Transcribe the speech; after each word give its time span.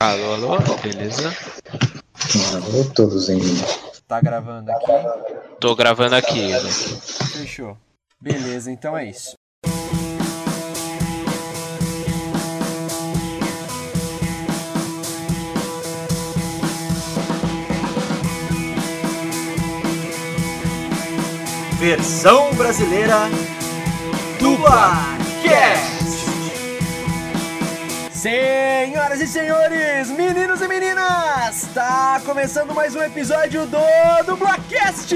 Alô, 0.00 0.32
alô, 0.54 0.76
beleza? 0.80 1.36
Alô, 2.54 2.84
todos 2.94 3.28
em. 3.28 3.40
Tá 4.06 4.20
gravando 4.20 4.70
aqui? 4.70 4.92
Tô 5.58 5.74
gravando 5.74 6.14
aqui. 6.14 6.52
Fechou. 7.32 7.76
Beleza, 8.20 8.70
então 8.70 8.96
é 8.96 9.06
isso. 9.06 9.34
Versão 21.80 22.54
brasileira 22.54 23.16
Dublacast. 24.38 25.87
Senhoras 28.18 29.20
e 29.20 29.28
senhores, 29.28 30.10
meninos 30.10 30.60
e 30.60 30.66
meninas, 30.66 31.62
está 31.62 32.20
começando 32.26 32.74
mais 32.74 32.96
um 32.96 33.00
episódio 33.00 33.64
do 33.66 33.78
Dublacast, 34.26 35.14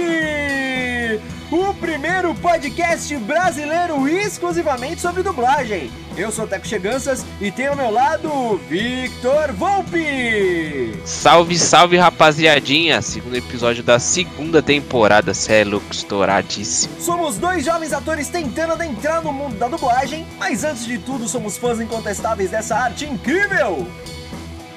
o 1.52 1.74
primeiro 1.74 2.34
podcast 2.36 3.14
brasileiro 3.18 4.08
exclusivamente 4.08 5.02
sobre 5.02 5.22
dublagem. 5.22 5.90
Eu 6.16 6.32
sou 6.32 6.46
o 6.46 6.48
Teco 6.48 6.66
Cheganças 6.66 7.26
e 7.40 7.50
tenho 7.50 7.72
ao 7.72 7.76
meu 7.76 7.90
lado 7.90 8.56
Victor 8.70 9.52
Volpe. 9.52 10.98
Salve, 11.04 11.58
salve 11.58 11.98
rapaziadinha! 11.98 13.02
Segundo 13.02 13.36
episódio 13.36 13.82
da 13.82 13.98
segunda 13.98 14.62
temporada, 14.62 15.34
cê 15.34 15.56
é 15.56 15.64
louco, 15.64 15.92
estouradíssimo. 15.92 16.98
Somos 16.98 17.36
dois 17.36 17.66
jovens 17.66 17.92
atores 17.92 18.28
tentando 18.28 18.72
adentrar 18.72 19.22
no 19.22 19.32
mundo 19.32 19.56
da 19.56 19.68
dublagem, 19.68 20.26
mas 20.38 20.64
antes 20.64 20.86
de 20.86 20.96
tudo 20.96 21.28
somos 21.28 21.58
fãs 21.58 21.80
incontestáveis 21.80 22.50
dessa 22.50 22.76
arte 22.76 23.04
incrível. 23.04 23.86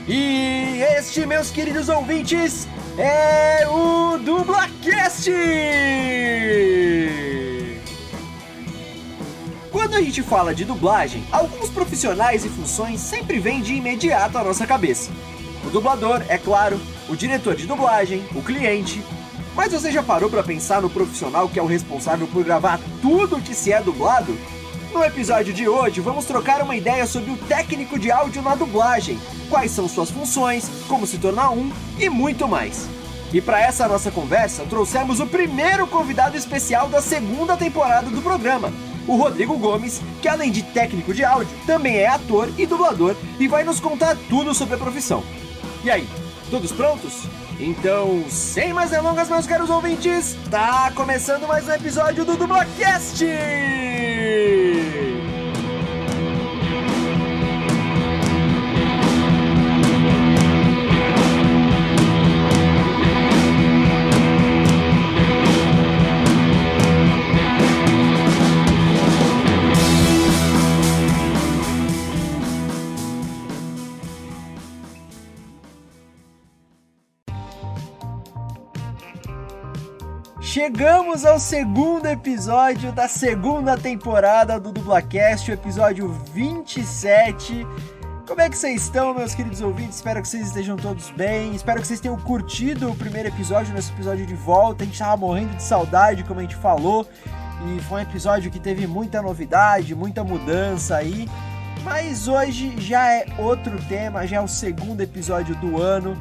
E 0.08 0.84
este, 0.98 1.26
meus 1.26 1.50
queridos 1.50 1.90
ouvintes, 1.90 2.68
é 2.96 3.68
o 3.68 4.20
Dublacast! 4.20 5.32
Quando 9.72 9.96
a 9.96 10.02
gente 10.02 10.22
fala 10.22 10.54
de 10.54 10.64
dublagem, 10.64 11.24
alguns 11.32 11.72
profissionais 11.72 12.46
e 12.46 12.50
funções 12.50 13.00
sempre 13.00 13.40
vêm 13.40 13.62
de 13.62 13.74
imediato 13.74 14.38
à 14.38 14.44
nossa 14.44 14.68
cabeça. 14.68 15.10
O 15.66 15.72
dublador, 15.72 16.24
é 16.30 16.38
claro, 16.38 16.80
o 17.10 17.16
diretor 17.16 17.56
de 17.56 17.66
dublagem, 17.66 18.24
o 18.36 18.44
cliente. 18.44 19.04
Mas 19.56 19.74
você 19.74 19.92
já 19.92 20.04
parou 20.04 20.30
para 20.30 20.44
pensar 20.44 20.84
no 20.84 20.90
profissional 20.90 21.50
que 21.50 21.58
é 21.58 21.64
o 21.64 21.68
responsável 21.68 22.28
por 22.28 22.44
gravar 22.44 22.80
tudo 23.02 23.42
que 23.42 23.56
se 23.56 23.74
é 23.74 23.82
dublado? 23.82 24.38
No 24.96 25.04
episódio 25.04 25.54
de 25.54 25.68
hoje, 25.68 26.00
vamos 26.00 26.24
trocar 26.24 26.62
uma 26.62 26.74
ideia 26.74 27.06
sobre 27.06 27.30
o 27.30 27.36
técnico 27.36 28.00
de 28.00 28.10
áudio 28.10 28.42
na 28.42 28.56
dublagem, 28.56 29.20
quais 29.50 29.72
são 29.72 29.90
suas 29.90 30.10
funções, 30.10 30.72
como 30.88 31.06
se 31.06 31.18
tornar 31.18 31.50
um 31.50 31.70
e 32.00 32.08
muito 32.08 32.48
mais. 32.48 32.88
E 33.34 33.42
para 33.42 33.60
essa 33.60 33.90
nossa 33.90 34.10
conversa, 34.10 34.64
trouxemos 34.64 35.20
o 35.20 35.28
primeiro 35.28 35.86
convidado 35.86 36.38
especial 36.38 36.88
da 36.88 37.02
segunda 37.02 37.58
temporada 37.58 38.10
do 38.10 38.22
programa, 38.22 38.72
o 39.06 39.18
Rodrigo 39.18 39.58
Gomes, 39.58 40.02
que 40.22 40.30
além 40.30 40.50
de 40.50 40.64
técnico 40.64 41.14
de 41.14 41.26
áudio, 41.26 41.58
também 41.68 41.98
é 41.98 42.08
ator 42.08 42.50
e 42.58 42.66
dublador 42.66 43.18
e 43.38 43.50
vai 43.50 43.66
nos 43.66 43.82
contar 43.82 44.16
tudo 44.30 44.54
sobre 44.54 44.76
a 44.76 44.78
profissão. 44.78 45.22
E 45.84 45.92
aí, 45.92 46.08
todos 46.50 46.72
prontos? 46.72 47.26
Então, 47.60 48.26
sem 48.30 48.74
mais 48.74 48.90
delongas, 48.92 49.30
meus 49.30 49.48
caros 49.48 49.70
ouvintes, 49.70 50.36
tá 50.52 50.92
começando 50.94 51.48
mais 51.48 51.68
um 51.68 51.72
episódio 51.72 52.26
do 52.26 52.36
Dublacast! 52.36 53.24
Chegamos 80.56 81.26
ao 81.26 81.38
segundo 81.38 82.06
episódio 82.06 82.94
da 82.94 83.10
segunda 83.10 83.78
temporada 83.78 84.58
do 84.58 84.72
Dublacast, 84.72 85.52
o 85.52 85.54
episódio 85.54 86.08
27. 86.34 87.68
Como 88.26 88.40
é 88.40 88.50
que 88.50 88.58
vocês 88.58 88.84
estão, 88.84 89.14
meus 89.14 89.36
queridos 89.36 89.60
ouvintes? 89.60 89.98
Espero 89.98 90.22
que 90.22 90.30
vocês 90.30 90.48
estejam 90.48 90.78
todos 90.78 91.10
bem. 91.10 91.54
Espero 91.54 91.82
que 91.82 91.88
vocês 91.88 92.00
tenham 92.00 92.18
curtido 92.18 92.90
o 92.90 92.96
primeiro 92.96 93.28
episódio, 93.28 93.76
nosso 93.76 93.92
episódio 93.92 94.26
de 94.26 94.34
volta. 94.34 94.84
A 94.84 94.86
gente 94.86 94.98
tava 94.98 95.18
morrendo 95.18 95.58
de 95.58 95.62
saudade, 95.62 96.24
como 96.24 96.40
a 96.40 96.44
gente 96.44 96.56
falou. 96.56 97.06
E 97.68 97.82
foi 97.82 98.00
um 98.00 98.04
episódio 98.04 98.50
que 98.50 98.58
teve 98.58 98.88
muita 98.88 99.22
novidade, 99.22 99.94
muita 99.94 100.24
mudança 100.24 100.96
aí. 100.96 101.28
Mas 101.84 102.30
hoje 102.30 102.76
já 102.78 103.12
é 103.12 103.26
outro 103.38 103.78
tema, 103.90 104.26
já 104.26 104.38
é 104.38 104.42
o 104.42 104.48
segundo 104.48 105.02
episódio 105.02 105.54
do 105.58 105.82
ano. 105.82 106.16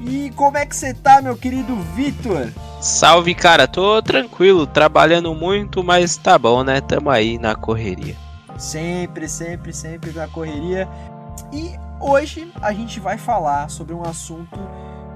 E 0.00 0.32
como 0.34 0.56
é 0.56 0.64
que 0.64 0.74
você 0.74 0.94
tá, 0.94 1.20
meu 1.20 1.36
querido 1.36 1.76
Vitor? 1.94 2.48
Salve, 2.84 3.34
cara, 3.34 3.66
tô 3.66 4.02
tranquilo, 4.02 4.66
trabalhando 4.66 5.34
muito, 5.34 5.82
mas 5.82 6.18
tá 6.18 6.38
bom, 6.38 6.62
né? 6.62 6.82
Tamo 6.82 7.08
aí 7.08 7.38
na 7.38 7.54
correria. 7.54 8.14
Sempre, 8.58 9.26
sempre, 9.26 9.72
sempre 9.72 10.12
na 10.12 10.28
correria. 10.28 10.86
E 11.50 11.72
hoje 11.98 12.52
a 12.60 12.74
gente 12.74 13.00
vai 13.00 13.16
falar 13.16 13.70
sobre 13.70 13.94
um 13.94 14.02
assunto 14.02 14.60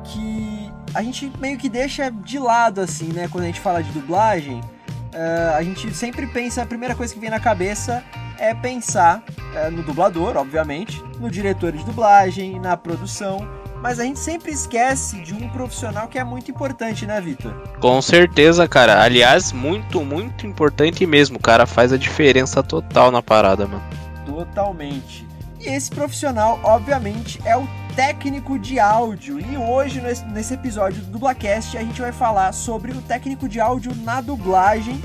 que 0.02 0.72
a 0.94 1.02
gente 1.02 1.30
meio 1.38 1.58
que 1.58 1.68
deixa 1.68 2.10
de 2.10 2.38
lado, 2.38 2.80
assim, 2.80 3.12
né? 3.12 3.28
Quando 3.30 3.44
a 3.44 3.48
gente 3.48 3.60
fala 3.60 3.82
de 3.82 3.92
dublagem, 3.92 4.60
uh, 4.60 5.54
a 5.54 5.62
gente 5.62 5.92
sempre 5.92 6.26
pensa, 6.26 6.62
a 6.62 6.66
primeira 6.66 6.94
coisa 6.94 7.12
que 7.12 7.20
vem 7.20 7.28
na 7.28 7.38
cabeça 7.38 8.02
é 8.38 8.54
pensar 8.54 9.22
uh, 9.38 9.70
no 9.70 9.82
dublador, 9.82 10.38
obviamente, 10.38 11.04
no 11.20 11.30
diretor 11.30 11.72
de 11.72 11.84
dublagem, 11.84 12.58
na 12.58 12.78
produção 12.78 13.46
mas 13.82 14.00
a 14.00 14.04
gente 14.04 14.18
sempre 14.18 14.52
esquece 14.52 15.20
de 15.20 15.32
um 15.34 15.48
profissional 15.48 16.08
que 16.08 16.18
é 16.18 16.24
muito 16.24 16.50
importante, 16.50 17.06
né, 17.06 17.20
Vitor? 17.20 17.52
Com 17.80 18.00
certeza, 18.02 18.66
cara. 18.66 19.02
Aliás, 19.02 19.52
muito, 19.52 20.04
muito 20.04 20.46
importante 20.46 21.06
mesmo. 21.06 21.36
O 21.38 21.40
cara 21.40 21.66
faz 21.66 21.92
a 21.92 21.96
diferença 21.96 22.62
total 22.62 23.10
na 23.10 23.22
parada, 23.22 23.66
mano. 23.66 23.82
Totalmente. 24.26 25.26
E 25.60 25.68
esse 25.68 25.90
profissional, 25.90 26.60
obviamente, 26.62 27.40
é 27.44 27.56
o 27.56 27.66
técnico 27.94 28.58
de 28.58 28.78
áudio. 28.78 29.40
E 29.40 29.56
hoje, 29.56 30.00
nesse 30.00 30.54
episódio 30.54 31.02
do 31.02 31.12
Dublacast, 31.12 31.76
a 31.76 31.80
gente 31.80 32.00
vai 32.00 32.12
falar 32.12 32.52
sobre 32.52 32.92
o 32.92 33.02
técnico 33.02 33.48
de 33.48 33.60
áudio 33.60 33.92
na 34.04 34.20
dublagem. 34.20 35.00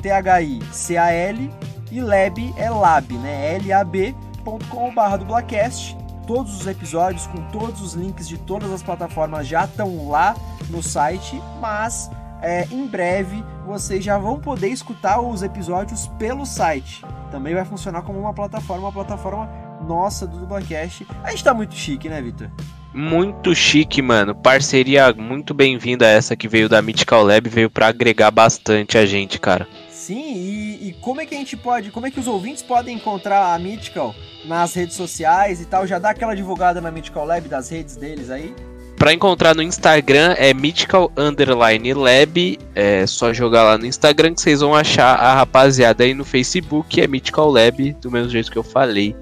e 1.90 2.00
Lab 2.00 2.54
é 2.56 2.70
Lab, 2.70 3.18
né? 3.18 3.56
L-A-B.com/barra 3.56 5.16
dublacast. 5.16 5.96
Todos 6.28 6.60
os 6.60 6.66
episódios 6.66 7.26
com 7.26 7.38
todos 7.50 7.80
os 7.80 7.94
links 7.94 8.28
de 8.28 8.36
todas 8.36 8.70
as 8.70 8.82
plataformas 8.82 9.48
já 9.48 9.64
estão 9.64 10.10
lá 10.10 10.36
no 10.68 10.82
site, 10.82 11.40
mas 11.58 12.10
é, 12.42 12.68
em 12.70 12.86
breve 12.86 13.42
vocês 13.66 14.04
já 14.04 14.18
vão 14.18 14.38
poder 14.38 14.68
escutar 14.68 15.22
os 15.22 15.42
episódios 15.42 16.06
pelo 16.18 16.44
site. 16.44 17.02
Também 17.30 17.54
vai 17.54 17.64
funcionar 17.64 18.02
como 18.02 18.20
uma 18.20 18.34
plataforma, 18.34 18.88
uma 18.88 18.92
plataforma 18.92 19.48
nossa 19.86 20.26
do 20.26 20.38
Dublacast. 20.38 21.06
A 21.24 21.30
gente 21.30 21.42
tá 21.42 21.54
muito 21.54 21.74
chique, 21.74 22.10
né, 22.10 22.20
Vitor? 22.20 22.50
Muito 22.92 23.54
chique, 23.54 24.02
mano. 24.02 24.34
Parceria 24.34 25.14
muito 25.14 25.54
bem-vinda 25.54 26.06
essa 26.06 26.36
que 26.36 26.46
veio 26.46 26.68
da 26.68 26.82
Mythical 26.82 27.24
Lab, 27.24 27.48
veio 27.48 27.70
para 27.70 27.86
agregar 27.88 28.30
bastante 28.30 28.98
a 28.98 29.06
gente, 29.06 29.40
cara. 29.40 29.66
Sim, 30.08 30.32
e, 30.36 30.88
e, 30.88 30.92
como 31.02 31.20
é 31.20 31.26
que 31.26 31.34
a 31.34 31.38
gente 31.38 31.54
pode, 31.54 31.90
como 31.90 32.06
é 32.06 32.10
que 32.10 32.18
os 32.18 32.26
ouvintes 32.26 32.62
podem 32.62 32.96
encontrar 32.96 33.52
a 33.52 33.58
Mythical 33.58 34.14
nas 34.46 34.72
redes 34.72 34.96
sociais 34.96 35.60
e 35.60 35.66
tal? 35.66 35.86
Já 35.86 35.98
dá 35.98 36.08
aquela 36.08 36.34
divulgada 36.34 36.80
na 36.80 36.90
Mythical 36.90 37.26
Lab 37.26 37.46
das 37.46 37.68
redes 37.68 37.94
deles 37.94 38.30
aí? 38.30 38.54
Pra 38.96 39.12
encontrar 39.12 39.54
no 39.54 39.62
Instagram 39.62 40.34
é 40.38 40.54
Mythical 40.54 41.12
Underline 41.14 41.92
Lab. 41.92 42.58
É 42.74 43.06
só 43.06 43.34
jogar 43.34 43.64
lá 43.64 43.76
no 43.76 43.84
Instagram 43.84 44.32
que 44.32 44.40
vocês 44.40 44.62
vão 44.62 44.74
achar 44.74 45.14
a 45.14 45.34
rapaziada 45.34 46.04
aí 46.04 46.14
no 46.14 46.24
Facebook. 46.24 46.98
É 46.98 47.06
Mythical 47.06 47.50
Lab, 47.50 47.92
do 48.00 48.10
mesmo 48.10 48.30
jeito 48.30 48.50
que 48.50 48.56
eu 48.56 48.64
falei. 48.64 49.14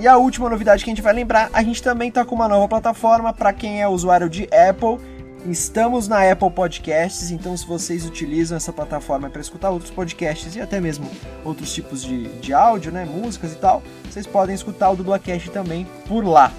E 0.00 0.08
a 0.08 0.16
última 0.16 0.50
novidade 0.50 0.82
que 0.82 0.90
a 0.90 0.94
gente 0.94 1.02
vai 1.02 1.12
lembrar, 1.12 1.48
a 1.52 1.62
gente 1.62 1.80
também 1.80 2.10
tá 2.10 2.24
com 2.24 2.34
uma 2.34 2.48
nova 2.48 2.66
plataforma 2.66 3.32
para 3.32 3.52
quem 3.52 3.80
é 3.80 3.86
usuário 3.86 4.28
de 4.28 4.48
Apple. 4.52 4.98
Estamos 5.46 6.08
na 6.08 6.30
Apple 6.30 6.50
Podcasts, 6.50 7.30
então 7.30 7.56
se 7.56 7.66
vocês 7.66 8.04
utilizam 8.04 8.56
essa 8.56 8.72
plataforma 8.72 9.30
para 9.30 9.40
escutar 9.40 9.70
outros 9.70 9.90
podcasts 9.90 10.56
e 10.56 10.60
até 10.60 10.80
mesmo 10.80 11.08
outros 11.44 11.72
tipos 11.72 12.02
de, 12.02 12.28
de 12.40 12.52
áudio, 12.52 12.90
né, 12.90 13.04
músicas 13.04 13.52
e 13.52 13.56
tal, 13.56 13.82
vocês 14.10 14.26
podem 14.26 14.54
escutar 14.54 14.90
o 14.90 14.96
Dublacast 14.96 15.50
também 15.50 15.86
por 16.06 16.24
lá. 16.24 16.52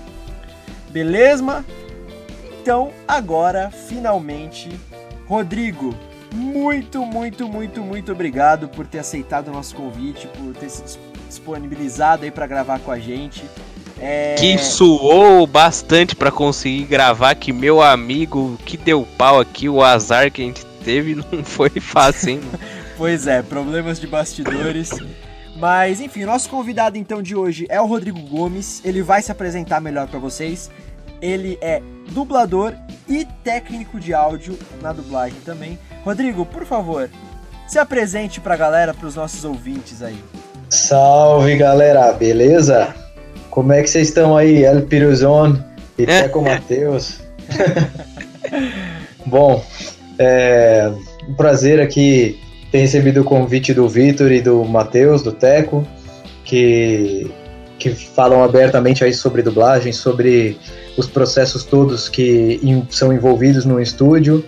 Beleza? 0.89 1.65
Então, 2.61 2.91
agora, 3.07 3.69
finalmente, 3.69 4.69
Rodrigo, 5.27 5.93
muito, 6.33 7.05
muito, 7.05 7.47
muito, 7.47 7.81
muito 7.81 8.11
obrigado 8.11 8.69
por 8.69 8.87
ter 8.87 8.99
aceitado 8.99 9.49
o 9.49 9.51
nosso 9.51 9.75
convite, 9.75 10.27
por 10.27 10.53
ter 10.53 10.69
se 10.69 10.83
disponibilizado 11.27 12.23
aí 12.23 12.31
para 12.31 12.47
gravar 12.47 12.79
com 12.79 12.91
a 12.91 12.99
gente. 12.99 13.43
É... 14.01 14.35
Que 14.35 14.57
suou 14.57 15.45
bastante 15.45 16.15
para 16.15 16.31
conseguir 16.31 16.85
gravar, 16.85 17.35
que 17.35 17.51
meu 17.51 17.81
amigo, 17.81 18.57
que 18.65 18.77
deu 18.77 19.05
pau 19.17 19.39
aqui, 19.39 19.67
o 19.67 19.83
azar 19.83 20.31
que 20.31 20.41
a 20.41 20.45
gente 20.45 20.65
teve 20.83 21.15
não 21.31 21.43
foi 21.43 21.69
fácil, 21.69 22.29
hein? 22.29 22.41
pois 22.97 23.27
é, 23.27 23.41
problemas 23.41 23.99
de 23.99 24.07
bastidores. 24.07 24.91
Mas 25.57 25.99
enfim, 25.99 26.23
nosso 26.23 26.49
convidado 26.49 26.97
então 26.97 27.21
de 27.21 27.35
hoje 27.35 27.65
é 27.69 27.81
o 27.81 27.85
Rodrigo 27.85 28.19
Gomes. 28.21 28.81
Ele 28.85 29.01
vai 29.01 29.21
se 29.21 29.31
apresentar 29.31 29.81
melhor 29.81 30.07
para 30.07 30.17
vocês. 30.17 30.71
Ele 31.21 31.57
é 31.61 31.81
dublador 32.11 32.73
e 33.09 33.25
técnico 33.43 33.99
de 33.99 34.13
áudio 34.13 34.57
na 34.81 34.93
dublagem 34.93 35.37
também. 35.43 35.77
Rodrigo, 36.05 36.45
por 36.45 36.65
favor, 36.65 37.09
se 37.67 37.77
apresente 37.77 38.39
pra 38.39 38.55
galera, 38.55 38.93
pros 38.93 39.15
nossos 39.15 39.43
ouvintes 39.43 40.01
aí. 40.01 40.17
Salve 40.69 41.57
galera, 41.57 42.13
beleza? 42.13 42.95
Como 43.49 43.73
é 43.73 43.81
que 43.81 43.89
vocês 43.89 44.09
estão 44.09 44.37
aí, 44.37 44.63
El 44.63 44.83
Piruzon 44.83 45.57
e 45.97 46.03
é. 46.03 46.23
Teco 46.23 46.41
Matheus? 46.41 47.19
Bom, 49.25 49.63
é 50.17 50.91
um 51.27 51.33
prazer 51.33 51.79
aqui 51.79 52.39
ter 52.71 52.79
recebido 52.79 53.21
o 53.21 53.23
convite 53.23 53.73
do 53.73 53.87
Vitor 53.87 54.31
e 54.31 54.41
do 54.41 54.63
Matheus, 54.63 55.23
do 55.23 55.31
Teco, 55.31 55.87
que, 56.45 57.29
que 57.77 57.89
falam 57.89 58.43
abertamente 58.43 59.03
aí 59.03 59.13
sobre 59.13 59.41
dublagem, 59.41 59.91
sobre 59.91 60.57
os 60.97 61.07
processos 61.07 61.63
todos 61.63 62.07
que 62.07 62.59
são 62.89 63.11
envolvidos 63.11 63.65
no 63.65 63.81
estúdio. 63.81 64.45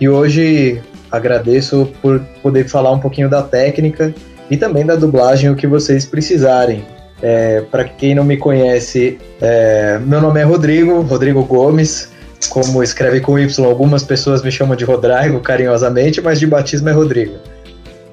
E 0.00 0.08
hoje 0.08 0.82
agradeço 1.10 1.90
por 2.02 2.20
poder 2.42 2.68
falar 2.68 2.92
um 2.92 2.98
pouquinho 2.98 3.28
da 3.28 3.42
técnica 3.42 4.14
e 4.50 4.56
também 4.56 4.84
da 4.84 4.96
dublagem, 4.96 5.50
o 5.50 5.56
que 5.56 5.66
vocês 5.66 6.04
precisarem. 6.04 6.84
É, 7.22 7.60
Para 7.70 7.84
quem 7.84 8.14
não 8.14 8.24
me 8.24 8.36
conhece, 8.36 9.18
é, 9.40 9.98
meu 10.04 10.20
nome 10.20 10.40
é 10.40 10.42
Rodrigo, 10.42 11.00
Rodrigo 11.02 11.44
Gomes. 11.44 12.10
Como 12.50 12.82
escreve 12.82 13.20
com 13.20 13.38
Y, 13.38 13.64
algumas 13.64 14.02
pessoas 14.02 14.42
me 14.42 14.50
chamam 14.50 14.74
de 14.74 14.84
Rodrigo 14.84 15.40
carinhosamente, 15.40 16.20
mas 16.20 16.40
de 16.40 16.46
batismo 16.46 16.88
é 16.88 16.92
Rodrigo. 16.92 17.36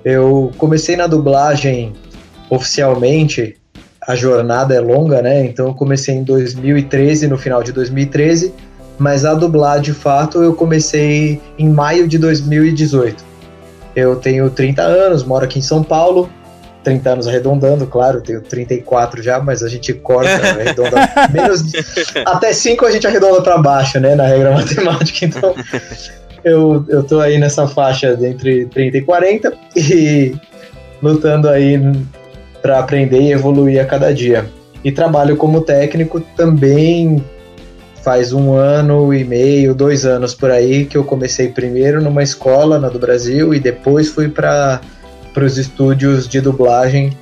Eu 0.06 0.52
comecei 0.58 0.96
na 0.96 1.08
dublagem 1.08 1.94
oficialmente, 2.50 3.58
a 4.08 4.16
jornada 4.16 4.76
é 4.76 4.80
longa, 4.80 5.22
né? 5.22 5.46
Então 5.46 5.68
eu 5.68 5.74
comecei 5.74 6.16
em 6.16 6.24
2013, 6.24 7.28
no 7.28 7.38
final 7.38 7.64
de 7.64 7.72
2013, 7.72 8.54
mas 8.98 9.26
a 9.26 9.34
dublar 9.34 9.80
de 9.80 9.94
fato 9.94 10.42
eu 10.44 10.54
comecei 10.54 11.42
em 11.58 11.70
maio 11.70 12.08
de 12.08 12.18
2018. 12.18 13.24
Eu 13.96 14.16
tenho 14.16 14.50
30 14.50 14.82
anos, 14.82 15.24
moro 15.24 15.46
aqui 15.46 15.60
em 15.60 15.62
São 15.62 15.84
Paulo. 15.84 16.30
30 16.84 17.10
anos 17.10 17.28
arredondando, 17.28 17.86
claro, 17.88 18.22
tenho 18.22 18.42
34 18.42 19.22
já, 19.22 19.40
mas 19.40 19.64
a 19.64 19.70
gente 19.70 19.94
corta, 19.94 20.32
arredonda 20.48 20.98
menos 21.32 21.64
até 22.26 22.54
5 22.54 22.86
a 22.86 22.92
gente 22.92 23.06
arredonda 23.06 23.42
para 23.42 23.58
baixo, 23.58 24.00
né, 24.00 24.16
na 24.16 24.26
regra 24.26 24.52
matemática. 24.56 25.26
Então, 25.26 25.56
eu, 26.44 26.86
eu 26.88 27.04
tô 27.04 27.20
aí 27.20 27.38
nessa 27.38 27.68
faixa 27.68 28.18
entre 28.22 28.66
30 28.68 28.98
e 28.98 29.02
40 29.02 29.54
e 29.76 30.36
lutando 31.02 31.50
aí 31.50 31.80
para 32.62 32.80
aprender 32.80 33.22
e 33.22 33.32
evoluir 33.32 33.82
a 33.82 33.86
cada 33.86 34.14
dia. 34.14 34.50
E 34.84 34.92
trabalho 34.92 35.36
como 35.36 35.62
técnico 35.62 36.22
também 36.38 37.24
faz 38.02 38.32
um 38.32 38.54
ano 38.54 39.14
e 39.14 39.24
meio, 39.24 39.76
dois 39.76 40.06
anos 40.06 40.34
por 40.34 40.52
aí 40.52 40.86
que 40.86 40.98
eu 40.98 41.04
comecei 41.04 41.50
primeiro 41.50 42.02
numa 42.02 42.24
escola 42.24 42.80
na 42.80 42.88
do 42.88 42.98
Brasil 42.98 43.54
e 43.54 43.60
depois 43.60 44.08
fui 44.08 44.30
para 44.30 44.80
os 45.44 45.58
estúdios 45.58 46.28
de 46.28 46.42
dublagem 46.42 47.18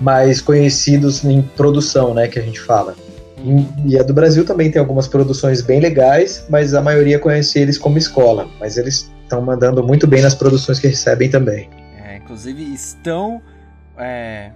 mais 0.00 0.40
conhecidos 0.40 1.24
em 1.24 1.42
produção, 1.42 2.14
né, 2.14 2.26
que 2.26 2.38
a 2.38 2.42
gente 2.42 2.60
fala. 2.60 2.94
E, 3.38 3.92
e 3.92 3.98
a 3.98 4.02
do 4.02 4.12
Brasil 4.12 4.44
também 4.44 4.70
tem 4.70 4.80
algumas 4.80 5.08
produções 5.08 5.62
bem 5.62 5.80
legais, 5.80 6.44
mas 6.48 6.74
a 6.74 6.82
maioria 6.82 7.18
conhece 7.18 7.58
eles 7.58 7.78
como 7.78 7.98
escola. 7.98 8.48
Mas 8.58 8.76
eles 8.76 9.10
estão 9.22 9.40
mandando 9.40 9.82
muito 9.82 10.06
bem 10.06 10.22
nas 10.22 10.34
produções 10.34 10.78
que 10.78 10.88
recebem 10.88 11.30
também. 11.30 11.68
É, 12.04 12.16
inclusive 12.16 12.62
estão 12.72 13.40
é, 13.96 14.50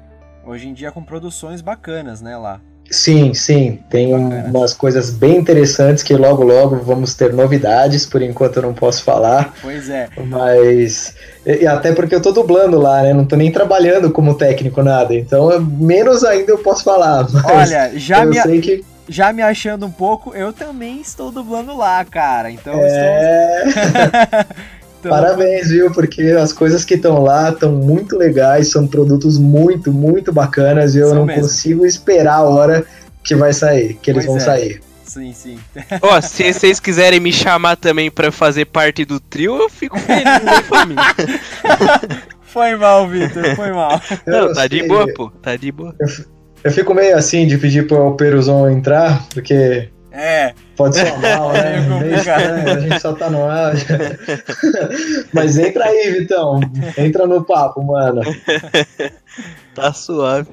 hoje 0.44 0.68
em 0.68 0.74
dia 0.74 0.90
com 0.90 1.02
produções 1.02 1.60
bacanas, 1.60 2.20
né, 2.20 2.36
lá. 2.36 2.60
Sim, 2.90 3.34
sim, 3.34 3.80
tem 3.88 4.12
Bacana. 4.12 4.50
umas 4.52 4.72
coisas 4.72 5.10
bem 5.10 5.36
interessantes 5.36 6.02
que 6.02 6.14
logo 6.14 6.44
logo 6.44 6.76
vamos 6.76 7.14
ter 7.14 7.32
novidades, 7.32 8.06
por 8.06 8.22
enquanto 8.22 8.56
eu 8.56 8.62
não 8.62 8.74
posso 8.74 9.02
falar. 9.02 9.52
Pois 9.60 9.88
é. 9.88 10.08
Mas 10.26 11.14
e 11.46 11.66
até 11.66 11.92
porque 11.92 12.14
eu 12.14 12.22
tô 12.22 12.32
dublando 12.32 12.78
lá, 12.78 13.02
né? 13.02 13.12
Não 13.12 13.24
tô 13.24 13.36
nem 13.36 13.50
trabalhando 13.50 14.10
como 14.10 14.34
técnico 14.34 14.82
nada, 14.82 15.14
então 15.14 15.60
menos 15.60 16.24
ainda 16.24 16.52
eu 16.52 16.58
posso 16.58 16.84
falar. 16.84 17.26
Olha, 17.44 17.92
já 17.96 18.24
me 18.24 18.40
sei 18.40 18.60
que 18.60 18.84
já 19.06 19.34
me 19.34 19.42
achando 19.42 19.84
um 19.84 19.90
pouco, 19.90 20.34
eu 20.34 20.50
também 20.50 21.00
estou 21.00 21.30
dublando 21.30 21.76
lá, 21.76 22.02
cara. 22.04 22.50
Então 22.50 22.72
é... 22.74 23.64
estou... 23.66 24.56
Então, 25.04 25.10
Parabéns, 25.10 25.68
viu? 25.68 25.92
Porque 25.92 26.22
as 26.22 26.50
coisas 26.50 26.82
que 26.82 26.94
estão 26.94 27.22
lá 27.22 27.50
estão 27.50 27.72
muito 27.72 28.16
legais, 28.16 28.70
são 28.70 28.86
produtos 28.86 29.38
muito, 29.38 29.92
muito 29.92 30.32
bacanas 30.32 30.94
e 30.94 30.98
eu 30.98 31.14
não 31.14 31.26
mesmo. 31.26 31.42
consigo 31.42 31.84
esperar 31.84 32.36
a 32.36 32.42
hora 32.42 32.86
que 33.22 33.34
vai 33.34 33.52
sair, 33.52 33.94
que 34.00 34.10
eles 34.10 34.24
pois 34.24 34.42
vão 34.44 34.54
é. 34.54 34.58
sair. 34.58 34.80
Sim, 35.04 35.32
sim. 35.34 35.58
Ó, 36.00 36.16
oh, 36.16 36.22
se 36.22 36.48
vocês 36.52 36.80
quiserem 36.80 37.20
me 37.20 37.32
chamar 37.32 37.76
também 37.76 38.10
para 38.10 38.32
fazer 38.32 38.64
parte 38.64 39.04
do 39.04 39.20
trio, 39.20 39.56
eu 39.56 39.68
fico 39.68 39.98
feliz, 39.98 40.24
né, 40.24 40.62
família? 40.66 41.04
Foi 42.40 42.74
mal, 42.74 43.06
Vitor, 43.06 43.54
foi 43.54 43.72
mal. 43.72 44.00
Não, 44.26 44.54
tá 44.54 44.66
de 44.66 44.88
boa, 44.88 45.06
pô, 45.12 45.30
tá 45.30 45.54
de 45.54 45.70
boa. 45.70 45.94
Eu, 46.00 46.06
eu 46.64 46.72
fico 46.72 46.94
meio 46.94 47.14
assim 47.16 47.46
de 47.46 47.58
pedir 47.58 47.86
pro 47.86 48.16
Peruzon 48.16 48.70
entrar, 48.70 49.22
porque 49.34 49.90
é. 50.14 50.54
Pode 50.76 50.94
ser 50.94 51.18
mal, 51.18 51.50
né? 51.54 51.84
É 52.26 52.70
a 52.70 52.78
gente 52.78 53.00
só 53.00 53.12
tá 53.12 53.28
no 53.28 53.44
ar. 53.44 53.74
Mas 55.34 55.58
entra 55.58 55.86
aí, 55.86 56.12
Vitão. 56.18 56.60
Entra 56.96 57.26
no 57.26 57.44
papo, 57.44 57.82
mano. 57.82 58.22
Tá 59.74 59.92
suave. 59.92 60.50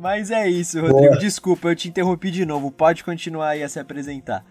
Mas 0.00 0.30
é 0.30 0.48
isso, 0.48 0.80
Rodrigo. 0.80 1.10
Boa. 1.10 1.18
Desculpa, 1.18 1.68
eu 1.68 1.76
te 1.76 1.88
interrompi 1.88 2.30
de 2.30 2.46
novo. 2.46 2.70
Pode 2.70 3.04
continuar 3.04 3.50
aí 3.50 3.62
a 3.62 3.68
se 3.68 3.78
apresentar. 3.78 4.42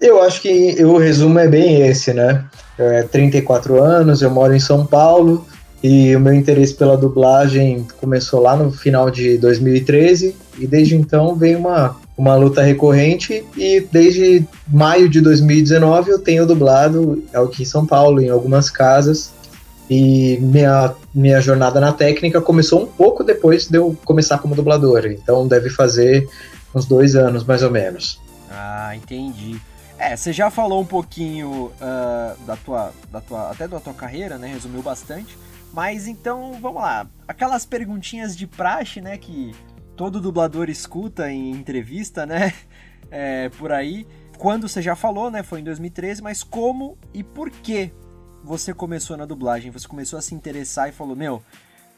Eu 0.00 0.20
acho 0.20 0.42
que 0.42 0.84
o 0.84 0.98
resumo 0.98 1.38
é 1.38 1.46
bem 1.46 1.86
esse, 1.86 2.12
né? 2.12 2.44
É 2.76 3.04
34 3.04 3.80
anos, 3.80 4.22
eu 4.22 4.30
moro 4.30 4.52
em 4.52 4.58
São 4.58 4.84
Paulo 4.84 5.46
e 5.82 6.16
o 6.16 6.20
meu 6.20 6.34
interesse 6.34 6.74
pela 6.74 6.96
dublagem 6.96 7.86
começou 8.00 8.40
lá 8.40 8.56
no 8.56 8.72
final 8.72 9.08
de 9.08 9.38
2013 9.38 10.34
e 10.58 10.66
desde 10.66 10.96
então 10.96 11.36
vem 11.36 11.54
uma 11.54 11.96
uma 12.20 12.34
luta 12.34 12.60
recorrente 12.60 13.46
e 13.56 13.80
desde 13.80 14.46
maio 14.68 15.08
de 15.08 15.22
2019 15.22 16.10
eu 16.10 16.18
tenho 16.18 16.44
dublado 16.44 17.24
aqui 17.32 17.62
em 17.62 17.66
São 17.66 17.86
Paulo, 17.86 18.20
em 18.20 18.28
algumas 18.28 18.68
casas. 18.68 19.32
E 19.88 20.38
minha, 20.40 20.94
minha 21.14 21.40
jornada 21.40 21.80
na 21.80 21.92
técnica 21.94 22.38
começou 22.40 22.82
um 22.82 22.86
pouco 22.86 23.24
depois 23.24 23.66
de 23.66 23.78
eu 23.78 23.96
começar 24.04 24.36
como 24.36 24.54
dublador. 24.54 25.06
Então 25.06 25.48
deve 25.48 25.70
fazer 25.70 26.28
uns 26.74 26.84
dois 26.84 27.16
anos, 27.16 27.42
mais 27.42 27.62
ou 27.62 27.70
menos. 27.70 28.20
Ah, 28.50 28.94
entendi. 28.94 29.58
É, 29.98 30.14
você 30.14 30.30
já 30.30 30.50
falou 30.50 30.82
um 30.82 30.86
pouquinho 30.86 31.72
uh, 31.80 32.38
da, 32.46 32.56
tua, 32.56 32.92
da 33.10 33.20
tua. 33.22 33.50
até 33.50 33.66
da 33.66 33.80
tua 33.80 33.94
carreira, 33.94 34.36
né? 34.36 34.48
Resumiu 34.48 34.82
bastante. 34.82 35.36
Mas 35.72 36.06
então, 36.06 36.52
vamos 36.60 36.82
lá. 36.82 37.06
Aquelas 37.26 37.64
perguntinhas 37.64 38.36
de 38.36 38.46
praxe, 38.46 39.00
né? 39.00 39.16
Que 39.16 39.54
todo 40.00 40.18
dublador 40.18 40.70
escuta 40.70 41.30
em 41.30 41.50
entrevista, 41.50 42.24
né? 42.24 42.54
É, 43.12 43.48
por 43.48 43.72
aí. 43.72 44.06
Quando 44.38 44.68
você 44.68 44.80
já 44.80 44.94
falou, 44.94 45.32
né? 45.32 45.42
Foi 45.42 45.58
em 45.58 45.64
2013, 45.64 46.22
mas 46.22 46.44
como 46.44 46.96
e 47.12 47.24
por 47.24 47.50
que 47.50 47.90
você 48.44 48.72
começou 48.72 49.16
na 49.16 49.24
dublagem? 49.24 49.72
Você 49.72 49.88
começou 49.88 50.16
a 50.16 50.22
se 50.22 50.32
interessar 50.32 50.88
e 50.88 50.92
falou, 50.92 51.16
meu, 51.16 51.42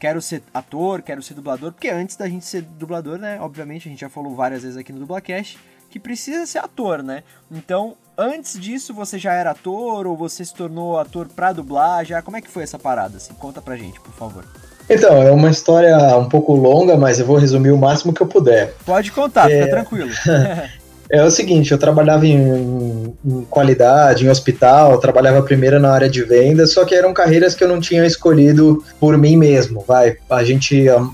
quero 0.01 0.23
ser 0.23 0.43
ator, 0.55 1.03
quero 1.03 1.23
ser 1.23 1.35
dublador, 1.35 1.71
porque 1.71 1.91
antes 1.91 2.17
da 2.17 2.27
gente 2.27 2.47
ser 2.47 2.63
dublador, 2.63 3.19
né, 3.19 3.39
obviamente, 3.43 3.89
a 3.89 3.91
gente 3.91 4.01
já 4.01 4.09
falou 4.09 4.35
várias 4.35 4.63
vezes 4.63 4.79
aqui 4.79 4.91
no 4.91 5.01
Dublacast, 5.01 5.59
que 5.91 6.01
precisa 6.01 6.47
ser 6.47 6.61
ator, 6.61 7.03
né? 7.03 7.25
Então, 7.51 7.95
antes 8.17 8.59
disso, 8.59 8.95
você 8.95 9.19
já 9.19 9.35
era 9.35 9.51
ator 9.51 10.07
ou 10.07 10.17
você 10.17 10.43
se 10.47 10.55
tornou 10.55 10.99
ator 10.99 11.29
pra 11.29 11.53
dublar? 11.53 12.07
Já 12.07 12.23
como 12.23 12.39
é 12.39 12.41
que 12.41 12.49
foi 12.49 12.63
essa 12.63 12.79
parada? 12.79 13.19
Assim, 13.19 13.35
conta 13.35 13.61
pra 13.61 13.77
gente, 13.77 14.01
por 14.01 14.15
favor. 14.15 14.47
Então, 14.93 15.23
é 15.23 15.31
uma 15.31 15.51
história 15.51 15.97
um 16.17 16.29
pouco 16.29 16.55
longa, 16.55 16.97
mas 16.97 17.19
eu 17.19 17.27
vou 17.27 17.37
resumir 17.37 17.71
o 17.71 17.79
máximo 17.79 18.13
que 18.13 18.21
eu 18.21 18.27
puder. 18.27 18.75
Pode 18.85 19.11
contar, 19.11 19.51
é... 19.51 19.63
fica 19.63 19.71
tranquilo. 19.71 20.11
É 21.11 21.23
o 21.23 21.31
seguinte, 21.31 21.71
eu 21.71 21.77
trabalhava 21.77 22.27
em, 22.27 23.15
em, 23.23 23.45
qualidade, 23.51 24.25
em 24.25 24.31
hospital, 24.31 24.99
trabalhava 24.99 25.43
primeiro 25.43 25.79
na 25.79 25.93
área 25.93 26.09
de 26.09 26.23
venda, 26.23 26.67
só 26.67 26.87
que 26.87 26.95
eram 26.95 27.13
carreiras 27.13 27.55
que 27.55 27.63
eu 27.63 27.69
não 27.69 27.81
tinha 27.81 28.07
escolhido 28.07 28.83
por 28.99 29.19
mim 29.19 29.37
mesmo, 29.37 29.85
vai. 29.87 30.17
A 30.31 30.43
gente, 30.43 30.89
a 30.89 31.07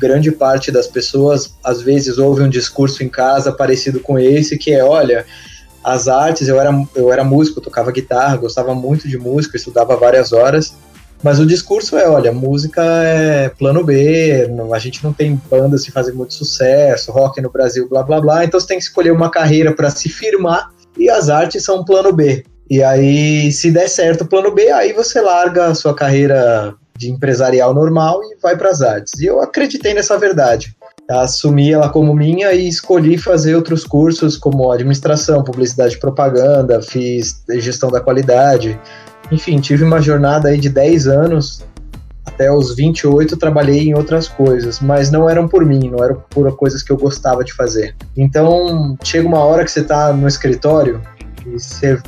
grande 0.00 0.32
parte 0.32 0.72
das 0.72 0.86
pessoas, 0.86 1.54
às 1.62 1.82
vezes 1.82 2.16
ouve 2.16 2.42
um 2.42 2.48
discurso 2.48 3.04
em 3.04 3.10
casa 3.10 3.52
parecido 3.52 4.00
com 4.00 4.18
esse, 4.18 4.56
que 4.56 4.72
é, 4.72 4.82
olha, 4.82 5.26
as 5.84 6.08
artes, 6.08 6.48
eu 6.48 6.58
era, 6.58 6.70
eu 6.94 7.12
era 7.12 7.22
músico, 7.22 7.60
tocava 7.60 7.92
guitarra, 7.92 8.38
gostava 8.38 8.74
muito 8.74 9.06
de 9.06 9.18
música, 9.18 9.58
estudava 9.58 9.96
várias 9.96 10.32
horas, 10.32 10.74
mas 11.22 11.38
o 11.38 11.46
discurso 11.46 11.96
é, 11.96 12.08
olha, 12.08 12.32
música 12.32 12.82
é 12.82 13.48
plano 13.48 13.84
B, 13.84 14.48
a 14.72 14.78
gente 14.78 15.04
não 15.04 15.12
tem 15.12 15.40
bandas 15.50 15.84
que 15.84 15.92
fazem 15.92 16.14
muito 16.14 16.34
sucesso, 16.34 17.12
rock 17.12 17.40
no 17.40 17.50
Brasil, 17.50 17.88
blá 17.88 18.02
blá 18.02 18.20
blá, 18.20 18.44
então 18.44 18.58
você 18.58 18.66
tem 18.66 18.78
que 18.78 18.84
escolher 18.84 19.12
uma 19.12 19.30
carreira 19.30 19.72
para 19.72 19.90
se 19.90 20.08
firmar 20.08 20.70
e 20.98 21.08
as 21.08 21.28
artes 21.28 21.64
são 21.64 21.84
plano 21.84 22.12
B. 22.12 22.44
E 22.68 22.82
aí, 22.82 23.52
se 23.52 23.70
der 23.70 23.88
certo 23.88 24.22
o 24.22 24.26
plano 24.26 24.50
B, 24.52 24.70
aí 24.70 24.92
você 24.92 25.20
larga 25.20 25.66
a 25.66 25.74
sua 25.74 25.94
carreira 25.94 26.74
de 26.96 27.10
empresarial 27.10 27.74
normal 27.74 28.20
e 28.24 28.36
vai 28.40 28.56
para 28.56 28.70
as 28.70 28.82
artes. 28.82 29.20
E 29.20 29.26
eu 29.26 29.40
acreditei 29.40 29.92
nessa 29.92 30.16
verdade. 30.18 30.74
Assumi 31.10 31.72
ela 31.72 31.88
como 31.88 32.14
minha 32.14 32.52
e 32.52 32.68
escolhi 32.68 33.18
fazer 33.18 33.54
outros 33.56 33.84
cursos 33.84 34.36
como 34.36 34.70
administração, 34.70 35.42
publicidade 35.42 35.96
e 35.96 36.00
propaganda, 36.00 36.80
fiz 36.80 37.42
gestão 37.58 37.90
da 37.90 38.00
qualidade, 38.00 38.78
enfim, 39.32 39.58
tive 39.60 39.82
uma 39.82 40.00
jornada 40.00 40.50
aí 40.50 40.58
de 40.58 40.68
10 40.68 41.06
anos, 41.06 41.64
até 42.24 42.52
os 42.52 42.76
28 42.76 43.36
trabalhei 43.38 43.88
em 43.88 43.94
outras 43.94 44.28
coisas, 44.28 44.78
mas 44.78 45.10
não 45.10 45.28
eram 45.28 45.48
por 45.48 45.64
mim, 45.64 45.90
não 45.90 46.04
eram 46.04 46.22
por 46.28 46.54
coisas 46.54 46.82
que 46.82 46.92
eu 46.92 46.98
gostava 46.98 47.42
de 47.42 47.52
fazer. 47.54 47.96
Então, 48.14 48.96
chega 49.02 49.26
uma 49.26 49.40
hora 49.40 49.64
que 49.64 49.70
você 49.70 49.80
está 49.80 50.12
no 50.12 50.28
escritório 50.28 51.00
e 51.46 51.58
você 51.58 51.98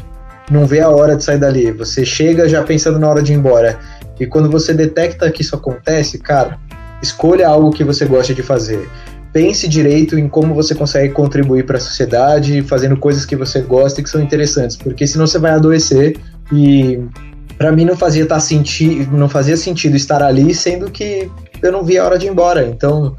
não 0.50 0.66
vê 0.66 0.80
a 0.80 0.90
hora 0.90 1.16
de 1.16 1.24
sair 1.24 1.38
dali, 1.38 1.72
você 1.72 2.04
chega 2.04 2.46
já 2.46 2.62
pensando 2.62 2.98
na 2.98 3.08
hora 3.08 3.22
de 3.22 3.32
ir 3.32 3.36
embora. 3.36 3.78
E 4.20 4.26
quando 4.26 4.50
você 4.50 4.74
detecta 4.74 5.30
que 5.30 5.40
isso 5.40 5.56
acontece, 5.56 6.18
cara, 6.18 6.58
escolha 7.02 7.48
algo 7.48 7.70
que 7.70 7.82
você 7.82 8.04
gosta 8.04 8.34
de 8.34 8.42
fazer. 8.42 8.86
Pense 9.32 9.66
direito 9.66 10.16
em 10.16 10.28
como 10.28 10.54
você 10.54 10.74
consegue 10.74 11.12
contribuir 11.12 11.64
para 11.64 11.78
a 11.78 11.80
sociedade, 11.80 12.62
fazendo 12.62 12.96
coisas 12.96 13.24
que 13.24 13.34
você 13.34 13.62
gosta 13.62 14.00
e 14.00 14.04
que 14.04 14.10
são 14.10 14.20
interessantes, 14.20 14.76
porque 14.76 15.06
senão 15.06 15.26
você 15.26 15.38
vai 15.38 15.52
adoecer 15.52 16.16
e 16.52 17.00
para 17.56 17.72
mim 17.72 17.84
não 17.84 17.96
fazia 17.96 18.26
tá 18.26 18.40
senti 18.40 19.08
não 19.12 19.28
fazia 19.28 19.56
sentido 19.56 19.96
estar 19.96 20.22
ali, 20.22 20.54
sendo 20.54 20.90
que 20.90 21.30
eu 21.62 21.72
não 21.72 21.84
via 21.84 22.02
a 22.02 22.06
hora 22.06 22.18
de 22.18 22.26
ir 22.26 22.30
embora. 22.30 22.66
Então, 22.66 23.16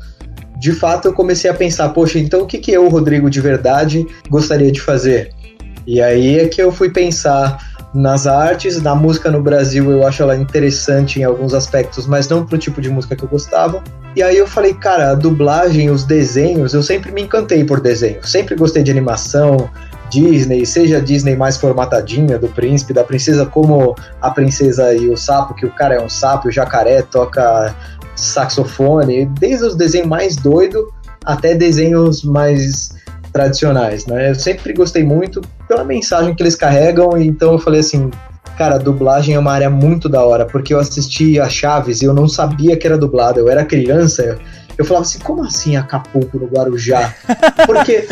de 0.59 0.71
fato, 0.71 1.07
eu 1.07 1.13
comecei 1.13 1.49
a 1.49 1.53
pensar, 1.53 1.89
poxa, 1.89 2.19
então 2.19 2.41
o 2.41 2.45
que, 2.45 2.57
que 2.57 2.71
eu, 2.71 2.87
Rodrigo, 2.87 3.29
de 3.29 3.41
verdade 3.41 4.05
gostaria 4.29 4.71
de 4.71 4.81
fazer? 4.81 5.31
E 5.85 6.01
aí 6.01 6.39
é 6.39 6.47
que 6.47 6.61
eu 6.61 6.71
fui 6.71 6.89
pensar 6.89 7.57
nas 7.93 8.27
artes, 8.27 8.81
na 8.81 8.93
música 8.93 9.31
no 9.31 9.41
Brasil 9.41 9.89
eu 9.89 10.05
acho 10.05 10.21
ela 10.21 10.35
interessante 10.35 11.19
em 11.19 11.23
alguns 11.23 11.53
aspectos, 11.53 12.05
mas 12.05 12.27
não 12.27 12.45
pro 12.45 12.57
tipo 12.57 12.81
de 12.81 12.89
música 12.89 13.15
que 13.15 13.23
eu 13.23 13.29
gostava. 13.29 13.81
E 14.15 14.21
aí 14.21 14.37
eu 14.37 14.45
falei, 14.45 14.73
cara, 14.73 15.11
a 15.11 15.15
dublagem, 15.15 15.89
os 15.89 16.03
desenhos, 16.03 16.73
eu 16.73 16.83
sempre 16.83 17.11
me 17.11 17.21
encantei 17.21 17.63
por 17.63 17.79
desenho, 17.79 18.25
sempre 18.25 18.55
gostei 18.55 18.83
de 18.83 18.91
animação, 18.91 19.69
Disney, 20.09 20.65
seja 20.65 21.01
Disney 21.01 21.35
mais 21.35 21.57
formatadinha, 21.57 22.37
do 22.37 22.47
príncipe, 22.47 22.93
da 22.93 23.03
princesa, 23.03 23.45
como 23.45 23.95
a 24.21 24.31
princesa 24.31 24.93
e 24.93 25.09
o 25.09 25.17
sapo, 25.17 25.53
que 25.53 25.65
o 25.65 25.71
cara 25.71 25.95
é 25.95 26.01
um 26.01 26.09
sapo, 26.09 26.47
o 26.47 26.51
jacaré 26.51 27.01
toca 27.01 27.75
saxofone, 28.15 29.25
desde 29.39 29.65
os 29.65 29.75
desenhos 29.75 30.07
mais 30.07 30.35
doidos 30.35 30.83
até 31.25 31.53
desenhos 31.53 32.23
mais 32.23 32.91
tradicionais, 33.33 34.05
né? 34.05 34.29
Eu 34.29 34.35
sempre 34.35 34.71
gostei 34.73 35.03
muito 35.03 35.41
pela 35.67 35.83
mensagem 35.83 36.33
que 36.33 36.41
eles 36.41 36.55
carregam, 36.55 37.17
então 37.17 37.53
eu 37.53 37.59
falei 37.59 37.81
assim, 37.81 38.09
cara, 38.57 38.77
dublagem 38.77 39.35
é 39.35 39.39
uma 39.39 39.51
área 39.51 39.69
muito 39.69 40.07
da 40.07 40.23
hora, 40.23 40.45
porque 40.45 40.73
eu 40.73 40.79
assisti 40.79 41.39
a 41.39 41.49
Chaves 41.49 42.01
e 42.01 42.05
eu 42.05 42.13
não 42.13 42.29
sabia 42.29 42.77
que 42.77 42.87
era 42.87 42.97
dublado, 42.97 43.39
eu 43.39 43.49
era 43.49 43.65
criança, 43.65 44.23
eu 44.23 44.39
falava 44.83 45.05
assim, 45.05 45.19
como 45.19 45.43
assim 45.43 45.77
Acapulco 45.77 46.37
no 46.37 46.47
Guarujá? 46.47 47.13
Porque, 47.65 48.05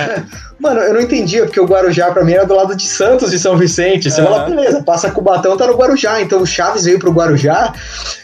mano, 0.58 0.80
eu 0.80 0.94
não 0.94 1.00
entendia, 1.00 1.44
porque 1.44 1.60
o 1.60 1.66
Guarujá 1.66 2.10
pra 2.10 2.24
mim 2.24 2.32
era 2.32 2.46
do 2.46 2.54
lado 2.54 2.74
de 2.74 2.86
Santos 2.86 3.32
e 3.32 3.38
São 3.38 3.58
Vicente. 3.58 4.10
Você 4.10 4.22
uhum. 4.22 4.28
fala, 4.28 4.44
beleza, 4.48 4.82
passa 4.82 5.10
Cubatão, 5.10 5.56
tá 5.56 5.66
no 5.66 5.76
Guarujá. 5.76 6.22
Então 6.22 6.40
o 6.40 6.46
Chaves 6.46 6.84
veio 6.84 6.98
pro 6.98 7.12
Guarujá 7.12 7.74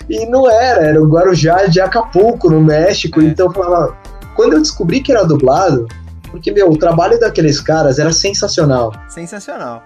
e 0.08 0.24
não 0.26 0.50
era, 0.50 0.86
era 0.86 1.02
o 1.02 1.06
Guarujá 1.06 1.66
de 1.66 1.80
Acapulco, 1.80 2.48
no 2.48 2.62
México. 2.62 3.20
É. 3.20 3.24
Então 3.24 3.48
eu 3.48 3.52
falava, 3.52 3.96
quando 4.34 4.54
eu 4.54 4.60
descobri 4.60 5.00
que 5.00 5.12
era 5.12 5.24
dublado, 5.24 5.86
porque, 6.30 6.50
meu, 6.50 6.70
o 6.70 6.78
trabalho 6.78 7.20
daqueles 7.20 7.60
caras 7.60 7.98
era 7.98 8.10
sensacional. 8.10 8.92
Sensacional. 9.06 9.82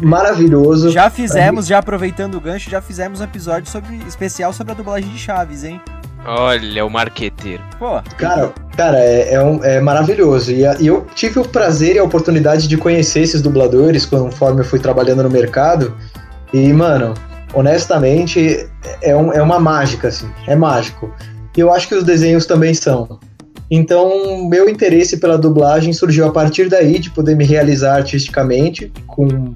Maravilhoso. 0.00 0.90
Já 0.90 1.08
fizemos, 1.08 1.66
já 1.66 1.78
aproveitando 1.78 2.34
o 2.34 2.40
gancho, 2.40 2.68
já 2.68 2.82
fizemos 2.82 3.20
um 3.20 3.24
episódio 3.24 3.70
sobre, 3.70 3.96
especial 4.06 4.52
sobre 4.52 4.72
a 4.72 4.76
dublagem 4.76 5.10
de 5.10 5.18
Chaves, 5.18 5.64
hein? 5.64 5.80
Olha, 6.26 6.84
o 6.84 6.90
marqueteiro. 6.90 7.62
Pô. 7.78 8.00
Cara, 8.16 8.52
cara 8.76 8.98
é, 8.98 9.34
é, 9.34 9.42
um, 9.42 9.64
é 9.64 9.80
maravilhoso. 9.80 10.52
E, 10.52 10.62
e, 10.80 10.86
eu 10.86 11.06
tive 11.14 11.38
o 11.38 11.44
prazer 11.44 11.96
e 11.96 11.98
a 11.98 12.04
oportunidade 12.04 12.68
de 12.68 12.76
conhecer 12.76 13.20
esses 13.20 13.40
dubladores 13.40 14.04
conforme 14.04 14.60
eu 14.60 14.64
fui 14.64 14.78
trabalhando 14.78 15.22
no 15.22 15.30
mercado. 15.30 15.96
E, 16.52 16.72
mano, 16.72 17.14
honestamente, 17.54 18.68
é, 19.02 19.16
um, 19.16 19.32
é 19.32 19.42
uma 19.42 19.58
mágica, 19.58 20.08
assim. 20.08 20.30
É 20.46 20.54
mágico. 20.54 21.12
E 21.56 21.60
eu 21.60 21.72
acho 21.72 21.88
que 21.88 21.94
os 21.94 22.04
desenhos 22.04 22.46
também 22.46 22.74
são. 22.74 23.18
Então, 23.70 24.48
meu 24.48 24.68
interesse 24.68 25.18
pela 25.18 25.38
dublagem 25.38 25.92
surgiu 25.92 26.26
a 26.26 26.32
partir 26.32 26.68
daí, 26.68 26.98
de 26.98 27.08
poder 27.10 27.36
me 27.36 27.44
realizar 27.44 27.96
artisticamente, 27.96 28.92
com, 29.06 29.54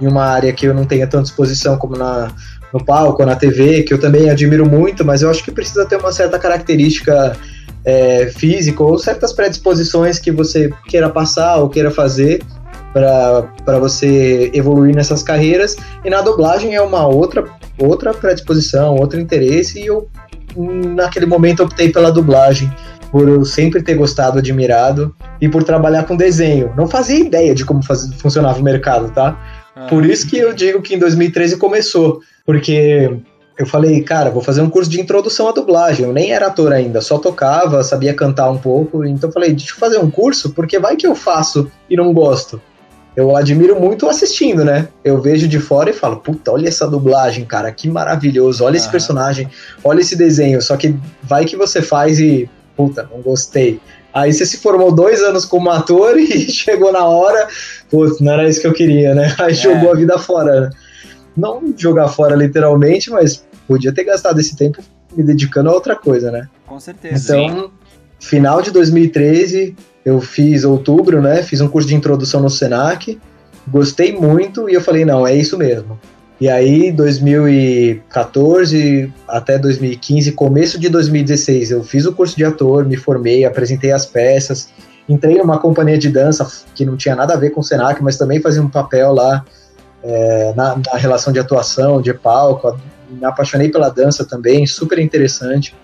em 0.00 0.06
uma 0.06 0.24
área 0.24 0.52
que 0.52 0.66
eu 0.66 0.72
não 0.72 0.84
tenha 0.84 1.06
tanta 1.06 1.24
exposição 1.24 1.76
como 1.76 1.96
na, 1.96 2.30
no 2.76 2.84
palco, 2.84 3.24
na 3.24 3.34
TV, 3.34 3.82
que 3.82 3.92
eu 3.92 3.98
também 3.98 4.28
admiro 4.28 4.68
muito, 4.68 5.04
mas 5.04 5.22
eu 5.22 5.30
acho 5.30 5.42
que 5.42 5.50
precisa 5.50 5.86
ter 5.86 5.96
uma 5.96 6.12
certa 6.12 6.38
característica 6.38 7.36
é, 7.84 8.26
física 8.26 8.82
ou 8.82 8.98
certas 8.98 9.32
predisposições 9.32 10.18
que 10.18 10.30
você 10.30 10.70
queira 10.86 11.08
passar 11.08 11.56
ou 11.56 11.68
queira 11.68 11.90
fazer 11.90 12.42
para 12.92 13.78
você 13.78 14.50
evoluir 14.54 14.94
nessas 14.94 15.22
carreiras. 15.22 15.76
E 16.04 16.10
na 16.10 16.20
dublagem 16.20 16.74
é 16.74 16.80
uma 16.80 17.06
outra, 17.06 17.44
outra 17.78 18.12
predisposição, 18.12 18.96
outro 18.96 19.20
interesse, 19.20 19.80
e 19.80 19.86
eu 19.86 20.08
naquele 20.56 21.26
momento 21.26 21.62
optei 21.62 21.90
pela 21.90 22.10
dublagem 22.10 22.70
por 23.10 23.28
eu 23.28 23.44
sempre 23.44 23.82
ter 23.82 23.94
gostado, 23.94 24.38
admirado 24.38 25.14
e 25.40 25.48
por 25.48 25.62
trabalhar 25.62 26.04
com 26.04 26.16
desenho. 26.16 26.72
Não 26.76 26.86
fazia 26.86 27.18
ideia 27.18 27.54
de 27.54 27.64
como 27.64 27.82
faz, 27.82 28.12
funcionava 28.14 28.58
o 28.58 28.62
mercado, 28.62 29.10
tá? 29.10 29.38
Ah. 29.76 29.86
Por 29.88 30.06
isso 30.06 30.26
que 30.26 30.38
eu 30.38 30.54
digo 30.54 30.80
que 30.80 30.94
em 30.94 30.98
2013 30.98 31.58
começou, 31.58 32.22
porque 32.46 33.10
eu 33.58 33.66
falei, 33.66 34.02
cara, 34.02 34.30
vou 34.30 34.42
fazer 34.42 34.62
um 34.62 34.70
curso 34.70 34.90
de 34.90 34.98
introdução 34.98 35.48
à 35.48 35.52
dublagem. 35.52 36.06
Eu 36.06 36.12
nem 36.14 36.32
era 36.32 36.46
ator 36.46 36.72
ainda, 36.72 37.02
só 37.02 37.18
tocava, 37.18 37.84
sabia 37.84 38.14
cantar 38.14 38.50
um 38.50 38.56
pouco. 38.56 39.04
Então 39.04 39.28
eu 39.28 39.32
falei, 39.32 39.52
deixa 39.52 39.74
eu 39.74 39.78
fazer 39.78 39.98
um 39.98 40.10
curso, 40.10 40.50
porque 40.50 40.78
vai 40.78 40.96
que 40.96 41.06
eu 41.06 41.14
faço 41.14 41.70
e 41.90 41.96
não 41.96 42.12
gosto. 42.14 42.60
Eu 43.14 43.34
admiro 43.34 43.80
muito 43.80 44.08
assistindo, 44.08 44.62
né? 44.62 44.88
Eu 45.02 45.20
vejo 45.20 45.48
de 45.48 45.58
fora 45.58 45.88
e 45.88 45.94
falo, 45.94 46.18
puta, 46.18 46.52
olha 46.52 46.68
essa 46.68 46.86
dublagem, 46.86 47.46
cara, 47.46 47.72
que 47.72 47.88
maravilhoso. 47.88 48.62
Olha 48.62 48.76
esse 48.76 48.90
personagem, 48.90 49.48
olha 49.82 50.00
esse 50.00 50.14
desenho. 50.16 50.60
Só 50.60 50.76
que 50.76 50.94
vai 51.22 51.46
que 51.46 51.56
você 51.56 51.80
faz 51.80 52.18
e, 52.18 52.48
puta, 52.76 53.08
não 53.10 53.22
gostei. 53.22 53.80
Aí 54.16 54.32
você 54.32 54.46
se 54.46 54.56
formou 54.56 54.90
dois 54.90 55.20
anos 55.20 55.44
como 55.44 55.68
ator 55.68 56.16
e 56.18 56.50
chegou 56.50 56.90
na 56.90 57.04
hora, 57.04 57.46
putz, 57.90 58.18
não 58.18 58.32
era 58.32 58.48
isso 58.48 58.62
que 58.62 58.66
eu 58.66 58.72
queria, 58.72 59.14
né? 59.14 59.36
Aí 59.38 59.52
é. 59.52 59.54
jogou 59.54 59.92
a 59.92 59.94
vida 59.94 60.18
fora. 60.18 60.62
Né? 60.62 60.70
Não 61.36 61.74
jogar 61.76 62.08
fora 62.08 62.34
literalmente, 62.34 63.10
mas 63.10 63.46
podia 63.68 63.92
ter 63.92 64.04
gastado 64.04 64.40
esse 64.40 64.56
tempo 64.56 64.82
me 65.14 65.22
dedicando 65.22 65.68
a 65.68 65.74
outra 65.74 65.94
coisa, 65.94 66.30
né? 66.30 66.48
Com 66.66 66.80
certeza. 66.80 67.36
Então, 67.36 67.64
sim. 67.64 67.70
final 68.18 68.62
de 68.62 68.70
2013, 68.70 69.76
eu 70.02 70.18
fiz 70.18 70.64
outubro, 70.64 71.20
né? 71.20 71.42
Fiz 71.42 71.60
um 71.60 71.68
curso 71.68 71.86
de 71.86 71.94
introdução 71.94 72.40
no 72.40 72.48
Senac, 72.48 73.20
gostei 73.68 74.14
muito 74.14 74.70
e 74.70 74.72
eu 74.72 74.80
falei, 74.80 75.04
não, 75.04 75.26
é 75.26 75.36
isso 75.36 75.58
mesmo. 75.58 76.00
E 76.38 76.50
aí, 76.50 76.92
2014 76.92 79.10
até 79.26 79.58
2015, 79.58 80.32
começo 80.32 80.78
de 80.78 80.90
2016, 80.90 81.70
eu 81.70 81.82
fiz 81.82 82.04
o 82.04 82.12
curso 82.12 82.36
de 82.36 82.44
ator, 82.44 82.84
me 82.84 82.96
formei, 82.96 83.46
apresentei 83.46 83.90
as 83.90 84.04
peças, 84.04 84.68
entrei 85.08 85.38
numa 85.38 85.58
companhia 85.58 85.96
de 85.96 86.10
dança 86.10 86.46
que 86.74 86.84
não 86.84 86.94
tinha 86.94 87.16
nada 87.16 87.32
a 87.32 87.38
ver 87.38 87.48
com 87.50 87.60
o 87.60 87.64
Senac, 87.64 88.02
mas 88.02 88.18
também 88.18 88.42
fazia 88.42 88.60
um 88.60 88.68
papel 88.68 89.14
lá 89.14 89.46
é, 90.04 90.52
na, 90.54 90.76
na, 90.76 90.98
relação 90.98 91.32
de 91.32 91.38
atuação, 91.38 92.02
de 92.02 92.12
palco. 92.12 92.78
Me 93.08 93.24
apaixonei 93.24 93.70
pela 93.70 93.88
dança 93.88 94.22
também, 94.22 94.66
super 94.66 94.98
interessante. 94.98 95.74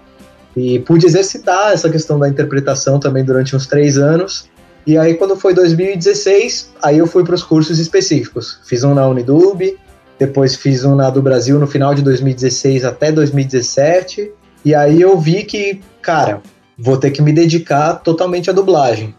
E 0.54 0.80
pude 0.80 1.06
exercitar 1.06 1.72
essa 1.72 1.88
questão 1.88 2.18
da 2.18 2.28
interpretação 2.28 3.00
também 3.00 3.24
durante 3.24 3.56
uns 3.56 3.66
três 3.66 3.96
anos. 3.96 4.50
E 4.86 4.98
aí, 4.98 5.14
quando 5.14 5.34
foi 5.34 5.54
2016, 5.54 6.72
aí 6.82 6.98
eu 6.98 7.06
fui 7.06 7.24
para 7.24 7.34
os 7.34 7.42
cursos 7.42 7.78
específicos. 7.78 8.60
Fiz 8.66 8.84
um 8.84 8.92
na 8.92 9.08
Unidub, 9.08 9.78
depois 10.18 10.54
fiz 10.54 10.84
um 10.84 10.94
na 10.94 11.10
do 11.10 11.22
Brasil 11.22 11.58
no 11.58 11.66
final 11.66 11.94
de 11.94 12.02
2016 12.02 12.84
até 12.84 13.10
2017. 13.10 14.30
E 14.64 14.74
aí 14.74 15.00
eu 15.00 15.18
vi 15.18 15.42
que, 15.44 15.80
cara, 16.00 16.40
vou 16.78 16.96
ter 16.96 17.10
que 17.10 17.22
me 17.22 17.32
dedicar 17.32 17.94
totalmente 17.94 18.48
à 18.48 18.52
dublagem. 18.52 19.14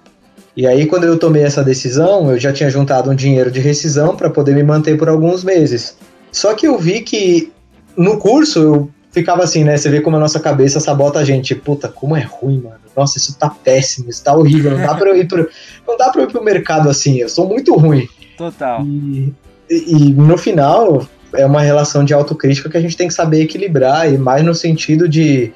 E 0.55 0.67
aí, 0.67 0.85
quando 0.85 1.05
eu 1.05 1.17
tomei 1.17 1.43
essa 1.43 1.63
decisão, 1.63 2.29
eu 2.31 2.39
já 2.39 2.53
tinha 2.53 2.69
juntado 2.69 3.09
um 3.09 3.15
dinheiro 3.15 3.49
de 3.49 3.59
rescisão 3.59 4.15
para 4.15 4.29
poder 4.29 4.53
me 4.53 4.61
manter 4.61 4.97
por 4.97 5.09
alguns 5.09 5.43
meses. 5.43 5.97
Só 6.31 6.53
que 6.53 6.67
eu 6.67 6.77
vi 6.77 7.01
que 7.01 7.51
no 7.97 8.17
curso 8.17 8.59
eu 8.59 8.89
ficava 9.11 9.43
assim, 9.43 9.63
né? 9.63 9.77
Você 9.77 9.89
vê 9.89 9.99
como 9.99 10.17
a 10.17 10.19
nossa 10.19 10.39
cabeça 10.39 10.79
sabota 10.79 11.19
a 11.19 11.23
gente. 11.23 11.55
Puta, 11.55 11.87
como 11.87 12.15
é 12.15 12.21
ruim, 12.21 12.61
mano. 12.61 12.75
Nossa, 12.95 13.17
isso 13.17 13.35
tá 13.37 13.49
péssimo, 13.49 14.09
isso 14.09 14.23
tá 14.23 14.35
horrível. 14.35 14.77
Não 14.77 14.85
dá 14.85 14.93
pra 14.93 15.09
eu 15.09 15.17
ir 15.17 15.27
pro, 15.27 15.49
não 15.87 15.97
dá 15.97 16.09
pra 16.09 16.21
eu 16.21 16.29
ir 16.29 16.31
pro 16.31 16.43
mercado 16.43 16.87
assim. 16.87 17.17
Eu 17.17 17.29
sou 17.29 17.47
muito 17.47 17.75
ruim. 17.75 18.07
Total. 18.37 18.83
E, 18.83 19.33
e 19.75 20.13
no 20.13 20.37
final, 20.37 21.07
é 21.33 21.45
uma 21.45 21.61
relação 21.61 22.03
de 22.03 22.13
autocrítica 22.13 22.69
que 22.69 22.77
a 22.77 22.81
gente 22.81 22.97
tem 22.97 23.07
que 23.07 23.13
saber 23.13 23.41
equilibrar, 23.41 24.11
e 24.11 24.17
mais 24.17 24.43
no 24.43 24.53
sentido 24.53 25.07
de. 25.07 25.51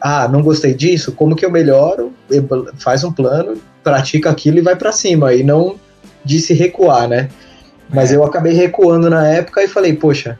Ah, 0.00 0.26
não 0.26 0.42
gostei 0.42 0.74
disso, 0.74 1.12
como 1.12 1.36
que 1.36 1.44
eu 1.44 1.50
melhoro? 1.50 2.12
Faz 2.78 3.04
um 3.04 3.12
plano, 3.12 3.54
pratica 3.84 4.30
aquilo 4.30 4.58
e 4.58 4.62
vai 4.62 4.74
para 4.74 4.90
cima, 4.90 5.32
e 5.32 5.44
não 5.44 5.76
de 6.24 6.40
se 6.40 6.54
recuar, 6.54 7.08
né? 7.08 7.28
Mas 7.88 8.10
é. 8.10 8.16
eu 8.16 8.24
acabei 8.24 8.52
recuando 8.52 9.08
na 9.08 9.28
época 9.28 9.62
e 9.62 9.68
falei, 9.68 9.92
poxa, 9.92 10.38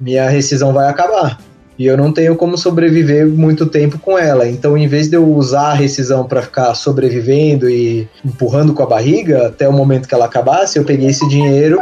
minha 0.00 0.28
rescisão 0.28 0.72
vai 0.72 0.88
acabar. 0.88 1.38
E 1.78 1.86
eu 1.86 1.96
não 1.96 2.12
tenho 2.12 2.36
como 2.36 2.56
sobreviver 2.56 3.26
muito 3.26 3.66
tempo 3.66 3.98
com 3.98 4.18
ela. 4.18 4.46
Então, 4.46 4.76
em 4.76 4.86
vez 4.86 5.08
de 5.08 5.16
eu 5.16 5.26
usar 5.26 5.70
a 5.70 5.74
rescisão 5.74 6.24
para 6.24 6.42
ficar 6.42 6.74
sobrevivendo 6.74 7.68
e 7.68 8.08
empurrando 8.24 8.72
com 8.72 8.82
a 8.82 8.86
barriga 8.86 9.48
até 9.48 9.68
o 9.68 9.72
momento 9.72 10.06
que 10.06 10.14
ela 10.14 10.26
acabasse, 10.26 10.78
eu 10.78 10.84
peguei 10.84 11.08
esse 11.08 11.26
dinheiro 11.28 11.80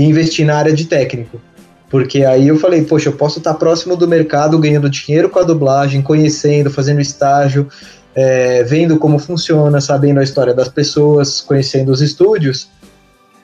e 0.00 0.04
investi 0.04 0.46
na 0.46 0.56
área 0.56 0.72
de 0.72 0.86
técnico. 0.86 1.38
Porque 1.90 2.24
aí 2.24 2.48
eu 2.48 2.58
falei, 2.58 2.82
poxa, 2.84 3.10
eu 3.10 3.12
posso 3.12 3.38
estar 3.38 3.52
próximo 3.52 3.96
do 3.96 4.08
mercado, 4.08 4.58
ganhando 4.58 4.88
dinheiro 4.88 5.28
com 5.28 5.38
a 5.38 5.42
dublagem, 5.42 6.00
conhecendo, 6.00 6.70
fazendo 6.70 7.02
estágio, 7.02 7.68
é, 8.14 8.62
vendo 8.62 8.98
como 8.98 9.18
funciona, 9.18 9.78
sabendo 9.78 10.18
a 10.18 10.22
história 10.22 10.54
das 10.54 10.68
pessoas, 10.68 11.42
conhecendo 11.42 11.92
os 11.92 12.00
estúdios. 12.00 12.70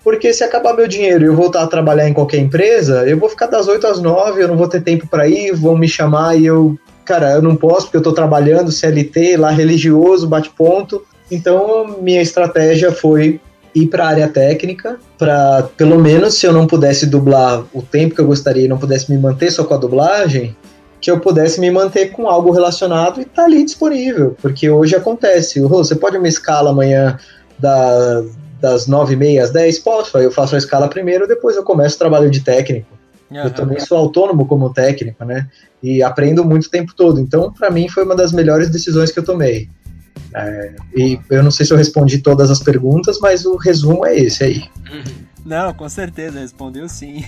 Porque 0.03 0.33
se 0.33 0.45
acabar 0.45 0.73
meu 0.73 0.89
dinheiro 0.89 1.25
e 1.25 1.27
eu 1.27 1.37
voltar 1.37 1.63
a 1.63 1.67
trabalhar 1.67 2.09
em 2.09 2.15
qualquer 2.15 2.39
empresa, 2.39 3.07
eu 3.07 3.19
vou 3.19 3.29
ficar 3.29 3.49
das 3.49 3.69
8 3.69 3.87
às 3.87 4.01
9, 4.01 4.43
eu 4.43 4.49
não 4.49 4.57
vou 4.57 4.69
ter 4.69 4.81
tempo 4.81 5.07
para 5.09 5.29
ir, 5.29 5.53
vão 5.53 5.77
me 5.77 5.89
chamar 5.89 6.37
e 6.37 6.47
eu, 6.47 6.79
cara, 7.05 7.33
eu 7.33 7.43
não 7.43 7.55
posso 7.55 7.87
porque 7.87 7.99
eu 7.99 8.03
tô 8.03 8.15
trabalhando, 8.15 8.73
CLT, 8.73 9.37
lá 9.37 9.51
religioso, 9.51 10.27
bate 10.27 10.49
ponto. 10.49 11.03
Então, 11.31 11.99
minha 12.01 12.23
estratégia 12.23 12.91
foi 12.93 13.41
ir 13.77 13.89
para 13.89 14.05
a 14.05 14.09
área 14.09 14.29
técnica, 14.29 14.99
para 15.19 15.65
pelo 15.77 15.99
menos 15.99 16.35
se 16.35 16.47
eu 16.47 16.53
não 16.53 16.67
pudesse 16.67 17.05
dublar 17.05 17.63
o 17.75 17.83
tempo 17.83 18.15
que 18.15 18.21
eu 18.23 18.27
gostaria 18.27 18.65
e 18.65 18.69
não 18.69 18.79
pudesse 18.79 19.13
me 19.13 19.19
manter 19.19 19.51
só 19.51 19.65
com 19.65 19.75
a 19.75 19.77
dublagem, 19.77 20.57
que 20.99 21.11
eu 21.11 21.21
pudesse 21.21 21.61
me 21.61 21.71
manter 21.71 22.07
com 22.07 22.27
algo 22.27 22.51
relacionado 22.51 23.21
e 23.21 23.27
tá 23.27 23.45
ali 23.45 23.63
disponível, 23.63 24.35
porque 24.41 24.71
hoje 24.71 24.97
acontece, 24.97 25.61
oh, 25.61 25.69
você 25.69 25.95
pode 25.95 26.17
uma 26.17 26.27
escala 26.27 26.71
amanhã 26.71 27.19
da, 27.59 28.25
das 28.59 28.87
nove 28.87 29.13
e 29.13 29.17
meia 29.17 29.45
às 29.45 29.51
dez? 29.51 29.79
Posso, 29.79 30.17
aí 30.17 30.25
eu 30.25 30.33
faço 30.33 30.55
a 30.55 30.59
escala 30.59 30.89
primeiro, 30.89 31.29
depois 31.29 31.55
eu 31.55 31.63
começo 31.63 31.97
o 31.97 31.99
trabalho 31.99 32.31
de 32.31 32.41
técnico. 32.41 32.89
Uhum. 33.31 33.43
Eu 33.45 33.51
também 33.51 33.79
sou 33.79 33.99
autônomo 33.99 34.47
como 34.47 34.73
técnico, 34.73 35.23
né? 35.25 35.49
E 35.83 36.03
aprendo 36.03 36.45
muito 36.45 36.67
o 36.67 36.71
tempo 36.71 36.95
todo. 36.95 37.21
Então, 37.21 37.53
para 37.53 37.71
mim, 37.71 37.89
foi 37.89 38.05
uma 38.05 38.15
das 38.15 38.33
melhores 38.33 38.71
decisões 38.71 39.11
que 39.11 39.19
eu 39.19 39.25
tomei. 39.25 39.69
É, 40.35 40.75
e 40.95 41.19
eu 41.31 41.43
não 41.43 41.51
sei 41.51 41.65
se 41.65 41.73
eu 41.73 41.77
respondi 41.77 42.19
todas 42.19 42.51
as 42.51 42.61
perguntas, 42.61 43.19
mas 43.21 43.45
o 43.45 43.57
resumo 43.57 44.05
é 44.07 44.17
esse 44.17 44.45
aí. 44.45 44.65
Não, 45.45 45.73
com 45.73 45.89
certeza, 45.89 46.41
respondeu 46.41 46.89
sim. 46.89 47.25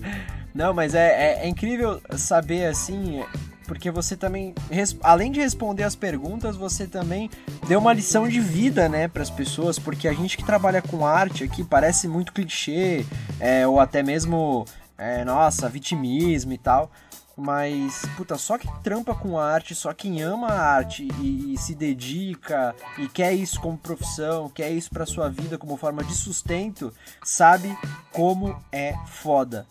não, 0.54 0.74
mas 0.74 0.94
é, 0.94 1.40
é, 1.40 1.44
é 1.44 1.48
incrível 1.48 2.00
saber 2.16 2.66
assim, 2.66 3.22
porque 3.66 3.90
você 3.90 4.16
também, 4.16 4.54
além 5.02 5.30
de 5.30 5.40
responder 5.40 5.84
as 5.84 5.94
perguntas, 5.94 6.56
você 6.56 6.86
também 6.86 7.30
deu 7.66 7.78
uma 7.78 7.92
lição 7.92 8.28
de 8.28 8.40
vida, 8.40 8.88
né, 8.88 9.08
para 9.08 9.22
as 9.22 9.30
pessoas, 9.30 9.78
porque 9.78 10.08
a 10.08 10.12
gente 10.12 10.36
que 10.36 10.44
trabalha 10.44 10.82
com 10.82 11.06
arte 11.06 11.44
aqui 11.44 11.64
parece 11.64 12.08
muito 12.08 12.32
clichê, 12.32 13.06
é, 13.40 13.66
ou 13.66 13.80
até 13.80 14.02
mesmo, 14.02 14.66
é, 14.98 15.24
nossa, 15.24 15.68
vitimismo 15.68 16.52
e 16.52 16.58
tal. 16.58 16.90
Mas, 17.36 18.02
puta, 18.16 18.36
só 18.36 18.58
quem 18.58 18.70
trampa 18.82 19.14
com 19.14 19.38
arte, 19.38 19.74
só 19.74 19.92
quem 19.92 20.22
ama 20.22 20.48
a 20.48 20.74
arte 20.74 21.08
e, 21.20 21.54
e, 21.54 21.58
se 21.58 21.74
dedica 21.74 22.74
e 22.98 23.08
quer 23.08 23.32
isso 23.32 23.60
como 23.60 23.78
profissão, 23.78 24.50
quer 24.50 24.70
isso 24.70 24.90
pra 24.90 25.06
sua 25.06 25.28
vida 25.28 25.56
como 25.56 25.76
forma 25.76 26.04
de 26.04 26.14
sustento, 26.14 26.92
sabe 27.24 27.76
como 28.12 28.62
é 28.70 28.94
foda 29.06 29.66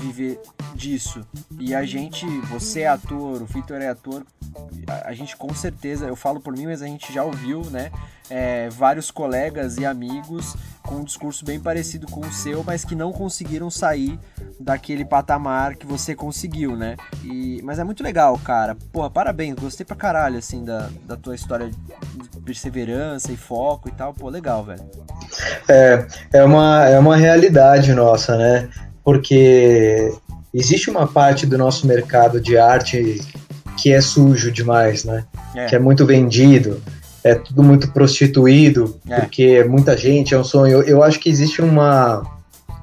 viver 0.00 0.40
disso. 0.74 1.26
E 1.58 1.74
a 1.74 1.84
gente, 1.84 2.26
você 2.42 2.82
é 2.82 2.88
ator, 2.88 3.42
o 3.42 3.46
Victor 3.46 3.80
é 3.80 3.88
ator, 3.88 4.24
a, 4.86 5.08
a 5.08 5.14
gente 5.14 5.36
com 5.36 5.52
certeza, 5.54 6.06
eu 6.06 6.16
falo 6.16 6.40
por 6.40 6.56
mim, 6.56 6.66
mas 6.66 6.82
a 6.82 6.86
gente 6.86 7.12
já 7.12 7.24
ouviu, 7.24 7.62
né? 7.70 7.90
É, 8.34 8.70
vários 8.70 9.10
colegas 9.10 9.76
e 9.76 9.84
amigos 9.84 10.56
com 10.82 10.96
um 10.96 11.04
discurso 11.04 11.44
bem 11.44 11.60
parecido 11.60 12.06
com 12.06 12.20
o 12.20 12.32
seu, 12.32 12.64
mas 12.64 12.82
que 12.82 12.94
não 12.94 13.12
conseguiram 13.12 13.70
sair 13.70 14.18
daquele 14.58 15.04
patamar 15.04 15.76
que 15.76 15.86
você 15.86 16.14
conseguiu, 16.14 16.74
né? 16.74 16.96
E, 17.22 17.60
mas 17.62 17.78
é 17.78 17.84
muito 17.84 18.02
legal, 18.02 18.38
cara. 18.38 18.74
Porra, 18.90 19.10
parabéns, 19.10 19.54
gostei 19.54 19.84
pra 19.84 19.94
caralho, 19.94 20.38
assim, 20.38 20.64
da, 20.64 20.88
da 21.06 21.14
tua 21.14 21.34
história 21.34 21.68
de 21.68 22.40
perseverança 22.40 23.30
e 23.32 23.36
foco 23.36 23.90
e 23.90 23.92
tal. 23.92 24.14
Pô, 24.14 24.30
legal, 24.30 24.64
velho. 24.64 24.82
É, 25.68 26.06
é 26.32 26.42
uma, 26.42 26.88
é 26.88 26.98
uma 26.98 27.16
realidade 27.16 27.92
nossa, 27.92 28.36
né? 28.38 28.68
Porque 29.04 30.10
existe 30.54 30.88
uma 30.88 31.06
parte 31.06 31.44
do 31.46 31.58
nosso 31.58 31.86
mercado 31.86 32.40
de 32.40 32.56
arte 32.56 33.20
que 33.76 33.92
é 33.92 34.00
sujo 34.00 34.50
demais, 34.50 35.04
né? 35.04 35.24
É. 35.54 35.66
Que 35.66 35.76
é 35.76 35.78
muito 35.78 36.06
vendido 36.06 36.82
é 37.24 37.34
tudo 37.34 37.62
muito 37.62 37.92
prostituído, 37.92 38.98
é. 39.08 39.20
porque 39.20 39.42
é 39.42 39.64
muita 39.64 39.96
gente, 39.96 40.34
é 40.34 40.38
um 40.38 40.44
sonho. 40.44 40.72
Eu, 40.72 40.82
eu 40.82 41.02
acho 41.02 41.20
que 41.20 41.30
existe 41.30 41.62
uma, 41.62 42.22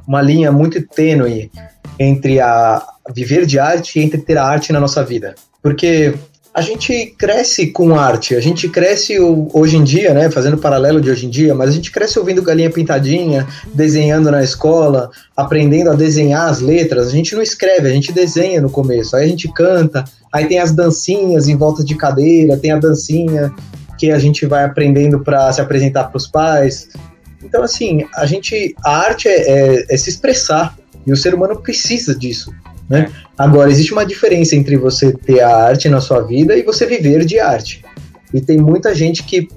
uma 0.08 0.22
linha 0.22 0.52
muito 0.52 0.82
tênue 0.82 1.52
entre 1.98 2.40
a 2.40 2.86
viver 3.14 3.46
de 3.46 3.60
arte 3.60 4.00
e 4.00 4.04
entre 4.04 4.20
ter 4.20 4.38
a 4.38 4.46
arte 4.46 4.72
na 4.72 4.80
nossa 4.80 5.04
vida. 5.04 5.36
Porque 5.62 6.14
a 6.54 6.62
gente 6.62 7.14
cresce 7.18 7.68
com 7.68 7.96
arte, 7.96 8.36
a 8.36 8.40
gente 8.40 8.68
cresce 8.68 9.20
hoje 9.20 9.78
em 9.78 9.84
dia, 9.84 10.14
né, 10.14 10.32
fazendo 10.32 10.58
paralelo 10.58 11.00
de 11.00 11.10
hoje 11.10 11.26
em 11.28 11.30
dia, 11.30 11.54
mas 11.54 11.70
a 11.70 11.74
gente 11.74 11.92
cresce 11.92 12.18
ouvindo 12.18 12.42
Galinha 12.42 12.72
Pintadinha, 12.72 13.48
desenhando 13.74 14.32
na 14.32 14.44
escola, 14.44 15.12
aprendendo 15.38 15.92
a 15.92 15.96
desenhar 15.96 16.50
as 16.50 16.60
letras. 16.60 17.08
A 17.08 17.12
gente 17.12 17.36
não 17.36 17.42
escreve, 17.42 17.88
a 17.88 17.92
gente 17.92 18.12
desenha 18.12 18.62
no 18.62 18.70
começo, 18.70 19.16
aí 19.16 19.26
a 19.26 19.28
gente 19.28 19.52
canta, 19.54 20.04
aí 20.34 20.48
tem 20.48 20.60
as 20.60 20.72
dancinhas 20.72 21.48
em 21.48 21.56
volta 21.56 21.84
de 21.84 21.96
cadeira, 21.96 22.58
tem 22.58 22.72
a 22.72 22.80
dancinha 22.80 23.54
que 24.00 24.12
a 24.12 24.18
gente 24.18 24.46
vai 24.46 24.64
aprendendo 24.64 25.20
para 25.20 25.52
se 25.52 25.60
apresentar 25.60 26.06
para 26.06 26.18
os 26.18 26.26
pais. 26.26 26.88
Então, 27.44 27.62
assim, 27.62 28.06
a 28.16 28.26
gente, 28.26 28.74
a 28.84 28.98
arte 28.98 29.28
é, 29.28 29.42
é, 29.42 29.86
é, 29.90 29.98
se 29.98 30.10
expressar 30.10 30.78
e 31.06 31.12
o 31.12 31.18
ser 31.18 31.36
humano 31.36 31.62
precisa 31.62 32.16
disso, 32.16 32.54
né? 32.90 33.12
Agora, 33.38 33.70
existe 33.70 33.92
uma 33.92 34.06
diferença 34.06 34.56
entre 34.56 34.78
você 34.78 35.12
ter 35.12 35.42
a 35.42 35.56
arte 35.56 35.90
na 35.90 36.00
sua 36.00 36.22
vida 36.22 36.56
e 36.56 36.64
você 36.64 36.86
viver 36.86 37.26
de 37.26 37.40
arte. 37.40 37.84
E 38.34 38.40
tem 38.40 38.58
muita 38.58 38.96
gente 38.96 39.24
que, 39.24 39.48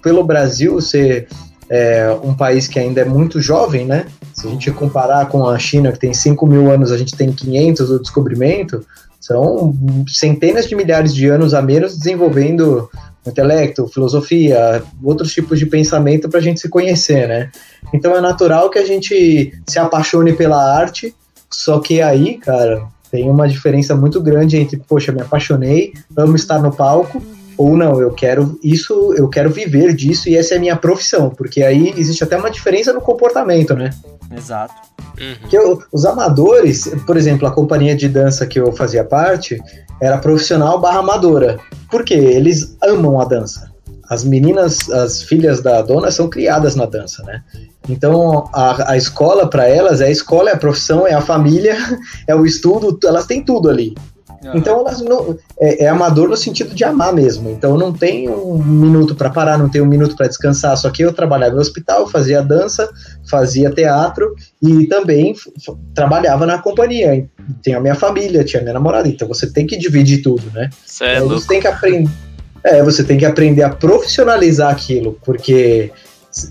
pelo 0.00 0.22
Brasil 0.22 0.80
ser 0.80 1.26
é, 1.68 2.08
um 2.22 2.34
país 2.34 2.68
que 2.68 2.78
ainda 2.78 3.00
é 3.00 3.04
muito 3.04 3.40
jovem, 3.40 3.84
né? 3.84 4.06
Se 4.32 4.46
a 4.46 4.50
gente 4.50 4.70
comparar 4.70 5.26
com 5.26 5.48
a 5.48 5.58
China, 5.58 5.90
que 5.90 5.98
tem 5.98 6.14
5 6.14 6.46
mil 6.46 6.70
anos, 6.70 6.92
a 6.92 6.98
gente 6.98 7.16
tem 7.16 7.32
500 7.32 7.88
do 7.88 8.00
descobrimento, 8.00 8.84
são 9.20 9.74
centenas 10.06 10.68
de 10.68 10.76
milhares 10.76 11.12
de 11.12 11.26
anos 11.26 11.52
a 11.52 11.60
menos 11.60 11.96
desenvolvendo 11.96 12.88
intelecto, 13.28 13.88
filosofia, 13.88 14.82
outros 15.02 15.32
tipos 15.32 15.58
de 15.58 15.66
pensamento 15.66 16.28
para 16.28 16.38
a 16.38 16.42
gente 16.42 16.60
se 16.60 16.68
conhecer, 16.68 17.28
né? 17.28 17.50
Então 17.92 18.14
é 18.14 18.20
natural 18.20 18.70
que 18.70 18.78
a 18.78 18.84
gente 18.84 19.52
se 19.66 19.78
apaixone 19.78 20.32
pela 20.32 20.76
arte, 20.76 21.14
só 21.50 21.78
que 21.78 22.00
aí, 22.00 22.38
cara, 22.38 22.86
tem 23.10 23.30
uma 23.30 23.48
diferença 23.48 23.94
muito 23.94 24.20
grande 24.20 24.56
entre, 24.56 24.76
poxa, 24.76 25.12
me 25.12 25.22
apaixonei, 25.22 25.92
amo 26.16 26.36
estar 26.36 26.60
no 26.60 26.74
palco, 26.74 27.22
ou 27.56 27.76
não, 27.76 28.00
eu 28.00 28.12
quero 28.12 28.58
isso, 28.62 29.14
eu 29.16 29.28
quero 29.28 29.50
viver 29.50 29.94
disso 29.94 30.28
e 30.28 30.36
essa 30.36 30.54
é 30.54 30.56
a 30.56 30.60
minha 30.60 30.76
profissão, 30.76 31.30
porque 31.30 31.62
aí 31.62 31.94
existe 31.96 32.22
até 32.22 32.36
uma 32.36 32.50
diferença 32.50 32.92
no 32.92 33.00
comportamento, 33.00 33.74
né? 33.74 33.90
Exato. 34.36 34.74
Uhum. 35.18 35.48
Que 35.48 35.56
eu, 35.56 35.82
os 35.92 36.04
amadores, 36.04 36.88
por 37.06 37.16
exemplo, 37.16 37.46
a 37.48 37.50
companhia 37.50 37.96
de 37.96 38.08
dança 38.08 38.46
que 38.46 38.60
eu 38.60 38.72
fazia 38.72 39.02
parte 39.02 39.60
era 40.00 40.18
profissional 40.18 40.78
barra 40.80 40.98
amadora. 40.98 41.58
Por 41.90 42.04
quê? 42.04 42.14
Eles 42.14 42.76
amam 42.82 43.20
a 43.20 43.24
dança. 43.24 43.72
As 44.08 44.22
meninas, 44.22 44.90
as 44.90 45.22
filhas 45.22 45.62
da 45.62 45.80
dona 45.82 46.10
são 46.10 46.28
criadas 46.28 46.76
na 46.76 46.84
dança, 46.86 47.22
né? 47.24 47.42
Então 47.88 48.48
a, 48.52 48.92
a 48.92 48.96
escola 48.96 49.48
para 49.48 49.66
elas 49.66 50.00
é 50.00 50.06
a 50.06 50.10
escola, 50.10 50.50
é 50.50 50.52
a 50.52 50.58
profissão, 50.58 51.06
é 51.06 51.14
a 51.14 51.20
família, 51.20 51.76
é 52.26 52.34
o 52.34 52.44
estudo, 52.44 52.98
elas 53.04 53.26
têm 53.26 53.42
tudo 53.42 53.70
ali. 53.70 53.94
Então 54.54 54.80
elas 54.80 55.00
não, 55.00 55.36
é, 55.58 55.84
é, 55.84 55.88
amador 55.88 56.28
no 56.28 56.36
sentido 56.36 56.74
de 56.74 56.84
amar 56.84 57.12
mesmo. 57.12 57.50
Então 57.50 57.76
não 57.76 57.92
tem 57.92 58.28
um 58.28 58.62
minuto 58.62 59.14
para 59.14 59.30
parar, 59.30 59.58
não 59.58 59.68
tem 59.68 59.80
um 59.80 59.86
minuto 59.86 60.16
para 60.16 60.28
descansar. 60.28 60.76
Só 60.76 60.90
que 60.90 61.02
eu 61.02 61.12
trabalhava 61.12 61.54
no 61.54 61.60
hospital, 61.60 62.08
fazia 62.08 62.42
dança, 62.42 62.88
fazia 63.28 63.70
teatro 63.70 64.34
e 64.62 64.86
também 64.86 65.34
trabalhava 65.94 66.46
na 66.46 66.58
companhia. 66.58 67.28
Tem 67.62 67.74
a 67.74 67.80
minha 67.80 67.94
família, 67.94 68.44
tinha 68.44 68.60
a 68.60 68.62
minha 68.62 68.74
namorada. 68.74 69.08
Então 69.08 69.26
você 69.26 69.46
tem 69.50 69.66
que 69.66 69.76
dividir 69.76 70.22
tudo, 70.22 70.50
né? 70.52 70.70
Certo. 70.84 71.24
Então, 71.24 71.38
você 71.38 71.46
tem 71.46 71.60
que 71.60 71.68
aprender. 71.68 72.10
É, 72.64 72.82
você 72.82 73.04
tem 73.04 73.16
que 73.16 73.24
aprender 73.24 73.62
a 73.62 73.70
profissionalizar 73.70 74.72
aquilo, 74.72 75.16
porque 75.24 75.92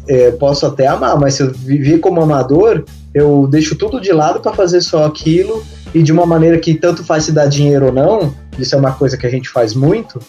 é, 0.08 0.32
posso 0.32 0.66
até 0.66 0.88
amar, 0.88 1.20
mas 1.20 1.34
se 1.34 1.44
eu 1.44 1.52
viver 1.52 2.00
como 2.00 2.22
amador, 2.22 2.86
eu 3.14 3.48
deixo 3.48 3.76
tudo 3.76 4.00
de 4.00 4.14
lado 4.14 4.40
para 4.40 4.54
fazer 4.54 4.80
só 4.82 5.06
aquilo 5.06 5.62
e 5.96 6.04
de 6.04 6.12
uma 6.12 6.26
maneira 6.26 6.60
que 6.60 6.74
tanto 6.74 7.06
faz 7.06 7.24
se 7.24 7.32
dar 7.32 7.46
dinheiro 7.48 7.86
ou 7.86 7.92
não, 7.94 8.36
isso 8.60 8.76
é 8.76 8.78
uma 8.78 8.92
coisa 8.92 9.16
que 9.16 9.26
a 9.26 9.30
gente 9.30 9.48
faz 9.48 9.74
muito. 9.74 10.20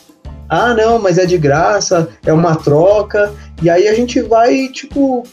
Ah, 0.48 0.72
não, 0.72 0.96
mas 0.96 1.18
é 1.18 1.26
de 1.26 1.36
graça, 1.36 2.08
é 2.24 2.32
uma 2.32 2.54
troca, 2.54 3.32
e 3.60 3.68
aí 3.68 3.88
a 3.88 3.92
gente 3.92 4.22
vai, 4.22 4.68
tipo, 4.68 5.24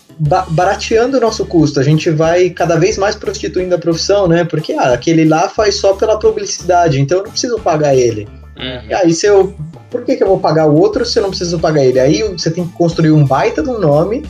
barateando 0.49 1.17
o 1.17 1.21
nosso 1.21 1.45
custo, 1.45 1.79
a 1.79 1.83
gente 1.83 2.09
vai 2.09 2.49
cada 2.49 2.77
vez 2.77 2.97
mais 2.97 3.15
prostituindo 3.15 3.75
a 3.75 3.77
profissão, 3.77 4.27
né? 4.27 4.43
Porque 4.43 4.73
ah, 4.73 4.93
aquele 4.93 5.23
lá 5.23 5.47
faz 5.47 5.75
só 5.75 5.93
pela 5.93 6.17
publicidade, 6.17 6.99
então 6.99 7.19
eu 7.19 7.23
não 7.25 7.31
preciso 7.31 7.59
pagar 7.59 7.95
ele. 7.95 8.27
Uhum. 8.57 8.89
E 8.89 8.93
aí 8.93 9.13
se 9.13 9.27
eu. 9.27 9.53
Por 9.91 10.03
que, 10.03 10.15
que 10.15 10.23
eu 10.23 10.27
vou 10.27 10.39
pagar 10.39 10.65
o 10.65 10.75
outro 10.75 11.05
se 11.05 11.19
eu 11.19 11.23
não 11.23 11.29
preciso 11.29 11.59
pagar 11.59 11.85
ele? 11.85 11.99
Aí 11.99 12.23
você 12.23 12.49
tem 12.49 12.65
que 12.65 12.73
construir 12.73 13.11
um 13.11 13.23
baita 13.23 13.61
de 13.61 13.69
um 13.69 13.79
nome 13.79 14.23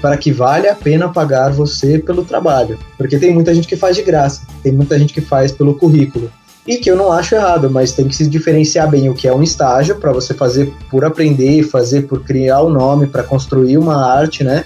para 0.00 0.16
que 0.16 0.32
vale 0.32 0.68
a 0.68 0.74
pena 0.74 1.08
pagar 1.08 1.50
você 1.50 1.98
pelo 1.98 2.24
trabalho. 2.24 2.78
Porque 2.96 3.18
tem 3.18 3.32
muita 3.32 3.54
gente 3.54 3.68
que 3.68 3.76
faz 3.76 3.96
de 3.96 4.02
graça, 4.02 4.42
tem 4.62 4.72
muita 4.72 4.98
gente 4.98 5.12
que 5.12 5.20
faz 5.20 5.52
pelo 5.52 5.74
currículo. 5.74 6.30
E 6.66 6.78
que 6.78 6.90
eu 6.90 6.96
não 6.96 7.12
acho 7.12 7.34
errado, 7.36 7.70
mas 7.70 7.92
tem 7.92 8.08
que 8.08 8.16
se 8.16 8.26
diferenciar 8.26 8.90
bem 8.90 9.08
o 9.08 9.14
que 9.14 9.28
é 9.28 9.32
um 9.32 9.42
estágio 9.42 9.96
para 9.96 10.12
você 10.12 10.34
fazer 10.34 10.72
por 10.90 11.04
aprender, 11.04 11.62
fazer 11.62 12.02
por 12.02 12.24
criar 12.24 12.62
um 12.64 12.68
nome, 12.68 13.06
para 13.06 13.22
construir 13.22 13.78
uma 13.78 14.04
arte, 14.04 14.42
né? 14.42 14.64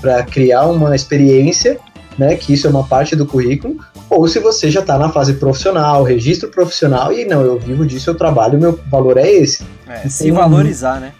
Para 0.00 0.24
criar 0.24 0.66
uma 0.66 0.94
experiência, 0.96 1.78
né? 2.18 2.34
Que 2.34 2.52
isso 2.52 2.66
é 2.66 2.70
uma 2.70 2.82
parte 2.82 3.14
do 3.14 3.24
currículo. 3.24 3.76
Ou 4.10 4.26
se 4.26 4.40
você 4.40 4.70
já 4.70 4.80
está 4.80 4.98
na 4.98 5.08
fase 5.10 5.34
profissional, 5.34 6.02
registro 6.02 6.48
profissional 6.48 7.12
e 7.12 7.24
não, 7.24 7.42
eu 7.42 7.58
vivo 7.58 7.86
disso, 7.86 8.10
eu 8.10 8.14
trabalho, 8.16 8.58
meu 8.58 8.78
valor 8.90 9.16
é 9.16 9.30
esse. 9.30 9.64
É, 9.86 10.08
se 10.08 10.32
valorizar, 10.32 11.00
né? 11.00 11.12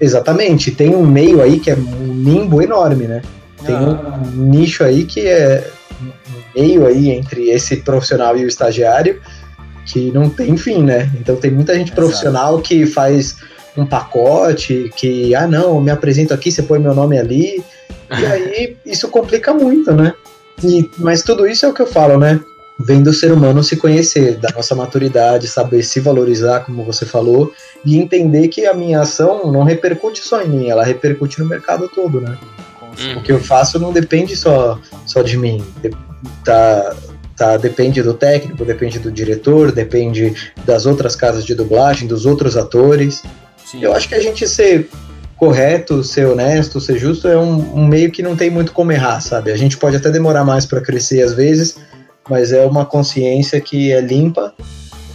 Exatamente, 0.00 0.70
tem 0.70 0.94
um 0.94 1.06
meio 1.06 1.40
aí 1.42 1.58
que 1.58 1.70
é 1.70 1.74
um 1.74 2.22
limbo 2.22 2.60
enorme, 2.60 3.06
né? 3.06 3.22
Tem 3.64 3.74
ah. 3.74 4.20
um 4.34 4.42
nicho 4.42 4.84
aí 4.84 5.04
que 5.04 5.26
é 5.26 5.68
um 6.00 6.60
meio 6.60 6.86
aí 6.86 7.10
entre 7.10 7.50
esse 7.50 7.78
profissional 7.78 8.36
e 8.36 8.44
o 8.44 8.48
estagiário 8.48 9.20
que 9.86 10.10
não 10.12 10.28
tem 10.28 10.56
fim, 10.56 10.82
né? 10.82 11.10
Então 11.18 11.36
tem 11.36 11.50
muita 11.50 11.72
gente 11.74 11.88
Exato. 11.88 12.00
profissional 12.00 12.60
que 12.60 12.84
faz 12.84 13.36
um 13.76 13.86
pacote, 13.86 14.90
que, 14.96 15.34
ah 15.34 15.46
não, 15.46 15.80
me 15.80 15.90
apresento 15.90 16.34
aqui, 16.34 16.50
você 16.50 16.62
põe 16.62 16.78
meu 16.78 16.94
nome 16.94 17.18
ali, 17.18 17.62
e 18.10 18.26
aí 18.26 18.76
isso 18.84 19.08
complica 19.08 19.54
muito, 19.54 19.92
né? 19.92 20.14
E, 20.62 20.88
mas 20.98 21.22
tudo 21.22 21.46
isso 21.46 21.64
é 21.66 21.68
o 21.68 21.74
que 21.74 21.82
eu 21.82 21.86
falo, 21.86 22.18
né? 22.18 22.40
Vem 22.78 23.02
do 23.02 23.12
ser 23.12 23.32
humano 23.32 23.62
se 23.62 23.76
conhecer, 23.76 24.36
da 24.36 24.50
nossa 24.54 24.74
maturidade, 24.74 25.48
saber 25.48 25.82
se 25.82 25.98
valorizar, 26.00 26.60
como 26.60 26.84
você 26.84 27.06
falou, 27.06 27.52
e 27.84 27.96
entender 27.96 28.48
que 28.48 28.66
a 28.66 28.74
minha 28.74 29.00
ação 29.00 29.50
não 29.50 29.62
repercute 29.62 30.22
só 30.22 30.42
em 30.42 30.48
mim, 30.48 30.68
ela 30.68 30.84
repercute 30.84 31.40
no 31.40 31.48
mercado 31.48 31.88
todo, 31.88 32.20
né? 32.20 32.36
O 33.16 33.22
que 33.22 33.30
eu 33.30 33.38
faço 33.38 33.78
não 33.78 33.92
depende 33.92 34.34
só, 34.34 34.78
só 35.04 35.20
de 35.20 35.36
mim, 35.36 35.62
tá, 36.42 36.96
tá, 37.36 37.56
depende 37.58 38.02
do 38.02 38.14
técnico, 38.14 38.64
depende 38.64 38.98
do 38.98 39.12
diretor, 39.12 39.70
depende 39.70 40.34
das 40.64 40.86
outras 40.86 41.14
casas 41.14 41.44
de 41.44 41.54
dublagem, 41.54 42.08
dos 42.08 42.24
outros 42.24 42.56
atores. 42.56 43.22
Sim. 43.64 43.82
Eu 43.82 43.92
acho 43.92 44.08
que 44.08 44.14
a 44.14 44.20
gente 44.20 44.48
ser 44.48 44.88
correto, 45.36 46.02
ser 46.02 46.26
honesto, 46.26 46.80
ser 46.80 46.98
justo 46.98 47.28
é 47.28 47.36
um, 47.36 47.80
um 47.80 47.86
meio 47.86 48.10
que 48.10 48.22
não 48.22 48.34
tem 48.34 48.48
muito 48.48 48.72
como 48.72 48.92
errar, 48.92 49.20
sabe? 49.20 49.52
A 49.52 49.56
gente 49.56 49.76
pode 49.76 49.96
até 49.96 50.10
demorar 50.10 50.44
mais 50.44 50.64
para 50.64 50.80
crescer 50.80 51.22
às 51.22 51.34
vezes, 51.34 51.76
mas 52.28 52.52
é 52.52 52.64
uma 52.64 52.84
consciência 52.84 53.60
que 53.60 53.92
é 53.92 54.00
limpa 54.00 54.52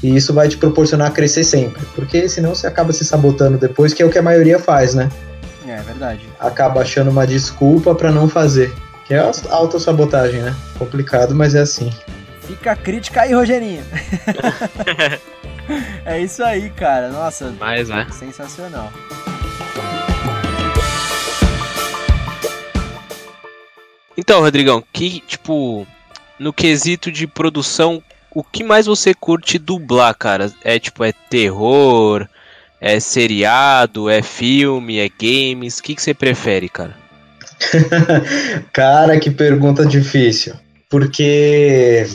e 0.04 0.16
isso 0.16 0.34
vai 0.34 0.48
te 0.48 0.58
proporcionar 0.58 1.12
crescer 1.12 1.44
sempre, 1.44 1.86
porque 1.94 2.28
senão 2.28 2.56
você 2.56 2.66
acaba 2.66 2.92
se 2.92 3.06
sabotando 3.06 3.58
depois, 3.58 3.94
que 3.94 4.02
é 4.02 4.06
o 4.06 4.10
que 4.10 4.18
a 4.18 4.24
maioria 4.24 4.58
faz, 4.58 4.96
né? 4.96 5.10
É, 5.68 5.74
é 5.74 5.82
verdade. 5.82 6.22
Acaba 6.40 6.82
achando 6.82 7.12
uma 7.12 7.28
desculpa 7.28 7.94
para 7.94 8.12
não 8.12 8.28
fazer, 8.28 8.74
que 9.06 9.14
é 9.14 9.20
a 9.20 9.32
autossabotagem, 9.52 10.42
né? 10.42 10.56
Complicado, 10.80 11.36
mas 11.36 11.54
é 11.54 11.60
assim. 11.60 11.92
Fica 12.42 12.72
a 12.72 12.76
crítica 12.76 13.22
aí, 13.22 13.34
Rogerinho. 13.34 13.84
é 16.04 16.20
isso 16.20 16.44
aí, 16.44 16.70
cara. 16.72 17.10
Nossa, 17.10 17.54
mas, 17.60 17.90
é. 17.90 18.08
sensacional. 18.10 18.92
Então, 24.18 24.42
Rodrigão, 24.42 24.84
que 24.92 25.22
tipo 25.22 25.88
no 26.42 26.52
quesito 26.52 27.12
de 27.12 27.28
produção, 27.28 28.02
o 28.34 28.44
que 28.44 28.64
mais 28.64 28.88
você 28.88 29.14
curte 29.14 29.60
dublar, 29.60 30.16
cara? 30.16 30.52
É 30.64 30.80
tipo, 30.80 31.04
é 31.04 31.14
terror, 31.30 32.28
é 32.80 33.00
seriado, 33.00 34.10
é 34.10 34.24
filme, 34.24 34.98
é 34.98 35.08
games? 35.08 35.78
O 35.78 35.84
que, 35.84 35.94
que 35.94 36.02
você 36.02 36.16
prefere, 36.16 36.68
cara? 36.68 36.96
cara, 38.74 39.20
que 39.20 39.30
pergunta 39.30 39.86
difícil. 39.86 40.56
Porque 40.90 42.08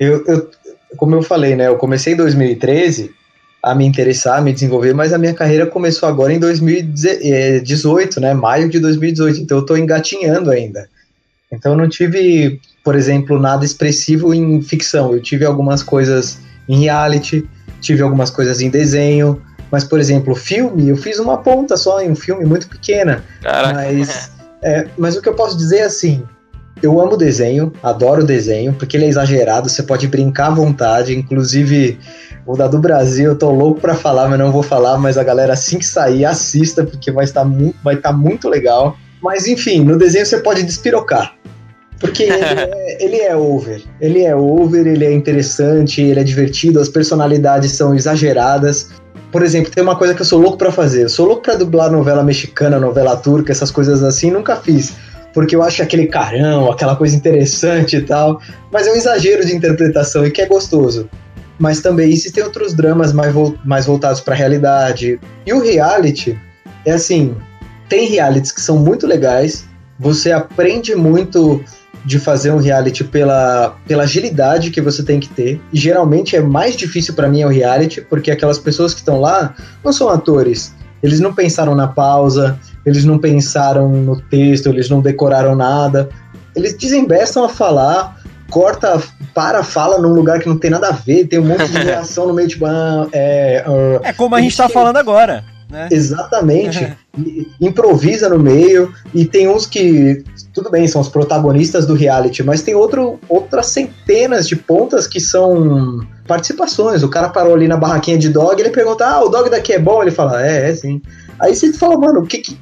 eu, 0.00 0.24
eu, 0.26 0.50
como 0.96 1.14
eu 1.14 1.22
falei, 1.22 1.54
né? 1.54 1.68
Eu 1.68 1.76
comecei 1.76 2.14
em 2.14 2.16
2013 2.16 3.10
a 3.62 3.74
me 3.74 3.84
interessar, 3.84 4.38
a 4.38 4.40
me 4.40 4.54
desenvolver, 4.54 4.94
mas 4.94 5.12
a 5.12 5.18
minha 5.18 5.34
carreira 5.34 5.66
começou 5.66 6.08
agora 6.08 6.32
em 6.32 6.38
2018, 6.38 8.18
né? 8.18 8.32
Maio 8.32 8.70
de 8.70 8.80
2018. 8.80 9.42
Então 9.42 9.58
eu 9.58 9.66
tô 9.66 9.76
engatinhando 9.76 10.50
ainda. 10.50 10.88
Então 11.52 11.72
eu 11.72 11.78
não 11.78 11.88
tive 11.88 12.58
por 12.82 12.94
exemplo, 12.94 13.38
nada 13.38 13.64
expressivo 13.64 14.34
em 14.34 14.62
ficção. 14.62 15.12
Eu 15.12 15.20
tive 15.20 15.44
algumas 15.44 15.82
coisas 15.82 16.38
em 16.68 16.80
reality, 16.80 17.48
tive 17.80 18.02
algumas 18.02 18.30
coisas 18.30 18.60
em 18.60 18.70
desenho, 18.70 19.40
mas, 19.70 19.84
por 19.84 20.00
exemplo, 20.00 20.34
filme, 20.34 20.88
eu 20.88 20.96
fiz 20.96 21.18
uma 21.18 21.38
ponta 21.38 21.76
só 21.76 22.00
em 22.00 22.10
um 22.10 22.16
filme 22.16 22.44
muito 22.44 22.68
pequena. 22.68 23.22
Caraca. 23.42 23.74
Mas, 23.74 24.30
é, 24.62 24.88
mas 24.96 25.16
o 25.16 25.22
que 25.22 25.28
eu 25.28 25.34
posso 25.34 25.56
dizer 25.56 25.78
é 25.78 25.84
assim: 25.84 26.22
eu 26.82 27.00
amo 27.00 27.16
desenho, 27.16 27.72
adoro 27.82 28.24
desenho, 28.24 28.72
porque 28.72 28.96
ele 28.96 29.04
é 29.04 29.08
exagerado, 29.08 29.68
você 29.68 29.82
pode 29.82 30.06
brincar 30.06 30.46
à 30.46 30.54
vontade, 30.54 31.16
inclusive. 31.16 31.98
O 32.46 32.56
da 32.56 32.66
do 32.66 32.78
Brasil, 32.78 33.32
eu 33.32 33.36
tô 33.36 33.50
louco 33.50 33.78
para 33.78 33.94
falar, 33.94 34.26
mas 34.26 34.38
não 34.38 34.50
vou 34.50 34.62
falar, 34.62 34.96
mas 34.96 35.18
a 35.18 35.22
galera 35.22 35.52
assim 35.52 35.78
que 35.78 35.84
sair, 35.84 36.24
assista, 36.24 36.82
porque 36.82 37.12
vai 37.12 37.24
estar 37.24 37.44
muito, 37.44 37.76
vai 37.84 37.94
estar 37.94 38.10
muito 38.10 38.48
legal. 38.48 38.96
Mas 39.20 39.46
enfim, 39.46 39.84
no 39.84 39.98
desenho 39.98 40.24
você 40.24 40.38
pode 40.38 40.62
despirocar. 40.62 41.34
Porque 42.00 42.24
ele 42.24 42.32
é, 42.32 43.04
ele 43.04 43.16
é 43.16 43.36
over. 43.36 43.82
Ele 44.00 44.22
é 44.22 44.34
over, 44.34 44.86
ele 44.86 45.04
é 45.04 45.12
interessante, 45.12 46.00
ele 46.00 46.20
é 46.20 46.24
divertido, 46.24 46.80
as 46.80 46.88
personalidades 46.88 47.72
são 47.72 47.94
exageradas. 47.94 48.90
Por 49.32 49.42
exemplo, 49.42 49.70
tem 49.70 49.82
uma 49.82 49.96
coisa 49.96 50.14
que 50.14 50.22
eu 50.22 50.26
sou 50.26 50.40
louco 50.40 50.56
para 50.56 50.70
fazer. 50.70 51.04
Eu 51.04 51.08
sou 51.08 51.26
louco 51.26 51.42
para 51.42 51.56
dublar 51.56 51.90
novela 51.90 52.22
mexicana, 52.22 52.78
novela 52.78 53.16
turca, 53.16 53.52
essas 53.52 53.70
coisas 53.70 54.02
assim, 54.02 54.30
nunca 54.30 54.56
fiz. 54.56 54.94
Porque 55.34 55.54
eu 55.54 55.62
acho 55.62 55.82
aquele 55.82 56.06
carão, 56.06 56.70
aquela 56.70 56.96
coisa 56.96 57.14
interessante 57.16 57.96
e 57.96 58.02
tal. 58.02 58.40
Mas 58.72 58.86
é 58.86 58.92
um 58.92 58.96
exagero 58.96 59.44
de 59.44 59.54
interpretação 59.54 60.24
e 60.24 60.30
que 60.30 60.40
é 60.40 60.46
gostoso. 60.46 61.08
Mas 61.58 61.80
também 61.80 62.10
existem 62.10 62.42
outros 62.42 62.72
dramas 62.74 63.12
mais, 63.12 63.32
vo 63.32 63.58
mais 63.64 63.86
voltados 63.86 64.20
para 64.20 64.34
a 64.34 64.36
realidade. 64.36 65.20
E 65.44 65.52
o 65.52 65.60
reality 65.60 66.38
é 66.86 66.92
assim: 66.92 67.34
tem 67.88 68.08
realities 68.08 68.52
que 68.52 68.60
são 68.60 68.78
muito 68.78 69.06
legais, 69.06 69.64
você 69.98 70.30
aprende 70.30 70.94
muito 70.94 71.62
de 72.04 72.18
fazer 72.18 72.50
um 72.50 72.58
reality 72.58 73.04
pela, 73.04 73.76
pela 73.86 74.04
agilidade 74.04 74.70
que 74.70 74.80
você 74.80 75.02
tem 75.02 75.20
que 75.20 75.28
ter. 75.28 75.60
E 75.72 75.78
geralmente 75.78 76.36
é 76.36 76.40
mais 76.40 76.76
difícil 76.76 77.14
para 77.14 77.28
mim 77.28 77.42
é 77.42 77.46
o 77.46 77.50
reality, 77.50 78.00
porque 78.00 78.30
aquelas 78.30 78.58
pessoas 78.58 78.94
que 78.94 79.00
estão 79.00 79.20
lá 79.20 79.54
não 79.84 79.92
são 79.92 80.08
atores. 80.08 80.74
Eles 81.02 81.20
não 81.20 81.32
pensaram 81.32 81.74
na 81.74 81.86
pausa, 81.86 82.58
eles 82.84 83.04
não 83.04 83.18
pensaram 83.18 83.88
no 83.88 84.20
texto, 84.20 84.68
eles 84.68 84.88
não 84.88 85.00
decoraram 85.00 85.54
nada. 85.54 86.08
Eles 86.56 86.76
desembestam 86.76 87.44
a 87.44 87.48
falar, 87.48 88.20
corta, 88.50 89.00
para, 89.34 89.62
fala 89.62 89.98
num 89.98 90.12
lugar 90.12 90.40
que 90.40 90.48
não 90.48 90.58
tem 90.58 90.70
nada 90.70 90.88
a 90.88 90.92
ver, 90.92 91.26
tem 91.26 91.38
um 91.38 91.46
monte 91.46 91.68
de 91.68 91.78
reação 91.78 92.26
no 92.26 92.34
meio, 92.34 92.48
tipo, 92.48 92.66
ah, 92.66 93.06
é. 93.12 93.64
Uh, 93.66 94.00
é 94.02 94.12
como 94.12 94.34
a 94.34 94.40
gente 94.40 94.56
tá 94.56 94.68
falando 94.68 94.96
agora. 94.96 95.44
Né? 95.70 95.88
Exatamente. 95.90 96.96
improvisa 97.60 98.28
no 98.28 98.38
meio, 98.38 98.92
e 99.14 99.24
tem 99.24 99.48
uns 99.48 99.66
que, 99.66 100.22
tudo 100.52 100.70
bem, 100.70 100.86
são 100.86 101.00
os 101.00 101.08
protagonistas 101.08 101.86
do 101.86 101.94
reality, 101.94 102.42
mas 102.42 102.62
tem 102.62 102.74
outro, 102.74 103.18
outras 103.28 103.66
centenas 103.66 104.46
de 104.46 104.56
pontas 104.56 105.06
que 105.06 105.20
são 105.20 106.00
participações. 106.26 107.02
O 107.02 107.08
cara 107.08 107.28
parou 107.28 107.54
ali 107.54 107.68
na 107.68 107.76
barraquinha 107.76 108.18
de 108.18 108.28
dog, 108.28 108.60
ele 108.60 108.70
pergunta: 108.70 109.06
Ah, 109.06 109.24
o 109.24 109.28
dog 109.28 109.50
daqui 109.50 109.72
é 109.72 109.78
bom? 109.78 110.02
Ele 110.02 110.10
fala: 110.10 110.44
É, 110.44 110.70
é 110.70 110.74
sim. 110.74 111.00
Aí 111.40 111.54
você 111.54 111.72
fala, 111.72 111.96
mano, 111.96 112.26
que, 112.26 112.38
que 112.38 112.58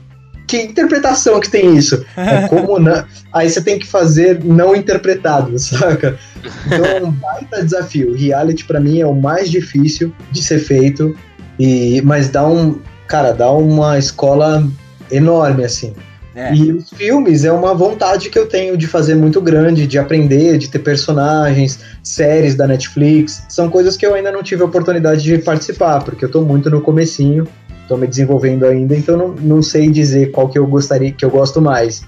que 0.46 0.62
interpretação 0.62 1.40
que 1.40 1.50
tem 1.50 1.76
isso? 1.76 2.04
É 2.16 2.46
como 2.48 2.78
não, 2.78 3.04
aí 3.32 3.50
você 3.50 3.60
tem 3.60 3.78
que 3.78 3.86
fazer 3.86 4.42
não 4.44 4.76
interpretado, 4.76 5.56
saca? 5.58 6.18
Então 6.66 6.84
é 6.84 7.02
um 7.02 7.10
baita 7.10 7.64
desafio. 7.64 8.14
Reality 8.14 8.64
para 8.64 8.80
mim 8.80 9.00
é 9.00 9.06
o 9.06 9.14
mais 9.14 9.50
difícil 9.50 10.12
de 10.30 10.42
ser 10.42 10.60
feito 10.60 11.16
e 11.58 12.00
mas 12.02 12.28
dá 12.28 12.46
um, 12.46 12.80
cara, 13.06 13.32
dá 13.32 13.50
uma 13.50 13.98
escola 13.98 14.66
enorme 15.10 15.64
assim. 15.64 15.94
É. 16.34 16.54
E 16.54 16.70
os 16.70 16.90
filmes 16.90 17.44
é 17.46 17.52
uma 17.52 17.74
vontade 17.74 18.28
que 18.28 18.38
eu 18.38 18.46
tenho 18.46 18.76
de 18.76 18.86
fazer 18.86 19.14
muito 19.14 19.40
grande, 19.40 19.86
de 19.86 19.98
aprender, 19.98 20.58
de 20.58 20.68
ter 20.68 20.80
personagens, 20.80 21.80
séries 22.02 22.54
da 22.54 22.66
Netflix. 22.66 23.42
São 23.48 23.70
coisas 23.70 23.96
que 23.96 24.04
eu 24.04 24.12
ainda 24.14 24.30
não 24.30 24.42
tive 24.42 24.62
a 24.62 24.66
oportunidade 24.66 25.22
de 25.22 25.38
participar, 25.38 26.04
porque 26.04 26.26
eu 26.26 26.30
tô 26.30 26.42
muito 26.42 26.68
no 26.68 26.82
comecinho 26.82 27.48
estou 27.86 27.96
me 27.96 28.06
desenvolvendo 28.06 28.66
ainda, 28.66 28.94
então 28.96 29.16
não, 29.16 29.28
não 29.28 29.62
sei 29.62 29.88
dizer 29.88 30.32
qual 30.32 30.48
que 30.48 30.58
eu 30.58 30.66
gostaria, 30.66 31.12
que 31.12 31.24
eu 31.24 31.30
gosto 31.30 31.62
mais. 31.62 32.02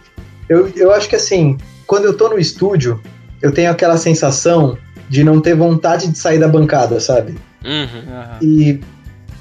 Eu, 0.49 0.69
eu 0.77 0.93
acho 0.93 1.09
que 1.09 1.17
assim, 1.17 1.57
quando 1.87 2.05
eu 2.05 2.17
tô 2.17 2.29
no 2.29 2.39
estúdio, 2.39 3.01
eu 3.41 3.53
tenho 3.53 3.71
aquela 3.71 3.97
sensação 3.97 4.77
de 5.09 5.25
não 5.25 5.41
ter 5.41 5.55
vontade 5.55 6.09
de 6.09 6.19
sair 6.19 6.39
da 6.39 6.49
bancada, 6.49 7.01
sabe? 7.01 7.37
Uhum. 7.65 8.39
E 8.43 8.81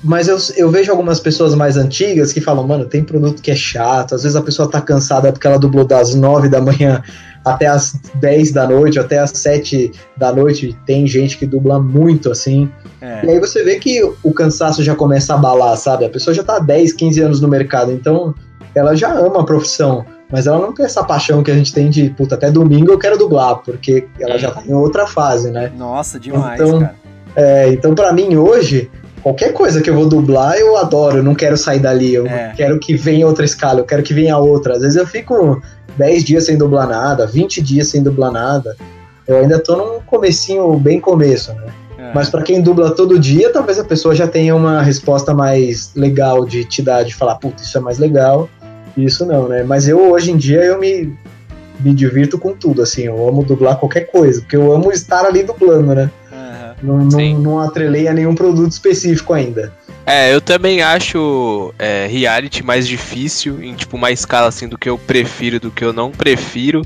mas 0.07 0.29
eu, 0.29 0.37
eu 0.55 0.71
vejo 0.71 0.89
algumas 0.89 1.19
pessoas 1.19 1.53
mais 1.53 1.75
antigas 1.75 2.31
que 2.31 2.39
falam, 2.39 2.65
mano, 2.65 2.85
tem 2.85 3.03
produto 3.03 3.41
que 3.41 3.51
é 3.51 3.55
chato, 3.55 4.15
às 4.15 4.23
vezes 4.23 4.37
a 4.37 4.41
pessoa 4.41 4.71
tá 4.71 4.79
cansada 4.79 5.33
porque 5.33 5.45
ela 5.45 5.59
dublou 5.59 5.83
das 5.83 6.15
9 6.15 6.47
da 6.47 6.61
manhã 6.61 7.03
até 7.43 7.65
as 7.67 7.99
10 8.15 8.53
da 8.53 8.65
noite, 8.65 8.97
até 8.97 9.19
as 9.19 9.31
7 9.31 9.91
da 10.15 10.31
noite, 10.31 10.77
tem 10.85 11.05
gente 11.05 11.37
que 11.37 11.45
dubla 11.45 11.77
muito 11.77 12.31
assim. 12.31 12.71
É. 13.01 13.25
E 13.25 13.31
aí 13.31 13.39
você 13.39 13.65
vê 13.65 13.79
que 13.79 14.01
o 14.23 14.33
cansaço 14.33 14.81
já 14.81 14.95
começa 14.95 15.33
a 15.33 15.35
abalar, 15.35 15.75
sabe? 15.75 16.05
A 16.05 16.09
pessoa 16.09 16.33
já 16.33 16.41
tá 16.41 16.55
há 16.55 16.59
10, 16.59 16.93
15 16.93 17.21
anos 17.21 17.41
no 17.41 17.49
mercado, 17.49 17.91
então 17.91 18.33
ela 18.73 18.95
já 18.95 19.11
ama 19.11 19.41
a 19.41 19.45
profissão, 19.45 20.05
mas 20.31 20.47
ela 20.47 20.57
não 20.57 20.73
tem 20.73 20.85
essa 20.85 21.03
paixão 21.03 21.43
que 21.43 21.51
a 21.51 21.55
gente 21.55 21.73
tem 21.73 21.89
de, 21.89 22.11
puta, 22.11 22.35
até 22.35 22.49
domingo 22.49 22.93
eu 22.93 22.97
quero 22.97 23.17
dublar, 23.17 23.57
porque 23.57 24.07
ela 24.21 24.37
já 24.37 24.51
tá 24.51 24.63
em 24.65 24.73
outra 24.73 25.05
fase, 25.05 25.51
né? 25.51 25.69
Nossa, 25.77 26.17
demais, 26.17 26.61
então, 26.61 26.79
cara. 26.79 26.95
É, 27.35 27.73
então 27.73 27.93
para 27.93 28.13
mim 28.13 28.37
hoje, 28.37 28.89
qualquer 29.27 29.51
coisa 29.51 29.81
que 29.81 29.89
eu 29.89 29.93
vou 29.93 30.07
dublar, 30.07 30.57
eu 30.57 30.77
adoro, 30.77 31.17
eu 31.17 31.23
não 31.23 31.35
quero 31.35 31.57
sair 31.57 31.79
dali, 31.79 32.13
eu 32.13 32.25
é. 32.25 32.53
quero 32.55 32.79
que 32.79 32.95
venha 32.95 33.27
outra 33.27 33.43
escala, 33.43 33.81
eu 33.81 33.83
quero 33.83 34.01
que 34.01 34.13
venha 34.13 34.37
outra. 34.37 34.75
Às 34.75 34.81
vezes 34.81 34.95
eu 34.95 35.05
fico 35.05 35.61
10 35.97 36.23
dias 36.23 36.45
sem 36.45 36.57
dublar 36.57 36.87
nada, 36.87 37.27
20 37.27 37.61
dias 37.61 37.89
sem 37.89 38.01
dublar 38.01 38.31
nada. 38.31 38.75
Eu 39.27 39.39
ainda 39.39 39.59
tô 39.59 39.75
num 39.75 39.99
comecinho, 40.05 40.79
bem 40.79 41.01
começo, 41.01 41.51
né? 41.53 41.65
É. 41.97 42.13
Mas 42.13 42.29
para 42.29 42.41
quem 42.41 42.61
dubla 42.61 42.95
todo 42.95 43.19
dia, 43.19 43.51
talvez 43.51 43.77
a 43.77 43.83
pessoa 43.83 44.15
já 44.15 44.27
tenha 44.27 44.55
uma 44.55 44.81
resposta 44.81 45.33
mais 45.33 45.91
legal 45.93 46.45
de 46.45 46.63
te 46.63 46.81
dar, 46.81 47.03
de 47.03 47.13
falar, 47.13 47.35
puta, 47.35 47.61
isso 47.61 47.77
é 47.77 47.81
mais 47.81 47.97
legal, 47.97 48.47
isso 48.95 49.25
não, 49.25 49.49
né? 49.49 49.61
Mas 49.63 49.89
eu, 49.89 50.09
hoje 50.09 50.31
em 50.31 50.37
dia, 50.37 50.63
eu 50.63 50.79
me, 50.79 51.13
me 51.81 51.93
divirto 51.93 52.37
com 52.37 52.53
tudo, 52.53 52.81
assim, 52.81 53.03
eu 53.03 53.27
amo 53.27 53.43
dublar 53.43 53.77
qualquer 53.77 54.09
coisa, 54.09 54.39
porque 54.39 54.55
eu 54.55 54.71
amo 54.71 54.89
estar 54.89 55.25
ali 55.25 55.43
dublando, 55.43 55.93
né? 55.93 56.09
Não, 56.81 56.99
não, 56.99 57.39
não 57.39 57.59
atrelei 57.59 58.07
a 58.07 58.13
nenhum 58.13 58.35
produto 58.35 58.71
específico 58.71 59.33
ainda. 59.33 59.73
É, 60.05 60.33
eu 60.33 60.39
também 60.39 60.81
acho 60.81 61.73
é, 61.77 62.07
reality 62.07 62.63
mais 62.63 62.87
difícil, 62.87 63.61
em 63.61 63.73
tipo 63.73 63.97
uma 63.97 64.11
escala 64.11 64.47
assim 64.47 64.67
do 64.67 64.77
que 64.77 64.87
eu 64.87 64.97
prefiro, 64.97 65.59
do 65.59 65.71
que 65.71 65.83
eu 65.83 65.91
não 65.91 66.11
prefiro. 66.11 66.81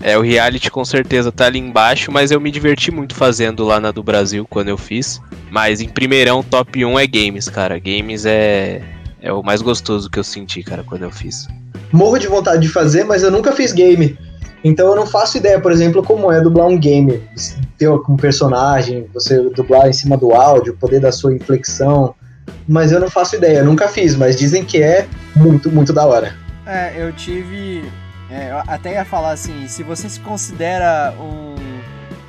É, 0.00 0.16
o 0.16 0.20
reality 0.20 0.70
com 0.70 0.84
certeza 0.84 1.32
tá 1.32 1.46
ali 1.46 1.58
embaixo, 1.58 2.12
mas 2.12 2.30
eu 2.30 2.40
me 2.40 2.50
diverti 2.50 2.90
muito 2.90 3.14
fazendo 3.14 3.64
lá 3.64 3.80
na 3.80 3.90
do 3.90 4.02
Brasil 4.02 4.46
quando 4.48 4.68
eu 4.68 4.78
fiz. 4.78 5.20
Mas 5.50 5.80
em 5.80 5.88
primeirão, 5.88 6.42
top 6.42 6.84
1 6.84 6.98
é 6.98 7.06
games, 7.06 7.48
cara. 7.48 7.78
Games 7.78 8.24
é, 8.26 8.82
é 9.20 9.32
o 9.32 9.42
mais 9.42 9.62
gostoso 9.62 10.10
que 10.10 10.18
eu 10.18 10.24
senti, 10.24 10.62
cara, 10.62 10.84
quando 10.84 11.02
eu 11.02 11.10
fiz. 11.10 11.48
Morro 11.90 12.18
de 12.18 12.26
vontade 12.26 12.62
de 12.62 12.68
fazer, 12.68 13.04
mas 13.04 13.22
eu 13.22 13.30
nunca 13.30 13.52
fiz 13.52 13.72
game. 13.72 14.16
Então 14.62 14.88
eu 14.88 14.96
não 14.96 15.06
faço 15.06 15.38
ideia, 15.38 15.60
por 15.60 15.72
exemplo, 15.72 16.02
como 16.02 16.32
é 16.32 16.40
dublar 16.40 16.66
um 16.66 16.78
game. 16.78 17.22
Ter 17.76 17.88
um 17.88 18.16
personagem, 18.16 19.08
você 19.14 19.40
dublar 19.50 19.88
em 19.88 19.92
cima 19.92 20.16
do 20.16 20.32
áudio, 20.32 20.76
poder 20.76 21.00
da 21.00 21.12
sua 21.12 21.34
inflexão. 21.34 22.14
Mas 22.66 22.92
eu 22.92 23.00
não 23.00 23.10
faço 23.10 23.36
ideia, 23.36 23.62
nunca 23.62 23.88
fiz, 23.88 24.16
mas 24.16 24.36
dizem 24.36 24.64
que 24.64 24.82
é 24.82 25.06
muito, 25.36 25.70
muito 25.70 25.92
da 25.92 26.06
hora. 26.06 26.34
É, 26.66 26.92
eu 26.96 27.12
tive 27.12 27.82
é, 28.30 28.50
eu 28.50 28.58
até 28.66 28.92
ia 28.92 29.04
falar 29.04 29.32
assim, 29.32 29.66
se 29.68 29.82
você 29.82 30.08
se 30.08 30.20
considera 30.20 31.14
um, 31.18 31.54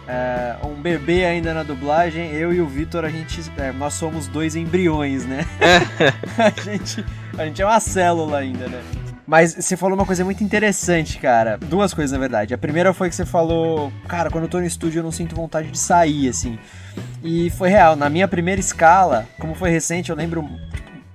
é, 0.08 0.56
um 0.66 0.82
bebê 0.82 1.26
ainda 1.26 1.54
na 1.54 1.62
dublagem, 1.62 2.32
eu 2.32 2.54
e 2.54 2.62
o 2.62 2.66
Vitor, 2.66 3.04
a 3.04 3.10
gente, 3.10 3.42
é, 3.58 3.74
nós 3.74 3.96
somos 3.96 4.28
dois 4.28 4.56
embriões, 4.56 5.26
né? 5.26 5.46
a, 6.40 6.62
gente, 6.62 7.06
a 7.38 7.46
gente 7.46 7.62
é 7.62 7.66
uma 7.66 7.80
célula 7.82 8.38
ainda, 8.38 8.68
né? 8.68 8.82
Mas 9.30 9.54
você 9.54 9.78
falou 9.78 9.94
uma 9.96 10.08
coisa 10.08 10.26
muito 10.26 10.44
interessante, 10.44 11.20
cara. 11.20 11.56
Duas 11.56 11.94
coisas, 11.94 12.12
na 12.12 12.18
verdade. 12.18 12.52
A 12.52 12.58
primeira 12.58 12.92
foi 12.96 13.10
que 13.10 13.16
você 13.16 13.28
falou, 13.28 13.94
cara, 14.08 14.32
quando 14.32 14.46
eu 14.46 14.50
tô 14.50 14.60
no 14.60 14.66
estúdio 14.66 15.02
eu 15.02 15.04
não 15.04 15.12
sinto 15.12 15.36
vontade 15.36 15.70
de 15.70 15.78
sair, 15.78 16.28
assim. 16.28 16.58
E 17.24 17.52
foi 17.52 17.70
real. 17.70 17.96
Na 17.96 18.10
minha 18.10 18.28
primeira 18.28 18.60
escala, 18.60 19.28
como 19.40 19.54
foi 19.54 19.70
recente, 19.70 20.10
eu 20.10 20.16
lembro 20.16 20.50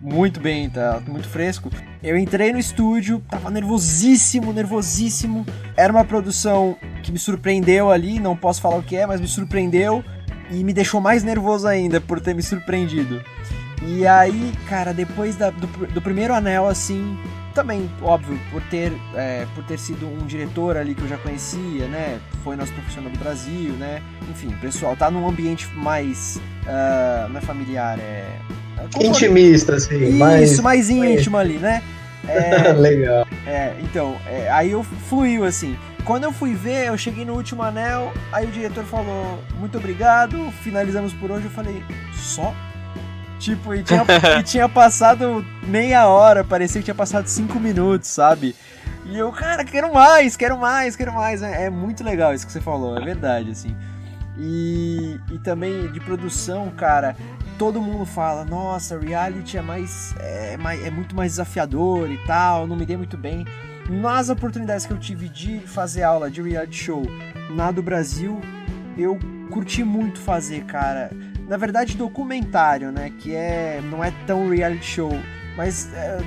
muito 0.00 0.38
bem, 0.38 0.70
tá 0.70 1.02
muito 1.08 1.28
fresco. 1.28 1.68
Eu 2.00 2.16
entrei 2.16 2.52
no 2.52 2.58
estúdio, 2.60 3.20
tava 3.28 3.50
nervosíssimo, 3.50 4.52
nervosíssimo. 4.52 5.44
Era 5.76 5.92
uma 5.92 6.04
produção 6.04 6.76
que 7.02 7.10
me 7.10 7.18
surpreendeu 7.18 7.90
ali, 7.90 8.20
não 8.20 8.36
posso 8.36 8.60
falar 8.60 8.76
o 8.76 8.82
que 8.84 8.94
é, 8.94 9.04
mas 9.08 9.20
me 9.20 9.26
surpreendeu 9.26 10.04
e 10.52 10.62
me 10.62 10.72
deixou 10.72 11.00
mais 11.00 11.24
nervoso 11.24 11.66
ainda 11.66 12.00
por 12.00 12.20
ter 12.20 12.32
me 12.32 12.44
surpreendido. 12.44 13.20
E 13.82 14.06
aí, 14.06 14.52
cara, 14.68 14.94
depois 14.94 15.34
da, 15.34 15.50
do, 15.50 15.66
do 15.88 16.00
primeiro 16.00 16.32
anel, 16.32 16.68
assim, 16.68 17.18
também, 17.54 17.90
óbvio, 18.02 18.38
por 18.50 18.60
ter, 18.62 18.92
é, 19.14 19.46
por 19.54 19.64
ter 19.64 19.78
sido 19.78 20.06
um 20.06 20.26
diretor 20.26 20.76
ali 20.76 20.94
que 20.94 21.02
eu 21.02 21.08
já 21.08 21.16
conhecia, 21.16 21.86
né? 21.86 22.18
Foi 22.42 22.56
nosso 22.56 22.72
profissional 22.72 23.10
do 23.10 23.18
Brasil, 23.18 23.72
né? 23.74 24.02
Enfim, 24.28 24.50
pessoal, 24.60 24.96
tá 24.96 25.10
num 25.10 25.26
ambiente 25.26 25.68
mais. 25.74 26.36
Uh, 26.64 27.28
não 27.28 27.38
é 27.38 27.40
familiar, 27.40 27.98
é 27.98 28.38
Intimista, 29.00 29.76
assim. 29.76 30.08
Isso, 30.08 30.18
mais, 30.18 30.60
mais 30.60 30.90
íntimo 30.90 31.36
ali, 31.36 31.54
né? 31.54 31.82
É, 32.28 32.72
Legal. 32.74 33.26
É, 33.46 33.74
então, 33.80 34.16
é, 34.26 34.50
aí 34.50 34.70
eu 34.70 34.82
fluiu 34.82 35.44
assim. 35.44 35.76
Quando 36.04 36.24
eu 36.24 36.32
fui 36.32 36.54
ver, 36.54 36.88
eu 36.88 36.98
cheguei 36.98 37.24
no 37.24 37.34
último 37.34 37.62
anel, 37.62 38.12
aí 38.30 38.46
o 38.46 38.50
diretor 38.50 38.84
falou, 38.84 39.38
muito 39.58 39.78
obrigado, 39.78 40.52
finalizamos 40.62 41.14
por 41.14 41.30
hoje. 41.30 41.46
Eu 41.46 41.50
falei, 41.50 41.82
só? 42.12 42.54
Tipo, 43.38 43.74
e 43.74 43.82
tinha, 43.82 44.04
e 44.38 44.42
tinha 44.42 44.68
passado 44.68 45.44
meia 45.64 46.06
hora, 46.06 46.44
parecia 46.44 46.80
que 46.80 46.84
tinha 46.84 46.94
passado 46.94 47.26
cinco 47.26 47.58
minutos, 47.58 48.08
sabe? 48.08 48.54
E 49.06 49.18
eu, 49.18 49.30
cara, 49.32 49.64
quero 49.64 49.92
mais, 49.92 50.36
quero 50.36 50.58
mais, 50.58 50.96
quero 50.96 51.12
mais. 51.12 51.42
É, 51.42 51.64
é 51.64 51.70
muito 51.70 52.02
legal 52.02 52.32
isso 52.32 52.46
que 52.46 52.52
você 52.52 52.60
falou, 52.60 52.96
é 52.96 53.04
verdade, 53.04 53.50
assim. 53.50 53.76
E, 54.38 55.20
e 55.30 55.38
também 55.38 55.92
de 55.92 56.00
produção, 56.00 56.70
cara, 56.70 57.14
todo 57.58 57.80
mundo 57.80 58.04
fala, 58.04 58.44
nossa, 58.44 58.98
reality 58.98 59.56
é 59.56 59.62
mais 59.62 60.14
é, 60.18 60.56
mais, 60.56 60.84
é 60.84 60.90
muito 60.90 61.14
mais 61.14 61.32
desafiador 61.32 62.10
e 62.10 62.18
tal, 62.26 62.66
não 62.66 62.76
me 62.76 62.86
dei 62.86 62.96
muito 62.96 63.16
bem. 63.16 63.46
Nas 63.88 64.30
oportunidades 64.30 64.86
que 64.86 64.92
eu 64.92 64.98
tive 64.98 65.28
de 65.28 65.60
fazer 65.60 66.02
aula 66.02 66.30
de 66.30 66.40
reality 66.40 66.76
show 66.76 67.02
na 67.50 67.70
do 67.70 67.82
Brasil, 67.82 68.40
eu 68.96 69.18
curti 69.50 69.84
muito 69.84 70.18
fazer, 70.18 70.64
cara. 70.64 71.10
Na 71.48 71.56
verdade, 71.56 71.96
documentário, 71.96 72.90
né? 72.90 73.12
Que 73.18 73.34
é 73.34 73.80
não 73.90 74.02
é 74.02 74.12
tão 74.26 74.48
reality 74.48 74.84
show, 74.84 75.16
mas 75.56 75.90
é, 75.94 76.18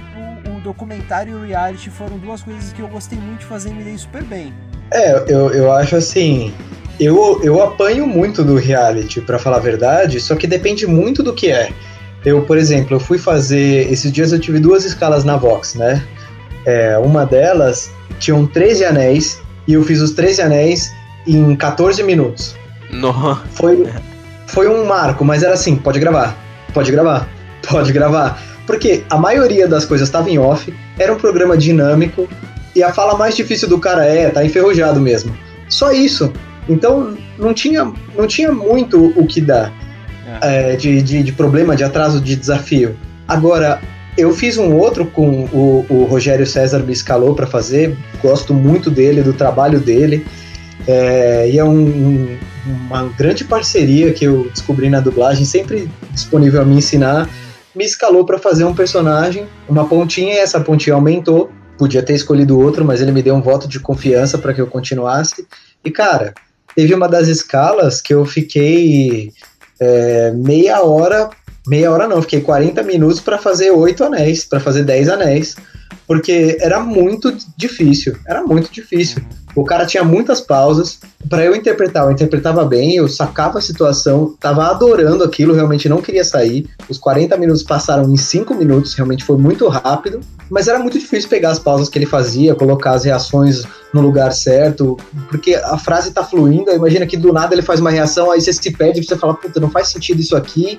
o, 0.45 0.57
o, 0.57 0.61
documentário 0.61 1.33
e 1.33 1.35
o 1.35 1.45
reality 1.45 1.89
foram 1.89 2.17
duas 2.17 2.43
coisas 2.43 2.71
que 2.71 2.81
eu 2.81 2.87
gostei 2.87 3.17
muito 3.17 3.39
de 3.39 3.45
fazer 3.45 3.69
e 3.69 3.73
me 3.73 3.83
dei 3.83 3.97
super 3.97 4.23
bem. 4.23 4.53
É, 4.91 5.25
eu, 5.27 5.51
eu 5.51 5.71
acho 5.71 5.95
assim, 5.95 6.53
eu, 6.99 7.41
eu 7.43 7.61
apanho 7.61 8.07
muito 8.07 8.43
do 8.43 8.55
reality, 8.55 9.21
para 9.21 9.37
falar 9.37 9.57
a 9.57 9.61
verdade, 9.61 10.19
só 10.19 10.35
que 10.35 10.47
depende 10.47 10.87
muito 10.87 11.21
do 11.21 11.33
que 11.33 11.51
é. 11.51 11.69
Eu, 12.25 12.41
por 12.41 12.57
exemplo, 12.57 12.95
eu 12.95 12.99
fui 12.99 13.17
fazer. 13.17 13.91
Esses 13.91 14.11
dias 14.11 14.31
eu 14.31 14.39
tive 14.39 14.59
duas 14.59 14.83
escalas 14.83 15.23
na 15.23 15.37
Vox, 15.37 15.75
né? 15.75 16.03
É, 16.65 16.97
uma 16.97 17.25
delas 17.25 17.91
tinham 18.19 18.45
13 18.45 18.83
anéis 18.85 19.41
e 19.67 19.73
eu 19.73 19.83
fiz 19.83 20.01
os 20.01 20.11
13 20.11 20.41
anéis 20.41 20.93
em 21.25 21.55
14 21.55 22.03
minutos. 22.03 22.55
Nossa. 22.91 23.45
Foi, 23.53 23.87
foi 24.47 24.67
um 24.67 24.85
marco, 24.85 25.23
mas 25.23 25.43
era 25.43 25.53
assim: 25.53 25.75
pode 25.75 25.99
gravar, 25.99 26.35
pode 26.73 26.91
gravar, 26.91 27.27
pode 27.69 27.91
gravar. 27.91 28.41
Porque 28.65 29.03
a 29.09 29.17
maioria 29.17 29.67
das 29.67 29.85
coisas 29.85 30.07
estava 30.07 30.29
em 30.29 30.37
off, 30.37 30.73
era 30.97 31.13
um 31.13 31.17
programa 31.17 31.57
dinâmico, 31.57 32.27
e 32.75 32.83
a 32.83 32.91
fala 32.91 33.17
mais 33.17 33.35
difícil 33.35 33.67
do 33.67 33.79
cara 33.79 34.05
é, 34.05 34.29
tá 34.29 34.43
enferrujado 34.43 34.99
mesmo. 34.99 35.35
Só 35.69 35.91
isso. 35.91 36.31
Então 36.67 37.15
não 37.37 37.53
tinha, 37.53 37.91
não 38.15 38.27
tinha 38.27 38.51
muito 38.51 39.13
o 39.15 39.25
que 39.25 39.39
dar 39.39 39.71
é. 40.41 40.73
É, 40.73 40.75
de, 40.75 41.01
de, 41.01 41.23
de, 41.23 41.31
problema, 41.31 41.75
de 41.75 41.83
atraso, 41.83 42.19
de 42.19 42.35
desafio. 42.35 42.97
Agora, 43.27 43.81
eu 44.17 44.33
fiz 44.33 44.57
um 44.57 44.75
outro 44.75 45.05
com 45.05 45.45
o, 45.45 45.85
o 45.89 46.03
Rogério 46.03 46.45
César 46.45 46.79
me 46.79 46.91
escalou 46.91 47.33
para 47.33 47.47
fazer, 47.47 47.95
gosto 48.21 48.53
muito 48.53 48.89
dele, 48.91 49.21
do 49.21 49.31
trabalho 49.31 49.79
dele. 49.79 50.25
É, 50.85 51.49
e 51.49 51.57
é 51.57 51.63
um, 51.63 51.87
um, 51.87 52.37
uma 52.65 53.05
grande 53.17 53.43
parceria 53.43 54.13
que 54.13 54.25
eu 54.25 54.49
descobri 54.49 54.89
na 54.89 54.99
dublagem, 54.99 55.45
sempre 55.45 55.89
disponível 56.11 56.61
a 56.61 56.65
me 56.65 56.75
ensinar. 56.75 57.29
Me 57.75 57.85
escalou 57.85 58.25
para 58.25 58.37
fazer 58.37 58.65
um 58.65 58.73
personagem, 58.73 59.47
uma 59.67 59.87
pontinha, 59.87 60.33
e 60.33 60.37
essa 60.37 60.59
pontinha 60.59 60.95
aumentou. 60.95 61.51
Podia 61.77 62.01
ter 62.01 62.13
escolhido 62.13 62.59
outro, 62.59 62.83
mas 62.83 63.01
ele 63.01 63.11
me 63.11 63.21
deu 63.21 63.35
um 63.35 63.41
voto 63.41 63.67
de 63.67 63.79
confiança 63.79 64.37
para 64.37 64.53
que 64.53 64.59
eu 64.59 64.67
continuasse. 64.67 65.47
E 65.85 65.91
cara, 65.91 66.33
teve 66.75 66.93
uma 66.93 67.07
das 67.07 67.27
escalas 67.27 68.01
que 68.01 68.13
eu 68.13 68.25
fiquei 68.25 69.31
é, 69.79 70.31
meia 70.31 70.81
hora, 70.81 71.29
meia 71.67 71.91
hora 71.91 72.07
não, 72.07 72.21
fiquei 72.21 72.41
40 72.41 72.81
minutos 72.83 73.19
para 73.19 73.37
fazer 73.37 73.71
oito 73.71 74.03
anéis, 74.03 74.43
para 74.43 74.59
fazer 74.59 74.83
10 74.83 75.09
anéis, 75.09 75.55
porque 76.07 76.57
era 76.61 76.79
muito 76.79 77.35
difícil, 77.57 78.15
era 78.25 78.41
muito 78.41 78.71
difícil. 78.71 79.21
O 79.53 79.65
cara 79.65 79.87
tinha 79.87 80.03
muitas 80.03 80.39
pausas. 80.39 80.99
Para 81.27 81.43
eu 81.43 81.55
interpretar, 81.55 82.05
eu 82.05 82.11
interpretava 82.11 82.63
bem, 82.63 82.95
eu 82.95 83.09
sacava 83.09 83.57
a 83.57 83.61
situação, 83.61 84.35
tava 84.39 84.67
adorando 84.67 85.23
aquilo, 85.23 85.53
realmente 85.53 85.89
não 85.89 86.01
queria 86.01 86.23
sair. 86.23 86.69
Os 86.87 86.97
40 86.97 87.35
minutos 87.37 87.63
passaram 87.63 88.07
em 88.07 88.15
5 88.15 88.53
minutos, 88.53 88.93
realmente 88.93 89.25
foi 89.25 89.35
muito 89.35 89.67
rápido. 89.67 90.21
Mas 90.49 90.67
era 90.67 90.79
muito 90.79 90.97
difícil 90.97 91.27
pegar 91.27 91.49
as 91.49 91.59
pausas 91.59 91.89
que 91.89 91.97
ele 91.97 92.05
fazia, 92.05 92.55
colocar 92.55 92.91
as 92.91 93.03
reações 93.03 93.63
no 93.91 93.99
lugar 93.99 94.31
certo, 94.31 94.95
porque 95.27 95.55
a 95.55 95.77
frase 95.77 96.11
tá 96.11 96.23
fluindo. 96.23 96.71
Imagina 96.71 97.07
que 97.07 97.17
do 97.17 97.33
nada 97.33 97.55
ele 97.55 97.63
faz 97.63 97.79
uma 97.79 97.89
reação, 97.89 98.31
aí 98.31 98.39
você 98.39 98.53
se 98.53 98.71
perde 98.71 98.99
e 99.01 99.03
você 99.03 99.17
fala, 99.17 99.33
puta, 99.33 99.59
não 99.59 99.71
faz 99.71 99.89
sentido 99.89 100.21
isso 100.21 100.37
aqui. 100.37 100.77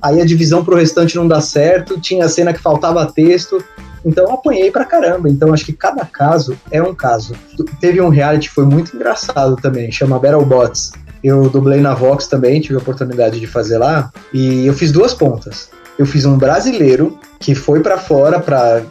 Aí 0.00 0.20
a 0.20 0.24
divisão 0.24 0.64
pro 0.64 0.76
restante 0.76 1.16
não 1.16 1.26
dá 1.26 1.40
certo, 1.40 1.98
tinha 1.98 2.28
cena 2.28 2.52
que 2.52 2.60
faltava 2.60 3.04
texto. 3.06 3.64
Então 4.08 4.32
apanhei 4.32 4.70
pra 4.70 4.86
caramba. 4.86 5.28
Então 5.28 5.52
acho 5.52 5.66
que 5.66 5.72
cada 5.72 6.04
caso 6.04 6.58
é 6.70 6.82
um 6.82 6.94
caso. 6.94 7.34
Teve 7.80 8.00
um 8.00 8.08
reality 8.08 8.48
que 8.48 8.54
foi 8.54 8.64
muito 8.64 8.96
engraçado 8.96 9.54
também, 9.56 9.92
chama 9.92 10.18
Battlebots. 10.18 10.92
Eu 11.22 11.50
dublei 11.50 11.80
na 11.80 11.94
Vox 11.94 12.26
também, 12.26 12.60
tive 12.60 12.76
a 12.76 12.78
oportunidade 12.78 13.38
de 13.38 13.46
fazer 13.46 13.76
lá. 13.76 14.10
E 14.32 14.66
eu 14.66 14.72
fiz 14.72 14.90
duas 14.90 15.12
pontas. 15.12 15.68
Eu 15.98 16.06
fiz 16.06 16.24
um 16.24 16.38
brasileiro 16.38 17.18
que 17.38 17.54
foi 17.54 17.80
para 17.80 17.98
fora 17.98 18.40
para 18.40 18.82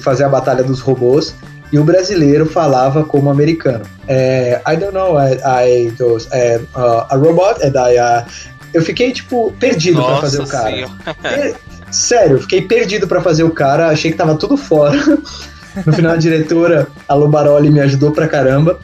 fazer 0.00 0.24
a 0.24 0.28
batalha 0.28 0.64
dos 0.64 0.80
robôs 0.80 1.34
e 1.72 1.78
o 1.78 1.84
brasileiro 1.84 2.46
falava 2.46 3.04
como 3.04 3.28
americano. 3.28 3.84
É, 4.08 4.60
I 4.66 4.76
don't 4.76 4.94
know, 4.94 5.16
I, 5.18 5.34
I 5.44 5.90
those, 5.92 6.28
é, 6.32 6.60
uh, 6.74 7.04
a 7.10 7.16
robot, 7.16 7.60
and 7.62 7.74
I, 7.74 7.98
uh, 7.98 8.24
eu 8.72 8.82
fiquei 8.82 9.12
tipo 9.12 9.52
perdido 9.58 10.02
para 10.02 10.16
fazer 10.16 10.40
o 10.40 10.46
cara. 10.46 10.70
Sério, 11.90 12.40
fiquei 12.40 12.62
perdido 12.62 13.06
para 13.06 13.20
fazer 13.20 13.44
o 13.44 13.50
cara, 13.50 13.88
achei 13.88 14.10
que 14.10 14.16
tava 14.16 14.34
tudo 14.36 14.56
fora. 14.56 14.96
No 15.84 15.92
final, 15.92 16.12
a 16.12 16.16
diretora, 16.16 16.88
a 17.06 17.14
Lubaroli, 17.14 17.68
me 17.68 17.80
ajudou 17.80 18.10
pra 18.10 18.26
caramba. 18.26 18.80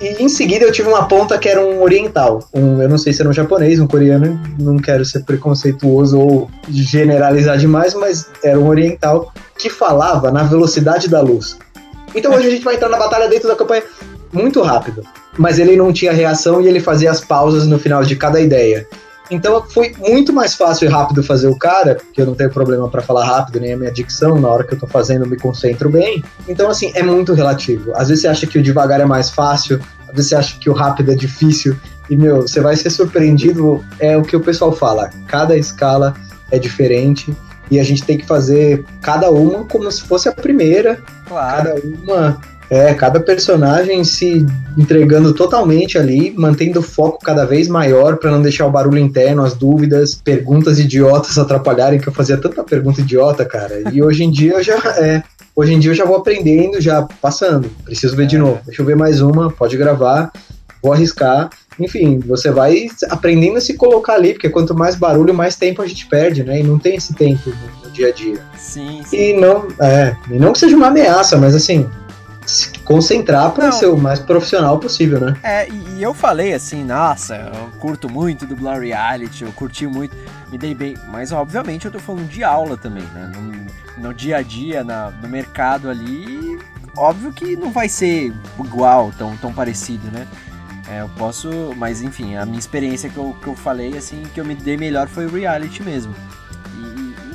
E 0.00 0.22
em 0.22 0.28
seguida 0.30 0.64
eu 0.64 0.72
tive 0.72 0.88
uma 0.88 1.06
ponta 1.06 1.36
que 1.36 1.46
era 1.46 1.60
um 1.60 1.82
oriental. 1.82 2.48
Um, 2.54 2.80
eu 2.80 2.88
não 2.88 2.96
sei 2.96 3.12
se 3.12 3.20
era 3.20 3.28
um 3.28 3.32
japonês, 3.32 3.78
um 3.78 3.86
coreano, 3.86 4.40
não 4.58 4.78
quero 4.78 5.04
ser 5.04 5.22
preconceituoso 5.24 6.18
ou 6.18 6.50
generalizar 6.70 7.58
demais, 7.58 7.92
mas 7.92 8.30
era 8.42 8.58
um 8.58 8.68
oriental 8.68 9.30
que 9.58 9.68
falava 9.68 10.30
na 10.30 10.42
velocidade 10.42 11.06
da 11.08 11.20
luz. 11.20 11.58
Então 12.14 12.32
hoje 12.32 12.48
a 12.48 12.50
gente 12.50 12.64
vai 12.64 12.76
entrar 12.76 12.88
na 12.88 12.96
batalha 12.96 13.28
dentro 13.28 13.46
da 13.46 13.54
campanha 13.54 13.82
muito 14.32 14.62
rápido. 14.62 15.02
Mas 15.36 15.58
ele 15.58 15.76
não 15.76 15.92
tinha 15.92 16.12
reação 16.12 16.60
e 16.62 16.66
ele 16.66 16.80
fazia 16.80 17.10
as 17.10 17.20
pausas 17.20 17.66
no 17.66 17.78
final 17.78 18.02
de 18.02 18.16
cada 18.16 18.40
ideia. 18.40 18.86
Então 19.30 19.62
foi 19.68 19.94
muito 19.98 20.32
mais 20.32 20.54
fácil 20.54 20.88
e 20.88 20.90
rápido 20.90 21.22
fazer 21.22 21.48
o 21.48 21.56
cara, 21.56 21.94
porque 21.94 22.20
eu 22.20 22.26
não 22.26 22.34
tenho 22.34 22.50
problema 22.50 22.88
para 22.88 23.00
falar 23.00 23.24
rápido, 23.24 23.60
nem 23.60 23.72
a 23.72 23.76
minha 23.76 23.92
dicção, 23.92 24.40
na 24.40 24.48
hora 24.48 24.64
que 24.64 24.74
eu 24.74 24.78
tô 24.78 24.86
fazendo 24.86 25.24
eu 25.24 25.30
me 25.30 25.36
concentro 25.36 25.88
bem. 25.88 26.24
Então, 26.48 26.68
assim, 26.68 26.90
é 26.94 27.02
muito 27.02 27.32
relativo. 27.32 27.92
Às 27.94 28.08
vezes 28.08 28.22
você 28.22 28.28
acha 28.28 28.46
que 28.46 28.58
o 28.58 28.62
devagar 28.62 29.00
é 29.00 29.04
mais 29.04 29.30
fácil, 29.30 29.80
às 30.08 30.14
vezes 30.14 30.30
você 30.30 30.36
acha 30.36 30.58
que 30.58 30.68
o 30.68 30.72
rápido 30.72 31.12
é 31.12 31.14
difícil, 31.14 31.76
e, 32.10 32.16
meu, 32.16 32.42
você 32.42 32.60
vai 32.60 32.74
ser 32.74 32.90
surpreendido. 32.90 33.84
É 34.00 34.16
o 34.16 34.22
que 34.22 34.36
o 34.36 34.40
pessoal 34.40 34.72
fala, 34.72 35.10
cada 35.28 35.56
escala 35.56 36.14
é 36.50 36.58
diferente. 36.58 37.34
E 37.70 37.78
a 37.78 37.84
gente 37.84 38.02
tem 38.02 38.18
que 38.18 38.26
fazer 38.26 38.84
cada 39.00 39.30
uma 39.30 39.64
como 39.64 39.88
se 39.92 40.02
fosse 40.02 40.28
a 40.28 40.32
primeira. 40.32 41.00
Claro. 41.28 41.74
Cada 41.74 41.80
uma 41.86 42.40
é, 42.70 42.94
cada 42.94 43.18
personagem 43.18 44.04
se 44.04 44.46
entregando 44.78 45.34
totalmente 45.34 45.98
ali, 45.98 46.32
mantendo 46.36 46.78
o 46.78 46.82
foco 46.82 47.18
cada 47.18 47.44
vez 47.44 47.66
maior 47.66 48.16
para 48.16 48.30
não 48.30 48.40
deixar 48.40 48.64
o 48.66 48.70
barulho 48.70 48.98
interno, 48.98 49.42
as 49.42 49.54
dúvidas, 49.54 50.14
perguntas 50.14 50.78
idiotas 50.78 51.36
atrapalharem, 51.38 51.98
que 51.98 52.08
eu 52.08 52.12
fazia 52.12 52.36
tanta 52.36 52.62
pergunta 52.62 53.00
idiota, 53.00 53.44
cara. 53.44 53.82
E 53.92 54.00
hoje 54.00 54.22
em 54.22 54.30
dia 54.30 54.52
eu 54.52 54.62
já 54.62 54.76
é, 54.98 55.20
hoje 55.54 55.74
em 55.74 55.80
dia 55.80 55.90
eu 55.90 55.96
já 55.96 56.04
vou 56.04 56.16
aprendendo, 56.16 56.80
já 56.80 57.02
passando. 57.20 57.68
Preciso 57.84 58.14
ver 58.14 58.28
de 58.28 58.36
é. 58.36 58.38
novo. 58.38 58.60
Deixa 58.64 58.80
eu 58.80 58.86
ver 58.86 58.96
mais 58.96 59.20
uma, 59.20 59.50
pode 59.50 59.76
gravar, 59.76 60.30
vou 60.80 60.92
arriscar. 60.92 61.50
Enfim, 61.78 62.20
você 62.20 62.52
vai 62.52 62.88
aprendendo 63.08 63.56
a 63.56 63.60
se 63.60 63.74
colocar 63.74 64.14
ali, 64.14 64.34
porque 64.34 64.48
quanto 64.48 64.76
mais 64.76 64.94
barulho, 64.94 65.34
mais 65.34 65.56
tempo 65.56 65.82
a 65.82 65.86
gente 65.86 66.06
perde, 66.06 66.44
né? 66.44 66.60
E 66.60 66.62
não 66.62 66.78
tem 66.78 66.94
esse 66.94 67.14
tempo 67.14 67.50
no, 67.50 67.88
no 67.88 67.90
dia 67.90 68.08
a 68.08 68.12
dia. 68.12 68.38
Sim, 68.56 69.00
sim. 69.04 69.16
E 69.16 69.32
não, 69.32 69.66
é, 69.80 70.14
e 70.30 70.38
não 70.38 70.52
que 70.52 70.58
seja 70.58 70.76
uma 70.76 70.88
ameaça, 70.88 71.36
mas 71.36 71.54
assim, 71.54 71.88
se 72.50 72.78
concentrar 72.80 73.52
para 73.52 73.70
ser 73.72 73.86
o 73.86 73.96
mais 73.96 74.18
profissional 74.18 74.78
possível, 74.78 75.20
né? 75.20 75.36
É, 75.42 75.68
e, 75.68 76.02
eu 76.02 76.12
falei 76.12 76.52
assim, 76.52 76.84
nossa, 76.84 77.36
eu 77.36 77.78
curto 77.78 78.10
muito 78.10 78.46
dublar 78.46 78.80
reality, 78.80 79.44
eu 79.44 79.52
curti 79.52 79.86
muito, 79.86 80.16
me 80.50 80.58
dei 80.58 80.74
bem, 80.74 80.96
mas 81.08 81.32
obviamente 81.32 81.86
eu 81.86 81.92
tô 81.92 81.98
falando 81.98 82.28
de 82.28 82.42
aula 82.42 82.76
também, 82.76 83.04
né? 83.14 83.30
No, 83.96 84.08
no 84.08 84.14
dia 84.14 84.38
a 84.38 84.42
dia, 84.42 84.82
na, 84.82 85.10
no 85.10 85.28
mercado 85.28 85.88
ali, 85.88 86.58
óbvio 86.96 87.32
que 87.32 87.56
não 87.56 87.70
vai 87.70 87.88
ser 87.88 88.32
igual, 88.58 89.12
tão, 89.16 89.36
tão 89.36 89.52
parecido, 89.52 90.10
né? 90.10 90.26
É, 90.90 91.02
eu 91.02 91.08
posso, 91.10 91.48
mas 91.76 92.02
enfim, 92.02 92.34
a 92.36 92.44
minha 92.44 92.58
experiência 92.58 93.08
que 93.08 93.16
eu, 93.16 93.36
que 93.40 93.46
eu 93.46 93.54
falei, 93.54 93.96
assim, 93.96 94.22
que 94.34 94.40
eu 94.40 94.44
me 94.44 94.54
dei 94.56 94.76
melhor 94.76 95.06
foi 95.06 95.26
o 95.26 95.30
reality 95.30 95.82
mesmo 95.82 96.12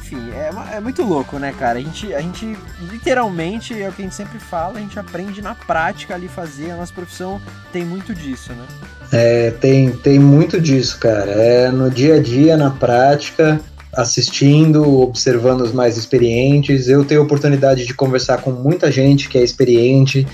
enfim, 0.05 0.29
é, 0.31 0.75
é, 0.75 0.79
muito 0.79 1.01
louco, 1.01 1.39
né, 1.39 1.51
cara? 1.57 1.79
A 1.79 1.81
gente, 1.81 2.13
a 2.13 2.21
gente, 2.21 2.55
literalmente, 2.91 3.73
é 3.81 3.89
o 3.89 3.91
que 3.91 4.03
a 4.03 4.05
gente 4.05 4.13
sempre 4.13 4.37
fala, 4.37 4.77
a 4.77 4.81
gente 4.81 4.99
aprende 4.99 5.41
na 5.41 5.55
prática 5.55 6.13
ali 6.13 6.27
fazer, 6.27 6.69
a 6.69 6.75
nossa 6.75 6.93
profissão 6.93 7.41
tem 7.73 7.83
muito 7.83 8.13
disso, 8.13 8.53
né? 8.53 8.65
É, 9.11 9.49
tem, 9.49 9.89
tem 9.91 10.19
muito 10.19 10.61
disso, 10.61 10.99
cara. 10.99 11.31
É 11.31 11.71
no 11.71 11.89
dia 11.89 12.15
a 12.15 12.21
dia, 12.21 12.55
na 12.55 12.69
prática, 12.69 13.59
assistindo, 13.93 15.01
observando 15.01 15.61
os 15.61 15.71
mais 15.71 15.97
experientes. 15.97 16.87
Eu 16.87 17.03
tenho 17.03 17.21
a 17.21 17.23
oportunidade 17.23 17.83
de 17.85 17.93
conversar 17.93 18.37
com 18.41 18.51
muita 18.51 18.91
gente 18.91 19.27
que 19.27 19.39
é 19.39 19.43
experiente 19.43 20.27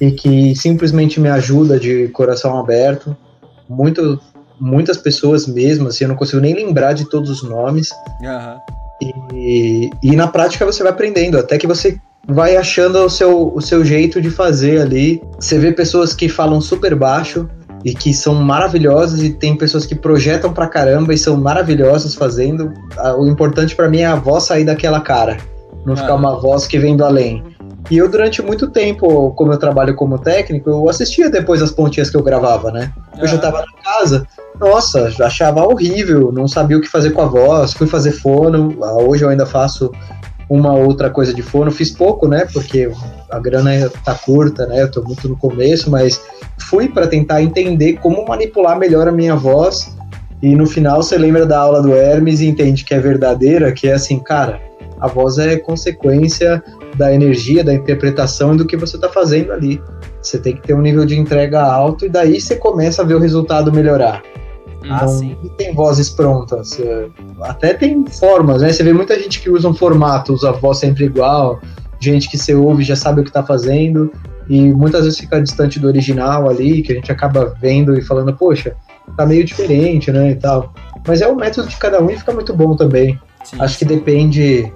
e 0.00 0.10
que 0.10 0.54
simplesmente 0.56 1.20
me 1.20 1.28
ajuda 1.28 1.78
de 1.78 2.08
coração 2.08 2.58
aberto. 2.58 3.14
Muito, 3.68 4.18
muitas 4.58 4.96
pessoas 4.96 5.46
mesmo, 5.46 5.88
assim, 5.88 6.04
eu 6.04 6.08
não 6.08 6.16
consigo 6.16 6.40
nem 6.40 6.54
lembrar 6.54 6.94
de 6.94 7.08
todos 7.08 7.28
os 7.28 7.42
nomes. 7.42 7.90
Uhum. 8.22 8.79
E, 9.00 9.90
e 10.02 10.16
na 10.16 10.28
prática 10.28 10.66
você 10.66 10.82
vai 10.82 10.92
aprendendo, 10.92 11.38
até 11.38 11.56
que 11.56 11.66
você 11.66 11.98
vai 12.26 12.56
achando 12.56 13.04
o 13.04 13.10
seu, 13.10 13.52
o 13.54 13.60
seu 13.60 13.84
jeito 13.84 14.20
de 14.20 14.30
fazer 14.30 14.80
ali. 14.80 15.22
Você 15.38 15.58
vê 15.58 15.72
pessoas 15.72 16.14
que 16.14 16.28
falam 16.28 16.60
super 16.60 16.94
baixo 16.94 17.48
e 17.84 17.94
que 17.94 18.12
são 18.12 18.34
maravilhosas, 18.34 19.22
e 19.22 19.30
tem 19.30 19.56
pessoas 19.56 19.86
que 19.86 19.94
projetam 19.94 20.52
pra 20.52 20.66
caramba 20.66 21.14
e 21.14 21.18
são 21.18 21.36
maravilhosas 21.36 22.14
fazendo. 22.14 22.72
O 23.18 23.26
importante 23.26 23.74
para 23.74 23.88
mim 23.88 24.00
é 24.00 24.06
a 24.06 24.14
voz 24.14 24.44
sair 24.44 24.64
daquela 24.64 25.00
cara, 25.00 25.38
não 25.86 25.94
ah. 25.94 25.96
ficar 25.96 26.14
uma 26.14 26.38
voz 26.38 26.66
que 26.66 26.78
vem 26.78 26.96
do 26.96 27.04
além. 27.04 27.42
E 27.90 27.96
eu, 27.96 28.08
durante 28.08 28.42
muito 28.42 28.68
tempo, 28.68 29.32
como 29.32 29.52
eu 29.52 29.58
trabalho 29.58 29.94
como 29.94 30.18
técnico, 30.18 30.68
eu 30.68 30.88
assistia 30.88 31.30
depois 31.30 31.62
as 31.62 31.72
pontinhas 31.72 32.10
que 32.10 32.16
eu 32.16 32.22
gravava, 32.22 32.70
né? 32.70 32.92
Eu 33.18 33.26
já 33.26 33.38
tava 33.38 33.58
na 33.58 33.82
casa, 33.82 34.26
nossa, 34.60 35.10
achava 35.20 35.64
horrível, 35.64 36.30
não 36.30 36.46
sabia 36.46 36.76
o 36.76 36.80
que 36.80 36.88
fazer 36.88 37.10
com 37.10 37.22
a 37.22 37.26
voz, 37.26 37.72
fui 37.72 37.86
fazer 37.86 38.12
fono, 38.12 38.76
ah, 38.84 39.02
hoje 39.02 39.24
eu 39.24 39.30
ainda 39.30 39.46
faço 39.46 39.90
uma 40.50 40.74
outra 40.74 41.08
coisa 41.08 41.32
de 41.32 41.42
fono, 41.42 41.70
fiz 41.70 41.90
pouco, 41.90 42.28
né, 42.28 42.46
porque 42.52 42.90
a 43.30 43.38
grana 43.38 43.90
tá 44.04 44.14
curta, 44.14 44.66
né, 44.66 44.82
eu 44.82 44.90
tô 44.90 45.02
muito 45.02 45.26
no 45.28 45.36
começo, 45.36 45.90
mas 45.90 46.20
fui 46.58 46.88
para 46.88 47.06
tentar 47.06 47.42
entender 47.42 47.94
como 47.94 48.26
manipular 48.26 48.78
melhor 48.78 49.08
a 49.08 49.12
minha 49.12 49.34
voz, 49.34 49.96
e 50.42 50.54
no 50.54 50.66
final 50.66 51.02
você 51.02 51.16
lembra 51.16 51.46
da 51.46 51.58
aula 51.58 51.80
do 51.80 51.94
Hermes 51.94 52.40
e 52.40 52.46
entende 52.46 52.84
que 52.84 52.92
é 52.92 53.00
verdadeira, 53.00 53.72
que 53.72 53.88
é 53.88 53.94
assim, 53.94 54.18
cara, 54.18 54.60
a 55.00 55.06
voz 55.06 55.38
é 55.38 55.56
consequência 55.56 56.62
da 56.96 57.14
energia, 57.14 57.64
da 57.64 57.72
interpretação 57.72 58.54
e 58.54 58.58
do 58.58 58.66
que 58.66 58.76
você 58.76 58.96
está 58.96 59.08
fazendo 59.08 59.52
ali. 59.52 59.80
Você 60.20 60.38
tem 60.38 60.54
que 60.54 60.62
ter 60.62 60.74
um 60.74 60.82
nível 60.82 61.06
de 61.06 61.18
entrega 61.18 61.62
alto 61.62 62.04
e 62.04 62.08
daí 62.08 62.38
você 62.38 62.56
começa 62.56 63.00
a 63.00 63.04
ver 63.04 63.14
o 63.14 63.18
resultado 63.18 63.72
melhorar. 63.72 64.22
Ah, 64.88 65.02
Não 65.02 65.08
sim. 65.08 65.36
tem 65.58 65.74
vozes 65.74 66.08
prontas. 66.10 66.78
é, 66.80 67.06
Até 67.42 67.74
tem 67.74 68.04
formas, 68.06 68.62
né? 68.62 68.72
Você 68.72 68.82
vê 68.82 68.92
muita 68.92 69.18
gente 69.18 69.40
que 69.40 69.50
usa 69.50 69.68
um 69.68 69.74
formato, 69.74 70.32
usa 70.32 70.50
a 70.50 70.52
voz 70.52 70.78
sempre 70.78 71.04
igual, 71.04 71.60
gente 72.00 72.28
que 72.30 72.38
você 72.38 72.54
ouve 72.54 72.82
já 72.82 72.96
sabe 72.96 73.20
o 73.20 73.24
que 73.24 73.30
tá 73.32 73.42
fazendo, 73.42 74.10
e 74.48 74.72
muitas 74.72 75.04
vezes 75.04 75.18
fica 75.18 75.40
distante 75.40 75.78
do 75.78 75.86
original 75.86 76.48
ali, 76.48 76.82
que 76.82 76.92
a 76.92 76.94
gente 76.94 77.12
acaba 77.12 77.54
vendo 77.60 77.96
e 77.96 78.02
falando, 78.02 78.32
poxa, 78.34 78.74
tá 79.16 79.26
meio 79.26 79.44
diferente, 79.44 80.10
né? 80.10 80.30
E 80.30 80.34
tal. 80.36 80.72
Mas 81.06 81.20
é 81.20 81.26
o 81.28 81.36
método 81.36 81.68
de 81.68 81.76
cada 81.76 82.02
um 82.02 82.10
e 82.10 82.16
fica 82.18 82.32
muito 82.32 82.54
bom 82.54 82.74
também. 82.74 83.18
sim. 83.44 83.56
Acho 83.60 83.78
que 83.78 83.84
depende, 83.84 84.70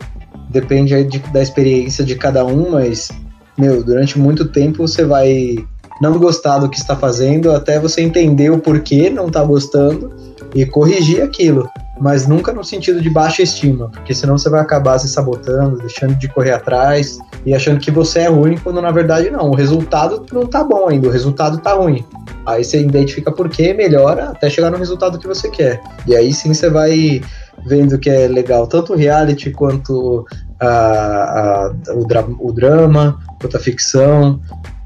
depende 0.51 0.95
aí 0.95 1.05
de- 1.05 1.19
da 1.19 1.43
experiência 1.43 2.05
de 2.05 2.15
cada 2.15 2.45
um, 2.45 2.71
mas, 2.73 3.11
meu, 3.59 3.83
durante 3.83 4.19
muito 4.19 4.45
tempo 4.47 4.87
você 4.87 5.05
vai 5.05 5.57
não 6.01 6.19
gostar 6.19 6.59
do 6.59 6.69
que 6.69 6.77
está 6.79 6.97
fazendo 6.97 7.53
até 7.53 7.79
você 7.79 8.01
entender 8.03 8.51
o 8.51 8.59
porquê 8.59 9.11
não 9.11 9.31
tá 9.31 9.43
gostando 9.45 10.13
e 10.55 10.65
corrigir 10.67 11.23
aquilo. 11.23 11.69
Mas 12.01 12.27
nunca 12.27 12.53
no 12.53 12.65
sentido 12.65 13.01
de 13.01 13.09
baixa 13.09 13.41
estima, 13.43 13.89
porque 13.89 14.13
senão 14.13 14.37
você 14.37 14.51
vai 14.51 14.61
acabar 14.61 14.99
se 14.99 15.09
sabotando, 15.09 15.79
deixando 15.79 16.17
de 16.17 16.27
correr 16.27 16.51
atrás 16.51 17.19
e 17.47 17.55
achando 17.55 17.79
que 17.79 17.91
você 17.91 18.21
é 18.21 18.29
ruim, 18.29 18.59
quando 18.59 18.83
na 18.83 18.91
verdade 18.91 19.31
não. 19.31 19.51
O 19.51 19.55
resultado 19.55 20.27
não 20.33 20.45
tá 20.45 20.65
bom 20.65 20.89
ainda, 20.89 21.07
o 21.07 21.11
resultado 21.11 21.59
tá 21.59 21.73
ruim. 21.75 22.05
Aí 22.45 22.65
você 22.65 22.81
identifica 22.81 23.31
por 23.31 23.49
quê, 23.49 23.73
melhora 23.73 24.31
até 24.31 24.51
chegar 24.51 24.71
no 24.73 24.77
resultado 24.77 25.19
que 25.21 25.27
você 25.29 25.49
quer. 25.49 25.81
E 26.07 26.17
aí 26.17 26.35
sim 26.35 26.53
você 26.53 26.69
vai 26.69 27.21
vendo 27.65 27.97
que 27.97 28.11
é 28.11 28.27
legal 28.27 28.67
tanto 28.67 28.93
o 28.93 28.97
reality 28.97 29.53
quanto 29.53 30.27
a, 30.59 30.67
a- 30.67 31.73
o, 31.95 32.05
dra- 32.07 32.27
o 32.41 32.53
drama, 32.53 33.19
quanto 33.41 33.57
a 33.57 33.61
ficção, 33.61 34.41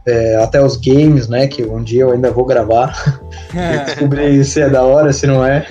é, 0.09 0.37
até 0.43 0.63
os 0.63 0.77
games, 0.77 1.29
né? 1.29 1.47
Que 1.47 1.65
um 1.65 1.83
dia 1.83 2.03
eu 2.03 2.13
ainda 2.13 2.31
vou 2.31 2.45
gravar 2.45 3.21
e 3.53 3.85
descobrir 3.85 4.45
se 4.45 4.61
é 4.61 4.69
da 4.69 4.83
hora, 4.83 5.13
se 5.13 5.27
não 5.27 5.45
é. 5.45 5.67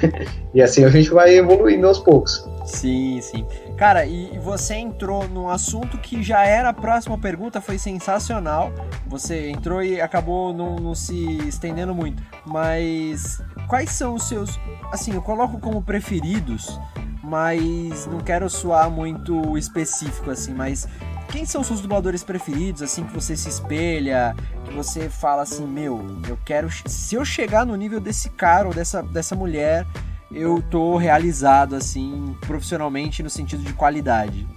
E 0.54 0.62
assim 0.62 0.84
a 0.84 0.90
gente 0.90 1.10
vai 1.10 1.36
evoluindo 1.36 1.88
aos 1.88 2.00
poucos. 2.00 2.48
Sim, 2.66 3.20
sim. 3.22 3.46
Cara, 3.78 4.06
e 4.06 4.28
e 4.38 4.40
você 4.40 4.76
entrou 4.76 5.28
num 5.28 5.50
assunto 5.50 5.98
que 5.98 6.22
já 6.22 6.46
era 6.46 6.70
a 6.70 6.74
próxima 6.74 7.18
pergunta, 7.18 7.60
foi 7.60 7.78
sensacional. 7.78 8.72
Você 9.08 9.50
entrou 9.50 9.82
e 9.82 10.00
acabou 10.00 10.54
não, 10.54 10.76
não 10.76 10.94
se 10.94 11.38
estendendo 11.48 11.94
muito. 11.94 12.22
Mas 12.46 13.42
quais 13.68 13.92
são 13.92 14.16
os 14.16 14.28
seus. 14.28 14.60
Assim, 14.92 15.14
eu 15.14 15.22
coloco 15.22 15.60
como 15.60 15.82
preferidos, 15.82 16.80
mas 17.24 18.06
não 18.06 18.20
quero 18.20 18.50
soar 18.50 18.90
muito 18.92 19.58
específico, 19.58 20.30
assim, 20.30 20.54
mas. 20.54 20.88
Quem 21.32 21.46
são 21.46 21.64
seus 21.64 21.82
dubladores 21.82 22.24
preferidos, 22.24 22.82
assim, 22.82 23.04
que 23.04 23.14
você 23.14 23.36
se 23.36 23.50
espelha, 23.50 24.36
que 24.66 24.74
você 24.74 25.10
fala 25.10 25.42
assim, 25.44 25.66
meu, 25.68 26.06
eu 26.28 26.38
quero. 26.46 26.70
Se 26.86 27.16
eu 27.16 27.24
chegar 27.26 27.66
no 27.66 27.76
nível 27.76 28.00
desse 28.00 28.30
cara 28.30 28.68
ou 28.68 28.74
dessa, 28.74 29.02
dessa 29.04 29.36
mulher, 29.36 29.86
eu 30.34 30.64
tô 30.72 30.98
realizado, 30.98 31.76
assim, 31.76 32.36
profissionalmente 32.48 33.22
no 33.22 33.30
sentido 33.30 33.64
de 33.64 33.74
qualidade. 33.74 34.48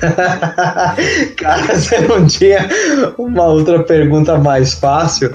Cara, 1.36 1.76
você 1.78 1.98
não 2.00 2.26
tinha 2.26 2.68
uma 3.18 3.44
outra 3.44 3.82
pergunta 3.82 4.38
mais 4.38 4.74
fácil? 4.74 5.30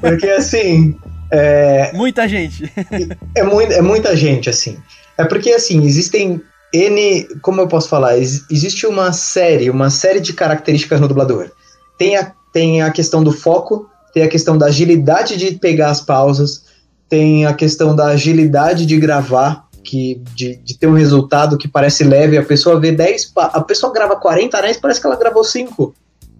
Porque 0.00 0.26
assim. 0.28 0.98
É, 1.30 1.90
Muita 1.94 2.26
gente. 2.28 2.70
é, 3.34 3.42
mui- 3.42 3.72
é 3.72 3.82
muita 3.82 4.16
gente, 4.16 4.48
assim. 4.48 4.78
É 5.16 5.24
porque, 5.24 5.50
assim, 5.52 5.84
existem 5.84 6.40
N. 6.72 7.26
Como 7.42 7.60
eu 7.60 7.68
posso 7.68 7.88
falar? 7.88 8.18
Ex- 8.18 8.44
existe 8.50 8.86
uma 8.86 9.12
série, 9.12 9.70
uma 9.70 9.90
série 9.90 10.20
de 10.20 10.32
características 10.32 11.00
no 11.00 11.08
dublador. 11.08 11.50
Tem 11.98 12.16
a, 12.16 12.32
tem 12.52 12.82
a 12.82 12.90
questão 12.90 13.22
do 13.22 13.32
foco, 13.32 13.88
tem 14.12 14.22
a 14.22 14.28
questão 14.28 14.56
da 14.58 14.66
agilidade 14.66 15.36
de 15.36 15.52
pegar 15.52 15.90
as 15.90 16.00
pausas, 16.00 16.64
tem 17.08 17.46
a 17.46 17.54
questão 17.54 17.94
da 17.96 18.06
agilidade 18.08 18.84
de 18.86 18.96
gravar, 18.98 19.66
que, 19.82 20.20
de, 20.34 20.56
de 20.56 20.76
ter 20.78 20.86
um 20.86 20.92
resultado 20.94 21.56
que 21.56 21.66
parece 21.66 22.04
leve. 22.04 22.36
A 22.36 22.44
pessoa 22.44 22.78
vê 22.78 22.92
10. 22.92 23.26
pa- 23.26 23.50
A 23.54 23.60
pessoa 23.62 23.92
grava 23.92 24.16
40 24.16 24.58
anéis, 24.58 24.76
parece 24.76 25.00
que 25.00 25.06
ela 25.06 25.16
gravou 25.16 25.42
5. 25.42 25.94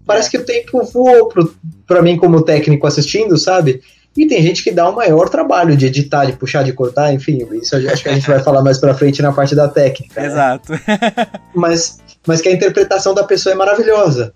Parece 0.05 0.29
que 0.29 0.37
o 0.37 0.45
tempo 0.45 0.83
voou 0.85 1.27
pro, 1.29 1.53
pra 1.87 2.01
mim, 2.01 2.17
como 2.17 2.43
técnico 2.43 2.85
assistindo, 2.85 3.37
sabe? 3.37 3.81
E 4.17 4.27
tem 4.27 4.41
gente 4.41 4.63
que 4.63 4.71
dá 4.71 4.89
o 4.89 4.95
maior 4.95 5.29
trabalho 5.29 5.77
de 5.77 5.85
editar, 5.85 6.25
de 6.25 6.33
puxar, 6.33 6.63
de 6.63 6.73
cortar, 6.73 7.13
enfim, 7.13 7.47
isso 7.53 7.75
acho 7.75 8.03
que 8.03 8.09
a 8.09 8.13
gente 8.13 8.27
vai 8.27 8.41
falar 8.41 8.61
mais 8.61 8.77
pra 8.77 8.93
frente 8.93 9.21
na 9.21 9.31
parte 9.31 9.55
da 9.55 9.67
técnica. 9.67 10.19
né? 10.19 10.27
Exato. 10.27 10.73
Mas, 11.55 11.99
mas 12.27 12.41
que 12.41 12.49
a 12.49 12.51
interpretação 12.51 13.13
da 13.13 13.23
pessoa 13.23 13.53
é 13.53 13.55
maravilhosa. 13.55 14.33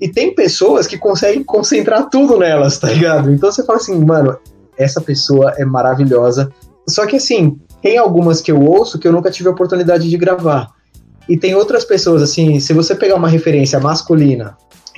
E 0.00 0.08
tem 0.08 0.34
pessoas 0.34 0.86
que 0.86 0.98
conseguem 0.98 1.42
concentrar 1.42 2.08
tudo 2.10 2.38
nelas, 2.38 2.78
tá 2.78 2.88
ligado? 2.88 3.32
Então 3.32 3.50
você 3.50 3.64
fala 3.64 3.78
assim, 3.78 3.98
mano, 4.04 4.36
essa 4.76 5.00
pessoa 5.00 5.54
é 5.56 5.64
maravilhosa. 5.64 6.50
Só 6.88 7.06
que 7.06 7.16
assim, 7.16 7.58
tem 7.82 7.96
algumas 7.98 8.40
que 8.40 8.52
eu 8.52 8.60
ouço 8.60 8.98
que 8.98 9.08
eu 9.08 9.12
nunca 9.12 9.30
tive 9.30 9.48
a 9.48 9.52
oportunidade 9.52 10.08
de 10.08 10.16
gravar. 10.16 10.68
E 11.28 11.36
tem 11.36 11.54
outras 11.54 11.84
pessoas, 11.84 12.22
assim, 12.22 12.60
se 12.60 12.72
você 12.72 12.94
pegar 12.94 13.16
uma 13.16 13.28
referência 13.28 13.80
masculina 13.80 14.56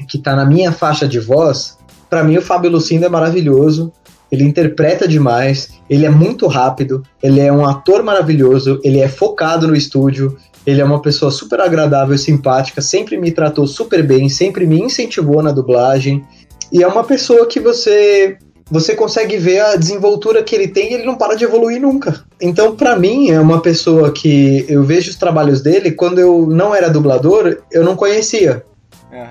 que 0.08 0.18
tá 0.18 0.36
na 0.36 0.44
minha 0.44 0.72
faixa 0.72 1.08
de 1.08 1.18
voz, 1.18 1.78
pra 2.10 2.22
mim 2.22 2.36
o 2.36 2.42
Fábio 2.42 2.70
Lucindo 2.70 3.06
é 3.06 3.08
maravilhoso. 3.08 3.92
Ele 4.30 4.44
interpreta 4.44 5.08
demais, 5.08 5.70
ele 5.88 6.04
é 6.04 6.10
muito 6.10 6.46
rápido, 6.46 7.02
ele 7.22 7.40
é 7.40 7.52
um 7.52 7.66
ator 7.66 8.02
maravilhoso, 8.02 8.80
ele 8.84 8.98
é 8.98 9.08
focado 9.08 9.66
no 9.66 9.74
estúdio, 9.74 10.36
ele 10.66 10.80
é 10.80 10.84
uma 10.84 11.00
pessoa 11.00 11.30
super 11.30 11.60
agradável 11.60 12.14
e 12.14 12.18
simpática, 12.18 12.82
sempre 12.82 13.16
me 13.16 13.30
tratou 13.30 13.66
super 13.66 14.02
bem, 14.02 14.28
sempre 14.28 14.66
me 14.66 14.78
incentivou 14.78 15.42
na 15.42 15.50
dublagem. 15.50 16.22
E 16.70 16.82
é 16.82 16.86
uma 16.86 17.04
pessoa 17.04 17.46
que 17.46 17.58
você 17.58 18.36
você 18.70 18.94
consegue 18.94 19.38
ver 19.38 19.60
a 19.60 19.76
desenvoltura 19.76 20.42
que 20.42 20.54
ele 20.54 20.68
tem 20.68 20.90
e 20.90 20.94
ele 20.94 21.06
não 21.06 21.16
para 21.16 21.34
de 21.34 21.44
evoluir 21.44 21.80
nunca. 21.80 22.22
Então, 22.40 22.76
pra 22.76 22.96
mim, 22.96 23.30
é 23.30 23.40
uma 23.40 23.60
pessoa 23.60 24.12
que 24.12 24.66
eu 24.68 24.82
vejo 24.84 25.10
os 25.10 25.16
trabalhos 25.16 25.62
dele, 25.62 25.92
quando 25.92 26.18
eu 26.18 26.46
não 26.46 26.74
era 26.74 26.90
dublador, 26.90 27.62
eu 27.72 27.82
não 27.82 27.96
conhecia. 27.96 28.62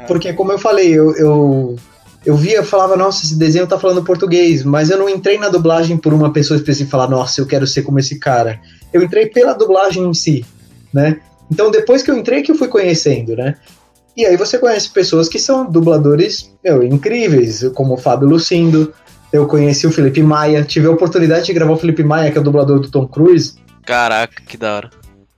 Porque, 0.07 0.33
como 0.33 0.51
eu 0.51 0.57
falei, 0.57 0.91
eu, 0.91 1.15
eu, 1.15 1.75
eu 2.27 2.35
via, 2.35 2.61
falava, 2.61 2.97
nossa, 2.97 3.23
esse 3.23 3.37
desenho 3.37 3.65
tá 3.65 3.79
falando 3.79 4.03
português, 4.03 4.61
mas 4.61 4.89
eu 4.89 4.97
não 4.97 5.07
entrei 5.07 5.37
na 5.37 5.47
dublagem 5.47 5.95
por 5.95 6.13
uma 6.13 6.33
pessoa 6.33 6.57
específica 6.57 6.89
e 6.89 6.91
falar, 6.91 7.09
nossa, 7.09 7.39
eu 7.39 7.45
quero 7.45 7.65
ser 7.65 7.83
como 7.83 7.99
esse 7.99 8.19
cara. 8.19 8.59
Eu 8.91 9.01
entrei 9.01 9.27
pela 9.27 9.53
dublagem 9.53 10.03
em 10.03 10.13
si, 10.13 10.45
né? 10.93 11.21
Então, 11.49 11.71
depois 11.71 12.03
que 12.03 12.11
eu 12.11 12.17
entrei, 12.17 12.41
que 12.41 12.51
eu 12.51 12.57
fui 12.57 12.67
conhecendo, 12.67 13.33
né? 13.33 13.55
E 14.15 14.25
aí 14.25 14.35
você 14.35 14.57
conhece 14.57 14.89
pessoas 14.89 15.29
que 15.29 15.39
são 15.39 15.71
dubladores, 15.71 16.53
meu, 16.61 16.83
incríveis, 16.83 17.63
como 17.73 17.93
o 17.93 17.97
Fábio 17.97 18.27
Lucindo, 18.27 18.93
eu 19.31 19.47
conheci 19.47 19.87
o 19.87 19.91
Felipe 19.91 20.21
Maia, 20.21 20.65
tive 20.65 20.87
a 20.87 20.91
oportunidade 20.91 21.45
de 21.45 21.53
gravar 21.53 21.71
o 21.71 21.77
Felipe 21.77 22.03
Maia, 22.03 22.29
que 22.29 22.37
é 22.37 22.41
o 22.41 22.43
dublador 22.43 22.81
do 22.81 22.91
Tom 22.91 23.07
Cruise, 23.07 23.53
Caraca, 23.85 24.43
que 24.45 24.57
da 24.57 24.75
hora. 24.75 24.89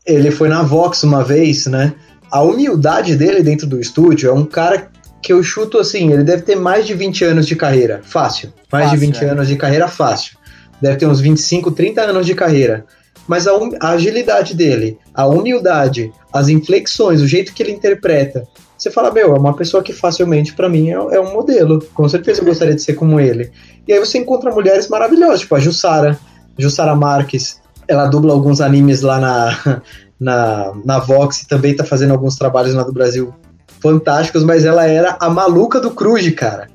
ele 0.03 0.31
foi 0.31 0.49
na 0.49 0.63
Vox 0.63 1.03
uma 1.03 1.23
vez, 1.23 1.67
né? 1.67 1.93
A 2.31 2.41
humildade 2.41 3.15
dele 3.15 3.43
dentro 3.43 3.67
do 3.67 3.79
estúdio 3.79 4.27
é 4.27 4.33
um 4.33 4.43
cara 4.43 4.89
que 5.22 5.34
eu 5.34 5.43
chuto 5.43 5.78
assim, 5.78 6.11
ele 6.11 6.24
deve 6.24 6.43
ter 6.43 6.55
mais 6.55 6.88
de 6.88 6.93
20 6.93 7.26
anos 7.26 7.47
de 7.47 7.55
carreira, 7.55 8.01
fácil. 8.03 8.53
Mais 8.72 8.86
Fácil, 8.86 8.99
de 8.99 9.05
20 9.05 9.24
é. 9.24 9.30
anos 9.30 9.47
de 9.47 9.55
carreira, 9.55 9.88
fácil. 9.88 10.38
Deve 10.82 10.97
ter 10.97 11.07
uns 11.07 11.20
25, 11.20 11.72
30 11.72 12.01
anos 12.01 12.26
de 12.26 12.34
carreira. 12.34 12.86
Mas 13.28 13.45
a, 13.45 13.55
hum- 13.55 13.76
a 13.80 13.89
agilidade 13.91 14.55
dele, 14.55 14.97
a 15.13 15.28
humildade, 15.28 16.11
as 16.34 16.47
inflexões, 16.49 17.22
o 17.22 17.28
jeito 17.28 17.53
que 17.53 17.61
ele 17.61 17.72
interpreta. 17.72 18.47
Você 18.78 18.89
fala, 18.89 19.11
meu, 19.11 19.36
é 19.36 19.39
uma 19.39 19.53
pessoa 19.53 19.84
que 19.84 19.91
facilmente, 19.91 20.53
pra 20.53 20.70
mim, 20.70 20.89
é, 20.89 20.93
é 20.93 21.20
um 21.20 21.34
modelo. 21.34 21.86
Com 21.93 22.07
certeza 22.07 22.41
eu 22.41 22.45
gostaria 22.45 22.74
de 22.74 22.82
ser 22.82 22.93
como 22.93 23.20
ele. 23.20 23.51
E 23.88 23.93
aí 23.93 23.99
você 23.99 24.17
encontra 24.17 24.51
mulheres 24.51 24.88
maravilhosas, 24.88 25.41
tipo 25.41 25.53
a 25.53 25.59
Jussara, 25.59 26.17
Jussara 26.57 26.95
Marques. 26.95 27.59
Ela 27.88 28.05
dubla 28.07 28.34
alguns 28.34 28.61
animes 28.61 29.01
lá 29.01 29.20
na, 29.20 29.82
na, 30.20 30.72
na 30.86 30.99
Vox 30.99 31.41
e 31.41 31.47
também 31.47 31.76
tá 31.76 31.84
fazendo 31.84 32.11
alguns 32.11 32.38
trabalhos 32.38 32.74
lá 32.74 32.84
do 32.84 32.93
Brasil 32.93 33.34
fantásticos, 33.82 34.43
mas 34.43 34.65
ela 34.65 34.86
era 34.86 35.17
a 35.19 35.30
maluca 35.30 35.80
do 35.80 35.91
Cruz, 35.91 36.30
cara. 36.34 36.67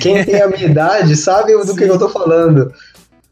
Quem 0.00 0.22
tem 0.24 0.40
a 0.40 0.48
minha 0.48 0.66
idade 0.66 1.16
sabe 1.16 1.52
do 1.52 1.74
que 1.74 1.84
Sim. 1.84 1.90
eu 1.90 1.98
tô 1.98 2.08
falando. 2.08 2.72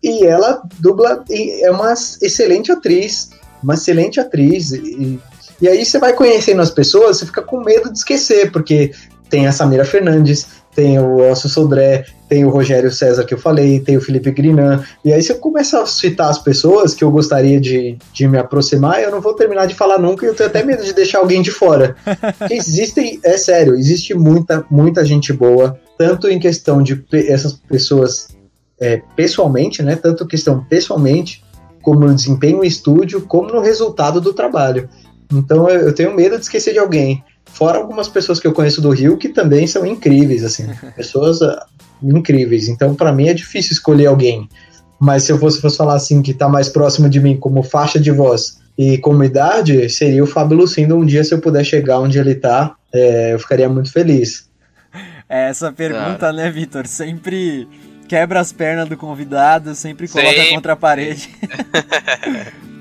E 0.03 0.27
ela 0.27 0.63
dubla, 0.79 1.25
e 1.31 1.65
é 1.65 1.71
uma 1.71 1.93
excelente 1.93 2.71
atriz, 2.71 3.31
uma 3.63 3.75
excelente 3.75 4.21
atriz. 4.21 4.73
E, 4.73 5.19
e 5.61 5.69
aí 5.69 5.85
você 5.85 5.99
vai 5.99 6.13
conhecendo 6.13 6.61
as 6.61 6.71
pessoas, 6.71 7.19
você 7.19 7.27
fica 7.27 7.43
com 7.43 7.65
medo 7.65 7.91
de 7.91 7.99
esquecer, 7.99 8.53
porque 8.53 8.93
tem 9.31 9.47
a 9.47 9.53
Samira 9.53 9.85
Fernandes, 9.85 10.47
tem 10.75 10.99
o 10.99 11.23
Elcio 11.23 11.49
Sodré, 11.49 12.05
tem 12.29 12.45
o 12.45 12.51
Rogério 12.51 12.91
César 12.91 13.25
que 13.25 13.33
eu 13.33 13.39
falei, 13.39 13.81
tem 13.81 13.97
o 13.97 14.01
Felipe 14.01 14.31
Grinan. 14.31 14.83
E 15.05 15.13
aí 15.13 15.23
você 15.23 15.35
começa 15.35 15.81
a 15.81 15.87
citar 15.87 16.31
as 16.31 16.39
pessoas 16.39 16.95
que 16.95 17.05
eu 17.05 17.11
gostaria 17.11 17.61
de, 17.61 17.97
de 18.13 18.27
me 18.27 18.39
aproximar, 18.39 19.01
eu 19.03 19.11
não 19.11 19.21
vou 19.21 19.35
terminar 19.35 19.67
de 19.67 19.75
falar 19.75 19.99
nunca 19.99 20.25
e 20.25 20.29
eu 20.29 20.35
tenho 20.35 20.49
até 20.49 20.65
medo 20.65 20.83
de 20.83 20.93
deixar 20.93 21.19
alguém 21.19 21.43
de 21.43 21.51
fora. 21.51 21.95
Porque 22.39 22.55
existem, 22.55 23.21
é 23.23 23.37
sério, 23.37 23.75
existe 23.75 24.15
muita, 24.15 24.65
muita 24.71 25.05
gente 25.05 25.33
boa, 25.33 25.79
tanto 25.97 26.29
em 26.29 26.39
questão 26.39 26.83
de 26.83 26.97
pe- 26.97 27.29
essas 27.31 27.53
pessoas 27.53 28.29
é, 28.81 29.01
pessoalmente, 29.15 29.83
né? 29.83 29.95
Tanto 29.95 30.27
questão 30.27 30.65
pessoalmente, 30.69 31.45
como 31.83 32.01
no 32.01 32.15
desempenho 32.15 32.65
em 32.65 32.67
estúdio, 32.67 33.21
como 33.23 33.53
no 33.53 33.61
resultado 33.61 34.21
do 34.21 34.33
trabalho. 34.33 34.89
Então 35.33 35.69
eu, 35.69 35.89
eu 35.89 35.95
tenho 35.95 36.15
medo 36.15 36.37
de 36.37 36.43
esquecer 36.43 36.73
de 36.73 36.79
alguém. 36.79 37.23
Fora 37.47 37.79
algumas 37.79 38.09
pessoas 38.09 38.41
que 38.41 38.47
eu 38.47 38.53
conheço 38.53 38.81
do 38.81 38.91
Rio 38.91 39.17
que 39.17 39.29
também 39.29 39.67
são 39.67 39.87
incríveis, 39.87 40.45
assim, 40.45 40.67
pessoas 40.97 41.41
ah, 41.43 41.67
incríveis. 42.03 42.69
Então 42.69 42.95
para 42.95 43.13
mim 43.13 43.29
é 43.29 43.35
difícil 43.35 43.73
escolher 43.73 44.07
alguém. 44.07 44.49
Mas 44.99 45.25
se 45.25 45.33
eu 45.33 45.39
fosse, 45.39 45.61
fosse 45.61 45.77
falar 45.77 45.95
assim, 45.95 46.23
que 46.23 46.33
tá 46.33 46.49
mais 46.49 46.69
próximo 46.69 47.09
de 47.09 47.21
mim 47.21 47.37
como 47.37 47.63
faixa 47.63 47.99
de 48.01 48.11
voz 48.11 48.59
e 48.77 48.99
como 48.99 49.23
idade, 49.23 49.89
seria 49.89 50.23
o 50.23 50.27
Fábio 50.27 50.57
Lucindo. 50.57 50.97
Um 50.97 51.05
dia, 51.05 51.23
se 51.23 51.35
eu 51.35 51.41
puder 51.41 51.65
chegar 51.65 52.01
onde 52.01 52.19
ele 52.19 52.35
tá, 52.35 52.75
é, 52.93 53.35
eu 53.35 53.39
ficaria 53.39 53.69
muito 53.69 53.93
feliz. 53.93 54.49
É, 55.29 55.49
essa 55.49 55.73
pergunta, 55.73 56.19
claro. 56.19 56.37
né, 56.37 56.51
Vitor? 56.51 56.87
Sempre 56.87 57.69
quebra 58.09 58.41
as 58.41 58.53
pernas 58.53 58.89
do 58.89 58.97
convidado, 58.97 59.75
sempre 59.75 60.07
coloca 60.09 60.35
sempre. 60.35 60.55
contra 60.55 60.73
a 60.75 60.77
parede. 60.77 61.31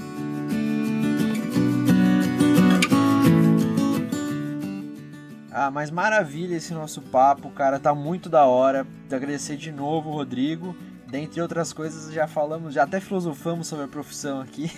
ah, 5.53 5.69
mas 5.69 5.91
maravilha 5.91 6.55
esse 6.55 6.73
nosso 6.73 6.99
papo, 6.99 7.51
cara, 7.51 7.79
tá 7.79 7.93
muito 7.93 8.27
da 8.27 8.45
hora. 8.45 8.87
Agradecer 9.11 9.55
de 9.55 9.71
novo, 9.71 10.09
Rodrigo. 10.09 10.75
Dentre 11.07 11.39
outras 11.39 11.71
coisas, 11.71 12.11
já 12.11 12.27
falamos, 12.27 12.73
já 12.73 12.83
até 12.83 12.99
filosofamos 12.99 13.67
sobre 13.67 13.85
a 13.85 13.87
profissão 13.87 14.41
aqui. 14.41 14.71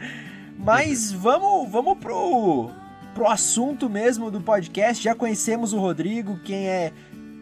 mas 0.58 1.10
vamos, 1.10 1.70
vamos 1.72 1.96
pro, 1.96 2.70
pro 3.14 3.26
assunto 3.26 3.88
mesmo 3.88 4.30
do 4.30 4.42
podcast. 4.42 5.02
Já 5.02 5.14
conhecemos 5.14 5.72
o 5.72 5.78
Rodrigo, 5.78 6.38
quem 6.44 6.68
é, 6.68 6.92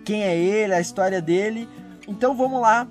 quem 0.04 0.22
é 0.22 0.36
ele, 0.36 0.72
a 0.72 0.80
história 0.80 1.20
dele. 1.20 1.68
Então 2.06 2.36
vamos 2.36 2.60
lá 2.60 2.86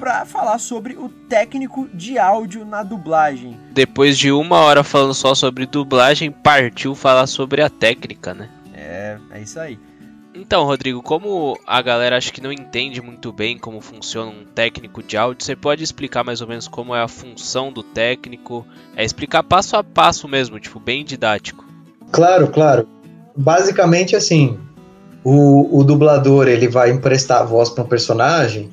para 0.00 0.24
falar 0.24 0.58
sobre 0.58 0.96
o 0.96 1.08
técnico 1.08 1.88
de 1.94 2.18
áudio 2.18 2.64
na 2.64 2.82
dublagem. 2.82 3.56
Depois 3.70 4.18
de 4.18 4.32
uma 4.32 4.56
hora 4.56 4.82
falando 4.82 5.14
só 5.14 5.32
sobre 5.32 5.64
dublagem, 5.64 6.32
partiu 6.32 6.96
falar 6.96 7.28
sobre 7.28 7.62
a 7.62 7.70
técnica, 7.70 8.34
né? 8.34 8.48
É, 8.88 9.18
é 9.30 9.40
isso 9.42 9.60
aí. 9.60 9.78
Então, 10.34 10.64
Rodrigo, 10.64 11.02
como 11.02 11.58
a 11.66 11.82
galera 11.82 12.16
acho 12.16 12.32
que 12.32 12.40
não 12.40 12.52
entende 12.52 13.02
muito 13.02 13.32
bem 13.32 13.58
como 13.58 13.80
funciona 13.80 14.30
um 14.30 14.44
técnico 14.44 15.02
de 15.02 15.16
áudio, 15.16 15.44
você 15.44 15.56
pode 15.56 15.82
explicar 15.82 16.24
mais 16.24 16.40
ou 16.40 16.48
menos 16.48 16.68
como 16.68 16.94
é 16.94 17.02
a 17.02 17.08
função 17.08 17.72
do 17.72 17.82
técnico? 17.82 18.64
É 18.96 19.04
explicar 19.04 19.42
passo 19.42 19.76
a 19.76 19.84
passo 19.84 20.28
mesmo, 20.28 20.58
tipo, 20.58 20.78
bem 20.80 21.04
didático. 21.04 21.64
Claro, 22.10 22.48
claro. 22.48 22.88
Basicamente 23.36 24.16
assim, 24.16 24.58
o, 25.24 25.80
o 25.80 25.84
dublador 25.84 26.48
ele 26.48 26.68
vai 26.68 26.90
emprestar 26.90 27.42
a 27.42 27.44
voz 27.44 27.68
para 27.68 27.84
um 27.84 27.88
personagem 27.88 28.70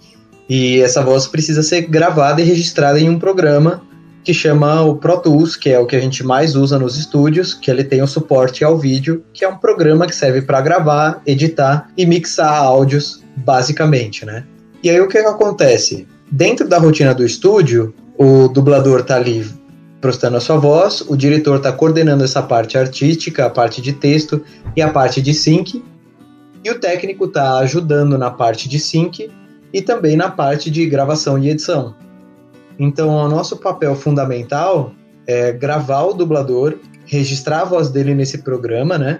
e 0.48 0.80
essa 0.80 1.02
voz 1.02 1.28
precisa 1.28 1.64
ser 1.64 1.82
gravada 1.82 2.42
e 2.42 2.46
registrada 2.46 3.00
em 3.00 3.10
um 3.10 3.20
programa 3.20 3.82
que 4.26 4.34
chama 4.34 4.82
o 4.82 4.96
Pro 4.96 5.20
Tools, 5.20 5.56
que 5.56 5.70
é 5.70 5.80
o 5.80 5.86
que 5.86 5.96
a 5.96 6.00
gente 6.02 6.24
mais 6.24 6.56
usa 6.56 6.80
nos 6.80 6.98
estúdios, 6.98 7.54
que 7.54 7.70
ele 7.70 7.84
tem 7.84 8.02
o 8.02 8.08
suporte 8.08 8.64
ao 8.64 8.76
vídeo, 8.76 9.24
que 9.32 9.46
é 9.46 9.48
um 9.48 9.56
programa 9.56 10.08
que 10.08 10.16
serve 10.16 10.42
para 10.42 10.60
gravar, 10.62 11.22
editar 11.28 11.88
e 11.96 12.08
mixar 12.08 12.52
áudios, 12.52 13.24
basicamente, 13.38 14.26
né? 14.26 14.44
E 14.82 14.90
aí 14.90 15.00
o 15.00 15.08
que, 15.08 15.22
que 15.22 15.28
acontece? 15.28 16.08
Dentro 16.32 16.68
da 16.68 16.80
rotina 16.80 17.14
do 17.14 17.24
estúdio, 17.24 17.94
o 18.18 18.48
dublador 18.48 19.04
tá 19.04 19.16
ali 19.16 19.46
prostando 20.02 20.38
a 20.38 20.42
sua 20.42 20.58
voz, 20.58 21.02
o 21.08 21.16
diretor 21.16 21.58
está 21.58 21.72
coordenando 21.72 22.24
essa 22.24 22.42
parte 22.42 22.80
artística, 22.80 23.46
a 23.46 23.50
parte 23.50 23.80
de 23.80 23.94
texto 23.94 24.44
e 24.76 24.82
a 24.82 24.90
parte 24.90 25.22
de 25.22 25.36
sync, 25.36 25.84
e 26.64 26.72
o 26.72 26.80
técnico 26.80 27.26
está 27.26 27.60
ajudando 27.60 28.18
na 28.18 28.32
parte 28.32 28.68
de 28.68 28.80
sync 28.80 29.30
e 29.72 29.82
também 29.84 30.16
na 30.16 30.32
parte 30.32 30.72
de 30.72 30.84
gravação 30.88 31.38
e 31.38 31.50
edição. 31.50 31.94
Então, 32.78 33.10
o 33.10 33.28
nosso 33.28 33.58
papel 33.58 33.96
fundamental 33.96 34.92
é 35.28 35.52
gravar 35.52 36.04
o 36.04 36.14
dublador, 36.14 36.78
registrar 37.06 37.62
a 37.62 37.66
voz 37.66 37.90
dele 37.90 38.14
nesse 38.14 38.40
programa, 38.40 38.98
né? 38.98 39.20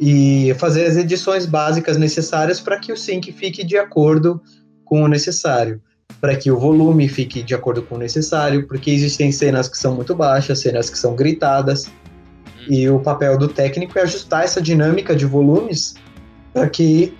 E 0.00 0.54
fazer 0.58 0.86
as 0.86 0.96
edições 0.96 1.44
básicas 1.44 1.96
necessárias 1.96 2.60
para 2.60 2.78
que 2.78 2.92
o 2.92 2.96
sync 2.96 3.32
fique 3.32 3.64
de 3.64 3.76
acordo 3.76 4.40
com 4.84 5.02
o 5.02 5.08
necessário, 5.08 5.80
para 6.20 6.36
que 6.36 6.50
o 6.50 6.58
volume 6.58 7.08
fique 7.08 7.42
de 7.42 7.54
acordo 7.54 7.82
com 7.82 7.96
o 7.96 7.98
necessário, 7.98 8.66
porque 8.66 8.90
existem 8.90 9.30
cenas 9.32 9.68
que 9.68 9.76
são 9.76 9.94
muito 9.94 10.14
baixas, 10.14 10.60
cenas 10.60 10.88
que 10.88 10.98
são 10.98 11.14
gritadas, 11.14 11.90
e 12.68 12.88
o 12.88 13.00
papel 13.00 13.36
do 13.36 13.48
técnico 13.48 13.98
é 13.98 14.02
ajustar 14.02 14.44
essa 14.44 14.60
dinâmica 14.60 15.14
de 15.16 15.26
volumes 15.26 15.94
para 16.52 16.68
que 16.68 17.14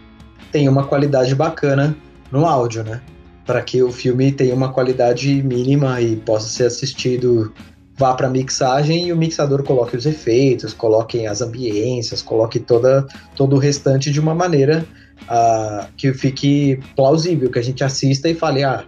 tenha 0.52 0.70
uma 0.70 0.86
qualidade 0.86 1.34
bacana 1.34 1.96
no 2.30 2.46
áudio, 2.46 2.84
né? 2.84 3.00
Para 3.48 3.62
que 3.62 3.82
o 3.82 3.90
filme 3.90 4.30
tenha 4.30 4.54
uma 4.54 4.70
qualidade 4.70 5.42
mínima 5.42 6.02
e 6.02 6.16
possa 6.16 6.50
ser 6.50 6.64
assistido, 6.64 7.50
vá 7.96 8.12
para 8.12 8.28
mixagem 8.28 9.08
e 9.08 9.12
o 9.12 9.16
mixador 9.16 9.62
coloque 9.62 9.96
os 9.96 10.04
efeitos, 10.04 10.74
coloque 10.74 11.26
as 11.26 11.40
ambiências, 11.40 12.20
coloque 12.20 12.60
toda, 12.60 13.06
todo 13.34 13.56
o 13.56 13.58
restante 13.58 14.12
de 14.12 14.20
uma 14.20 14.34
maneira 14.34 14.84
uh, 15.22 15.88
que 15.96 16.12
fique 16.12 16.78
plausível, 16.94 17.50
que 17.50 17.58
a 17.58 17.62
gente 17.62 17.82
assista 17.82 18.28
e 18.28 18.34
fale, 18.34 18.62
ah, 18.64 18.84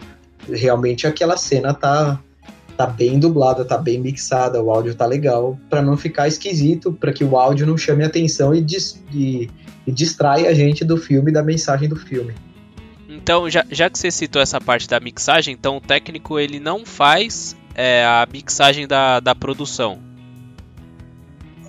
realmente 0.46 1.06
aquela 1.06 1.38
cena 1.38 1.72
tá 1.72 2.20
tá 2.76 2.86
bem 2.86 3.18
dublada, 3.18 3.64
tá 3.64 3.78
bem 3.78 3.98
mixada, 3.98 4.62
o 4.62 4.70
áudio 4.70 4.94
tá 4.94 5.06
legal, 5.06 5.58
para 5.70 5.82
não 5.82 5.96
ficar 5.96 6.28
esquisito, 6.28 6.92
para 6.92 7.12
que 7.12 7.24
o 7.24 7.36
áudio 7.36 7.66
não 7.66 7.76
chame 7.76 8.04
atenção 8.04 8.54
e, 8.54 8.60
dis, 8.60 9.02
e, 9.12 9.50
e 9.86 10.46
a 10.46 10.54
gente 10.54 10.82
do 10.82 10.98
filme, 10.98 11.30
da 11.32 11.42
mensagem 11.42 11.88
do 11.88 11.96
filme. 11.96 12.32
Então, 13.22 13.50
já, 13.50 13.64
já 13.70 13.90
que 13.90 13.98
você 13.98 14.10
citou 14.10 14.40
essa 14.40 14.58
parte 14.60 14.88
da 14.88 14.98
mixagem, 14.98 15.52
então 15.52 15.76
o 15.76 15.80
técnico 15.80 16.38
ele 16.38 16.58
não 16.58 16.86
faz 16.86 17.54
é, 17.74 18.02
a 18.02 18.26
mixagem 18.32 18.86
da, 18.86 19.20
da 19.20 19.34
produção. 19.34 19.98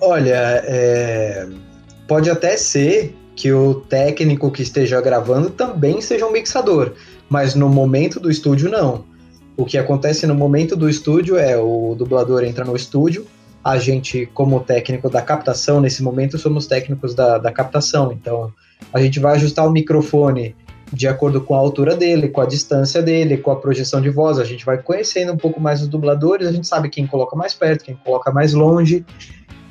Olha, 0.00 0.62
é, 0.64 1.46
pode 2.08 2.30
até 2.30 2.56
ser 2.56 3.14
que 3.36 3.52
o 3.52 3.74
técnico 3.74 4.50
que 4.50 4.62
esteja 4.62 5.00
gravando 5.00 5.50
também 5.50 6.00
seja 6.00 6.26
um 6.26 6.32
mixador, 6.32 6.94
mas 7.28 7.54
no 7.54 7.68
momento 7.68 8.18
do 8.18 8.30
estúdio 8.30 8.70
não. 8.70 9.04
O 9.54 9.66
que 9.66 9.76
acontece 9.76 10.26
no 10.26 10.34
momento 10.34 10.74
do 10.74 10.88
estúdio 10.88 11.36
é 11.36 11.56
o 11.56 11.94
dublador 11.94 12.44
entra 12.44 12.64
no 12.64 12.74
estúdio, 12.74 13.26
a 13.62 13.78
gente, 13.78 14.26
como 14.32 14.58
técnico 14.60 15.10
da 15.10 15.20
captação, 15.20 15.80
nesse 15.82 16.02
momento 16.02 16.38
somos 16.38 16.66
técnicos 16.66 17.14
da, 17.14 17.36
da 17.36 17.52
captação, 17.52 18.10
então 18.10 18.52
a 18.92 19.00
gente 19.00 19.20
vai 19.20 19.36
ajustar 19.36 19.66
o 19.66 19.70
microfone 19.70 20.56
de 20.92 21.08
acordo 21.08 21.40
com 21.40 21.54
a 21.54 21.58
altura 21.58 21.96
dele, 21.96 22.28
com 22.28 22.40
a 22.40 22.46
distância 22.46 23.02
dele, 23.02 23.38
com 23.38 23.50
a 23.50 23.56
projeção 23.56 24.00
de 24.00 24.10
voz. 24.10 24.38
A 24.38 24.44
gente 24.44 24.64
vai 24.64 24.76
conhecendo 24.76 25.32
um 25.32 25.36
pouco 25.36 25.60
mais 25.60 25.80
os 25.80 25.88
dubladores, 25.88 26.46
a 26.46 26.52
gente 26.52 26.66
sabe 26.66 26.90
quem 26.90 27.06
coloca 27.06 27.34
mais 27.34 27.54
perto, 27.54 27.84
quem 27.84 27.96
coloca 27.96 28.30
mais 28.30 28.52
longe, 28.52 29.04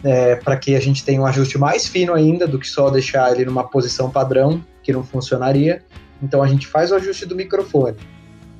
é, 0.03 0.35
para 0.35 0.57
que 0.57 0.75
a 0.75 0.79
gente 0.79 1.05
tenha 1.05 1.21
um 1.21 1.25
ajuste 1.25 1.59
mais 1.59 1.87
fino 1.87 2.13
ainda 2.13 2.47
do 2.47 2.57
que 2.57 2.67
só 2.67 2.89
deixar 2.89 3.31
ele 3.33 3.45
numa 3.45 3.63
posição 3.63 4.09
padrão, 4.09 4.63
que 4.81 4.91
não 4.91 5.03
funcionaria. 5.03 5.83
Então 6.23 6.41
a 6.41 6.47
gente 6.47 6.65
faz 6.65 6.91
o 6.91 6.95
ajuste 6.95 7.25
do 7.25 7.35
microfone. 7.35 7.97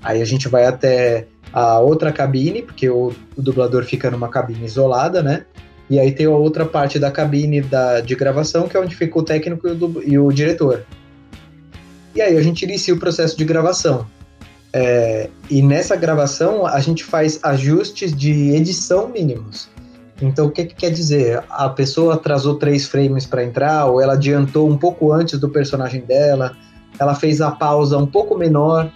Aí 0.04 0.22
a 0.22 0.26
gente 0.26 0.48
vai 0.48 0.66
até 0.66 1.28
a 1.52 1.80
outra 1.80 2.12
cabine, 2.12 2.62
porque 2.62 2.90
o, 2.90 3.12
o 3.36 3.42
dublador 3.42 3.84
fica 3.84 4.10
numa 4.12 4.30
cabine 4.30 4.66
isolada, 4.66 5.24
né? 5.24 5.46
E 5.90 6.00
aí 6.00 6.12
tem 6.12 6.26
a 6.26 6.30
outra 6.32 6.66
parte 6.66 6.98
da 6.98 7.12
cabine 7.12 7.60
da, 7.60 8.02
de 8.02 8.16
gravação, 8.16 8.68
que 8.68 8.78
é 8.78 8.80
onde 8.80 8.96
fica 8.96 9.20
o 9.20 9.24
técnico 9.24 9.68
e 9.68 9.72
o, 9.72 10.04
e 10.04 10.20
o 10.20 10.32
diretor. 10.32 10.86
E 12.14 12.22
aí 12.22 12.38
a 12.38 12.42
gente 12.42 12.64
inicia 12.64 12.94
o 12.94 13.00
processo 13.00 13.38
de 13.38 13.46
gravação. 13.46 14.06
É, 14.74 15.30
e 15.50 15.62
nessa 15.62 15.96
gravação 15.96 16.66
a 16.66 16.80
gente 16.80 17.04
faz 17.04 17.40
ajustes 17.44 18.16
de 18.16 18.52
edição 18.56 19.10
mínimos. 19.10 19.70
Então 20.22 20.46
o 20.48 20.52
que, 20.52 20.66
que 20.66 20.76
quer 20.76 20.92
dizer? 20.92 21.44
A 21.50 21.68
pessoa 21.70 22.14
atrasou 22.14 22.56
três 22.56 22.88
frames 22.88 23.26
para 23.26 23.44
entrar, 23.44 23.88
ou 23.88 24.00
ela 24.00 24.14
adiantou 24.14 24.70
um 24.70 24.78
pouco 24.78 25.12
antes 25.12 25.40
do 25.40 25.50
personagem 25.50 26.02
dela, 26.02 26.56
ela 27.00 27.16
fez 27.16 27.42
a 27.42 27.52
pausa 27.52 27.98
um 27.98 28.06
pouco 28.06 28.38
menor 28.38 28.92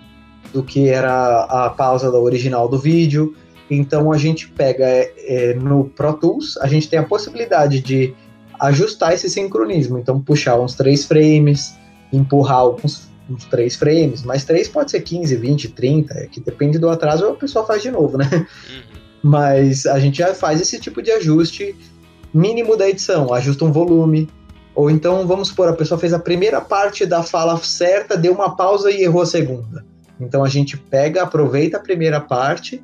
do 0.53 0.63
que 0.63 0.87
era 0.87 1.43
a 1.43 1.69
pausa 1.69 2.09
original 2.11 2.67
do 2.67 2.77
vídeo. 2.77 3.35
Então 3.69 4.11
a 4.11 4.17
gente 4.17 4.47
pega 4.49 4.85
é, 4.85 5.11
é, 5.17 5.53
no 5.55 5.85
Pro 5.85 6.13
Tools, 6.13 6.57
a 6.57 6.67
gente 6.67 6.87
tem 6.87 6.99
a 6.99 7.03
possibilidade 7.03 7.81
de 7.81 8.13
ajustar 8.59 9.13
esse 9.13 9.29
sincronismo. 9.29 9.97
Então 9.97 10.21
puxar 10.21 10.59
uns 10.59 10.75
três 10.75 11.03
frames, 11.03 11.75
empurrar 12.13 12.59
alguns 12.59 13.04
uns 13.29 13.45
três 13.45 13.75
frames, 13.75 14.23
mas 14.23 14.43
três 14.43 14.67
pode 14.67 14.91
ser 14.91 15.01
15, 15.01 15.35
20, 15.35 15.69
30, 15.69 16.13
é 16.13 16.27
que 16.27 16.39
depende 16.39 16.77
do 16.77 16.89
atraso, 16.89 17.25
a 17.25 17.35
pessoa 17.35 17.65
faz 17.65 17.81
de 17.81 17.91
novo, 17.91 18.17
né? 18.17 18.29
Uhum. 18.31 18.83
Mas 19.23 19.85
a 19.85 19.99
gente 19.99 20.19
já 20.19 20.33
faz 20.35 20.61
esse 20.61 20.79
tipo 20.79 21.01
de 21.01 21.11
ajuste 21.11 21.75
mínimo 22.33 22.77
da 22.77 22.87
edição, 22.87 23.33
ajusta 23.33 23.65
um 23.65 23.71
volume, 23.71 24.29
ou 24.75 24.91
então, 24.91 25.25
vamos 25.25 25.47
supor, 25.47 25.69
a 25.69 25.73
pessoa 25.73 25.97
fez 25.97 26.13
a 26.13 26.19
primeira 26.19 26.59
parte 26.59 27.05
da 27.05 27.23
fala 27.23 27.57
certa, 27.57 28.17
deu 28.17 28.33
uma 28.33 28.55
pausa 28.55 28.91
e 28.91 29.03
errou 29.03 29.21
a 29.21 29.25
segunda. 29.25 29.85
Então 30.19 30.43
a 30.43 30.49
gente 30.49 30.77
pega, 30.77 31.23
aproveita 31.23 31.77
a 31.77 31.79
primeira 31.79 32.19
parte, 32.19 32.83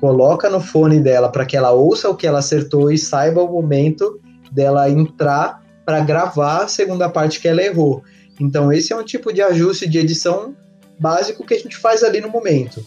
coloca 0.00 0.48
no 0.48 0.60
fone 0.60 0.98
dela 0.98 1.28
para 1.28 1.44
que 1.44 1.56
ela 1.56 1.72
ouça 1.72 2.08
o 2.08 2.16
que 2.16 2.26
ela 2.26 2.38
acertou 2.38 2.90
e 2.90 2.96
saiba 2.96 3.42
o 3.42 3.52
momento 3.52 4.18
dela 4.50 4.88
entrar 4.88 5.62
para 5.84 6.00
gravar 6.00 6.64
a 6.64 6.68
segunda 6.68 7.08
parte 7.08 7.38
que 7.38 7.48
ela 7.48 7.62
errou. 7.62 8.02
Então 8.40 8.72
esse 8.72 8.92
é 8.92 8.96
um 8.96 9.04
tipo 9.04 9.32
de 9.32 9.42
ajuste 9.42 9.88
de 9.88 9.98
edição 9.98 10.54
básico 10.98 11.44
que 11.44 11.54
a 11.54 11.58
gente 11.58 11.76
faz 11.76 12.02
ali 12.02 12.20
no 12.20 12.28
momento. 12.28 12.84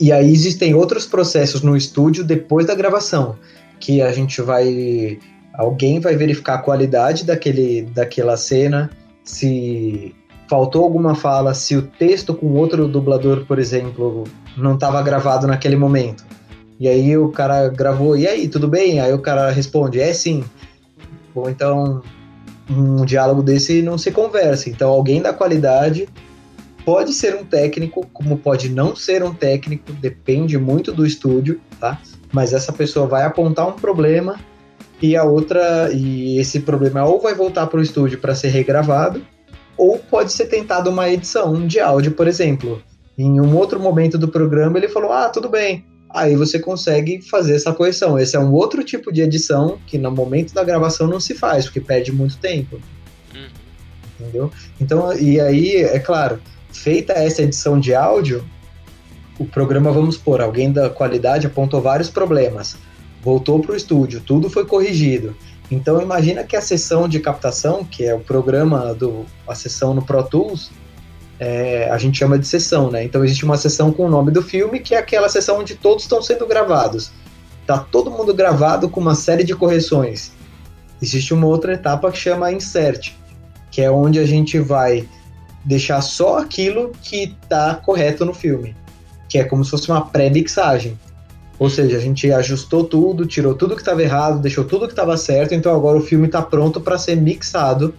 E 0.00 0.10
aí 0.10 0.30
existem 0.30 0.74
outros 0.74 1.06
processos 1.06 1.62
no 1.62 1.76
estúdio 1.76 2.24
depois 2.24 2.66
da 2.66 2.74
gravação, 2.74 3.36
que 3.78 4.02
a 4.02 4.12
gente 4.12 4.40
vai 4.42 5.18
alguém 5.54 6.00
vai 6.00 6.16
verificar 6.16 6.54
a 6.54 6.58
qualidade 6.58 7.24
daquele 7.24 7.82
daquela 7.82 8.36
cena, 8.36 8.90
se 9.22 10.14
faltou 10.48 10.84
alguma 10.84 11.14
fala, 11.14 11.54
se 11.54 11.76
o 11.76 11.82
texto 11.82 12.34
com 12.34 12.52
outro 12.52 12.86
dublador, 12.88 13.46
por 13.46 13.58
exemplo, 13.58 14.24
não 14.56 14.74
estava 14.74 15.00
gravado 15.02 15.46
naquele 15.46 15.76
momento. 15.76 16.24
E 16.78 16.88
aí 16.88 17.16
o 17.16 17.28
cara 17.28 17.68
gravou, 17.68 18.16
e 18.16 18.26
aí, 18.26 18.48
tudo 18.48 18.66
bem? 18.66 19.00
Aí 19.00 19.12
o 19.12 19.18
cara 19.18 19.50
responde, 19.50 20.00
é 20.00 20.12
sim. 20.12 20.44
Ou 21.34 21.48
então 21.48 22.02
um 22.68 23.04
diálogo 23.04 23.42
desse 23.42 23.82
não 23.82 23.98
se 23.98 24.10
conversa. 24.10 24.68
Então 24.68 24.90
alguém 24.90 25.20
da 25.20 25.32
qualidade 25.32 26.08
pode 26.84 27.12
ser 27.12 27.34
um 27.34 27.44
técnico, 27.44 28.06
como 28.12 28.36
pode 28.38 28.68
não 28.68 28.94
ser 28.96 29.22
um 29.22 29.32
técnico, 29.32 29.92
depende 29.92 30.58
muito 30.58 30.92
do 30.92 31.06
estúdio, 31.06 31.60
tá? 31.78 32.00
Mas 32.32 32.52
essa 32.52 32.72
pessoa 32.72 33.06
vai 33.06 33.24
apontar 33.24 33.68
um 33.68 33.72
problema 33.72 34.40
e 35.00 35.16
a 35.16 35.24
outra 35.24 35.90
e 35.92 36.38
esse 36.38 36.60
problema 36.60 37.04
ou 37.04 37.20
vai 37.20 37.34
voltar 37.34 37.66
para 37.66 37.80
o 37.80 37.82
estúdio 37.82 38.18
para 38.18 38.34
ser 38.34 38.48
regravado 38.48 39.22
ou 39.76 39.98
pode 39.98 40.32
ser 40.32 40.46
tentado 40.46 40.90
uma 40.90 41.08
edição 41.10 41.66
de 41.66 41.80
áudio, 41.80 42.12
por 42.12 42.26
exemplo. 42.26 42.82
Em 43.18 43.40
um 43.40 43.56
outro 43.56 43.78
momento 43.78 44.16
do 44.16 44.28
programa 44.28 44.78
ele 44.78 44.88
falou: 44.88 45.12
"Ah, 45.12 45.28
tudo 45.28 45.48
bem. 45.48 45.84
Aí 46.14 46.36
você 46.36 46.58
consegue 46.58 47.22
fazer 47.22 47.54
essa 47.54 47.72
correção. 47.72 48.18
Esse 48.18 48.36
é 48.36 48.40
um 48.40 48.52
outro 48.52 48.84
tipo 48.84 49.12
de 49.12 49.22
edição 49.22 49.78
que 49.86 49.98
no 49.98 50.10
momento 50.10 50.52
da 50.52 50.62
gravação 50.62 51.06
não 51.06 51.20
se 51.20 51.34
faz, 51.34 51.64
porque 51.64 51.80
perde 51.80 52.12
muito 52.12 52.36
tempo. 52.38 52.80
Uhum. 53.34 53.48
Entendeu? 54.20 54.50
Então, 54.80 55.12
e 55.16 55.40
aí, 55.40 55.76
é 55.76 55.98
claro, 55.98 56.40
feita 56.72 57.12
essa 57.12 57.42
edição 57.42 57.78
de 57.78 57.94
áudio, 57.94 58.44
o 59.38 59.44
programa, 59.44 59.90
vamos 59.90 60.16
supor, 60.16 60.40
alguém 60.40 60.70
da 60.70 60.90
qualidade 60.90 61.46
apontou 61.46 61.80
vários 61.80 62.10
problemas, 62.10 62.76
voltou 63.22 63.60
para 63.60 63.72
o 63.72 63.76
estúdio, 63.76 64.20
tudo 64.20 64.50
foi 64.50 64.66
corrigido. 64.66 65.34
Então 65.70 66.02
imagina 66.02 66.44
que 66.44 66.54
a 66.54 66.60
sessão 66.60 67.08
de 67.08 67.18
captação, 67.18 67.82
que 67.82 68.04
é 68.04 68.14
o 68.14 68.20
programa 68.20 68.94
do 68.94 69.24
a 69.48 69.54
sessão 69.54 69.94
no 69.94 70.02
Pro 70.02 70.22
Tools, 70.22 70.70
é, 71.44 71.90
a 71.90 71.98
gente 71.98 72.20
chama 72.20 72.38
de 72.38 72.46
sessão, 72.46 72.88
né? 72.88 73.02
Então 73.02 73.24
existe 73.24 73.44
uma 73.44 73.56
sessão 73.56 73.92
com 73.92 74.06
o 74.06 74.08
nome 74.08 74.30
do 74.30 74.40
filme, 74.40 74.78
que 74.78 74.94
é 74.94 74.98
aquela 74.98 75.28
sessão 75.28 75.58
onde 75.58 75.74
todos 75.74 76.04
estão 76.04 76.22
sendo 76.22 76.46
gravados. 76.46 77.10
Tá 77.66 77.78
todo 77.78 78.12
mundo 78.12 78.32
gravado 78.32 78.88
com 78.88 79.00
uma 79.00 79.16
série 79.16 79.42
de 79.42 79.52
correções. 79.52 80.30
Existe 81.02 81.34
uma 81.34 81.48
outra 81.48 81.74
etapa 81.74 82.12
que 82.12 82.18
chama 82.18 82.52
insert, 82.52 83.10
que 83.72 83.82
é 83.82 83.90
onde 83.90 84.20
a 84.20 84.24
gente 84.24 84.60
vai 84.60 85.08
deixar 85.64 86.00
só 86.00 86.38
aquilo 86.38 86.92
que 87.02 87.34
tá 87.48 87.74
correto 87.74 88.24
no 88.24 88.32
filme, 88.32 88.76
que 89.28 89.36
é 89.36 89.42
como 89.42 89.64
se 89.64 89.72
fosse 89.72 89.90
uma 89.90 90.06
pré-mixagem. 90.06 90.96
Ou 91.58 91.68
seja, 91.68 91.96
a 91.96 92.00
gente 92.00 92.30
ajustou 92.30 92.84
tudo, 92.84 93.26
tirou 93.26 93.56
tudo 93.56 93.74
que 93.74 93.82
estava 93.82 94.00
errado, 94.00 94.40
deixou 94.40 94.62
tudo 94.62 94.86
que 94.86 94.92
estava 94.92 95.16
certo, 95.16 95.56
então 95.56 95.74
agora 95.74 95.98
o 95.98 96.02
filme 96.02 96.26
está 96.26 96.40
pronto 96.40 96.80
para 96.80 96.96
ser 96.98 97.16
mixado 97.16 97.92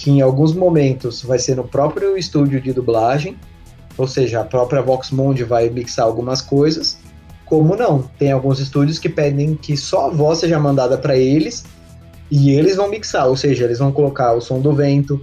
que 0.00 0.10
em 0.10 0.22
alguns 0.22 0.54
momentos 0.54 1.22
vai 1.22 1.38
ser 1.38 1.56
no 1.56 1.64
próprio 1.64 2.16
estúdio 2.16 2.58
de 2.58 2.72
dublagem, 2.72 3.36
ou 3.98 4.08
seja, 4.08 4.40
a 4.40 4.44
própria 4.44 4.80
Voxmundi 4.80 5.44
vai 5.44 5.68
mixar 5.68 6.06
algumas 6.06 6.40
coisas, 6.40 6.96
como 7.44 7.76
não. 7.76 8.08
Tem 8.18 8.32
alguns 8.32 8.60
estúdios 8.60 8.98
que 8.98 9.10
pedem 9.10 9.54
que 9.54 9.76
só 9.76 10.06
a 10.06 10.10
voz 10.10 10.38
seja 10.38 10.58
mandada 10.58 10.96
para 10.96 11.18
eles 11.18 11.66
e 12.30 12.50
eles 12.52 12.76
vão 12.76 12.88
mixar, 12.88 13.28
ou 13.28 13.36
seja, 13.36 13.64
eles 13.64 13.78
vão 13.78 13.92
colocar 13.92 14.32
o 14.32 14.40
som 14.40 14.58
do 14.58 14.72
vento, 14.72 15.20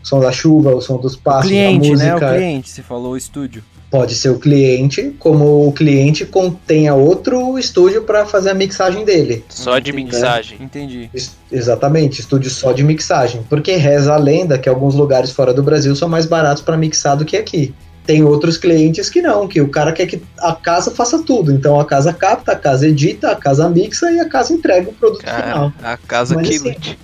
o 0.00 0.06
som 0.06 0.20
da 0.20 0.30
chuva, 0.30 0.72
o 0.72 0.80
som 0.80 0.96
dos 0.96 1.16
passos, 1.16 1.46
o 1.46 1.48
cliente, 1.48 1.88
a 1.88 1.90
música. 1.90 2.20
Né? 2.20 2.26
O 2.26 2.36
cliente, 2.36 2.70
você 2.70 2.82
falou 2.82 3.14
o 3.14 3.16
estúdio. 3.16 3.64
Pode 3.94 4.16
ser 4.16 4.30
o 4.30 4.40
cliente, 4.40 5.14
como 5.20 5.68
o 5.68 5.72
cliente 5.72 6.24
contenha 6.26 6.94
outro 6.94 7.56
estúdio 7.56 8.02
para 8.02 8.26
fazer 8.26 8.50
a 8.50 8.54
mixagem 8.54 9.04
dele. 9.04 9.44
Só 9.48 9.78
de 9.78 9.92
Entendi. 9.92 10.04
mixagem. 10.06 10.58
Entendi. 10.60 11.08
Es- 11.14 11.36
Exatamente, 11.52 12.20
estúdio 12.20 12.50
só 12.50 12.72
de 12.72 12.82
mixagem. 12.82 13.44
Porque 13.48 13.76
reza 13.76 14.12
a 14.12 14.16
lenda 14.16 14.58
que 14.58 14.68
alguns 14.68 14.96
lugares 14.96 15.30
fora 15.30 15.54
do 15.54 15.62
Brasil 15.62 15.94
são 15.94 16.08
mais 16.08 16.26
baratos 16.26 16.60
para 16.60 16.76
mixar 16.76 17.16
do 17.16 17.24
que 17.24 17.36
aqui. 17.36 17.72
Tem 18.04 18.24
outros 18.24 18.58
clientes 18.58 19.08
que 19.08 19.22
não, 19.22 19.46
que 19.46 19.60
o 19.60 19.68
cara 19.68 19.92
quer 19.92 20.06
que 20.06 20.20
a 20.38 20.52
casa 20.56 20.90
faça 20.90 21.22
tudo. 21.22 21.52
Então 21.52 21.78
a 21.78 21.84
casa 21.84 22.12
capta, 22.12 22.50
a 22.50 22.56
casa 22.56 22.88
edita, 22.88 23.30
a 23.30 23.36
casa 23.36 23.68
mixa 23.68 24.10
e 24.10 24.18
a 24.18 24.28
casa 24.28 24.52
entrega 24.52 24.90
o 24.90 24.92
produto 24.92 25.20
final. 25.20 25.72
Cara, 25.78 25.94
a 25.94 25.96
casa 25.96 26.34
Mas 26.34 26.48
que 26.48 26.56
assim, 26.56 26.68
lute. 26.70 26.98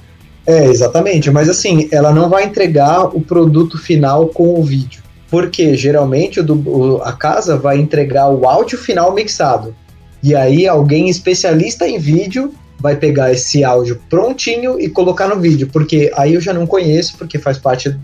É, 0.44 0.64
exatamente. 0.66 1.30
Mas 1.30 1.48
assim, 1.48 1.88
ela 1.92 2.12
não 2.12 2.28
vai 2.28 2.42
entregar 2.46 3.04
o 3.16 3.20
produto 3.20 3.78
final 3.78 4.26
com 4.26 4.58
o 4.58 4.64
vídeo. 4.64 5.08
Porque 5.30 5.76
geralmente 5.76 6.40
o 6.40 6.52
o- 6.54 7.02
a 7.02 7.12
casa 7.12 7.56
vai 7.56 7.78
entregar 7.78 8.28
o 8.28 8.46
áudio 8.46 8.76
final 8.78 9.14
mixado. 9.14 9.74
E 10.22 10.34
aí 10.34 10.66
alguém 10.66 11.08
especialista 11.08 11.86
em 11.88 11.98
vídeo 11.98 12.52
vai 12.78 12.96
pegar 12.96 13.30
esse 13.32 13.62
áudio 13.62 14.00
prontinho 14.10 14.80
e 14.80 14.88
colocar 14.88 15.28
no 15.28 15.38
vídeo. 15.38 15.68
Porque 15.72 16.10
aí 16.16 16.34
eu 16.34 16.40
já 16.40 16.52
não 16.52 16.66
conheço, 16.66 17.16
porque 17.16 17.38
faz 17.38 17.58
parte 17.58 17.94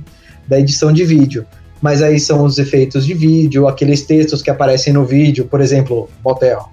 da 0.47 0.59
edição 0.61 0.93
de 0.93 1.05
vídeo. 1.05 1.45
Mas 1.83 2.01
aí 2.03 2.19
são 2.21 2.45
os 2.45 2.59
efeitos 2.59 3.05
de 3.05 3.13
vídeo, 3.13 3.67
aqueles 3.69 4.03
textos 4.03 4.41
que 4.41 4.51
aparecem 4.51 4.93
no 4.93 5.05
vídeo, 5.05 5.47
por 5.47 5.61
exemplo, 5.61 6.09
motel. 6.25 6.71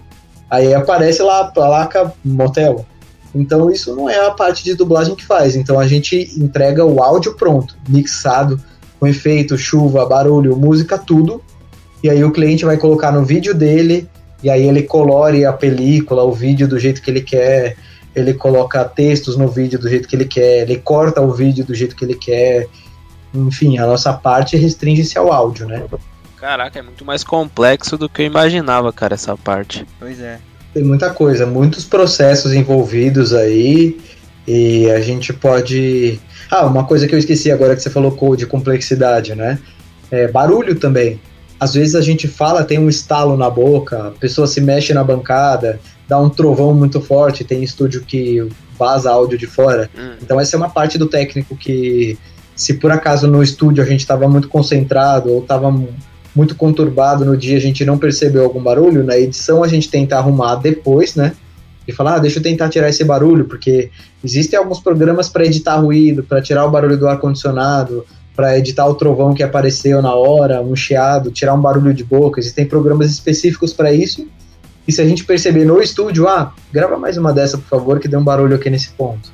Aí 0.49 0.74
aparece 0.74 1.22
lá 1.22 1.41
a 1.41 1.45
placa 1.45 2.14
motel. 2.24 2.86
Então 3.36 3.72
isso 3.72 3.95
não 3.95 4.10
é 4.10 4.26
a 4.28 4.32
parte 4.32 4.64
de 4.64 4.76
dublagem 4.76 5.16
que 5.16 5.26
faz. 5.26 5.56
Então 5.56 5.80
a 5.80 5.88
gente 5.88 6.32
entrega 6.38 6.86
o 6.86 7.01
áudio 7.01 7.34
pronto, 7.36 7.76
mixado, 7.89 8.62
com 9.04 9.08
efeito, 9.08 9.58
chuva, 9.58 10.06
barulho, 10.06 10.56
música, 10.56 10.97
tudo. 10.97 11.43
E 12.01 12.10
aí 12.10 12.24
o 12.24 12.32
cliente 12.32 12.64
vai 12.64 12.78
colocar 12.78 13.12
no 13.12 13.26
vídeo 13.26 13.54
dele, 13.54 14.08
e 14.41 14.49
aí 14.49 14.66
ele 14.66 14.84
colore 14.84 15.43
a 15.43 15.51
película, 15.51 16.24
o 16.24 16.32
vídeo 16.32 16.70
do 16.70 16.80
jeito 16.80 17.01
que 17.01 17.12
ele 17.12 17.22
quer, 17.22 17.76
ele 18.16 18.34
coloca 18.34 18.86
textos 18.86 19.36
no 19.36 19.49
vídeo 19.49 19.78
do 19.78 19.89
jeito 19.89 20.08
que 20.08 20.16
ele 20.16 20.24
quer, 20.24 20.62
ele 20.62 20.78
corta 20.78 21.20
o 21.20 21.34
vídeo 21.34 21.66
do 21.66 21.76
jeito 21.76 21.97
que 21.97 22.06
ele 22.06 22.16
quer. 22.16 22.70
Enfim, 23.34 23.78
a 23.78 23.86
nossa 23.86 24.14
parte 24.14 24.56
restringe-se 24.56 25.18
ao 25.18 25.34
áudio, 25.34 25.68
né? 25.68 25.84
Caraca, 26.38 26.80
é 26.80 26.82
muito 26.82 27.04
mais 27.04 27.26
complexo 27.26 27.97
do 27.97 28.08
que 28.08 28.22
eu 28.22 28.26
imaginava, 28.26 28.93
cara, 28.93 29.16
essa 29.16 29.36
parte. 29.36 29.86
Pois 29.99 30.18
é. 30.22 30.39
Tem 30.74 30.84
muita 30.84 31.10
coisa, 31.10 31.45
muitos 31.45 31.84
processos 31.84 32.54
envolvidos 32.54 33.34
aí, 33.34 33.99
e 34.47 34.89
a 34.89 35.01
gente 35.01 35.34
pode. 35.34 36.22
Ah, 36.56 36.68
uma 36.68 36.84
coisa 36.84 37.08
que 37.08 37.16
eu 37.16 37.18
esqueci 37.18 37.51
agora 37.51 37.76
que 37.76 37.82
você 37.82 37.89
falou 37.89 38.12
co- 38.12 38.36
de 38.36 38.45
complexidade, 38.45 39.34
né? 39.34 39.58
É, 40.12 40.28
barulho 40.28 40.76
também. 40.76 41.20
Às 41.60 41.74
vezes 41.74 41.95
a 41.95 42.01
gente 42.01 42.28
fala, 42.28 42.64
tem 42.64 42.78
um 42.78 42.88
estalo 42.88 43.36
na 43.36 43.49
boca, 43.49 44.10
a 44.10 44.12
pessoa 44.12 44.45
se 44.45 44.62
mexe 44.62 44.93
na 44.93 45.04
bancada, 45.04 45.80
dá 46.08 46.20
um 46.20 46.30
trovão 46.30 46.72
muito 46.72 47.01
forte, 47.01 47.43
tem 47.43 47.64
estúdio 47.64 48.01
que 48.01 48.47
vaza 48.78 49.10
áudio 49.10 49.36
de 49.36 49.47
fora. 49.47 49.89
Hum. 49.97 50.12
Então 50.22 50.39
essa 50.39 50.56
é 50.56 50.58
uma 50.58 50.70
parte 50.70 50.95
do 50.95 51.08
técnico 51.08 51.56
que, 51.56 52.20
se 52.56 52.76
por 52.76 52.91
acaso 52.91 53.26
no 53.26 53.41
estúdio 53.41 53.84
a 53.84 53.88
gente 53.88 54.01
estava 54.01 54.28
muito 54.28 54.47
concentrado 54.47 55.32
ou 55.32 55.41
estava 55.41 55.74
muito 56.36 56.56
conturbado 56.56 57.26
no 57.26 57.36
dia, 57.36 57.58
a 57.58 57.62
gente 57.62 57.84
não 57.84 57.97
percebeu 57.97 58.43
algum 58.43 58.62
barulho, 58.62 59.04
na 59.04 59.18
edição 59.18 59.64
a 59.64 59.68
gente 59.68 59.89
tenta 59.89 60.18
arrumar 60.18 60.58
depois, 60.58 61.16
né? 61.16 61.34
E 61.88 61.92
falar, 61.92 62.16
ah, 62.16 62.20
deixa 62.20 62.40
eu 62.40 62.44
tentar 62.44 62.70
tirar 62.70 62.90
esse 62.90 63.04
barulho, 63.04 63.46
porque 63.46 63.90
existem 64.24 64.58
alguns 64.58 64.80
programas 64.80 65.30
para 65.30 65.46
editar 65.46 65.76
ruído, 65.78 66.24
para 66.24 66.42
tirar 66.42 66.66
o 66.66 66.72
barulho 66.72 66.98
do 66.98 67.08
ar-condicionado, 67.08 68.06
para 68.36 68.58
editar 68.58 68.86
o 68.88 68.96
trovão 68.96 69.34
que 69.34 69.44
apareceu 69.44 70.02
na 70.02 70.14
hora, 70.14 70.62
um 70.62 70.76
chiado, 70.76 71.32
tirar 71.32 71.54
um 71.54 71.62
barulho 71.62 71.94
de 71.94 72.04
boca. 72.04 72.40
Existem 72.40 72.66
programas 72.66 73.12
específicos 73.12 73.74
para 73.74 73.92
isso. 73.92 74.28
E 74.88 74.92
se 74.92 75.02
a 75.02 75.06
gente 75.06 75.24
perceber 75.24 75.66
no 75.66 75.82
estúdio, 75.82 76.28
ah, 76.28 76.54
grava 76.72 76.98
mais 76.98 77.18
uma 77.18 77.32
dessa, 77.32 77.58
por 77.58 77.68
favor, 77.68 78.00
que 78.00 78.08
deu 78.08 78.20
um 78.20 78.24
barulho 78.24 78.56
aqui 78.56 78.70
nesse 78.70 78.90
ponto. 78.92 79.32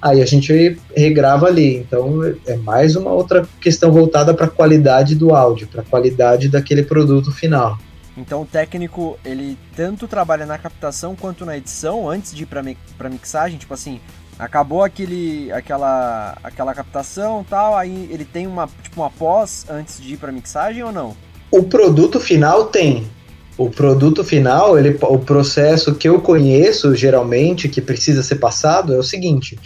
Aí 0.00 0.20
a 0.20 0.26
gente 0.26 0.76
regrava 0.94 1.46
ali. 1.46 1.76
Então 1.76 2.24
é 2.46 2.56
mais 2.56 2.96
uma 2.96 3.12
outra 3.12 3.46
questão 3.60 3.92
voltada 3.92 4.34
para 4.34 4.46
a 4.46 4.50
qualidade 4.50 5.14
do 5.14 5.34
áudio, 5.34 5.68
para 5.68 5.82
a 5.82 5.84
qualidade 5.84 6.48
daquele 6.48 6.82
produto 6.82 7.30
final. 7.30 7.78
Então 8.16 8.42
o 8.42 8.46
técnico, 8.46 9.18
ele 9.24 9.56
tanto 9.74 10.06
trabalha 10.06 10.44
na 10.44 10.58
captação 10.58 11.16
quanto 11.16 11.46
na 11.46 11.56
edição 11.56 12.08
antes 12.08 12.34
de 12.34 12.42
ir 12.42 12.46
pra, 12.46 12.62
mi 12.62 12.76
mixagem, 13.10 13.58
tipo 13.58 13.72
assim, 13.72 14.00
acabou 14.38 14.82
aquele 14.82 15.50
aquela 15.52 16.36
aquela 16.42 16.74
captação, 16.74 17.44
tal, 17.48 17.76
aí 17.76 18.08
ele 18.10 18.24
tem 18.24 18.46
uma 18.46 18.68
tipo 18.82 19.00
uma 19.00 19.10
pós 19.10 19.64
antes 19.70 20.00
de 20.00 20.14
ir 20.14 20.16
pra 20.18 20.30
mixagem 20.30 20.82
ou 20.82 20.92
não? 20.92 21.16
O 21.50 21.62
produto 21.62 22.18
final 22.20 22.66
tem. 22.66 23.06
O 23.58 23.68
produto 23.68 24.24
final, 24.24 24.78
ele, 24.78 24.96
o 25.02 25.18
processo 25.18 25.94
que 25.94 26.08
eu 26.08 26.20
conheço 26.20 26.94
geralmente 26.94 27.68
que 27.68 27.82
precisa 27.82 28.22
ser 28.22 28.36
passado 28.36 28.94
é 28.94 28.98
o 28.98 29.02
seguinte: 29.02 29.58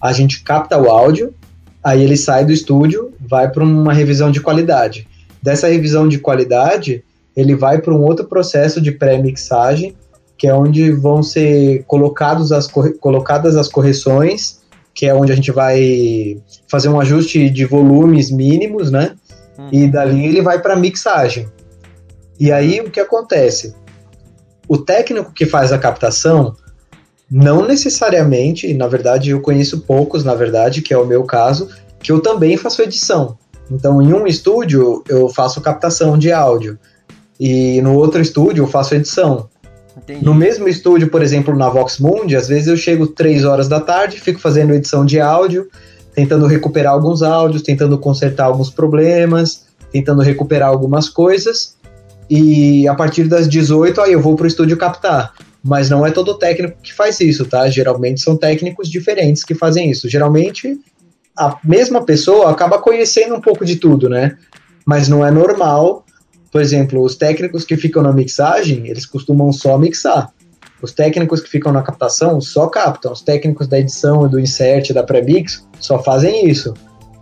a 0.00 0.12
gente 0.12 0.42
capta 0.42 0.78
o 0.78 0.90
áudio, 0.90 1.34
aí 1.82 2.02
ele 2.02 2.16
sai 2.16 2.44
do 2.44 2.52
estúdio, 2.52 3.12
vai 3.20 3.50
para 3.50 3.62
uma 3.62 3.92
revisão 3.92 4.30
de 4.30 4.40
qualidade. 4.40 5.06
Dessa 5.42 5.68
revisão 5.68 6.08
de 6.08 6.18
qualidade, 6.18 7.04
ele 7.36 7.54
vai 7.54 7.80
para 7.80 7.94
um 7.94 8.02
outro 8.02 8.24
processo 8.26 8.80
de 8.80 8.92
pré-mixagem, 8.92 9.96
que 10.36 10.46
é 10.46 10.54
onde 10.54 10.90
vão 10.90 11.22
ser 11.22 11.84
colocados 11.84 12.52
as, 12.52 12.66
colocadas 12.66 13.56
as 13.56 13.68
correções, 13.68 14.60
que 14.94 15.06
é 15.06 15.14
onde 15.14 15.32
a 15.32 15.34
gente 15.34 15.50
vai 15.50 16.40
fazer 16.68 16.88
um 16.88 17.00
ajuste 17.00 17.50
de 17.50 17.64
volumes 17.64 18.30
mínimos, 18.30 18.90
né? 18.90 19.16
E 19.72 19.86
dali 19.86 20.26
ele 20.26 20.42
vai 20.42 20.60
para 20.60 20.76
mixagem. 20.76 21.48
E 22.38 22.50
aí 22.50 22.80
o 22.80 22.90
que 22.90 23.00
acontece? 23.00 23.74
O 24.68 24.78
técnico 24.78 25.32
que 25.32 25.46
faz 25.46 25.72
a 25.72 25.78
captação, 25.78 26.56
não 27.30 27.66
necessariamente, 27.66 28.68
e 28.68 28.74
na 28.74 28.86
verdade 28.86 29.30
eu 29.30 29.40
conheço 29.40 29.80
poucos, 29.80 30.24
na 30.24 30.34
verdade, 30.34 30.82
que 30.82 30.92
é 30.92 30.98
o 30.98 31.06
meu 31.06 31.24
caso, 31.24 31.68
que 32.00 32.10
eu 32.10 32.20
também 32.20 32.56
faço 32.56 32.82
edição. 32.82 33.38
Então, 33.70 34.02
em 34.02 34.12
um 34.12 34.26
estúdio, 34.26 35.02
eu 35.08 35.28
faço 35.28 35.60
captação 35.60 36.18
de 36.18 36.30
áudio. 36.30 36.78
E 37.38 37.80
no 37.82 37.94
outro 37.94 38.20
estúdio, 38.20 38.62
eu 38.62 38.68
faço 38.68 38.94
edição. 38.94 39.48
Entendi. 39.96 40.24
No 40.24 40.34
mesmo 40.34 40.68
estúdio, 40.68 41.08
por 41.08 41.22
exemplo, 41.22 41.56
na 41.56 41.68
Vox 41.68 41.98
Mundi, 41.98 42.36
às 42.36 42.48
vezes 42.48 42.68
eu 42.68 42.76
chego 42.76 43.06
3 43.06 43.44
horas 43.44 43.68
da 43.68 43.80
tarde, 43.80 44.20
fico 44.20 44.40
fazendo 44.40 44.74
edição 44.74 45.04
de 45.04 45.20
áudio, 45.20 45.68
tentando 46.14 46.46
recuperar 46.46 46.92
alguns 46.92 47.22
áudios, 47.22 47.62
tentando 47.62 47.98
consertar 47.98 48.44
alguns 48.44 48.70
problemas, 48.70 49.66
tentando 49.92 50.22
recuperar 50.22 50.68
algumas 50.68 51.08
coisas. 51.08 51.76
E 52.28 52.88
a 52.88 52.94
partir 52.94 53.24
das 53.24 53.48
18, 53.48 54.00
aí 54.00 54.12
eu 54.12 54.20
vou 54.20 54.34
pro 54.34 54.46
estúdio 54.46 54.76
captar. 54.76 55.32
Mas 55.62 55.88
não 55.88 56.04
é 56.04 56.10
todo 56.10 56.34
técnico 56.34 56.76
que 56.82 56.92
faz 56.92 57.20
isso, 57.20 57.46
tá? 57.46 57.68
Geralmente 57.70 58.20
são 58.20 58.36
técnicos 58.36 58.90
diferentes 58.90 59.42
que 59.42 59.54
fazem 59.54 59.90
isso. 59.90 60.08
Geralmente 60.08 60.78
a 61.36 61.58
mesma 61.64 62.04
pessoa 62.04 62.50
acaba 62.50 62.78
conhecendo 62.78 63.34
um 63.34 63.40
pouco 63.40 63.64
de 63.64 63.76
tudo, 63.76 64.08
né? 64.08 64.36
Mas 64.84 65.08
não 65.08 65.24
é 65.26 65.30
normal. 65.30 66.04
Por 66.54 66.62
exemplo, 66.62 67.02
os 67.02 67.16
técnicos 67.16 67.64
que 67.64 67.76
ficam 67.76 68.00
na 68.00 68.12
mixagem, 68.12 68.86
eles 68.86 69.04
costumam 69.04 69.50
só 69.52 69.76
mixar. 69.76 70.30
Os 70.80 70.92
técnicos 70.92 71.40
que 71.40 71.50
ficam 71.50 71.72
na 71.72 71.82
captação 71.82 72.40
só 72.40 72.68
captam. 72.68 73.10
Os 73.10 73.22
técnicos 73.22 73.66
da 73.66 73.80
edição, 73.80 74.28
do 74.28 74.38
insert, 74.38 74.92
da 74.92 75.02
pré-mix, 75.02 75.66
só 75.80 76.00
fazem 76.00 76.48
isso. 76.48 76.72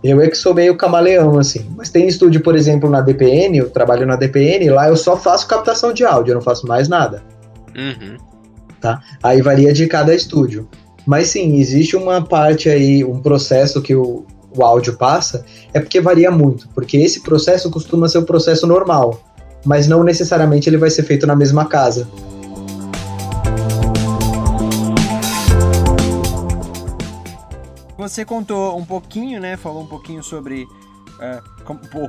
Eu 0.03 0.21
é 0.21 0.29
que 0.29 0.37
sou 0.37 0.53
meio 0.53 0.77
camaleão, 0.77 1.39
assim. 1.39 1.65
Mas 1.75 1.89
tem 1.89 2.07
estúdio, 2.07 2.41
por 2.41 2.55
exemplo, 2.55 2.87
na 2.87 3.01
DPN, 3.01 3.57
eu 3.57 3.71
trabalho 3.71 4.05
na 4.05 4.15
DPN, 4.15 4.69
lá 4.69 4.87
eu 4.87 4.95
só 4.95 5.17
faço 5.17 5.47
captação 5.47 5.91
de 5.91 6.05
áudio, 6.05 6.33
eu 6.33 6.35
não 6.35 6.41
faço 6.43 6.67
mais 6.67 6.87
nada. 6.87 7.23
Uhum. 7.75 8.17
Tá? 8.79 9.01
Aí 9.23 9.41
varia 9.41 9.73
de 9.73 9.87
cada 9.87 10.13
estúdio. 10.13 10.69
Mas 11.07 11.29
sim, 11.29 11.55
existe 11.55 11.95
uma 11.95 12.21
parte 12.23 12.69
aí, 12.69 13.03
um 13.03 13.19
processo 13.19 13.81
que 13.81 13.95
o, 13.95 14.27
o 14.55 14.63
áudio 14.63 14.97
passa, 14.97 15.45
é 15.73 15.79
porque 15.79 15.99
varia 15.99 16.31
muito, 16.31 16.67
porque 16.69 16.97
esse 16.97 17.21
processo 17.21 17.69
costuma 17.69 18.07
ser 18.07 18.19
o 18.19 18.25
processo 18.25 18.67
normal, 18.67 19.21
mas 19.65 19.87
não 19.87 20.03
necessariamente 20.03 20.69
ele 20.69 20.77
vai 20.77 20.89
ser 20.89 21.03
feito 21.03 21.25
na 21.25 21.35
mesma 21.35 21.65
casa. 21.65 22.07
Você 27.97 28.25
contou 28.25 28.77
um 28.77 28.85
pouquinho, 28.85 29.39
né? 29.39 29.55
Falou 29.55 29.81
um 29.81 29.87
pouquinho 29.87 30.21
sobre 30.21 30.67
é, 31.19 31.41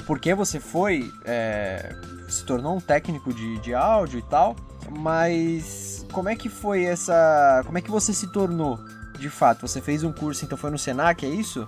por 0.07 0.19
que 0.19 0.35
você 0.35 0.59
foi, 0.59 1.09
é, 1.25 1.95
se 2.29 2.45
tornou 2.45 2.77
um 2.77 2.81
técnico 2.81 3.33
de, 3.33 3.59
de 3.61 3.75
áudio 3.75 4.19
e 4.19 4.23
tal, 4.23 4.57
mas 4.91 6.05
como 6.13 6.29
é 6.29 6.35
que 6.35 6.49
foi 6.49 6.85
essa. 6.85 7.63
Como 7.65 7.79
é 7.79 7.81
que 7.81 7.91
você 7.91 8.13
se 8.13 8.33
tornou 8.33 8.79
de 9.19 9.31
fato? 9.31 9.69
Você 9.69 9.81
fez 9.81 10.03
um 10.03 10.13
curso, 10.13 10.45
então 10.45 10.59
foi 10.59 10.71
no 10.71 10.79
Senac, 10.79 11.25
é 11.25 11.29
isso? 11.29 11.67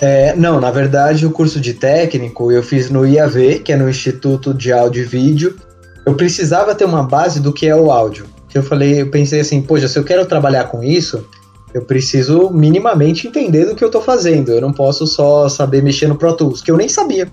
É, 0.00 0.34
não, 0.34 0.60
na 0.60 0.70
verdade, 0.70 1.26
o 1.26 1.30
curso 1.30 1.60
de 1.60 1.74
técnico 1.74 2.50
eu 2.50 2.62
fiz 2.62 2.90
no 2.90 3.06
IAV, 3.06 3.60
que 3.60 3.72
é 3.72 3.76
no 3.76 3.88
Instituto 3.88 4.52
de 4.52 4.72
Áudio 4.72 5.02
e 5.02 5.06
Vídeo. 5.06 5.56
Eu 6.04 6.14
precisava 6.14 6.74
ter 6.74 6.84
uma 6.84 7.02
base 7.02 7.40
do 7.40 7.52
que 7.52 7.66
é 7.66 7.76
o 7.76 7.90
áudio. 7.90 8.26
Eu 8.54 8.62
falei, 8.62 9.00
eu 9.00 9.10
pensei 9.10 9.40
assim, 9.40 9.62
poxa, 9.62 9.88
se 9.88 9.98
eu 9.98 10.04
quero 10.04 10.26
trabalhar 10.26 10.64
com 10.64 10.82
isso, 10.82 11.24
eu 11.72 11.82
preciso 11.82 12.50
minimamente 12.50 13.26
entender 13.26 13.64
do 13.64 13.74
que 13.74 13.82
eu 13.82 13.88
estou 13.88 14.02
fazendo. 14.02 14.50
Eu 14.50 14.60
não 14.60 14.72
posso 14.72 15.06
só 15.06 15.48
saber 15.48 15.82
mexer 15.82 16.06
no 16.06 16.16
Pro 16.16 16.34
Tools, 16.34 16.60
que 16.60 16.70
eu 16.70 16.76
nem 16.76 16.88
sabia. 16.88 17.28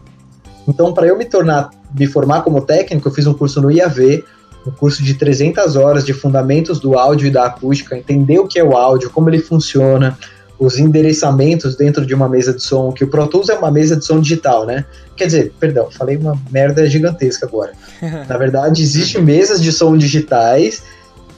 Então, 0.68 0.93
para 0.93 1.07
eu 1.07 1.18
me 1.18 1.26
tornar, 1.26 1.72
me 1.97 2.07
formar 2.07 2.41
como 2.41 2.62
técnico, 2.62 3.07
eu 3.07 3.12
fiz 3.12 3.26
um 3.26 3.34
curso 3.34 3.62
no 3.62 3.72
IAV, 3.72 4.24
um 4.66 4.72
curso 4.72 5.03
de 5.03 5.16
300 5.16 5.76
horas 5.76 6.05
de 6.05 6.14
fundamentos 6.14 6.80
do 6.80 6.97
áudio 6.97 7.28
e 7.28 7.32
da 7.32 7.45
acústica, 7.45 7.97
entender 7.97 8.39
o 8.39 8.47
que 8.47 8.60
é 8.60 8.64
o 8.64 8.78
áudio, 8.78 9.10
como 9.10 9.30
ele 9.30 9.39
funciona, 9.39 10.18
os 10.60 10.78
endereçamentos 10.78 11.76
dentro 11.76 12.05
de 12.05 12.14
uma 12.14 12.28
mesa 12.28 12.53
de 12.53 12.62
som, 12.62 12.91
que 12.91 13.03
o 13.03 13.07
Pro 13.07 13.28
Tools 13.28 13.47
é 13.47 13.57
uma 13.57 13.72
mesa 13.72 13.95
de 13.95 14.03
som 14.03 14.20
digital, 14.20 14.66
né? 14.66 14.84
Quer 15.16 15.28
dizer, 15.28 15.53
perdão, 15.57 15.89
falei 15.89 16.18
uma 16.18 16.38
merda 16.51 16.86
gigantesca 16.86 17.45
agora. 17.45 17.72
Na 18.28 18.38
verdade, 18.38 18.84
existem 18.84 19.24
mesas 19.24 19.62
de 19.62 19.72
som 19.72 19.97
digitais 19.97 20.84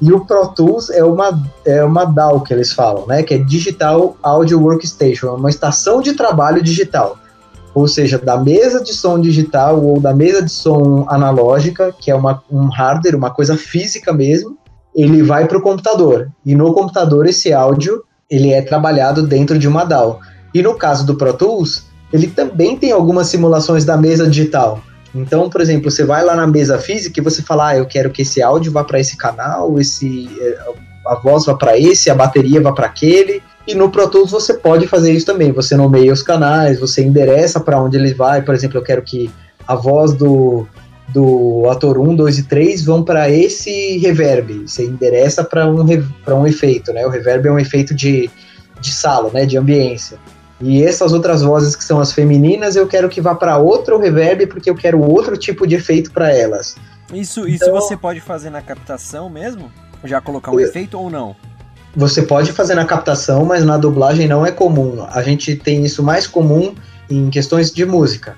e 0.01 0.11
o 0.11 0.25
Pro 0.25 0.47
Tools 0.47 0.89
é 0.89 1.03
uma, 1.03 1.39
é 1.63 1.83
uma 1.83 2.05
DAW 2.05 2.41
que 2.41 2.51
eles 2.51 2.73
falam, 2.73 3.05
né? 3.05 3.21
Que 3.21 3.35
é 3.35 3.37
Digital 3.37 4.17
Audio 4.23 4.59
Workstation, 4.59 5.27
é 5.27 5.31
uma 5.31 5.49
estação 5.51 6.01
de 6.01 6.13
trabalho 6.13 6.63
digital. 6.63 7.19
Ou 7.75 7.87
seja, 7.87 8.17
da 8.17 8.37
mesa 8.37 8.83
de 8.83 8.93
som 8.93 9.19
digital 9.19 9.81
ou 9.81 9.99
da 9.99 10.13
mesa 10.13 10.41
de 10.41 10.51
som 10.51 11.05
analógica, 11.07 11.93
que 11.97 12.09
é 12.09 12.15
uma, 12.15 12.43
um 12.51 12.67
hardware, 12.67 13.15
uma 13.15 13.29
coisa 13.29 13.55
física 13.55 14.11
mesmo, 14.11 14.57
ele 14.95 15.21
vai 15.21 15.47
para 15.47 15.59
o 15.59 15.61
computador. 15.61 16.29
E 16.43 16.55
no 16.55 16.73
computador 16.73 17.27
esse 17.27 17.53
áudio 17.53 18.03
ele 18.31 18.53
é 18.53 18.61
trabalhado 18.61 19.27
dentro 19.27 19.59
de 19.59 19.67
uma 19.67 19.83
DAW. 19.83 20.21
E 20.53 20.63
no 20.63 20.75
caso 20.75 21.05
do 21.05 21.15
Pro 21.15 21.33
Tools, 21.33 21.83
ele 22.13 22.27
também 22.27 22.77
tem 22.77 22.93
algumas 22.93 23.27
simulações 23.27 23.83
da 23.83 23.97
mesa 23.97 24.27
digital. 24.27 24.81
Então, 25.13 25.49
por 25.49 25.59
exemplo, 25.59 25.91
você 25.91 26.05
vai 26.05 26.23
lá 26.23 26.33
na 26.33 26.47
mesa 26.47 26.79
física 26.79 27.19
e 27.19 27.23
você 27.23 27.41
fala, 27.41 27.69
ah, 27.69 27.77
eu 27.77 27.85
quero 27.85 28.09
que 28.09 28.21
esse 28.21 28.41
áudio 28.41 28.71
vá 28.71 28.85
para 28.85 28.99
esse 28.99 29.17
canal, 29.17 29.77
esse 29.77 30.29
eh, 30.39 30.57
a 31.05 31.15
voz 31.15 31.45
vá 31.45 31.53
para 31.53 31.77
esse, 31.77 32.09
a 32.09 32.15
bateria 32.15 32.61
vá 32.61 32.71
para 32.71 32.87
aquele. 32.87 33.43
E 33.67 33.75
no 33.75 33.89
Pro 33.91 34.09
Tools 34.09 34.31
você 34.31 34.53
pode 34.53 34.87
fazer 34.87 35.11
isso 35.11 35.25
também. 35.25 35.51
Você 35.51 35.75
nomeia 35.75 36.13
os 36.13 36.23
canais, 36.23 36.79
você 36.79 37.03
endereça 37.03 37.59
para 37.59 37.81
onde 37.81 37.97
ele 37.97 38.13
vai. 38.13 38.41
Por 38.41 38.55
exemplo, 38.55 38.77
eu 38.77 38.83
quero 38.83 39.01
que 39.01 39.29
a 39.67 39.75
voz 39.75 40.13
do, 40.13 40.65
do 41.13 41.67
ator 41.69 41.97
1, 41.97 42.15
2 42.15 42.39
e 42.39 42.43
3 42.43 42.83
vão 42.83 43.03
para 43.03 43.29
esse 43.29 43.97
reverb. 43.97 44.67
Você 44.67 44.85
endereça 44.85 45.43
para 45.43 45.67
um, 45.67 45.83
um 45.83 46.47
efeito, 46.47 46.93
né? 46.93 47.05
O 47.05 47.09
reverb 47.09 47.47
é 47.47 47.51
um 47.51 47.59
efeito 47.59 47.93
de, 47.93 48.29
de 48.79 48.91
sala, 48.91 49.29
né? 49.33 49.45
De 49.45 49.57
ambiência. 49.57 50.17
E 50.61 50.83
essas 50.83 51.11
outras 51.11 51.41
vozes 51.41 51.75
que 51.75 51.83
são 51.83 51.99
as 51.99 52.11
femininas, 52.11 52.75
eu 52.75 52.87
quero 52.87 53.09
que 53.09 53.19
vá 53.19 53.33
para 53.33 53.57
outro 53.57 53.97
reverb 53.97 54.45
porque 54.47 54.69
eu 54.69 54.75
quero 54.75 55.01
outro 55.01 55.35
tipo 55.35 55.65
de 55.65 55.75
efeito 55.75 56.11
para 56.11 56.31
elas. 56.31 56.75
Isso, 57.11 57.41
então, 57.41 57.53
isso 57.53 57.71
você 57.71 57.97
pode 57.97 58.21
fazer 58.21 58.49
na 58.51 58.61
captação 58.61 59.29
mesmo? 59.29 59.71
Já 60.03 60.21
colocar 60.21 60.51
um 60.51 60.59
eu, 60.59 60.67
efeito 60.67 60.97
ou 60.99 61.09
não? 61.09 61.35
Você 61.95 62.21
pode 62.21 62.51
fazer 62.53 62.75
na 62.75 62.85
captação, 62.85 63.43
mas 63.43 63.65
na 63.65 63.77
dublagem 63.77 64.27
não 64.27 64.45
é 64.45 64.51
comum. 64.51 65.05
A 65.09 65.21
gente 65.21 65.55
tem 65.55 65.83
isso 65.83 66.01
mais 66.01 66.25
comum 66.25 66.73
em 67.09 67.29
questões 67.29 67.71
de 67.71 67.85
música. 67.85 68.37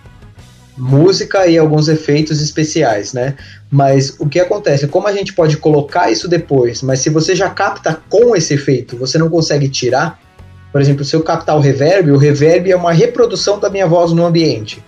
Música 0.78 1.46
e 1.46 1.58
alguns 1.58 1.88
efeitos 1.88 2.42
especiais, 2.42 3.14
né? 3.14 3.36
Mas 3.70 4.16
o 4.20 4.28
que 4.28 4.40
acontece? 4.40 4.88
Como 4.88 5.08
a 5.08 5.14
gente 5.14 5.34
pode 5.34 5.58
colocar 5.58 6.12
isso 6.12 6.28
depois, 6.28 6.82
mas 6.82 7.00
se 7.00 7.10
você 7.10 7.36
já 7.36 7.50
capta 7.50 8.02
com 8.10 8.36
esse 8.36 8.56
efeito, 8.56 8.98
você 8.98 9.18
não 9.18 9.30
consegue 9.30 9.70
tirar, 9.70 10.20
por 10.72 10.82
exemplo, 10.82 11.06
se 11.06 11.16
eu 11.16 11.22
captar 11.22 11.56
o 11.56 11.60
reverb, 11.60 12.12
o 12.12 12.18
reverb 12.18 12.72
é 12.72 12.76
uma 12.76 12.92
reprodução 12.92 13.60
da 13.60 13.70
minha 13.70 13.86
voz 13.86 14.12
no 14.12 14.26
ambiente. 14.26 14.84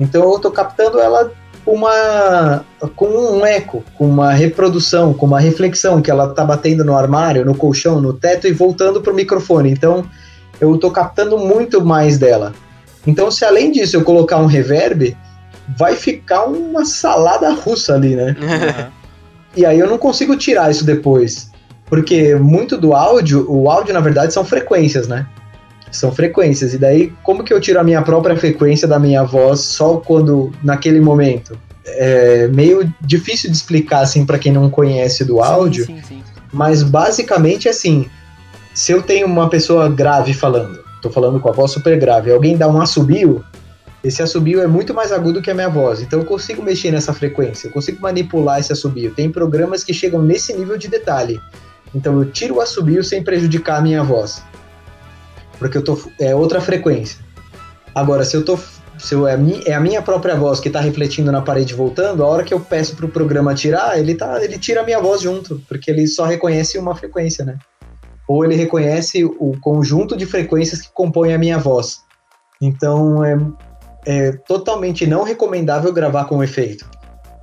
Então 0.00 0.24
eu 0.24 0.36
estou 0.36 0.50
captando 0.50 0.98
ela 0.98 1.30
uma 1.64 2.64
com 2.96 3.06
um 3.06 3.46
eco, 3.46 3.84
com 3.96 4.06
uma 4.06 4.32
reprodução, 4.32 5.12
com 5.12 5.26
uma 5.26 5.38
reflexão 5.38 6.00
que 6.00 6.10
ela 6.10 6.30
está 6.30 6.44
batendo 6.44 6.84
no 6.84 6.96
armário, 6.96 7.44
no 7.44 7.54
colchão, 7.54 8.00
no 8.00 8.12
teto 8.12 8.48
e 8.48 8.52
voltando 8.52 9.00
para 9.00 9.12
o 9.12 9.16
microfone. 9.16 9.70
Então 9.70 10.04
eu 10.60 10.74
estou 10.74 10.90
captando 10.90 11.38
muito 11.38 11.84
mais 11.84 12.18
dela. 12.18 12.52
Então 13.06 13.30
se 13.30 13.44
além 13.44 13.70
disso 13.70 13.96
eu 13.96 14.02
colocar 14.02 14.38
um 14.38 14.46
reverb, 14.46 15.16
vai 15.76 15.96
ficar 15.96 16.44
uma 16.44 16.84
salada 16.84 17.50
russa 17.50 17.94
ali, 17.94 18.16
né? 18.16 18.36
e 19.56 19.66
aí 19.66 19.78
eu 19.78 19.88
não 19.88 19.98
consigo 19.98 20.36
tirar 20.36 20.70
isso 20.70 20.84
depois. 20.84 21.50
Porque 21.86 22.34
muito 22.34 22.76
do 22.76 22.94
áudio, 22.94 23.50
o 23.50 23.70
áudio 23.70 23.94
na 23.94 24.00
verdade 24.00 24.32
são 24.32 24.44
frequências, 24.44 25.08
né? 25.08 25.26
São 25.90 26.12
frequências. 26.12 26.74
E 26.74 26.78
daí, 26.78 27.12
como 27.22 27.42
que 27.42 27.52
eu 27.52 27.60
tiro 27.60 27.80
a 27.80 27.84
minha 27.84 28.02
própria 28.02 28.36
frequência 28.36 28.86
da 28.86 28.98
minha 28.98 29.24
voz 29.24 29.60
só 29.60 29.96
quando, 29.96 30.52
naquele 30.62 31.00
momento? 31.00 31.58
É 31.86 32.46
meio 32.48 32.92
difícil 33.00 33.50
de 33.50 33.56
explicar, 33.56 34.00
assim, 34.00 34.26
para 34.26 34.38
quem 34.38 34.52
não 34.52 34.68
conhece 34.68 35.24
do 35.24 35.40
áudio. 35.40 35.86
Sim, 35.86 36.02
sim, 36.02 36.22
sim. 36.26 36.42
Mas 36.52 36.82
basicamente, 36.82 37.68
assim, 37.68 38.06
se 38.74 38.92
eu 38.92 39.02
tenho 39.02 39.26
uma 39.26 39.48
pessoa 39.48 39.88
grave 39.88 40.34
falando, 40.34 40.78
tô 41.00 41.10
falando 41.10 41.40
com 41.40 41.48
a 41.48 41.52
voz 41.52 41.70
super 41.70 41.98
grave, 41.98 42.30
alguém 42.30 42.56
dá 42.56 42.68
um 42.68 42.80
assobio, 42.80 43.42
esse 44.02 44.22
assobio 44.22 44.60
é 44.62 44.66
muito 44.66 44.94
mais 44.94 45.12
agudo 45.12 45.42
que 45.42 45.50
a 45.50 45.54
minha 45.54 45.68
voz. 45.68 46.00
Então 46.00 46.20
eu 46.20 46.24
consigo 46.24 46.62
mexer 46.62 46.90
nessa 46.90 47.12
frequência, 47.12 47.68
eu 47.68 47.72
consigo 47.72 48.00
manipular 48.00 48.60
esse 48.60 48.72
assobio. 48.72 49.12
Tem 49.14 49.30
programas 49.30 49.82
que 49.82 49.92
chegam 49.92 50.22
nesse 50.22 50.54
nível 50.54 50.76
de 50.76 50.88
detalhe. 50.88 51.40
Então 51.94 52.18
eu 52.20 52.30
tiro 52.30 52.56
o 52.56 52.60
assobio 52.60 53.02
sem 53.02 53.22
prejudicar 53.22 53.78
a 53.78 53.82
minha 53.82 54.02
voz. 54.02 54.42
Porque 55.58 55.76
eu 55.76 55.82
tô 55.82 55.98
é 56.20 56.34
outra 56.34 56.60
frequência. 56.60 57.18
Agora, 57.94 58.24
se 58.24 58.36
eu 58.36 58.44
tô 58.44 58.58
se 58.98 59.14
eu, 59.14 59.28
é, 59.28 59.38
é 59.64 59.74
a 59.74 59.80
minha 59.80 60.02
própria 60.02 60.34
voz 60.34 60.58
que 60.58 60.68
está 60.68 60.80
refletindo 60.80 61.30
na 61.30 61.40
parede 61.40 61.72
voltando, 61.72 62.24
a 62.24 62.26
hora 62.26 62.42
que 62.42 62.52
eu 62.52 62.58
peço 62.58 62.96
para 62.96 63.06
o 63.06 63.08
programa 63.08 63.54
tirar, 63.54 63.98
ele 63.98 64.14
tá, 64.14 64.42
ele 64.42 64.58
tira 64.58 64.80
a 64.80 64.84
minha 64.84 65.00
voz 65.00 65.22
junto, 65.22 65.62
porque 65.68 65.90
ele 65.90 66.06
só 66.08 66.24
reconhece 66.24 66.76
uma 66.78 66.96
frequência, 66.96 67.44
né? 67.44 67.58
Ou 68.28 68.44
ele 68.44 68.56
reconhece 68.56 69.24
o 69.24 69.56
conjunto 69.60 70.16
de 70.16 70.26
frequências 70.26 70.82
que 70.82 70.92
compõem 70.92 71.32
a 71.32 71.38
minha 71.38 71.58
voz. 71.58 72.02
Então 72.60 73.24
é, 73.24 73.38
é 74.08 74.32
totalmente 74.32 75.06
não 75.06 75.22
recomendável 75.22 75.92
gravar 75.92 76.24
com 76.24 76.42
efeito 76.42 76.88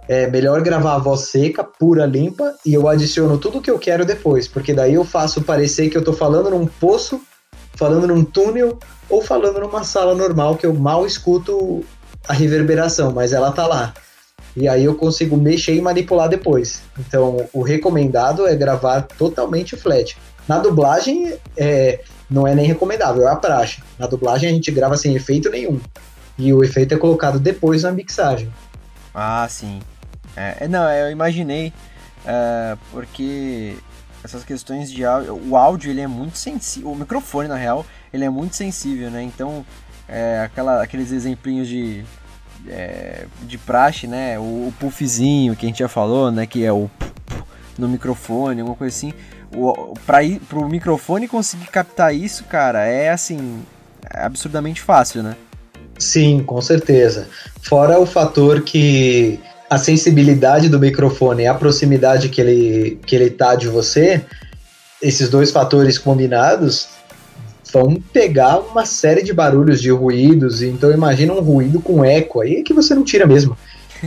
é 0.07 0.28
melhor 0.28 0.61
gravar 0.61 0.95
a 0.95 0.99
voz 0.99 1.22
seca, 1.22 1.63
pura, 1.63 2.05
limpa, 2.05 2.53
e 2.66 2.74
eu 2.74 2.88
adiciono 2.88 3.38
tudo 3.38 3.61
que 3.61 3.72
eu 3.72 3.80
quero 3.80 4.05
depois, 4.05 4.47
porque 4.47 4.74
daí 4.74 4.93
eu 4.93 5.03
faço 5.03 5.41
parecer 5.41 5.89
que 5.89 5.97
eu 5.97 6.03
tô 6.03 6.13
falando 6.13 6.49
num 6.49 6.68
poço, 6.68 7.22
falando 7.76 8.07
num 8.07 8.24
túnel, 8.24 8.78
ou 9.09 9.22
falando 9.22 9.59
numa 9.59 9.84
sala 9.84 10.16
normal 10.16 10.55
que 10.55 10.66
eu 10.66 10.74
mal 10.74 11.05
escuto 11.05 11.84
a 12.28 12.34
reverberação, 12.34 13.11
mas 13.11 13.34
ela 13.34 13.51
tá 13.51 13.68
lá. 13.68 13.93
E 14.55 14.68
aí 14.68 14.86
eu 14.86 14.95
consigo 14.95 15.36
mexer 15.36 15.76
e 15.76 15.82
manipular 15.82 16.30
depois. 16.30 16.82
Então, 16.97 17.45
o 17.51 17.61
recomendado 17.61 18.47
é 18.47 18.55
gravar 18.55 19.01
totalmente 19.01 19.76
flat. 19.76 20.18
Na 20.47 20.59
dublagem, 20.59 21.36
é, 21.57 21.99
não 22.30 22.47
é 22.47 22.55
nem 22.55 22.66
recomendável, 22.66 23.28
é 23.28 23.32
a 23.32 23.36
praxe. 23.36 23.84
Na 23.99 24.07
dublagem 24.07 24.49
a 24.49 24.53
gente 24.53 24.72
grava 24.72 24.95
sem 24.95 25.13
efeito 25.16 25.49
nenhum. 25.49 25.80
E 26.38 26.53
o 26.53 26.63
efeito 26.63 26.93
é 26.93 26.97
colocado 26.97 27.39
depois 27.39 27.83
na 27.83 27.91
mixagem. 27.91 28.51
Ah, 29.13 29.47
sim. 29.49 29.81
É, 30.36 30.65
é 30.65 30.67
não, 30.67 30.89
eu 30.91 31.09
imaginei, 31.09 31.71
é, 32.25 32.77
porque 32.91 33.77
essas 34.23 34.43
questões 34.43 34.91
de 34.91 35.05
áudio, 35.05 35.39
o 35.47 35.55
áudio 35.55 35.91
ele 35.91 36.01
é 36.01 36.07
muito 36.07 36.38
sensível, 36.38 36.91
o 36.91 36.95
microfone 36.95 37.47
na 37.47 37.55
real, 37.55 37.86
ele 38.11 38.25
é 38.25 38.29
muito 38.29 38.55
sensível, 38.55 39.09
né? 39.09 39.23
Então, 39.23 39.65
é, 40.07 40.41
aquela, 40.43 40.81
aqueles 40.83 41.11
exemplinhos 41.11 41.67
de 41.67 42.03
é, 42.67 43.25
de 43.43 43.57
praxe, 43.57 44.07
né? 44.07 44.39
O, 44.39 44.67
o 44.67 44.73
puffzinho 44.79 45.55
que 45.55 45.65
a 45.65 45.69
gente 45.69 45.79
já 45.79 45.88
falou, 45.88 46.31
né? 46.31 46.45
Que 46.45 46.65
é 46.65 46.73
o 46.73 46.89
no 47.77 47.88
microfone, 47.88 48.61
alguma 48.61 48.77
coisa 48.77 48.95
assim. 48.95 49.13
O, 49.53 49.93
pra 50.05 50.23
ir, 50.23 50.41
microfone 50.69 51.27
conseguir 51.27 51.67
captar 51.67 52.13
isso, 52.13 52.43
cara, 52.45 52.86
é 52.86 53.09
assim, 53.09 53.63
é 54.09 54.23
absurdamente 54.23 54.81
fácil, 54.81 55.23
né? 55.23 55.36
Sim, 55.98 56.43
com 56.46 56.62
certeza. 56.62 57.28
Fora 57.62 58.00
o 58.00 58.06
fator 58.06 58.62
que 58.62 59.39
a 59.70 59.78
sensibilidade 59.78 60.70
do 60.70 60.80
microfone 60.80 61.43
e 61.43 61.48
a 61.48 61.54
proximidade 61.54 62.30
que 62.30 62.39
ele, 62.41 63.00
que 63.06 63.16
ele 63.16 63.30
tá 63.30 63.56
de 63.56 63.68
você, 63.68 64.22
esses 65.02 65.30
dois 65.30 65.52
fatores 65.52 65.98
combinados 65.98 66.88
vão 67.72 67.96
pegar 68.14 68.60
uma 68.60 68.86
série 68.86 69.22
de 69.24 69.34
barulhos, 69.34 69.82
de 69.82 69.91
ruídos. 69.91 70.62
Então 70.62 70.91
imagina 70.91 71.34
um 71.34 71.41
ruído 71.41 71.82
com 71.82 72.06
eco, 72.06 72.41
aí 72.41 72.58
é 72.58 72.64
que 72.64 72.74
você 72.74 72.93
não 72.93 73.04
tira 73.04 73.26
mesmo. 73.26 73.58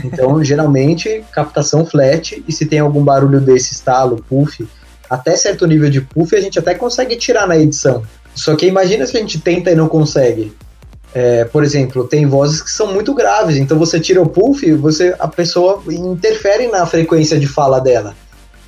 Então, 0.03 0.41
geralmente, 0.43 1.23
captação 1.31 1.85
flat, 1.85 2.43
e 2.47 2.51
se 2.51 2.65
tem 2.65 2.79
algum 2.79 3.03
barulho 3.03 3.39
desse 3.39 3.73
estalo, 3.73 4.23
puff, 4.29 4.67
até 5.09 5.35
certo 5.35 5.65
nível 5.67 5.89
de 5.89 6.01
puff, 6.01 6.35
a 6.35 6.41
gente 6.41 6.57
até 6.57 6.73
consegue 6.73 7.15
tirar 7.15 7.47
na 7.47 7.57
edição. 7.57 8.03
Só 8.33 8.55
que 8.55 8.65
imagina 8.65 9.05
se 9.05 9.17
a 9.17 9.19
gente 9.19 9.39
tenta 9.39 9.71
e 9.71 9.75
não 9.75 9.87
consegue. 9.87 10.53
É, 11.13 11.43
por 11.45 11.63
exemplo, 11.63 12.07
tem 12.07 12.25
vozes 12.25 12.61
que 12.61 12.69
são 12.69 12.93
muito 12.93 13.13
graves, 13.15 13.57
então 13.57 13.79
você 13.79 13.99
tira 13.99 14.21
o 14.21 14.29
puff, 14.29 14.71
você, 14.73 15.15
a 15.17 15.27
pessoa 15.27 15.81
interfere 15.87 16.67
na 16.67 16.85
frequência 16.85 17.39
de 17.39 17.47
fala 17.47 17.79
dela. 17.79 18.15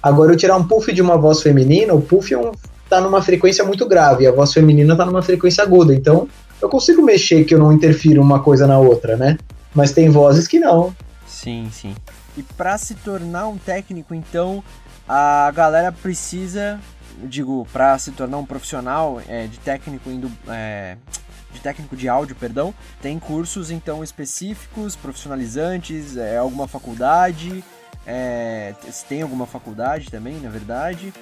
Agora, 0.02 0.32
eu 0.32 0.38
tirar 0.38 0.58
um 0.58 0.68
puff 0.68 0.92
de 0.92 1.02
uma 1.02 1.18
voz 1.18 1.42
feminina, 1.42 1.94
o 1.94 2.02
puff 2.02 2.34
é 2.34 2.38
um, 2.38 2.52
tá 2.90 3.00
numa 3.00 3.22
frequência 3.22 3.64
muito 3.64 3.88
grave, 3.88 4.26
a 4.26 4.32
voz 4.32 4.52
feminina 4.52 4.96
tá 4.96 5.06
numa 5.06 5.22
frequência 5.22 5.64
aguda, 5.64 5.94
então 5.94 6.28
eu 6.62 6.68
consigo 6.68 7.02
mexer 7.02 7.44
que 7.44 7.54
eu 7.54 7.60
não 7.60 7.72
interfiro 7.72 8.22
uma 8.22 8.40
coisa 8.40 8.66
na 8.66 8.80
outra, 8.80 9.16
né? 9.16 9.38
Mas 9.74 9.92
tem 9.92 10.10
vozes 10.10 10.48
que 10.48 10.60
não. 10.60 10.96
Sim, 11.28 11.70
sim. 11.72 11.96
E 12.38 12.44
para 12.44 12.78
se 12.78 12.96
tornar 12.96 13.48
um 13.48 13.58
técnico, 13.58 14.14
então, 14.14 14.64
a 15.08 15.52
galera 15.54 15.92
precisa, 15.92 16.80
digo, 17.24 17.68
para 17.72 17.98
se 17.98 18.12
tornar 18.12 18.38
um 18.38 18.46
profissional 18.46 19.22
é, 19.28 19.48
de 19.48 19.60
técnico 19.60 20.10
indo, 20.10 20.32
é, 20.48 20.98
de 21.54 21.60
técnico 21.60 21.96
de 21.96 22.08
áudio, 22.08 22.36
perdão, 22.36 22.74
tem 23.02 23.20
cursos 23.20 23.72
então 23.72 24.04
específicos, 24.04 24.96
profissionalizantes, 24.96 26.18
é, 26.18 26.38
alguma 26.38 26.68
faculdade, 26.68 27.64
é, 28.06 28.74
tem 29.08 29.22
alguma 29.22 29.46
faculdade 29.46 30.10
também, 30.10 30.40
na 30.40 30.50
verdade, 30.50 31.14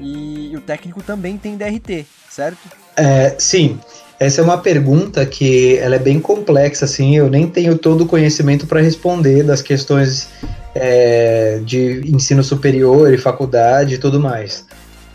e, 0.00 0.50
e 0.52 0.56
o 0.56 0.60
técnico 0.60 1.02
também 1.02 1.38
tem 1.38 1.56
DRT, 1.56 2.06
certo? 2.28 2.58
É, 2.96 3.34
sim. 3.38 3.78
Essa 4.18 4.40
é 4.40 4.44
uma 4.44 4.56
pergunta 4.56 5.26
que 5.26 5.76
ela 5.76 5.96
é 5.96 5.98
bem 5.98 6.18
complexa, 6.18 6.86
assim, 6.86 7.16
eu 7.16 7.28
nem 7.28 7.46
tenho 7.46 7.76
todo 7.76 8.04
o 8.04 8.06
conhecimento 8.06 8.66
para 8.66 8.80
responder 8.80 9.42
das 9.42 9.60
questões 9.60 10.30
é, 10.74 11.60
de 11.62 12.00
ensino 12.10 12.42
superior 12.42 13.12
e 13.12 13.18
faculdade 13.18 13.94
e 13.94 13.98
tudo 13.98 14.18
mais. 14.18 14.64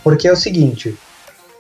Porque 0.04 0.28
é 0.28 0.32
o 0.32 0.36
seguinte, 0.36 0.96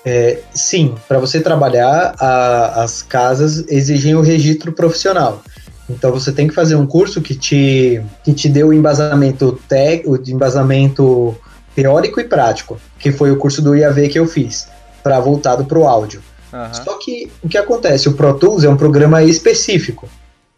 é, 0.05 0.39
sim, 0.53 0.95
para 1.07 1.19
você 1.19 1.39
trabalhar, 1.39 2.15
a, 2.19 2.83
as 2.83 3.01
casas 3.01 3.65
exigem 3.67 4.15
o 4.15 4.21
registro 4.21 4.71
profissional. 4.71 5.41
Então 5.89 6.11
você 6.11 6.31
tem 6.31 6.47
que 6.47 6.53
fazer 6.53 6.75
um 6.75 6.87
curso 6.87 7.21
que 7.21 7.35
te, 7.35 8.01
que 8.23 8.33
te 8.33 8.49
dê 8.49 8.63
o 8.63 8.73
embasamento, 8.73 9.59
te, 9.67 10.03
o 10.05 10.15
embasamento 10.29 11.35
teórico 11.75 12.19
e 12.19 12.23
prático, 12.23 12.79
que 12.97 13.11
foi 13.11 13.31
o 13.31 13.37
curso 13.37 13.61
do 13.61 13.75
IAV 13.75 14.09
que 14.09 14.19
eu 14.19 14.25
fiz, 14.25 14.67
para 15.03 15.19
voltado 15.19 15.65
para 15.65 15.77
o 15.77 15.87
áudio. 15.87 16.21
Uhum. 16.51 16.73
Só 16.73 16.97
que 16.97 17.31
o 17.43 17.47
que 17.47 17.57
acontece? 17.57 18.09
O 18.09 18.13
Pro 18.13 18.33
Tools 18.33 18.63
é 18.63 18.69
um 18.69 18.77
programa 18.77 19.23
específico. 19.23 20.09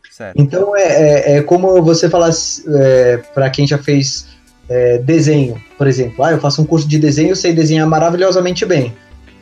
Certo. 0.10 0.40
Então 0.40 0.76
é, 0.76 0.82
é, 0.82 1.38
é, 1.38 1.42
como 1.42 1.82
você 1.82 2.10
falar 2.10 2.32
é, 2.68 3.18
para 3.34 3.50
quem 3.50 3.66
já 3.66 3.78
fez 3.78 4.28
é, 4.70 5.00
desenho, 5.00 5.62
por 5.78 5.88
exemplo. 5.88 6.24
Ah, 6.24 6.32
eu 6.32 6.40
faço 6.40 6.62
um 6.62 6.66
curso 6.66 6.88
de 6.88 6.98
desenho, 7.00 7.36
sei 7.36 7.54
desenhar 7.54 7.88
maravilhosamente 7.88 8.66
bem. 8.66 8.94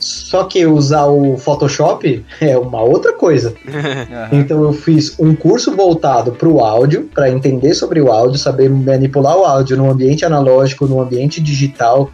Só 0.01 0.45
que 0.45 0.65
usar 0.65 1.05
o 1.05 1.37
Photoshop 1.37 2.25
é 2.41 2.57
uma 2.57 2.81
outra 2.81 3.13
coisa. 3.13 3.53
Uhum. 3.65 4.11
Então 4.41 4.63
eu 4.63 4.73
fiz 4.73 5.17
um 5.19 5.35
curso 5.35 5.75
voltado 5.75 6.31
para 6.31 6.47
o 6.47 6.59
áudio, 6.59 7.09
para 7.13 7.29
entender 7.29 7.73
sobre 7.73 8.01
o 8.01 8.11
áudio, 8.11 8.39
saber 8.39 8.69
manipular 8.69 9.37
o 9.37 9.45
áudio 9.45 9.77
no 9.77 9.89
ambiente 9.89 10.25
analógico, 10.25 10.87
no 10.87 10.99
ambiente 10.99 11.39
digital, 11.39 12.09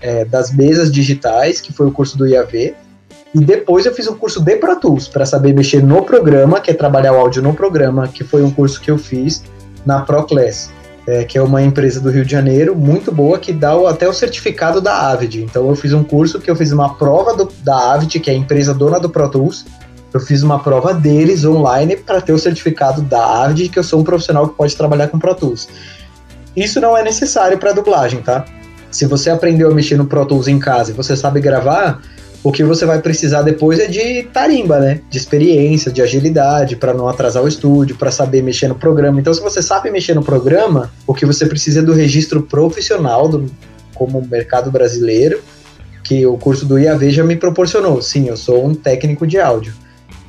é, 0.00 0.24
das 0.24 0.54
mesas 0.54 0.92
digitais, 0.92 1.60
que 1.60 1.72
foi 1.72 1.86
o 1.86 1.90
curso 1.90 2.16
do 2.16 2.26
IAV. 2.26 2.74
E 3.34 3.40
depois 3.40 3.84
eu 3.84 3.92
fiz 3.92 4.06
um 4.06 4.14
curso 4.14 4.40
de 4.40 4.56
Pro 4.56 4.78
Tools, 4.78 5.08
para 5.08 5.26
saber 5.26 5.52
mexer 5.52 5.82
no 5.82 6.02
programa, 6.02 6.60
que 6.60 6.70
é 6.70 6.74
trabalhar 6.74 7.12
o 7.12 7.16
áudio 7.16 7.42
no 7.42 7.52
programa, 7.52 8.06
que 8.06 8.22
foi 8.22 8.42
um 8.42 8.50
curso 8.50 8.80
que 8.80 8.90
eu 8.90 8.98
fiz 8.98 9.42
na 9.84 10.02
ProClass 10.02 10.70
é, 11.06 11.24
que 11.24 11.36
é 11.36 11.42
uma 11.42 11.62
empresa 11.62 12.00
do 12.00 12.10
Rio 12.10 12.24
de 12.24 12.32
Janeiro, 12.32 12.74
muito 12.74 13.12
boa, 13.12 13.38
que 13.38 13.52
dá 13.52 13.76
o, 13.76 13.86
até 13.86 14.08
o 14.08 14.12
certificado 14.12 14.80
da 14.80 15.10
Avid. 15.10 15.42
Então 15.42 15.68
eu 15.68 15.76
fiz 15.76 15.92
um 15.92 16.02
curso 16.02 16.40
que 16.40 16.50
eu 16.50 16.56
fiz 16.56 16.72
uma 16.72 16.94
prova 16.94 17.34
do, 17.34 17.48
da 17.62 17.92
Avid, 17.92 18.20
que 18.20 18.30
é 18.30 18.32
a 18.32 18.36
empresa 18.36 18.72
dona 18.72 18.98
do 18.98 19.10
Pro 19.10 19.28
Tools. 19.28 19.66
Eu 20.12 20.20
fiz 20.20 20.42
uma 20.42 20.60
prova 20.60 20.94
deles 20.94 21.44
online 21.44 21.96
para 21.96 22.20
ter 22.20 22.32
o 22.32 22.38
certificado 22.38 23.02
da 23.02 23.42
Avid, 23.42 23.68
que 23.68 23.78
eu 23.78 23.82
sou 23.82 24.00
um 24.00 24.04
profissional 24.04 24.48
que 24.48 24.56
pode 24.56 24.76
trabalhar 24.76 25.08
com 25.08 25.18
Pro 25.18 25.34
Tools. 25.34 25.68
Isso 26.56 26.80
não 26.80 26.96
é 26.96 27.02
necessário 27.02 27.58
para 27.58 27.72
dublagem, 27.72 28.22
tá? 28.22 28.44
Se 28.90 29.06
você 29.06 29.28
aprendeu 29.28 29.70
a 29.70 29.74
mexer 29.74 29.96
no 29.96 30.06
Pro 30.06 30.24
Tools 30.24 30.46
em 30.46 30.58
casa 30.58 30.92
e 30.92 30.94
você 30.94 31.16
sabe 31.16 31.40
gravar, 31.40 32.00
o 32.44 32.52
que 32.52 32.62
você 32.62 32.84
vai 32.84 33.00
precisar 33.00 33.40
depois 33.40 33.80
é 33.80 33.86
de 33.86 34.24
tarimba, 34.24 34.78
né? 34.78 35.00
De 35.08 35.16
experiência, 35.16 35.90
de 35.90 36.02
agilidade, 36.02 36.76
para 36.76 36.92
não 36.92 37.08
atrasar 37.08 37.42
o 37.42 37.48
estúdio, 37.48 37.96
para 37.96 38.10
saber 38.10 38.42
mexer 38.42 38.68
no 38.68 38.74
programa. 38.74 39.18
Então, 39.18 39.32
se 39.32 39.40
você 39.40 39.62
sabe 39.62 39.90
mexer 39.90 40.14
no 40.14 40.22
programa, 40.22 40.92
o 41.06 41.14
que 41.14 41.24
você 41.24 41.46
precisa 41.46 41.80
é 41.80 41.82
do 41.82 41.94
registro 41.94 42.42
profissional, 42.42 43.26
do, 43.26 43.50
como 43.94 44.20
mercado 44.30 44.70
brasileiro, 44.70 45.40
que 46.04 46.26
o 46.26 46.36
curso 46.36 46.66
do 46.66 46.78
IAV 46.78 47.08
já 47.10 47.24
me 47.24 47.34
proporcionou. 47.34 48.02
Sim, 48.02 48.28
eu 48.28 48.36
sou 48.36 48.66
um 48.66 48.74
técnico 48.74 49.26
de 49.26 49.40
áudio. 49.40 49.72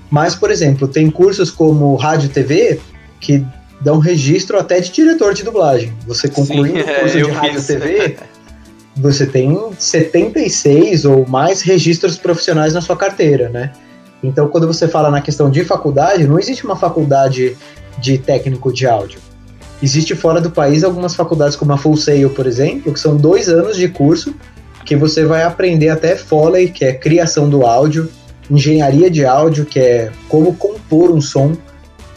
Mas, 0.10 0.34
por 0.34 0.50
exemplo, 0.50 0.88
tem 0.88 1.12
cursos 1.12 1.52
como 1.52 1.94
rádio 1.96 2.30
TV 2.30 2.80
que 3.20 3.46
dão 3.82 4.00
registro 4.00 4.58
até 4.58 4.80
de 4.80 4.90
diretor 4.90 5.34
de 5.34 5.44
dublagem. 5.44 5.92
Você 6.08 6.30
concluindo 6.30 6.80
o 6.80 7.00
curso 7.02 7.18
de 7.18 7.30
rádio 7.30 7.62
TV, 7.62 8.16
você 8.96 9.26
tem 9.26 9.58
76 9.78 11.06
ou 11.06 11.28
mais 11.28 11.62
registros 11.62 12.18
profissionais 12.18 12.74
na 12.74 12.82
sua 12.82 12.96
carteira, 12.96 13.50
né? 13.50 13.72
Então, 14.24 14.48
quando 14.48 14.66
você 14.66 14.88
fala 14.88 15.12
na 15.12 15.22
questão 15.22 15.50
de 15.52 15.64
faculdade, 15.64 16.28
não 16.28 16.40
existe 16.40 16.66
uma 16.66 16.76
faculdade 16.76 17.58
de 18.00 18.18
técnico 18.18 18.72
de 18.72 18.88
áudio. 18.88 19.20
Existe 19.84 20.16
fora 20.16 20.40
do 20.40 20.50
país 20.50 20.84
algumas 20.84 21.16
faculdades 21.16 21.56
como 21.56 21.74
a 21.74 21.78
Full 21.78 21.98
Sail, 21.98 22.30
por 22.30 22.48
exemplo, 22.48 22.94
que 22.94 23.00
são 23.00 23.16
dois 23.18 23.50
anos 23.50 23.78
de 23.78 23.88
curso 23.90 24.34
que 24.86 24.96
você 24.96 25.26
vai 25.26 25.44
aprender 25.44 25.90
até 25.90 26.16
Foley, 26.16 26.70
que 26.70 26.86
é 26.86 26.94
criação 26.94 27.50
do 27.50 27.66
áudio, 27.66 28.08
engenharia 28.50 29.10
de 29.10 29.26
áudio, 29.26 29.66
que 29.66 29.80
é 29.80 30.12
como 30.30 30.54
compor 30.56 31.12
um 31.12 31.20
som, 31.20 31.58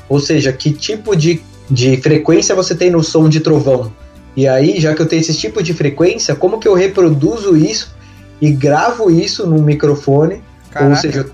ou 0.08 0.20
seja, 0.20 0.52
que 0.52 0.70
tipo 0.70 1.16
de, 1.16 1.40
de 1.70 1.96
frequência 1.96 2.54
você 2.54 2.74
tem 2.74 2.90
no 2.90 3.02
som 3.02 3.28
de 3.28 3.40
trovão, 3.40 3.90
e 4.36 4.46
aí, 4.46 4.80
já 4.80 4.94
que 4.94 5.02
eu 5.02 5.06
tenho 5.06 5.20
esse 5.20 5.36
tipo 5.36 5.62
de 5.62 5.74
frequência, 5.74 6.34
como 6.34 6.58
que 6.58 6.68
eu 6.68 6.74
reproduzo 6.74 7.56
isso 7.56 7.94
e 8.40 8.50
gravo 8.50 9.10
isso 9.10 9.46
no 9.46 9.60
microfone? 9.60 10.42
Caraca. 10.70 10.90
Ou 10.90 10.96
seja, 10.96 11.26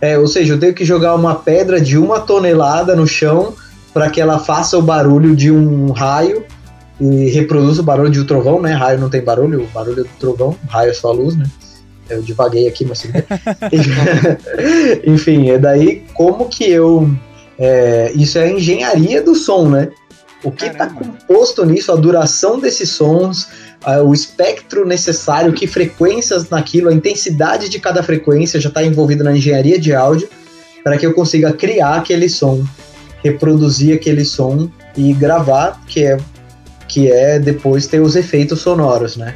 é, 0.00 0.18
ou 0.18 0.26
seja, 0.26 0.54
eu 0.54 0.58
tenho 0.58 0.74
que 0.74 0.84
jogar 0.84 1.14
uma 1.14 1.34
pedra 1.34 1.80
de 1.80 1.98
uma 1.98 2.20
tonelada 2.20 2.96
no 2.96 3.06
chão 3.06 3.54
para 3.92 4.08
que 4.10 4.20
ela 4.20 4.38
faça 4.38 4.78
o 4.78 4.82
barulho 4.82 5.36
de 5.36 5.50
um 5.50 5.90
raio 5.90 6.44
e 7.00 7.28
reproduza 7.30 7.82
o 7.82 7.84
barulho 7.84 8.10
de 8.10 8.20
um 8.20 8.24
trovão, 8.24 8.60
né? 8.60 8.72
Raio 8.72 8.98
não 8.98 9.10
tem 9.10 9.22
barulho, 9.22 9.62
o 9.62 9.66
barulho 9.66 10.00
é 10.00 10.04
do 10.04 10.10
trovão, 10.18 10.56
raio 10.68 10.90
é 10.90 10.94
só 10.94 11.12
luz, 11.12 11.36
né? 11.36 11.46
Eu 12.08 12.22
divaguei 12.22 12.66
aqui, 12.66 12.84
mas 12.84 13.06
enfim, 15.06 15.50
é 15.50 15.58
daí 15.58 16.04
como 16.14 16.48
que 16.48 16.64
eu 16.64 17.08
é, 17.58 18.10
isso 18.14 18.38
é 18.38 18.44
a 18.44 18.50
engenharia 18.50 19.22
do 19.22 19.34
som, 19.34 19.68
né? 19.68 19.90
O 20.42 20.50
que 20.50 20.66
está 20.66 20.86
composto 20.88 21.64
nisso, 21.66 21.92
a 21.92 21.96
duração 21.96 22.58
desses 22.58 22.90
sons, 22.90 23.48
o 24.04 24.14
espectro 24.14 24.86
necessário, 24.86 25.52
que 25.52 25.66
frequências 25.66 26.48
naquilo, 26.48 26.88
a 26.88 26.94
intensidade 26.94 27.68
de 27.68 27.78
cada 27.78 28.02
frequência 28.02 28.60
já 28.60 28.68
está 28.68 28.82
envolvida 28.82 29.22
na 29.22 29.36
engenharia 29.36 29.78
de 29.78 29.94
áudio 29.94 30.28
para 30.82 30.96
que 30.96 31.06
eu 31.06 31.12
consiga 31.12 31.52
criar 31.52 31.96
aquele 31.96 32.28
som. 32.28 32.64
reproduzir 33.22 33.94
aquele 33.94 34.24
som 34.24 34.70
e 34.96 35.12
gravar, 35.12 35.80
que 35.86 36.04
é 36.04 36.16
que 36.88 37.10
é 37.10 37.38
depois 37.38 37.86
ter 37.86 38.00
os 38.00 38.16
efeitos 38.16 38.60
sonoros, 38.60 39.16
né? 39.16 39.34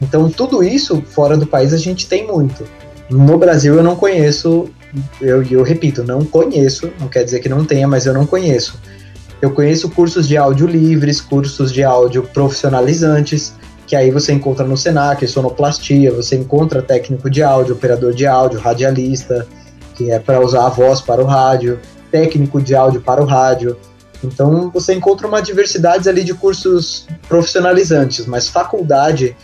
Então 0.00 0.30
tudo 0.30 0.62
isso 0.62 1.02
fora 1.10 1.36
do 1.36 1.46
país 1.46 1.72
a 1.72 1.76
gente 1.76 2.06
tem 2.06 2.26
muito. 2.26 2.64
No 3.10 3.36
Brasil 3.38 3.74
eu 3.74 3.82
não 3.82 3.96
conheço, 3.96 4.70
eu, 5.20 5.42
eu 5.42 5.62
repito, 5.62 6.04
não 6.04 6.24
conheço, 6.24 6.92
não 7.00 7.08
quer 7.08 7.24
dizer 7.24 7.40
que 7.40 7.48
não 7.48 7.64
tenha, 7.64 7.88
mas 7.88 8.06
eu 8.06 8.14
não 8.14 8.24
conheço. 8.24 8.78
Eu 9.42 9.50
conheço 9.50 9.90
cursos 9.90 10.28
de 10.28 10.36
áudio 10.36 10.68
livres, 10.68 11.20
cursos 11.20 11.72
de 11.72 11.82
áudio 11.82 12.22
profissionalizantes, 12.22 13.52
que 13.88 13.96
aí 13.96 14.08
você 14.08 14.32
encontra 14.32 14.64
no 14.64 14.76
Senac, 14.76 15.26
sonoplastia, 15.26 16.12
você 16.12 16.36
encontra 16.36 16.80
técnico 16.80 17.28
de 17.28 17.42
áudio, 17.42 17.74
operador 17.74 18.14
de 18.14 18.24
áudio, 18.24 18.60
radialista, 18.60 19.44
que 19.96 20.12
é 20.12 20.20
para 20.20 20.40
usar 20.40 20.66
a 20.66 20.68
voz 20.68 21.00
para 21.00 21.20
o 21.20 21.24
rádio, 21.24 21.80
técnico 22.08 22.62
de 22.62 22.76
áudio 22.76 23.00
para 23.00 23.20
o 23.20 23.26
rádio. 23.26 23.76
Então 24.22 24.70
você 24.70 24.94
encontra 24.94 25.26
uma 25.26 25.42
diversidade 25.42 26.08
ali 26.08 26.22
de 26.22 26.34
cursos 26.34 27.08
profissionalizantes, 27.28 28.26
mas 28.26 28.46
faculdade 28.46 29.36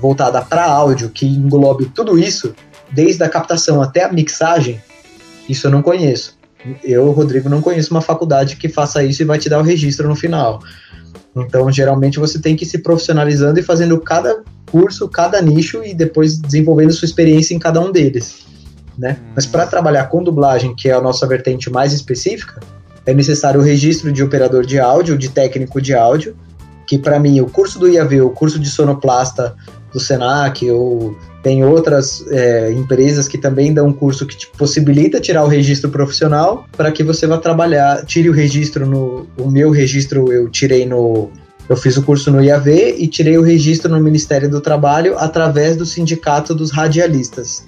voltada 0.00 0.40
para 0.42 0.64
áudio 0.64 1.10
que 1.10 1.26
englobe 1.26 1.86
tudo 1.86 2.16
isso, 2.16 2.54
desde 2.92 3.24
a 3.24 3.28
captação 3.28 3.82
até 3.82 4.04
a 4.04 4.12
mixagem, 4.12 4.80
isso 5.48 5.66
eu 5.66 5.72
não 5.72 5.82
conheço. 5.82 6.39
Eu, 6.84 7.10
Rodrigo, 7.10 7.48
não 7.48 7.62
conheço 7.62 7.90
uma 7.90 8.02
faculdade 8.02 8.56
que 8.56 8.68
faça 8.68 9.02
isso 9.02 9.22
e 9.22 9.24
vai 9.24 9.38
te 9.38 9.48
dar 9.48 9.58
o 9.58 9.62
registro 9.62 10.08
no 10.08 10.14
final. 10.14 10.60
Então, 11.34 11.70
geralmente 11.70 12.18
você 12.18 12.38
tem 12.38 12.56
que 12.56 12.64
ir 12.64 12.68
se 12.68 12.78
profissionalizando 12.78 13.58
e 13.58 13.62
fazendo 13.62 13.98
cada 14.00 14.42
curso, 14.70 15.08
cada 15.08 15.40
nicho 15.40 15.82
e 15.84 15.94
depois 15.94 16.38
desenvolvendo 16.38 16.92
sua 16.92 17.06
experiência 17.06 17.54
em 17.54 17.58
cada 17.58 17.80
um 17.80 17.90
deles, 17.90 18.46
né? 18.98 19.16
Hum. 19.20 19.32
Mas 19.34 19.46
para 19.46 19.66
trabalhar 19.66 20.06
com 20.06 20.22
dublagem, 20.22 20.74
que 20.74 20.88
é 20.88 20.92
a 20.92 21.00
nossa 21.00 21.26
vertente 21.26 21.70
mais 21.70 21.92
específica, 21.92 22.60
é 23.06 23.14
necessário 23.14 23.60
o 23.60 23.62
registro 23.62 24.12
de 24.12 24.22
operador 24.22 24.64
de 24.64 24.78
áudio, 24.78 25.16
de 25.16 25.28
técnico 25.28 25.80
de 25.80 25.94
áudio, 25.94 26.36
que 26.86 26.98
para 26.98 27.18
mim 27.18 27.40
o 27.40 27.46
curso 27.46 27.78
do 27.78 27.88
IAV, 27.88 28.20
o 28.22 28.30
curso 28.30 28.58
de 28.58 28.68
sonoplasta 28.68 29.56
do 29.92 30.00
Senac, 30.00 30.68
ou 30.70 31.16
tem 31.42 31.64
outras 31.64 32.24
é, 32.28 32.70
empresas 32.72 33.26
que 33.26 33.38
também 33.38 33.72
dão 33.72 33.88
um 33.88 33.92
curso 33.92 34.26
que 34.26 34.36
te 34.36 34.46
possibilita 34.48 35.20
tirar 35.20 35.44
o 35.44 35.48
registro 35.48 35.90
profissional 35.90 36.66
para 36.76 36.92
que 36.92 37.02
você 37.02 37.26
vá 37.26 37.38
trabalhar, 37.38 38.04
tire 38.04 38.28
o 38.28 38.32
registro 38.32 38.86
no. 38.86 39.26
O 39.38 39.50
meu 39.50 39.70
registro 39.70 40.30
eu 40.32 40.48
tirei 40.48 40.86
no. 40.86 41.30
Eu 41.68 41.76
fiz 41.76 41.96
o 41.96 42.02
curso 42.02 42.30
no 42.30 42.42
IAV 42.42 42.96
e 42.98 43.06
tirei 43.06 43.38
o 43.38 43.42
registro 43.42 43.90
no 43.90 44.00
Ministério 44.00 44.50
do 44.50 44.60
Trabalho 44.60 45.16
através 45.18 45.76
do 45.76 45.86
Sindicato 45.86 46.54
dos 46.54 46.70
Radialistas. 46.70 47.64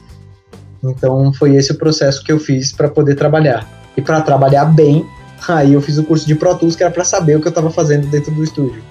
Então 0.82 1.32
foi 1.32 1.54
esse 1.54 1.72
o 1.72 1.76
processo 1.76 2.22
que 2.24 2.32
eu 2.32 2.40
fiz 2.40 2.72
para 2.72 2.88
poder 2.88 3.14
trabalhar. 3.14 3.66
E 3.96 4.02
para 4.02 4.20
trabalhar 4.20 4.64
bem, 4.64 5.06
aí 5.46 5.74
eu 5.74 5.80
fiz 5.80 5.98
o 5.98 6.04
curso 6.04 6.26
de 6.26 6.34
Pro 6.34 6.54
Tools 6.56 6.74
que 6.74 6.82
era 6.82 6.92
para 6.92 7.04
saber 7.04 7.36
o 7.36 7.40
que 7.40 7.46
eu 7.46 7.50
estava 7.50 7.70
fazendo 7.70 8.08
dentro 8.08 8.32
do 8.34 8.42
estúdio. 8.42 8.82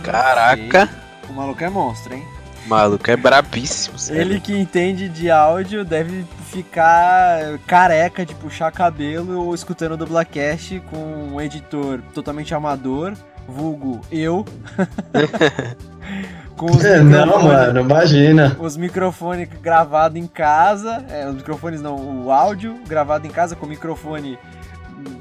Caraca! 0.00 1.03
O 1.28 1.32
maluco 1.32 1.62
é 1.62 1.68
monstro, 1.68 2.14
hein? 2.14 2.24
O 2.64 2.68
maluco 2.68 3.10
é 3.10 3.16
brabíssimo. 3.16 3.98
Sério. 3.98 4.22
Ele 4.22 4.40
que 4.40 4.56
entende 4.56 5.08
de 5.08 5.30
áudio 5.30 5.84
deve 5.84 6.24
ficar 6.50 7.58
careca 7.66 8.24
de 8.24 8.34
puxar 8.34 8.70
cabelo 8.72 9.44
ou 9.44 9.54
escutando 9.54 9.92
o 9.92 9.96
Dublacast 9.96 10.80
com 10.90 10.96
um 11.34 11.40
editor 11.40 12.00
totalmente 12.14 12.54
amador, 12.54 13.12
vulgo 13.46 14.00
eu. 14.10 14.44
com 16.56 16.66
os 16.70 16.84
é, 16.84 17.00
não, 17.00 17.42
mano, 17.42 17.80
imagina. 17.80 18.56
Os 18.58 18.76
microfones 18.76 19.48
gravados 19.60 20.16
em 20.16 20.26
casa, 20.26 21.04
é, 21.10 21.28
os 21.28 21.34
microfones 21.34 21.82
não, 21.82 22.24
o 22.24 22.30
áudio 22.30 22.78
gravado 22.86 23.26
em 23.26 23.30
casa 23.30 23.54
com 23.54 23.66
microfone 23.66 24.38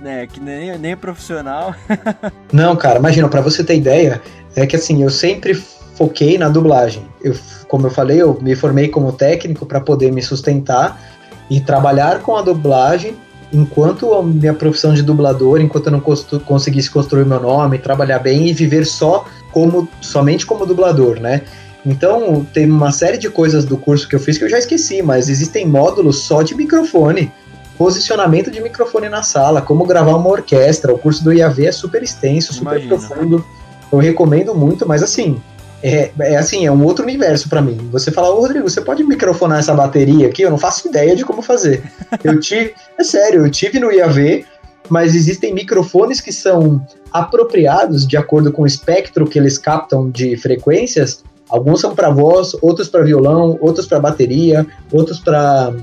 né, 0.01 0.28
que 0.28 0.39
nem, 0.39 0.78
nem 0.78 0.91
é 0.91 0.95
profissional. 0.95 1.76
não, 2.51 2.76
cara, 2.76 2.99
imagina, 2.99 3.28
para 3.28 3.41
você 3.41 3.64
ter 3.64 3.76
ideia, 3.76 4.22
é 4.56 4.66
que 4.66 4.76
assim, 4.76 5.04
eu 5.04 5.10
sempre 5.10 5.62
foquei 5.96 6.38
na 6.38 6.50
dublagem. 6.50 7.06
Eu, 7.22 7.36
como 7.68 7.88
eu 7.88 7.91
falei, 7.91 8.22
eu 8.22 8.38
me 8.41 8.56
formei 8.56 8.88
como 8.88 9.12
técnico 9.12 9.66
para 9.66 9.80
poder 9.80 10.12
me 10.12 10.22
sustentar 10.22 11.02
e 11.50 11.60
trabalhar 11.60 12.22
com 12.22 12.36
a 12.36 12.41
dublagem 12.41 13.16
enquanto 13.52 14.14
a 14.14 14.24
minha 14.24 14.54
profissão 14.54 14.94
de 14.94 15.04
dublador, 15.04 15.62
enquanto 15.62 15.88
eu 15.88 15.91
não 15.91 16.00
conseguisse 16.00 16.89
construir 16.89 17.26
meu 17.26 17.39
nome, 17.39 17.78
trabalhar 17.78 18.20
bem 18.20 18.48
e 18.48 18.54
viver 18.54 18.86
só 18.86 19.26
como 19.52 19.88
somente 20.02 20.46
como 20.46 20.66
dublador, 20.66 21.20
né? 21.20 21.41
Então, 21.86 22.46
tem 22.54 22.66
uma 22.66 22.91
série 22.91 23.18
de 23.18 23.30
coisas 23.30 23.66
do 23.66 23.78
curso 23.78 24.08
que 24.08 24.16
eu 24.16 24.20
fiz 24.20 24.38
que 24.38 24.44
eu 24.44 24.50
já 24.50 24.58
esqueci, 24.58 25.04
mas 25.04 25.30
existem 25.30 25.68
módulos 25.68 26.24
só 26.24 26.41
de 26.41 26.56
microfone, 26.56 27.32
posicionamento 27.78 28.50
de 28.50 28.62
microfone 28.62 29.10
na 29.10 29.22
sala, 29.22 29.62
como 29.62 29.86
gravar 29.86 30.16
uma 30.16 30.30
orquestra. 30.30 30.94
O 30.94 30.98
curso 30.98 31.24
do 31.24 31.34
IAV 31.34 31.66
é 31.66 31.72
super 31.72 32.02
extenso, 32.02 32.54
super 32.54 32.82
Imagina. 32.82 32.98
profundo. 32.98 33.46
Eu 33.91 34.00
recomendo 34.00 34.56
muito, 34.56 34.88
mas 34.88 35.04
assim, 35.04 35.39
é, 35.84 36.12
é 36.18 36.38
assim, 36.38 36.66
é 36.66 36.72
um 36.72 36.82
outro 36.86 37.04
universo 37.04 37.50
para 37.50 37.62
mim. 37.62 37.90
Você 37.92 38.10
fala, 38.10 38.30
ô 38.30 38.40
Rodrigo, 38.40 38.70
você 38.70 38.80
pode 38.80 39.04
microfonar 39.04 39.60
essa 39.60 39.74
bateria 39.74 40.28
aqui? 40.28 40.42
Eu 40.42 40.50
não 40.50 40.58
faço 40.58 40.88
ideia 40.88 41.14
de 41.14 41.26
como 41.26 41.42
fazer. 41.42 41.84
Eu 42.24 42.40
tive, 42.40 42.74
é 42.98 43.04
sério, 43.04 43.46
eu 43.46 43.52
tive 43.52 43.80
no 43.80 43.92
IAV, 43.92 44.46
mas 44.88 45.14
existem 45.14 45.54
microfones 45.54 46.22
que 46.22 46.32
são 46.32 46.86
apropriados 47.12 48.08
de 48.08 48.16
acordo 48.16 48.50
com 48.52 48.62
o 48.62 48.68
espectro 48.68 49.28
que 49.28 49.38
eles 49.38 49.58
captam 49.58 50.10
de 50.10 50.38
frequências. 50.38 51.22
Alguns 51.50 51.82
são 51.82 51.94
para 51.94 52.10
voz, 52.10 52.56
outros 52.62 52.88
para 52.88 53.04
violão, 53.04 53.58
outros 53.60 53.86
para 53.86 54.00
bateria, 54.00 54.66
outros 54.92 55.20
para 55.20 55.74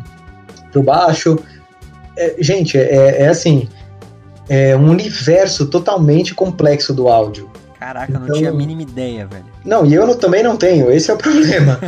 o 0.74 0.82
baixo. 0.82 1.38
É, 2.16 2.36
gente, 2.38 2.78
é, 2.78 3.22
é 3.22 3.28
assim, 3.28 3.68
é 4.48 4.74
um 4.74 4.88
universo 4.88 5.66
totalmente 5.66 6.34
complexo 6.34 6.94
do 6.94 7.06
áudio. 7.08 7.49
Caraca, 7.80 8.12
então, 8.12 8.26
não 8.26 8.34
tinha 8.34 8.50
a 8.50 8.52
mínima 8.52 8.82
ideia, 8.82 9.26
velho. 9.26 9.46
Não, 9.64 9.86
e 9.86 9.94
eu 9.94 10.06
não, 10.06 10.14
também 10.14 10.42
não 10.42 10.54
tenho, 10.54 10.90
esse 10.90 11.10
é 11.10 11.14
o 11.14 11.16
problema. 11.18 11.80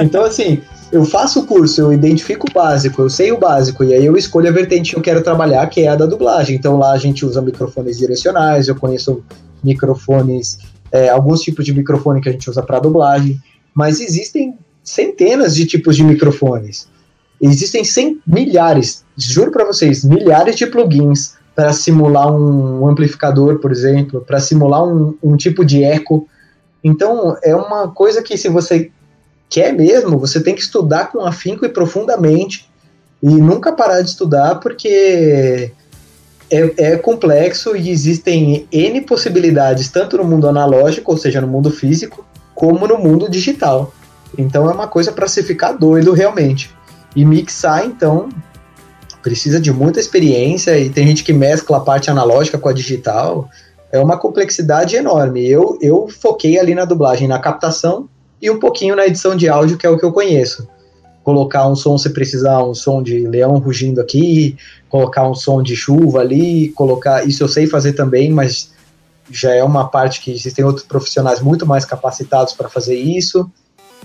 então, 0.00 0.24
assim, 0.24 0.62
eu 0.90 1.04
faço 1.04 1.40
o 1.40 1.46
curso, 1.46 1.82
eu 1.82 1.92
identifico 1.92 2.46
o 2.48 2.52
básico, 2.52 3.02
eu 3.02 3.10
sei 3.10 3.30
o 3.30 3.38
básico, 3.38 3.84
e 3.84 3.92
aí 3.92 4.06
eu 4.06 4.16
escolho 4.16 4.48
a 4.48 4.52
vertente 4.52 4.92
que 4.92 4.96
eu 4.96 5.02
quero 5.02 5.22
trabalhar, 5.22 5.66
que 5.66 5.82
é 5.82 5.88
a 5.88 5.96
da 5.96 6.06
dublagem. 6.06 6.56
Então 6.56 6.78
lá 6.78 6.92
a 6.92 6.96
gente 6.96 7.26
usa 7.26 7.42
microfones 7.42 7.98
direcionais, 7.98 8.68
eu 8.68 8.74
conheço 8.74 9.22
microfones, 9.62 10.60
é, 10.90 11.10
alguns 11.10 11.42
tipos 11.42 11.62
de 11.62 11.74
microfone 11.74 12.22
que 12.22 12.30
a 12.30 12.32
gente 12.32 12.48
usa 12.48 12.62
para 12.62 12.78
dublagem, 12.78 13.38
mas 13.74 14.00
existem 14.00 14.56
centenas 14.82 15.54
de 15.54 15.66
tipos 15.66 15.94
de 15.94 16.04
microfones. 16.04 16.88
Existem 17.38 17.84
cem, 17.84 18.18
milhares, 18.26 19.04
juro 19.14 19.50
para 19.50 19.66
vocês, 19.66 20.04
milhares 20.04 20.56
de 20.56 20.66
plugins 20.66 21.34
para 21.54 21.72
simular 21.72 22.30
um 22.32 22.86
amplificador, 22.88 23.58
por 23.60 23.70
exemplo, 23.70 24.20
para 24.20 24.40
simular 24.40 24.84
um, 24.84 25.16
um 25.22 25.36
tipo 25.36 25.64
de 25.64 25.84
eco. 25.84 26.28
Então, 26.82 27.36
é 27.42 27.54
uma 27.54 27.88
coisa 27.88 28.22
que, 28.22 28.36
se 28.36 28.48
você 28.48 28.90
quer 29.48 29.72
mesmo, 29.72 30.18
você 30.18 30.40
tem 30.40 30.54
que 30.54 30.60
estudar 30.60 31.12
com 31.12 31.20
afinco 31.20 31.64
e 31.64 31.68
profundamente 31.68 32.68
e 33.22 33.28
nunca 33.28 33.72
parar 33.72 34.02
de 34.02 34.10
estudar, 34.10 34.56
porque 34.56 35.70
é, 36.50 36.74
é, 36.76 36.96
complexo 36.96 37.76
e 37.76 37.88
existem 37.88 38.66
N 38.70 39.00
possibilidades, 39.02 39.88
tanto 39.88 40.16
no 40.16 40.24
mundo 40.24 40.48
analógico, 40.48 41.12
ou 41.12 41.16
seja, 41.16 41.40
no 41.40 41.46
mundo 41.46 41.70
físico, 41.70 42.26
como 42.54 42.86
no 42.86 42.98
mundo 42.98 43.30
digital. 43.30 43.94
Então, 44.36 44.68
é 44.68 44.74
uma 44.74 44.88
coisa 44.88 45.12
para 45.12 45.28
se 45.28 45.42
ficar 45.42 45.72
doido 45.72 46.12
realmente. 46.12 46.70
E 47.14 47.24
mixar, 47.24 47.86
então, 47.86 48.28
precisa 49.24 49.58
de 49.58 49.72
muita 49.72 49.98
experiência 49.98 50.78
e 50.78 50.90
tem 50.90 51.06
gente 51.06 51.24
que 51.24 51.32
mescla 51.32 51.78
a 51.78 51.80
parte 51.80 52.10
analógica 52.10 52.58
com 52.58 52.68
a 52.68 52.74
digital. 52.74 53.48
É 53.90 53.98
uma 53.98 54.18
complexidade 54.18 54.96
enorme. 54.96 55.48
Eu, 55.48 55.78
eu 55.80 56.06
foquei 56.08 56.58
ali 56.58 56.74
na 56.74 56.84
dublagem, 56.84 57.26
na 57.26 57.38
captação 57.38 58.06
e 58.40 58.50
um 58.50 58.60
pouquinho 58.60 58.94
na 58.94 59.06
edição 59.06 59.34
de 59.34 59.48
áudio, 59.48 59.78
que 59.78 59.86
é 59.86 59.88
o 59.88 59.96
que 59.96 60.04
eu 60.04 60.12
conheço. 60.12 60.68
Colocar 61.22 61.66
um 61.66 61.74
som 61.74 61.96
se 61.96 62.10
precisar, 62.10 62.62
um 62.62 62.74
som 62.74 63.02
de 63.02 63.26
leão 63.26 63.56
rugindo 63.56 63.98
aqui, 63.98 64.58
colocar 64.90 65.26
um 65.26 65.34
som 65.34 65.62
de 65.62 65.74
chuva 65.74 66.20
ali, 66.20 66.68
colocar. 66.72 67.26
Isso 67.26 67.42
eu 67.42 67.48
sei 67.48 67.66
fazer 67.66 67.94
também, 67.94 68.30
mas 68.30 68.72
já 69.30 69.54
é 69.54 69.64
uma 69.64 69.88
parte 69.88 70.20
que 70.20 70.32
existem 70.32 70.62
outros 70.62 70.84
profissionais 70.84 71.40
muito 71.40 71.64
mais 71.64 71.86
capacitados 71.86 72.52
para 72.52 72.68
fazer 72.68 72.96
isso. 72.96 73.50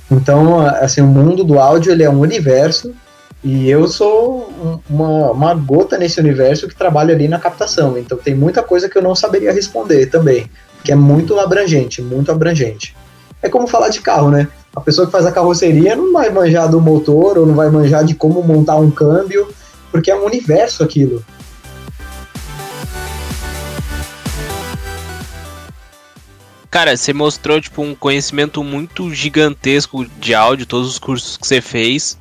Então, 0.09 0.61
assim, 0.61 1.01
o 1.01 1.07
mundo 1.07 1.43
do 1.43 1.59
áudio 1.59 1.91
ele 1.91 2.03
é 2.03 2.09
um 2.09 2.21
universo 2.21 2.95
e 3.43 3.69
eu 3.69 3.87
sou 3.87 4.81
uma, 4.89 5.31
uma 5.31 5.53
gota 5.53 5.97
nesse 5.97 6.19
universo 6.19 6.67
que 6.67 6.75
trabalha 6.75 7.13
ali 7.13 7.27
na 7.27 7.39
captação. 7.39 7.97
Então 7.97 8.17
tem 8.17 8.35
muita 8.35 8.61
coisa 8.61 8.89
que 8.89 8.97
eu 8.97 9.01
não 9.01 9.15
saberia 9.15 9.53
responder 9.53 10.07
também, 10.07 10.49
que 10.83 10.91
é 10.91 10.95
muito 10.95 11.39
abrangente, 11.39 12.01
muito 12.01 12.31
abrangente. 12.31 12.95
É 13.41 13.47
como 13.47 13.67
falar 13.67 13.87
de 13.89 14.01
carro, 14.01 14.29
né? 14.29 14.49
A 14.75 14.81
pessoa 14.81 15.07
que 15.07 15.13
faz 15.13 15.25
a 15.25 15.31
carroceria 15.31 15.95
não 15.95 16.11
vai 16.11 16.29
manjar 16.29 16.69
do 16.69 16.81
motor 16.81 17.37
ou 17.37 17.45
não 17.45 17.55
vai 17.55 17.69
manjar 17.69 18.03
de 18.03 18.13
como 18.13 18.43
montar 18.43 18.75
um 18.75 18.91
câmbio, 18.91 19.47
porque 19.89 20.11
é 20.11 20.15
um 20.15 20.25
universo 20.25 20.83
aquilo. 20.83 21.23
Cara, 26.69 26.95
você 26.95 27.13
mostrou 27.13 27.59
tipo 27.59 27.81
um 27.81 27.95
conhecimento 27.95 28.63
muito 28.63 29.11
gigantesco 29.13 30.05
de 30.19 30.35
áudio, 30.35 30.67
todos 30.67 30.87
os 30.87 30.99
cursos 30.99 31.35
que 31.35 31.47
você 31.47 31.61
fez. 31.61 32.17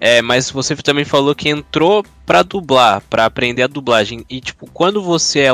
É, 0.00 0.22
mas 0.22 0.50
você 0.50 0.74
também 0.76 1.04
falou 1.04 1.34
que 1.34 1.50
entrou 1.50 2.02
pra 2.24 2.42
dublar, 2.42 3.02
pra 3.10 3.26
aprender 3.26 3.62
a 3.62 3.66
dublagem. 3.66 4.24
E, 4.30 4.40
tipo, 4.40 4.66
quando 4.72 5.02
você 5.02 5.40
é. 5.40 5.50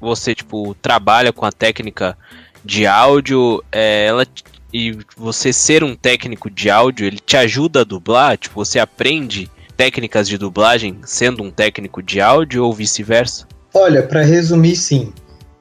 Você, 0.00 0.34
tipo, 0.34 0.74
trabalha 0.82 1.32
com 1.32 1.44
a 1.44 1.52
técnica 1.52 2.16
de 2.64 2.86
áudio, 2.86 3.62
é, 3.70 4.06
ela. 4.06 4.26
E 4.72 4.98
você 5.16 5.52
ser 5.52 5.84
um 5.84 5.94
técnico 5.94 6.50
de 6.50 6.68
áudio, 6.68 7.06
ele 7.06 7.18
te 7.18 7.36
ajuda 7.36 7.82
a 7.82 7.84
dublar? 7.84 8.36
Tipo, 8.36 8.64
você 8.64 8.78
aprende 8.78 9.48
técnicas 9.76 10.28
de 10.28 10.38
dublagem 10.38 10.98
sendo 11.04 11.42
um 11.42 11.50
técnico 11.50 12.02
de 12.02 12.20
áudio 12.20 12.64
ou 12.64 12.72
vice-versa? 12.72 13.46
Olha, 13.72 14.02
para 14.02 14.22
resumir, 14.22 14.76
sim. 14.76 15.12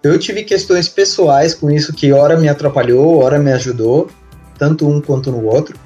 Eu 0.01 0.17
tive 0.17 0.43
questões 0.43 0.89
pessoais 0.89 1.53
com 1.53 1.69
isso 1.69 1.93
que 1.93 2.11
hora 2.11 2.37
me 2.37 2.49
atrapalhou, 2.49 3.21
hora 3.23 3.37
me 3.39 3.51
ajudou, 3.53 4.09
tanto 4.57 4.87
um 4.87 4.99
quanto 4.99 5.31
no 5.31 5.45
outro. 5.45 5.77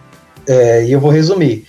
É, 0.47 0.85
e 0.85 0.91
eu 0.91 0.99
vou 0.99 1.11
resumir. 1.11 1.67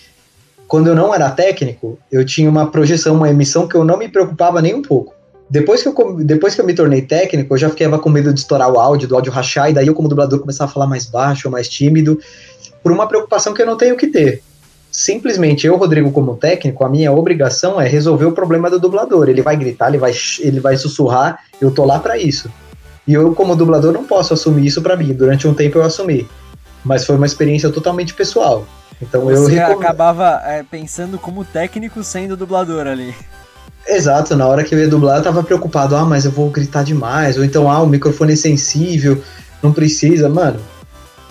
Quando 0.68 0.88
eu 0.88 0.94
não 0.94 1.14
era 1.14 1.30
técnico, 1.30 1.98
eu 2.12 2.24
tinha 2.24 2.48
uma 2.48 2.70
projeção, 2.70 3.16
uma 3.16 3.28
emissão 3.28 3.66
que 3.66 3.74
eu 3.74 3.84
não 3.84 3.98
me 3.98 4.08
preocupava 4.08 4.62
nem 4.62 4.74
um 4.74 4.82
pouco. 4.82 5.14
Depois 5.50 5.82
que, 5.82 5.88
eu, 5.88 6.14
depois 6.22 6.54
que 6.54 6.60
eu 6.60 6.66
me 6.66 6.74
tornei 6.74 7.02
técnico, 7.02 7.54
eu 7.54 7.58
já 7.58 7.70
ficava 7.70 7.98
com 7.98 8.10
medo 8.10 8.34
de 8.34 8.38
estourar 8.38 8.70
o 8.70 8.78
áudio, 8.78 9.08
do 9.08 9.16
áudio 9.16 9.32
rachar, 9.32 9.70
e 9.70 9.72
daí 9.72 9.86
eu, 9.86 9.94
como 9.94 10.08
dublador, 10.08 10.38
começava 10.38 10.70
a 10.70 10.74
falar 10.74 10.86
mais 10.86 11.06
baixo, 11.06 11.50
mais 11.50 11.68
tímido, 11.68 12.20
por 12.82 12.92
uma 12.92 13.08
preocupação 13.08 13.54
que 13.54 13.62
eu 13.62 13.66
não 13.66 13.76
tenho 13.76 13.96
que 13.96 14.08
ter 14.08 14.42
simplesmente 14.90 15.66
eu, 15.66 15.76
Rodrigo, 15.76 16.10
como 16.10 16.36
técnico, 16.36 16.84
a 16.84 16.88
minha 16.88 17.12
obrigação 17.12 17.80
é 17.80 17.86
resolver 17.86 18.24
o 18.24 18.32
problema 18.32 18.70
do 18.70 18.80
dublador. 18.80 19.28
Ele 19.28 19.42
vai 19.42 19.56
gritar, 19.56 19.88
ele 19.88 19.98
vai, 19.98 20.12
ele 20.40 20.60
vai 20.60 20.76
sussurrar, 20.76 21.40
eu 21.60 21.70
tô 21.70 21.84
lá 21.84 21.98
para 21.98 22.18
isso. 22.18 22.50
E 23.06 23.14
eu, 23.14 23.34
como 23.34 23.56
dublador, 23.56 23.92
não 23.92 24.04
posso 24.04 24.34
assumir 24.34 24.66
isso 24.66 24.82
para 24.82 24.96
mim. 24.96 25.12
Durante 25.14 25.46
um 25.46 25.54
tempo 25.54 25.78
eu 25.78 25.82
assumi. 25.82 26.26
Mas 26.84 27.04
foi 27.04 27.16
uma 27.16 27.26
experiência 27.26 27.70
totalmente 27.70 28.12
pessoal. 28.12 28.66
Então 29.00 29.24
Você 29.24 29.52
eu 29.52 29.68
recom... 29.68 29.80
acabava 29.80 30.42
é, 30.44 30.62
pensando 30.62 31.18
como 31.18 31.44
técnico 31.44 32.02
sendo 32.02 32.36
dublador 32.36 32.86
ali. 32.86 33.14
Exato, 33.86 34.36
na 34.36 34.46
hora 34.46 34.64
que 34.64 34.74
eu 34.74 34.78
ia 34.78 34.88
dublar 34.88 35.18
eu 35.18 35.22
tava 35.22 35.42
preocupado, 35.42 35.96
ah, 35.96 36.04
mas 36.04 36.24
eu 36.24 36.30
vou 36.30 36.50
gritar 36.50 36.84
demais, 36.84 37.38
ou 37.38 37.44
então, 37.44 37.70
ah, 37.70 37.80
o 37.80 37.86
microfone 37.86 38.34
é 38.34 38.36
sensível, 38.36 39.22
não 39.62 39.72
precisa, 39.72 40.28
mano. 40.28 40.60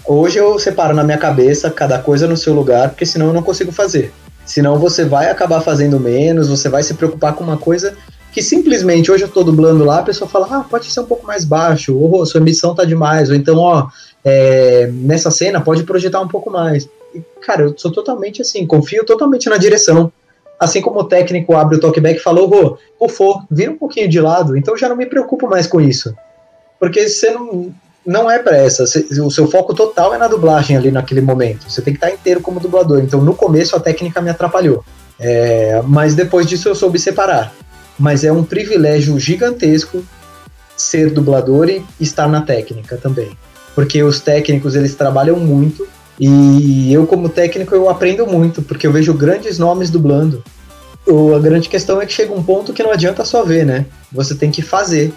Hoje 0.03 0.37
eu 0.37 0.57
separo 0.57 0.95
na 0.95 1.03
minha 1.03 1.17
cabeça 1.17 1.69
cada 1.69 1.99
coisa 1.99 2.27
no 2.27 2.37
seu 2.37 2.53
lugar, 2.53 2.89
porque 2.89 3.05
senão 3.05 3.27
eu 3.27 3.33
não 3.33 3.43
consigo 3.43 3.71
fazer. 3.71 4.11
Senão 4.45 4.79
você 4.79 5.03
vai 5.03 5.29
acabar 5.29 5.61
fazendo 5.61 5.99
menos, 5.99 6.47
você 6.47 6.69
vai 6.69 6.81
se 6.81 6.93
preocupar 6.93 7.33
com 7.33 7.43
uma 7.43 7.57
coisa 7.57 7.95
que 8.31 8.41
simplesmente 8.41 9.11
hoje 9.11 9.23
eu 9.23 9.29
tô 9.29 9.43
dublando 9.43 9.83
lá, 9.83 9.99
a 9.99 10.03
pessoa 10.03 10.29
fala, 10.29 10.47
ah, 10.51 10.63
pode 10.63 10.91
ser 10.91 11.01
um 11.01 11.05
pouco 11.05 11.27
mais 11.27 11.43
baixo, 11.43 11.97
ou 11.97 12.25
sua 12.25 12.39
emissão 12.39 12.73
tá 12.73 12.85
demais, 12.85 13.29
ou 13.29 13.35
então, 13.35 13.57
ó, 13.57 13.87
é, 14.29 14.89
nessa 14.91 15.31
cena 15.31 15.61
pode 15.61 15.83
projetar 15.83 16.19
um 16.19 16.27
pouco 16.27 16.51
mais. 16.51 16.89
E, 17.15 17.21
cara, 17.41 17.61
eu 17.61 17.77
sou 17.77 17.89
totalmente 17.89 18.41
assim, 18.41 18.67
confio 18.67 19.05
totalmente 19.05 19.47
na 19.47 19.55
direção. 19.55 20.11
Assim 20.59 20.81
como 20.81 20.99
o 20.99 21.03
técnico 21.05 21.55
abre 21.55 21.77
o 21.77 21.79
talkback 21.79 22.19
e 22.19 22.23
falou, 22.23 22.47
Rô, 22.47 22.77
pufou, 22.99 23.43
vira 23.49 23.71
um 23.71 23.77
pouquinho 23.77 24.09
de 24.09 24.19
lado, 24.19 24.57
então 24.57 24.75
já 24.75 24.89
não 24.89 24.97
me 24.97 25.05
preocupo 25.05 25.47
mais 25.47 25.65
com 25.65 25.79
isso. 25.79 26.13
Porque 26.77 27.07
você 27.07 27.31
não, 27.31 27.73
não 28.05 28.29
é 28.29 28.37
para 28.39 28.57
essa. 28.57 28.83
O 29.23 29.31
seu 29.31 29.47
foco 29.47 29.73
total 29.73 30.13
é 30.13 30.17
na 30.17 30.27
dublagem 30.27 30.75
ali 30.75 30.91
naquele 30.91 31.21
momento. 31.21 31.69
Você 31.69 31.81
tem 31.81 31.93
que 31.93 31.97
estar 31.97 32.13
inteiro 32.13 32.41
como 32.41 32.59
dublador. 32.59 32.99
Então, 32.99 33.21
no 33.21 33.33
começo, 33.33 33.77
a 33.77 33.79
técnica 33.79 34.19
me 34.19 34.29
atrapalhou. 34.29 34.83
É, 35.17 35.81
mas 35.85 36.15
depois 36.15 36.45
disso, 36.45 36.67
eu 36.67 36.75
soube 36.75 36.99
separar. 36.99 37.53
Mas 37.97 38.25
é 38.25 38.31
um 38.31 38.43
privilégio 38.43 39.17
gigantesco 39.17 40.03
ser 40.75 41.11
dublador 41.11 41.69
e 41.69 41.83
estar 41.99 42.27
na 42.27 42.41
técnica 42.41 42.97
também. 42.97 43.31
Porque 43.77 44.01
os 44.01 44.19
técnicos, 44.19 44.73
eles 44.73 44.95
trabalham 44.95 45.39
muito. 45.39 45.87
E 46.19 46.91
eu, 46.91 47.05
como 47.05 47.29
técnico, 47.29 47.75
eu 47.75 47.87
aprendo 47.87 48.25
muito. 48.25 48.63
Porque 48.63 48.87
eu 48.87 48.91
vejo 48.91 49.13
grandes 49.13 49.59
nomes 49.59 49.91
dublando. 49.91 50.43
O, 51.05 51.35
a 51.35 51.39
grande 51.39 51.69
questão 51.69 52.01
é 52.01 52.05
que 52.07 52.11
chega 52.11 52.33
um 52.33 52.41
ponto 52.41 52.73
que 52.73 52.81
não 52.81 52.91
adianta 52.91 53.23
só 53.23 53.43
ver, 53.43 53.67
né? 53.67 53.85
Você 54.11 54.33
tem 54.33 54.49
que 54.49 54.63
fazer 54.63 55.13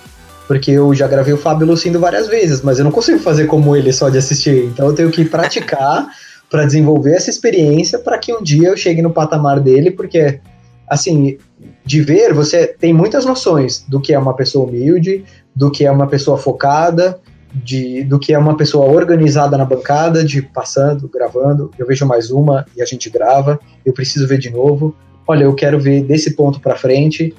porque 0.47 0.73
eu 0.73 0.93
já 0.95 1.09
gravei 1.09 1.33
o 1.33 1.39
Fábio 1.39 1.67
Lucindo 1.67 1.99
várias 1.99 2.29
vezes, 2.29 2.61
mas 2.61 2.79
eu 2.79 2.85
não 2.85 2.93
consigo 2.93 3.19
fazer 3.21 3.47
como 3.47 3.75
ele 3.75 3.95
só 3.95 4.11
de 4.11 4.19
assistir. 4.19 4.67
Então 4.67 4.89
eu 4.89 4.95
tenho 4.95 5.11
que 5.11 5.25
praticar 5.25 6.09
para 6.51 6.67
desenvolver 6.67 7.15
essa 7.15 7.31
experiência 7.31 7.99
para 7.99 8.19
que 8.19 8.35
um 8.35 8.43
dia 8.43 8.69
eu 8.69 8.77
chegue 8.77 9.01
no 9.01 9.11
patamar 9.11 9.59
dele, 9.59 9.91
porque 9.91 10.39
assim, 10.87 11.39
de 11.87 12.03
ver, 12.03 12.35
você 12.35 12.67
tem 12.67 12.93
muitas 12.93 13.25
noções 13.25 13.87
do 13.89 14.01
que 14.01 14.13
é 14.13 14.19
uma 14.19 14.35
pessoa 14.35 14.69
humilde, 14.69 15.25
do 15.57 15.71
que 15.71 15.87
é 15.87 15.91
uma 15.91 16.09
pessoa 16.09 16.37
focada, 16.37 17.19
de, 17.53 18.05
do 18.05 18.19
que 18.19 18.33
é 18.33 18.39
uma 18.39 18.57
pessoa 18.57 18.87
organizada 18.87 19.57
na 19.57 19.65
bancada, 19.65 20.25
de 20.25 20.43
passando, 20.43 21.09
gravando. 21.09 21.71
Eu 21.79 21.87
vejo 21.87 22.07
mais 22.07 22.31
uma 22.31 22.67
e 22.77 22.83
a 22.83 22.85
gente 22.85 23.11
grava. 23.11 23.59
Eu 23.85 23.93
preciso 23.93 24.27
ver 24.27 24.39
de 24.39 24.51
novo. 24.51 24.95
Olha, 25.27 25.45
eu 25.45 25.55
quero 25.55 25.79
ver 25.79 26.03
desse 26.03 26.35
ponto 26.35 26.61
para 26.61 26.77
frente 26.77 27.35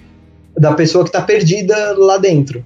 da 0.58 0.74
pessoa 0.74 1.04
que 1.04 1.10
está 1.10 1.22
perdida 1.22 1.96
lá 1.98 2.18
dentro. 2.18 2.64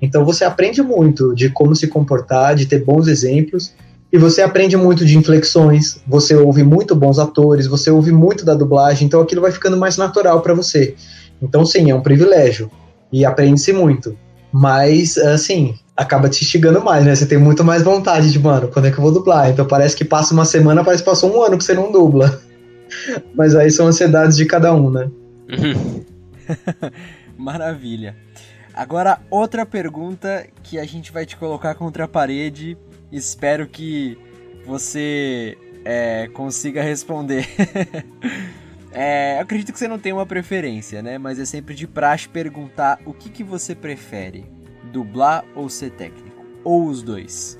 Então 0.00 0.24
você 0.24 0.44
aprende 0.44 0.82
muito 0.82 1.34
de 1.34 1.50
como 1.50 1.74
se 1.74 1.88
comportar, 1.88 2.54
de 2.54 2.66
ter 2.66 2.84
bons 2.84 3.08
exemplos, 3.08 3.74
e 4.12 4.16
você 4.16 4.40
aprende 4.40 4.76
muito 4.76 5.04
de 5.04 5.18
inflexões, 5.18 6.00
você 6.06 6.34
ouve 6.34 6.62
muito 6.62 6.94
bons 6.94 7.18
atores, 7.18 7.66
você 7.66 7.90
ouve 7.90 8.10
muito 8.10 8.44
da 8.44 8.54
dublagem, 8.54 9.06
então 9.06 9.20
aquilo 9.20 9.42
vai 9.42 9.52
ficando 9.52 9.76
mais 9.76 9.96
natural 9.96 10.40
para 10.40 10.54
você. 10.54 10.94
Então 11.42 11.64
sim, 11.66 11.90
é 11.90 11.94
um 11.94 12.00
privilégio 12.00 12.70
e 13.12 13.24
aprende-se 13.24 13.72
muito. 13.72 14.16
Mas 14.52 15.18
assim, 15.18 15.74
acaba 15.98 16.28
te 16.28 16.44
instigando 16.44 16.80
mais, 16.80 17.04
né? 17.04 17.12
Você 17.12 17.26
tem 17.26 17.36
muito 17.36 17.64
mais 17.64 17.82
vontade 17.82 18.30
de, 18.30 18.38
mano, 18.38 18.68
quando 18.68 18.86
é 18.86 18.90
que 18.92 18.98
eu 18.98 19.02
vou 19.02 19.12
dublar? 19.12 19.50
Então 19.50 19.66
parece 19.66 19.96
que 19.96 20.04
passa 20.04 20.32
uma 20.32 20.44
semana, 20.44 20.84
parece 20.84 21.02
que 21.02 21.10
passou 21.10 21.36
um 21.36 21.42
ano 21.42 21.58
que 21.58 21.64
você 21.64 21.74
não 21.74 21.90
dubla. 21.90 22.40
Mas 23.34 23.56
aí 23.56 23.68
são 23.68 23.88
ansiedades 23.88 24.36
de 24.36 24.46
cada 24.46 24.72
um, 24.72 24.92
né? 24.92 25.10
Maravilha. 27.36 28.16
Agora, 28.72 29.18
outra 29.28 29.66
pergunta 29.66 30.46
que 30.62 30.78
a 30.78 30.84
gente 30.84 31.10
vai 31.10 31.26
te 31.26 31.36
colocar 31.36 31.74
contra 31.74 32.04
a 32.04 32.08
parede. 32.08 32.78
Espero 33.10 33.66
que 33.66 34.16
você 34.64 35.58
é, 35.84 36.28
consiga 36.28 36.80
responder. 36.80 37.44
é, 38.92 39.40
acredito 39.40 39.72
que 39.72 39.78
você 39.80 39.88
não 39.88 39.98
tem 39.98 40.12
uma 40.12 40.26
preferência, 40.26 41.02
né? 41.02 41.18
Mas 41.18 41.40
é 41.40 41.44
sempre 41.44 41.74
de 41.74 41.88
praxe 41.88 42.28
perguntar 42.28 43.00
o 43.04 43.12
que, 43.12 43.30
que 43.30 43.42
você 43.42 43.74
prefere: 43.74 44.46
dublar 44.88 45.44
ou 45.54 45.68
ser 45.68 45.90
técnico? 45.90 46.44
Ou 46.64 46.86
os 46.86 47.02
dois? 47.02 47.58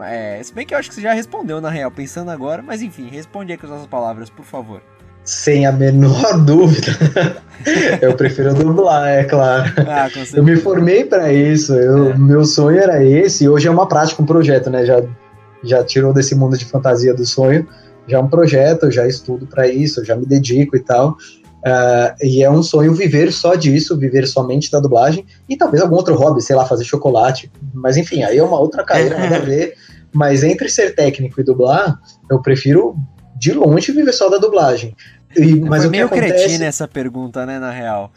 É, 0.00 0.40
se 0.42 0.52
bem 0.52 0.66
que 0.66 0.74
eu 0.74 0.78
acho 0.78 0.88
que 0.88 0.94
você 0.94 1.00
já 1.00 1.12
respondeu 1.12 1.60
na 1.60 1.70
real, 1.70 1.90
pensando 1.90 2.30
agora, 2.30 2.62
mas 2.62 2.82
enfim, 2.82 3.08
responde 3.08 3.52
aí 3.52 3.58
com 3.58 3.66
as 3.66 3.72
nossas 3.72 3.86
palavras, 3.86 4.28
por 4.28 4.44
favor. 4.44 4.82
Sem 5.24 5.66
a 5.66 5.72
menor 5.72 6.38
dúvida. 6.44 6.92
eu 8.00 8.14
prefiro 8.14 8.54
dublar, 8.54 9.08
é 9.08 9.24
claro. 9.24 9.72
Ah, 9.88 10.08
eu 10.32 10.44
me 10.44 10.56
formei 10.56 11.04
para 11.04 11.32
isso. 11.32 11.74
Eu, 11.74 12.10
é. 12.10 12.16
Meu 12.16 12.44
sonho 12.44 12.78
era 12.78 13.02
esse. 13.02 13.44
E 13.44 13.48
hoje 13.48 13.66
é 13.66 13.70
uma 13.70 13.88
prática, 13.88 14.22
um 14.22 14.26
projeto, 14.26 14.70
né? 14.70 14.86
Já, 14.86 15.02
já 15.64 15.82
tirou 15.82 16.12
desse 16.12 16.34
mundo 16.36 16.56
de 16.56 16.64
fantasia 16.64 17.12
do 17.12 17.26
sonho. 17.26 17.66
Já 18.06 18.18
é 18.18 18.20
um 18.20 18.28
projeto, 18.28 18.84
eu 18.84 18.92
já 18.92 19.04
estudo 19.04 19.46
para 19.46 19.66
isso, 19.66 20.00
eu 20.00 20.04
já 20.04 20.14
me 20.14 20.24
dedico 20.24 20.76
e 20.76 20.80
tal. 20.80 21.16
Uh, 21.66 22.14
e 22.22 22.44
é 22.44 22.50
um 22.50 22.62
sonho 22.62 22.94
viver 22.94 23.32
só 23.32 23.56
disso, 23.56 23.98
viver 23.98 24.24
somente 24.28 24.70
da 24.70 24.78
dublagem. 24.78 25.26
E 25.48 25.56
talvez 25.56 25.82
algum 25.82 25.96
outro 25.96 26.14
hobby, 26.14 26.40
sei 26.40 26.54
lá, 26.54 26.64
fazer 26.64 26.84
chocolate. 26.84 27.50
Mas 27.74 27.96
enfim, 27.96 28.22
aí 28.22 28.38
é 28.38 28.42
uma 28.42 28.60
outra 28.60 28.84
carreira, 28.84 29.18
nada 29.18 29.36
a 29.36 29.40
ver. 29.40 29.74
Mas 30.12 30.44
entre 30.44 30.68
ser 30.68 30.94
técnico 30.94 31.40
e 31.40 31.44
dublar, 31.44 31.98
eu 32.30 32.40
prefiro 32.40 32.96
de 33.36 33.52
longe 33.52 33.90
viver 33.90 34.12
só 34.12 34.28
da 34.28 34.38
dublagem. 34.38 34.94
E, 35.36 35.56
mas 35.56 35.80
Foi 35.80 35.88
o 35.88 35.90
meio 35.90 36.06
acontece... 36.06 36.44
cretina 36.44 36.66
essa 36.66 36.86
pergunta, 36.86 37.44
né, 37.44 37.58
na 37.58 37.72
real. 37.72 38.12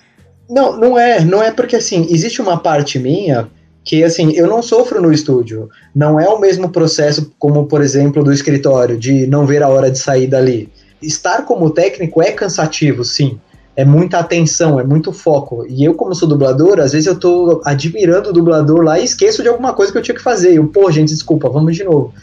Não, 0.47 0.77
não 0.77 0.97
é, 0.97 1.19
não 1.23 1.41
é 1.41 1.51
porque 1.51 1.75
assim, 1.75 2.07
existe 2.09 2.41
uma 2.41 2.59
parte 2.59 2.99
minha 2.99 3.49
que 3.83 4.03
assim, 4.03 4.31
eu 4.33 4.45
não 4.45 4.61
sofro 4.61 5.01
no 5.01 5.11
estúdio. 5.11 5.69
Não 5.95 6.19
é 6.19 6.29
o 6.29 6.39
mesmo 6.39 6.69
processo 6.69 7.33
como, 7.39 7.65
por 7.65 7.81
exemplo, 7.81 8.23
do 8.23 8.31
escritório, 8.31 8.97
de 8.97 9.25
não 9.25 9.47
ver 9.47 9.63
a 9.63 9.69
hora 9.69 9.89
de 9.89 9.97
sair 9.97 10.27
dali. 10.27 10.71
Estar 11.01 11.45
como 11.45 11.69
técnico 11.69 12.21
é 12.21 12.31
cansativo, 12.31 13.03
sim 13.03 13.39
é 13.79 13.85
muita 13.85 14.19
atenção, 14.19 14.77
é 14.77 14.83
muito 14.83 15.13
foco. 15.13 15.65
E 15.65 15.85
eu, 15.85 15.93
como 15.93 16.13
sou 16.13 16.27
dublador, 16.27 16.81
às 16.81 16.91
vezes 16.91 17.07
eu 17.07 17.17
tô 17.17 17.61
admirando 17.63 18.29
o 18.29 18.33
dublador 18.33 18.81
lá 18.81 18.99
e 18.99 19.05
esqueço 19.05 19.41
de 19.41 19.47
alguma 19.47 19.73
coisa 19.73 19.89
que 19.89 19.97
eu 19.97 20.01
tinha 20.01 20.15
que 20.15 20.21
fazer. 20.21 20.55
Eu, 20.55 20.67
pô, 20.67 20.91
gente, 20.91 21.07
desculpa, 21.13 21.47
vamos 21.47 21.77
de 21.77 21.85
novo. 21.85 22.13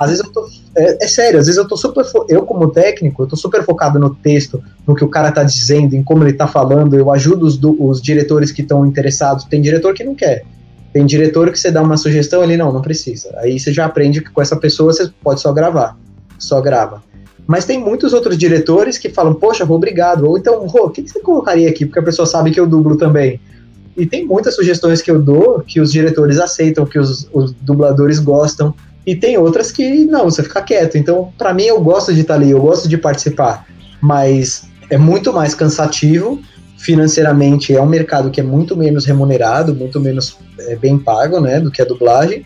Às 0.00 0.08
vezes 0.08 0.24
eu 0.24 0.32
tô. 0.32 0.48
É, 0.74 1.04
é, 1.04 1.06
sério, 1.06 1.38
às 1.38 1.44
vezes 1.44 1.58
eu 1.58 1.68
tô 1.68 1.76
super. 1.76 2.02
Eu, 2.30 2.46
como 2.46 2.70
técnico, 2.70 3.24
eu 3.24 3.26
tô 3.26 3.36
super 3.36 3.62
focado 3.62 3.98
no 3.98 4.14
texto, 4.14 4.64
no 4.86 4.94
que 4.94 5.04
o 5.04 5.08
cara 5.08 5.30
tá 5.30 5.42
dizendo, 5.42 5.94
em 5.94 6.02
como 6.02 6.24
ele 6.24 6.32
tá 6.32 6.46
falando. 6.46 6.96
Eu 6.96 7.12
ajudo 7.12 7.44
os, 7.44 7.60
os 7.62 8.00
diretores 8.00 8.50
que 8.50 8.62
estão 8.62 8.86
interessados. 8.86 9.44
Tem 9.44 9.60
diretor 9.60 9.92
que 9.92 10.02
não 10.02 10.14
quer. 10.14 10.46
Tem 10.94 11.04
diretor 11.04 11.52
que 11.52 11.60
você 11.60 11.70
dá 11.70 11.82
uma 11.82 11.98
sugestão, 11.98 12.42
ele 12.42 12.56
não, 12.56 12.72
não 12.72 12.80
precisa. 12.80 13.34
Aí 13.36 13.60
você 13.60 13.70
já 13.70 13.84
aprende 13.84 14.22
que 14.22 14.30
com 14.30 14.40
essa 14.40 14.56
pessoa 14.56 14.94
você 14.94 15.10
pode 15.22 15.42
só 15.42 15.52
gravar. 15.52 15.94
Só 16.38 16.58
grava. 16.62 17.02
Mas 17.46 17.64
tem 17.64 17.78
muitos 17.78 18.12
outros 18.12 18.38
diretores 18.38 18.98
que 18.98 19.08
falam, 19.08 19.34
poxa, 19.34 19.64
vou 19.64 19.76
obrigado. 19.76 20.26
Ou 20.26 20.38
então, 20.38 20.66
Rô, 20.66 20.86
o 20.86 20.90
que, 20.90 21.02
você 21.02 21.20
colocaria 21.20 21.68
aqui? 21.68 21.84
Porque 21.84 21.98
a 21.98 22.02
pessoa 22.02 22.26
sabe 22.26 22.50
que 22.50 22.60
eu 22.60 22.66
dublo 22.66 22.96
também. 22.96 23.40
E 23.96 24.06
tem 24.06 24.24
muitas 24.24 24.54
sugestões 24.54 25.02
que 25.02 25.10
eu 25.10 25.20
dou 25.20 25.60
que 25.60 25.80
os 25.80 25.92
diretores 25.92 26.38
aceitam, 26.38 26.86
que 26.86 26.98
os, 26.98 27.28
os 27.32 27.52
dubladores 27.52 28.18
gostam. 28.18 28.74
E 29.06 29.16
tem 29.16 29.36
outras 29.36 29.72
que 29.72 30.04
não, 30.04 30.24
você 30.24 30.42
fica 30.42 30.62
quieto. 30.62 30.96
Então, 30.96 31.32
para 31.36 31.52
mim, 31.52 31.64
eu 31.64 31.80
gosto 31.80 32.14
de 32.14 32.20
estar 32.20 32.34
ali, 32.34 32.50
eu 32.50 32.60
gosto 32.60 32.88
de 32.88 32.96
participar. 32.96 33.66
mas 34.00 34.64
é 34.88 34.98
muito 34.98 35.32
mais 35.32 35.54
cansativo. 35.54 36.40
Financeiramente 36.78 37.74
é 37.74 37.80
um 37.80 37.86
mercado 37.86 38.30
que 38.30 38.40
é 38.40 38.44
muito 38.44 38.76
menos 38.76 39.04
remunerado, 39.04 39.74
muito 39.74 40.00
menos 40.00 40.36
é, 40.58 40.76
bem 40.76 40.98
pago, 40.98 41.40
né, 41.40 41.60
do 41.60 41.70
que 41.70 41.80
a 41.80 41.84
dublagem. 41.84 42.44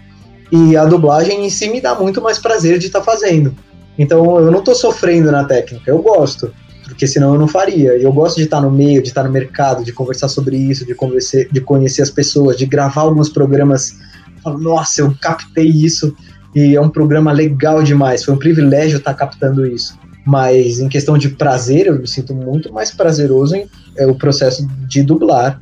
E 0.52 0.77
a 0.77 0.85
dublagem 0.85 1.44
em 1.44 1.51
si 1.51 1.68
me 1.68 1.81
dá 1.81 1.94
muito 1.94 2.23
mais 2.23 2.39
prazer 2.39 2.78
de 2.78 2.86
estar 2.86 3.01
tá 3.01 3.05
fazendo. 3.05 3.55
Então 3.98 4.39
eu 4.39 4.51
não 4.51 4.59
estou 4.59 4.74
sofrendo 4.74 5.31
na 5.32 5.44
técnica, 5.44 5.90
eu 5.90 6.02
gosto, 6.02 6.52
porque 6.85 7.06
senão 7.06 7.35
eu 7.35 7.40
não 7.40 7.48
faria. 7.48 7.97
Eu 7.97 8.12
gosto 8.12 8.36
de 8.36 8.44
estar 8.44 8.60
no 8.60 8.70
meio, 8.70 9.02
de 9.02 9.09
estar 9.09 9.24
no 9.24 9.31
mercado, 9.31 9.85
de 9.85 9.93
conversar 9.93 10.28
sobre 10.28 10.56
isso, 10.56 10.86
de, 10.86 10.94
conversar, 10.94 11.44
de 11.51 11.60
conhecer 11.60 12.02
as 12.02 12.10
pessoas, 12.10 12.56
de 12.56 12.66
gravar 12.66 13.02
alguns 13.02 13.28
programas. 13.28 13.98
Falo, 14.43 14.59
Nossa, 14.59 15.01
eu 15.01 15.14
captei 15.20 15.66
isso 15.66 16.14
e 16.55 16.77
é 16.77 16.81
um 16.81 16.89
programa 16.89 17.32
legal 17.32 17.82
demais. 17.82 18.24
Foi 18.24 18.35
um 18.35 18.39
privilégio 18.39 18.98
estar 18.98 19.14
captando 19.14 19.66
isso. 19.66 19.98
Mas 20.24 20.81
em 20.81 20.89
questão 20.89 21.18
de 21.18 21.28
prazer, 21.28 21.86
eu 21.86 21.98
me 21.98 22.06
sinto 22.06 22.35
muito 22.35 22.73
mais 22.73 22.90
prazeroso 22.90 23.56
em 23.56 23.68
é, 23.97 24.06
o 24.06 24.14
processo 24.14 24.66
de 24.89 25.02
dublar. 25.02 25.60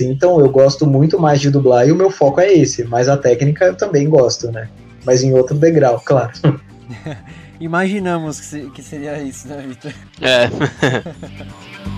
Então 0.00 0.40
eu 0.40 0.50
gosto 0.50 0.86
muito 0.86 1.18
mais 1.18 1.40
de 1.40 1.50
dublar 1.50 1.88
e 1.88 1.92
o 1.92 1.96
meu 1.96 2.10
foco 2.10 2.40
é 2.40 2.52
esse, 2.52 2.84
mas 2.84 3.08
a 3.08 3.16
técnica 3.16 3.64
eu 3.64 3.74
também 3.74 4.08
gosto, 4.08 4.50
né? 4.52 4.68
Mas 5.06 5.22
em 5.22 5.32
outro 5.32 5.56
degrau, 5.56 6.02
claro. 6.04 6.32
Imaginamos 7.60 8.40
que, 8.40 8.70
que 8.70 8.82
seria 8.82 9.22
isso, 9.22 9.46
né, 9.46 9.62
Victor? 9.66 9.92
É. 10.20 10.48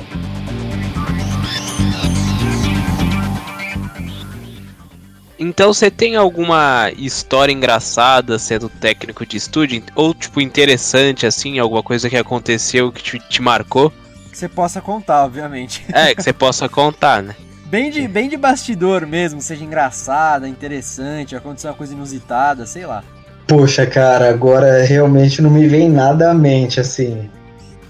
Então 5.38 5.74
você 5.74 5.90
tem 5.90 6.14
alguma 6.14 6.92
história 6.96 7.52
engraçada 7.52 8.38
sendo 8.38 8.68
técnico 8.68 9.26
de 9.26 9.36
estúdio? 9.36 9.82
Ou, 9.96 10.14
tipo, 10.14 10.40
interessante, 10.40 11.26
assim, 11.26 11.58
alguma 11.58 11.82
coisa 11.82 12.08
que 12.08 12.16
aconteceu 12.16 12.92
que 12.92 13.02
te, 13.02 13.18
te 13.18 13.42
marcou? 13.42 13.92
Que 14.30 14.38
você 14.38 14.48
possa 14.48 14.80
contar, 14.80 15.24
obviamente. 15.24 15.84
É, 15.92 16.14
que 16.14 16.22
você 16.22 16.32
possa 16.32 16.68
contar, 16.68 17.24
né? 17.24 17.34
Bem 17.66 17.90
de, 17.90 18.06
bem 18.06 18.28
de 18.28 18.36
bastidor 18.36 19.04
mesmo, 19.04 19.42
seja 19.42 19.64
engraçada, 19.64 20.48
interessante, 20.48 21.34
aconteceu 21.34 21.70
uma 21.70 21.76
coisa 21.76 21.92
inusitada, 21.92 22.64
sei 22.64 22.86
lá. 22.86 23.02
Poxa, 23.46 23.86
cara, 23.86 24.28
agora 24.28 24.82
realmente 24.84 25.42
não 25.42 25.50
me 25.50 25.66
vem 25.66 25.88
nada 25.88 26.30
à 26.30 26.34
mente, 26.34 26.80
assim. 26.80 27.28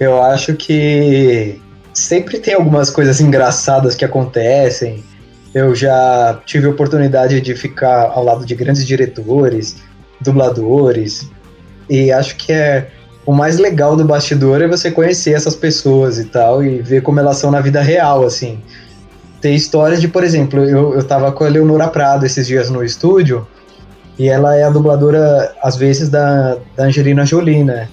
Eu 0.00 0.20
acho 0.22 0.54
que 0.54 1.60
sempre 1.94 2.38
tem 2.38 2.54
algumas 2.54 2.90
coisas 2.90 3.20
engraçadas 3.20 3.94
que 3.94 4.04
acontecem 4.04 5.04
eu 5.54 5.74
já 5.74 6.40
tive 6.46 6.66
oportunidade 6.66 7.40
de 7.40 7.54
ficar 7.54 8.10
ao 8.14 8.24
lado 8.24 8.46
de 8.46 8.54
grandes 8.54 8.86
diretores, 8.86 9.76
dubladores, 10.20 11.28
e 11.88 12.10
acho 12.10 12.36
que 12.36 12.52
é 12.52 12.88
o 13.26 13.32
mais 13.32 13.58
legal 13.58 13.94
do 13.94 14.04
bastidor 14.04 14.62
é 14.62 14.66
você 14.66 14.90
conhecer 14.90 15.32
essas 15.34 15.54
pessoas 15.54 16.18
e 16.18 16.24
tal, 16.24 16.64
e 16.64 16.80
ver 16.80 17.02
como 17.02 17.20
elas 17.20 17.36
são 17.36 17.50
na 17.50 17.60
vida 17.60 17.80
real, 17.80 18.24
assim. 18.24 18.60
Tem 19.40 19.54
histórias 19.54 20.00
de, 20.00 20.08
por 20.08 20.24
exemplo, 20.24 20.60
eu, 20.64 20.94
eu 20.94 21.04
tava 21.04 21.30
com 21.30 21.44
a 21.44 21.48
Leonora 21.48 21.88
Prado 21.88 22.24
esses 22.24 22.46
dias 22.46 22.70
no 22.70 22.82
estúdio, 22.82 23.46
e 24.18 24.28
ela 24.28 24.56
é 24.56 24.64
a 24.64 24.70
dubladora, 24.70 25.54
às 25.62 25.76
vezes, 25.76 26.08
da, 26.08 26.56
da 26.76 26.84
Angelina 26.84 27.24
Jolie, 27.24 27.64
né? 27.64 27.88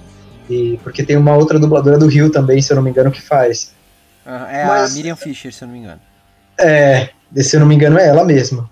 E, 0.48 0.78
porque 0.82 1.02
tem 1.02 1.16
uma 1.16 1.36
outra 1.36 1.58
dubladora 1.58 1.98
do 1.98 2.06
Rio 2.06 2.30
também, 2.30 2.60
se 2.60 2.72
eu 2.72 2.76
não 2.76 2.82
me 2.82 2.90
engano, 2.90 3.10
que 3.10 3.22
faz. 3.22 3.72
é 4.26 4.64
Mas, 4.66 4.92
a 4.92 4.94
Miriam 4.94 5.16
Fischer, 5.16 5.52
se 5.52 5.62
eu 5.62 5.68
não 5.68 5.74
me 5.74 5.80
engano. 5.80 6.00
É, 6.58 7.08
se 7.36 7.56
eu 7.56 7.60
não 7.60 7.66
me 7.66 7.74
engano 7.74 7.98
é 7.98 8.06
ela 8.06 8.24
mesma. 8.24 8.68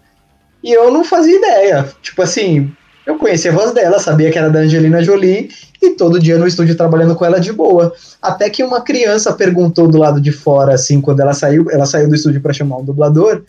E 0.63 0.73
eu 0.73 0.93
não 0.93 1.05
fazia 1.05 1.37
ideia. 1.37 1.89
Tipo 2.03 2.23
assim, 2.23 2.73
eu 3.07 3.17
conhecia 3.17 3.51
a 3.51 3.55
voz 3.55 3.73
dela, 3.73 3.99
sabia 3.99 4.31
que 4.31 4.39
era 4.39 4.51
da 4.51 4.59
Angelina 4.59 5.03
Jolie 5.03 5.51
e 5.81 5.91
todo 5.91 6.21
dia 6.21 6.37
no 6.37 6.47
estúdio 6.47 6.77
trabalhando 6.77 7.15
com 7.15 7.25
ela 7.25 7.41
de 7.41 7.53
boa. 7.53 7.95
Até 8.21 8.51
que 8.51 8.63
uma 8.63 8.83
criança 8.83 9.33
perguntou 9.33 9.89
do 9.89 9.97
lado 9.97 10.21
de 10.21 10.33
fora, 10.33 10.75
assim, 10.75 11.01
quando 11.01 11.21
ela 11.21 11.33
saiu, 11.33 11.71
ela 11.71 11.87
saiu 11.87 12.09
do 12.09 12.15
estúdio 12.15 12.41
para 12.41 12.53
chamar 12.53 12.77
um 12.77 12.85
dublador, 12.85 13.43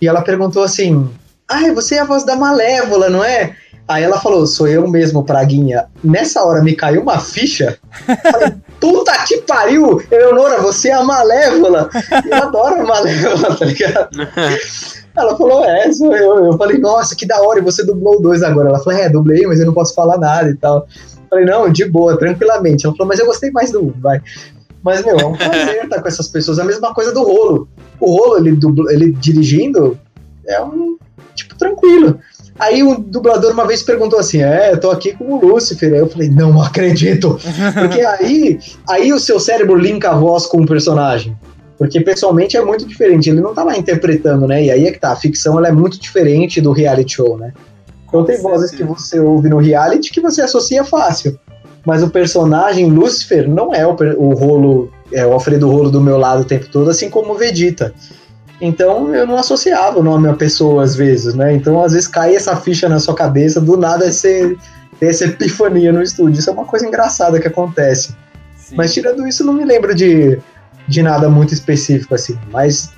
e 0.00 0.06
ela 0.06 0.20
perguntou 0.20 0.62
assim: 0.62 1.08
Ai, 1.50 1.72
você 1.72 1.94
é 1.94 2.00
a 2.00 2.04
voz 2.04 2.24
da 2.24 2.36
Malévola, 2.36 3.08
não 3.08 3.24
é? 3.24 3.56
Aí 3.88 4.02
ela 4.02 4.20
falou, 4.20 4.46
sou 4.46 4.68
eu 4.68 4.86
mesmo, 4.86 5.24
Praguinha. 5.24 5.86
Nessa 6.04 6.44
hora 6.44 6.62
me 6.62 6.74
caiu 6.74 7.00
uma 7.00 7.18
ficha. 7.18 7.78
Falei, 8.30 8.52
puta 8.78 9.12
que 9.26 9.38
pariu! 9.38 10.02
Eleonora, 10.10 10.60
você 10.60 10.90
é 10.90 10.92
a 10.92 11.02
Malévola! 11.02 11.88
Eu 12.30 12.36
adoro 12.36 12.82
a 12.82 12.84
Malévola, 12.84 13.56
tá 13.56 13.64
ligado? 13.64 14.10
Ela 15.16 15.36
falou, 15.36 15.64
é, 15.64 15.90
sou 15.90 16.14
eu. 16.14 16.44
Eu 16.44 16.58
falei, 16.58 16.76
nossa, 16.76 17.16
que 17.16 17.26
da 17.26 17.40
hora, 17.40 17.60
e 17.60 17.62
você 17.62 17.82
dublou 17.82 18.20
dois 18.20 18.42
agora. 18.42 18.68
Ela 18.68 18.78
falou, 18.78 19.00
é, 19.00 19.08
dublei, 19.08 19.46
mas 19.46 19.58
eu 19.58 19.64
não 19.64 19.72
posso 19.72 19.94
falar 19.94 20.18
nada 20.18 20.50
e 20.50 20.54
tal. 20.54 20.80
Eu 20.80 21.28
falei, 21.30 21.44
não, 21.46 21.72
de 21.72 21.86
boa, 21.86 22.18
tranquilamente. 22.18 22.84
Ela 22.84 22.94
falou, 22.94 23.08
mas 23.08 23.18
eu 23.18 23.26
gostei 23.26 23.50
mais 23.50 23.72
do 23.72 23.86
um, 23.86 23.92
vai. 24.00 24.20
Mas, 24.82 25.02
meu, 25.02 25.18
é 25.18 25.24
um 25.24 25.34
prazer 25.34 25.84
estar 25.84 26.02
com 26.02 26.08
essas 26.08 26.28
pessoas. 26.28 26.58
A 26.58 26.64
mesma 26.64 26.92
coisa 26.92 27.10
do 27.10 27.22
rolo. 27.22 27.68
O 27.98 28.16
rolo, 28.16 28.36
ele, 28.36 28.54
dubla, 28.54 28.92
ele 28.92 29.12
dirigindo, 29.12 29.98
é 30.46 30.62
um, 30.62 30.96
tipo, 31.38 31.56
tranquilo. 31.56 32.18
Aí 32.58 32.82
o 32.82 32.98
dublador 32.98 33.52
uma 33.52 33.66
vez 33.66 33.82
perguntou 33.82 34.18
assim: 34.18 34.42
É, 34.42 34.72
eu 34.72 34.80
tô 34.80 34.90
aqui 34.90 35.12
com 35.12 35.24
o 35.24 35.40
Lúcifer. 35.40 35.92
Aí 35.92 36.00
eu 36.00 36.08
falei: 36.08 36.28
Não 36.28 36.60
acredito. 36.60 37.38
Porque 37.74 38.00
aí, 38.04 38.58
aí 38.88 39.12
o 39.12 39.20
seu 39.20 39.38
cérebro 39.38 39.76
linka 39.76 40.10
a 40.10 40.16
voz 40.16 40.46
com 40.46 40.60
o 40.60 40.66
personagem. 40.66 41.36
Porque 41.78 42.00
pessoalmente 42.00 42.56
é 42.56 42.64
muito 42.64 42.84
diferente. 42.84 43.30
Ele 43.30 43.40
não 43.40 43.54
tá 43.54 43.62
lá 43.62 43.78
interpretando, 43.78 44.48
né? 44.48 44.64
E 44.64 44.70
aí 44.70 44.86
é 44.86 44.90
que 44.92 44.98
tá. 44.98 45.12
A 45.12 45.16
ficção 45.16 45.56
ela 45.56 45.68
é 45.68 45.72
muito 45.72 46.00
diferente 46.00 46.60
do 46.60 46.72
reality 46.72 47.14
show, 47.14 47.38
né? 47.38 47.52
Então 48.08 48.24
tem 48.24 48.40
vozes 48.40 48.70
que 48.70 48.82
você 48.82 49.20
ouve 49.20 49.48
no 49.48 49.58
reality 49.58 50.10
que 50.10 50.20
você 50.20 50.42
associa 50.42 50.82
fácil. 50.82 51.38
Mas 51.86 52.02
o 52.02 52.10
personagem 52.10 52.90
Lúcifer 52.90 53.48
não 53.48 53.72
é 53.72 53.86
o, 53.86 53.96
o 54.16 54.34
rolo, 54.34 54.90
é 55.12 55.24
o 55.24 55.32
Alfredo 55.32 55.70
Rolo 55.70 55.90
do 55.90 56.00
meu 56.00 56.18
lado 56.18 56.42
o 56.42 56.44
tempo 56.44 56.66
todo, 56.70 56.90
assim 56.90 57.08
como 57.08 57.32
o 57.32 57.36
Vegeta. 57.36 57.94
Então 58.60 59.14
eu 59.14 59.26
não 59.26 59.36
associava 59.36 59.98
o 59.98 60.02
nome 60.02 60.28
a 60.28 60.34
pessoa 60.34 60.82
às 60.82 60.96
vezes, 60.96 61.34
né? 61.34 61.54
Então 61.54 61.82
às 61.82 61.92
vezes 61.92 62.08
cai 62.08 62.34
essa 62.34 62.56
ficha 62.56 62.88
na 62.88 62.98
sua 62.98 63.14
cabeça, 63.14 63.60
do 63.60 63.76
nada 63.76 64.10
você 64.10 64.56
tem 64.98 65.08
essa 65.08 65.24
epifania 65.24 65.92
no 65.92 66.02
estúdio. 66.02 66.40
Isso 66.40 66.50
é 66.50 66.52
uma 66.52 66.64
coisa 66.64 66.86
engraçada 66.86 67.40
que 67.40 67.46
acontece. 67.46 68.16
Sim. 68.56 68.76
Mas 68.76 68.92
tirando 68.92 69.26
isso, 69.26 69.44
não 69.44 69.52
me 69.52 69.64
lembro 69.64 69.94
de, 69.94 70.38
de 70.88 71.02
nada 71.02 71.28
muito 71.28 71.54
específico 71.54 72.14
assim. 72.14 72.38
Mas 72.50 72.92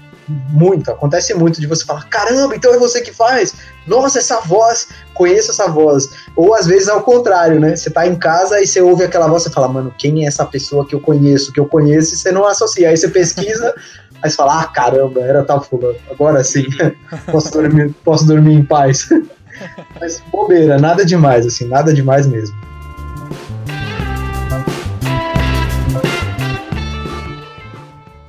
muito, 0.50 0.90
acontece 0.90 1.34
muito 1.34 1.60
de 1.60 1.66
você 1.66 1.84
falar: 1.84 2.08
caramba, 2.08 2.54
então 2.54 2.72
é 2.72 2.78
você 2.78 3.00
que 3.00 3.12
faz? 3.12 3.54
Nossa, 3.86 4.18
essa 4.18 4.40
voz, 4.40 4.88
conheço 5.12 5.50
essa 5.50 5.68
voz. 5.68 6.08
Ou 6.36 6.54
às 6.54 6.66
vezes 6.66 6.88
ao 6.88 7.02
contrário, 7.02 7.58
né? 7.58 7.74
Você 7.74 7.90
tá 7.90 8.06
em 8.06 8.16
casa 8.16 8.60
e 8.60 8.66
você 8.66 8.80
ouve 8.80 9.04
aquela 9.04 9.26
voz 9.26 9.44
e 9.44 9.50
fala: 9.50 9.68
mano, 9.68 9.94
quem 9.98 10.24
é 10.24 10.28
essa 10.28 10.44
pessoa 10.46 10.86
que 10.86 10.94
eu 10.94 11.00
conheço, 11.00 11.52
que 11.52 11.60
eu 11.60 11.66
conheço, 11.66 12.14
e 12.14 12.16
você 12.16 12.30
não 12.30 12.46
associa. 12.46 12.88
Aí 12.88 12.96
você 12.96 13.08
pesquisa. 13.08 13.74
Aí 14.22 14.28
você 14.28 14.36
fala, 14.36 14.60
ah, 14.60 14.66
caramba, 14.66 15.20
era 15.20 15.42
tal 15.44 15.62
fulano. 15.62 15.96
Agora 16.10 16.44
sim, 16.44 16.66
posso, 17.30 17.50
dormir, 17.50 17.94
posso 18.04 18.26
dormir 18.26 18.52
em 18.54 18.64
paz. 18.64 19.08
Mas 19.98 20.22
bobeira, 20.30 20.78
nada 20.78 21.04
demais, 21.04 21.46
assim, 21.46 21.66
nada 21.66 21.92
demais 21.92 22.26
mesmo. 22.26 22.54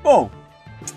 Bom, 0.01 0.30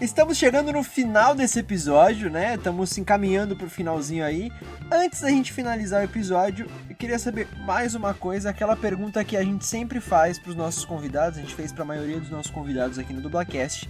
estamos 0.01 0.37
chegando 0.37 0.73
no 0.73 0.85
final 0.85 1.35
desse 1.35 1.59
episódio, 1.59 2.31
né? 2.31 2.55
Estamos 2.55 2.91
se 2.91 3.01
encaminhando 3.01 3.57
pro 3.57 3.69
finalzinho 3.69 4.25
aí. 4.25 4.51
Antes 4.93 5.23
da 5.23 5.29
gente 5.29 5.53
finalizar 5.53 6.03
o 6.03 6.05
episódio, 6.05 6.69
eu 6.89 6.95
queria 6.95 7.19
saber 7.19 7.49
mais 7.67 7.97
uma 7.97 8.15
coisa, 8.15 8.51
aquela 8.51 8.77
pergunta 8.77 9.25
que 9.25 9.37
a 9.37 9.43
gente 9.43 9.67
sempre 9.67 10.01
faz 10.01 10.39
para 10.39 10.51
os 10.51 10.57
nossos 10.57 10.85
convidados, 10.85 11.39
a 11.39 11.41
gente 11.41 11.55
fez 11.55 11.73
para 11.73 11.83
a 11.83 11.87
maioria 11.87 12.21
dos 12.21 12.31
nossos 12.31 12.51
convidados 12.51 12.99
aqui 12.99 13.13
no 13.13 13.21
Dublacast, 13.21 13.89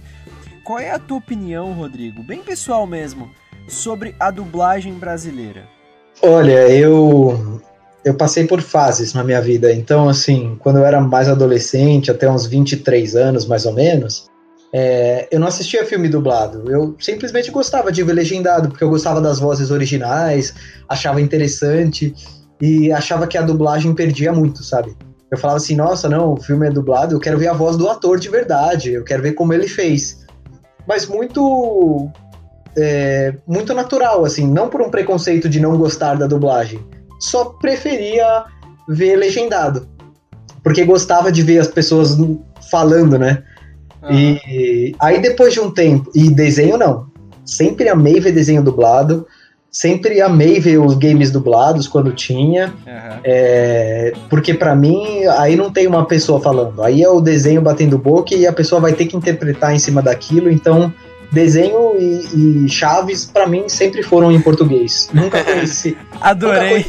qual 0.65 0.79
é 0.79 0.89
a 0.89 0.99
tua 0.99 1.17
opinião, 1.17 1.71
Rodrigo, 1.73 2.23
bem 2.23 2.41
pessoal 2.41 2.87
mesmo, 2.87 3.29
sobre 3.67 4.15
a 4.19 4.31
dublagem 4.31 4.95
brasileira? 4.95 5.63
Olha, 6.21 6.67
eu 6.69 7.61
eu 8.03 8.13
passei 8.15 8.45
por 8.45 8.61
fases 8.61 9.13
na 9.13 9.23
minha 9.23 9.41
vida. 9.41 9.71
Então, 9.71 10.09
assim, 10.09 10.57
quando 10.59 10.77
eu 10.77 10.85
era 10.85 10.99
mais 10.99 11.29
adolescente, 11.29 12.11
até 12.11 12.29
uns 12.29 12.45
23 12.45 13.15
anos 13.15 13.45
mais 13.45 13.65
ou 13.65 13.73
menos, 13.73 14.29
é, 14.73 15.27
eu 15.31 15.39
não 15.39 15.47
assistia 15.47 15.85
filme 15.85 16.09
dublado. 16.09 16.69
Eu 16.69 16.95
simplesmente 16.99 17.51
gostava 17.51 17.91
de 17.91 18.03
ver 18.03 18.13
legendado, 18.13 18.69
porque 18.69 18.83
eu 18.83 18.89
gostava 18.89 19.21
das 19.21 19.39
vozes 19.39 19.71
originais, 19.71 20.53
achava 20.89 21.21
interessante 21.21 22.13
e 22.59 22.91
achava 22.91 23.27
que 23.27 23.37
a 23.37 23.41
dublagem 23.41 23.93
perdia 23.93 24.31
muito, 24.33 24.63
sabe? 24.63 24.95
Eu 25.31 25.37
falava 25.37 25.57
assim, 25.57 25.75
nossa, 25.75 26.07
não, 26.07 26.33
o 26.33 26.37
filme 26.37 26.67
é 26.67 26.71
dublado, 26.71 27.15
eu 27.15 27.19
quero 27.19 27.37
ver 27.37 27.47
a 27.47 27.53
voz 27.53 27.75
do 27.75 27.89
ator 27.89 28.19
de 28.19 28.29
verdade, 28.29 28.93
eu 28.93 29.03
quero 29.03 29.23
ver 29.23 29.33
como 29.33 29.53
ele 29.53 29.67
fez 29.67 30.24
mas 30.87 31.07
muito 31.07 32.09
é, 32.77 33.35
muito 33.47 33.73
natural, 33.73 34.25
assim, 34.25 34.47
não 34.47 34.69
por 34.69 34.81
um 34.81 34.89
preconceito 34.89 35.47
de 35.47 35.59
não 35.59 35.77
gostar 35.77 36.15
da 36.15 36.27
dublagem, 36.27 36.79
só 37.19 37.45
preferia 37.45 38.45
ver 38.87 39.15
legendado, 39.15 39.87
porque 40.63 40.83
gostava 40.83 41.31
de 41.31 41.41
ver 41.41 41.59
as 41.59 41.67
pessoas 41.67 42.17
falando, 42.69 43.17
né? 43.17 43.43
Uhum. 44.03 44.11
E 44.11 44.95
aí 44.99 45.21
depois 45.21 45.53
de 45.53 45.59
um 45.59 45.71
tempo, 45.71 46.11
e 46.13 46.29
desenho 46.29 46.77
não, 46.77 47.07
sempre 47.45 47.89
amei 47.89 48.19
ver 48.19 48.31
desenho 48.31 48.63
dublado, 48.63 49.25
sempre 49.75 50.21
amei 50.21 50.57
ver 50.57 50.77
os 50.77 50.93
games 50.93 51.29
dublados 51.29 51.85
quando 51.85 52.13
tinha, 52.13 52.73
Aham. 52.87 53.19
é, 53.25 54.13
porque 54.29 54.53
pra 54.53 54.73
mim 54.73 55.25
aí 55.37 55.57
não 55.57 55.69
tem 55.69 55.85
uma 55.85 56.05
pessoa 56.05 56.39
falando, 56.39 56.81
aí 56.81 57.03
é 57.03 57.09
o 57.09 57.19
desenho 57.19 57.61
batendo 57.61 57.97
boca 57.97 58.33
e 58.33 58.47
a 58.47 58.53
pessoa 58.53 58.79
vai 58.79 58.93
ter 58.93 59.05
que 59.05 59.17
interpretar 59.17 59.75
em 59.75 59.77
cima 59.77 60.01
daquilo, 60.01 60.49
então 60.49 60.93
desenho 61.29 61.93
e, 61.99 62.63
e 62.65 62.69
chaves 62.69 63.25
pra 63.25 63.47
mim 63.47 63.67
sempre 63.67 64.01
foram 64.01 64.31
em 64.31 64.39
português. 64.39 65.09
Nunca 65.13 65.43
conheci, 65.43 65.97
Adorei. 66.21 66.85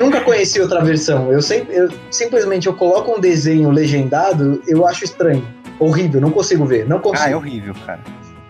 nunca 0.00 0.22
conheci 0.22 0.58
outra 0.58 0.82
versão. 0.82 1.30
Eu 1.30 1.42
sempre, 1.42 1.76
eu, 1.76 1.90
simplesmente 2.10 2.68
eu 2.68 2.72
coloco 2.72 3.12
um 3.12 3.20
desenho 3.20 3.68
legendado, 3.68 4.62
eu 4.66 4.86
acho 4.86 5.04
estranho, 5.04 5.46
horrível, 5.78 6.22
não 6.22 6.30
consigo 6.30 6.64
ver, 6.64 6.88
não 6.88 7.00
consigo. 7.00 7.28
Ah, 7.28 7.32
é 7.32 7.36
horrível, 7.36 7.74
cara. 7.84 8.00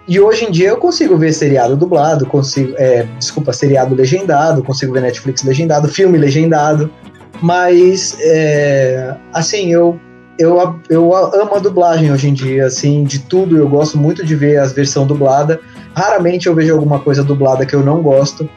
E 0.08 0.20
hoje 0.20 0.44
em 0.44 0.50
dia 0.50 0.68
eu 0.68 0.76
consigo 0.76 1.16
ver 1.16 1.32
seriado 1.32 1.76
dublado, 1.76 2.26
consigo, 2.26 2.74
é, 2.76 3.02
desculpa, 3.18 3.52
seriado 3.52 3.94
legendado, 3.94 4.62
consigo 4.62 4.92
ver 4.92 5.02
Netflix 5.02 5.42
legendado, 5.42 5.88
filme 5.88 6.16
legendado, 6.16 6.90
mas 7.42 8.16
é, 8.20 9.16
assim 9.32 9.72
eu 9.72 9.98
eu, 10.38 10.78
eu 10.90 11.14
amo 11.14 11.54
a 11.54 11.58
dublagem 11.58 12.12
hoje 12.12 12.28
em 12.28 12.34
dia, 12.34 12.66
assim, 12.66 13.04
de 13.04 13.20
tudo 13.20 13.56
eu 13.56 13.66
gosto 13.68 13.96
muito 13.96 14.24
de 14.24 14.36
ver 14.36 14.58
as 14.58 14.72
versões 14.72 15.08
dublada. 15.08 15.58
Raramente 15.94 16.46
eu 16.46 16.54
vejo 16.54 16.74
alguma 16.74 17.00
coisa 17.00 17.24
dublada 17.24 17.64
que 17.64 17.74
eu 17.74 17.82
não 17.82 18.02
gosto, 18.02 18.48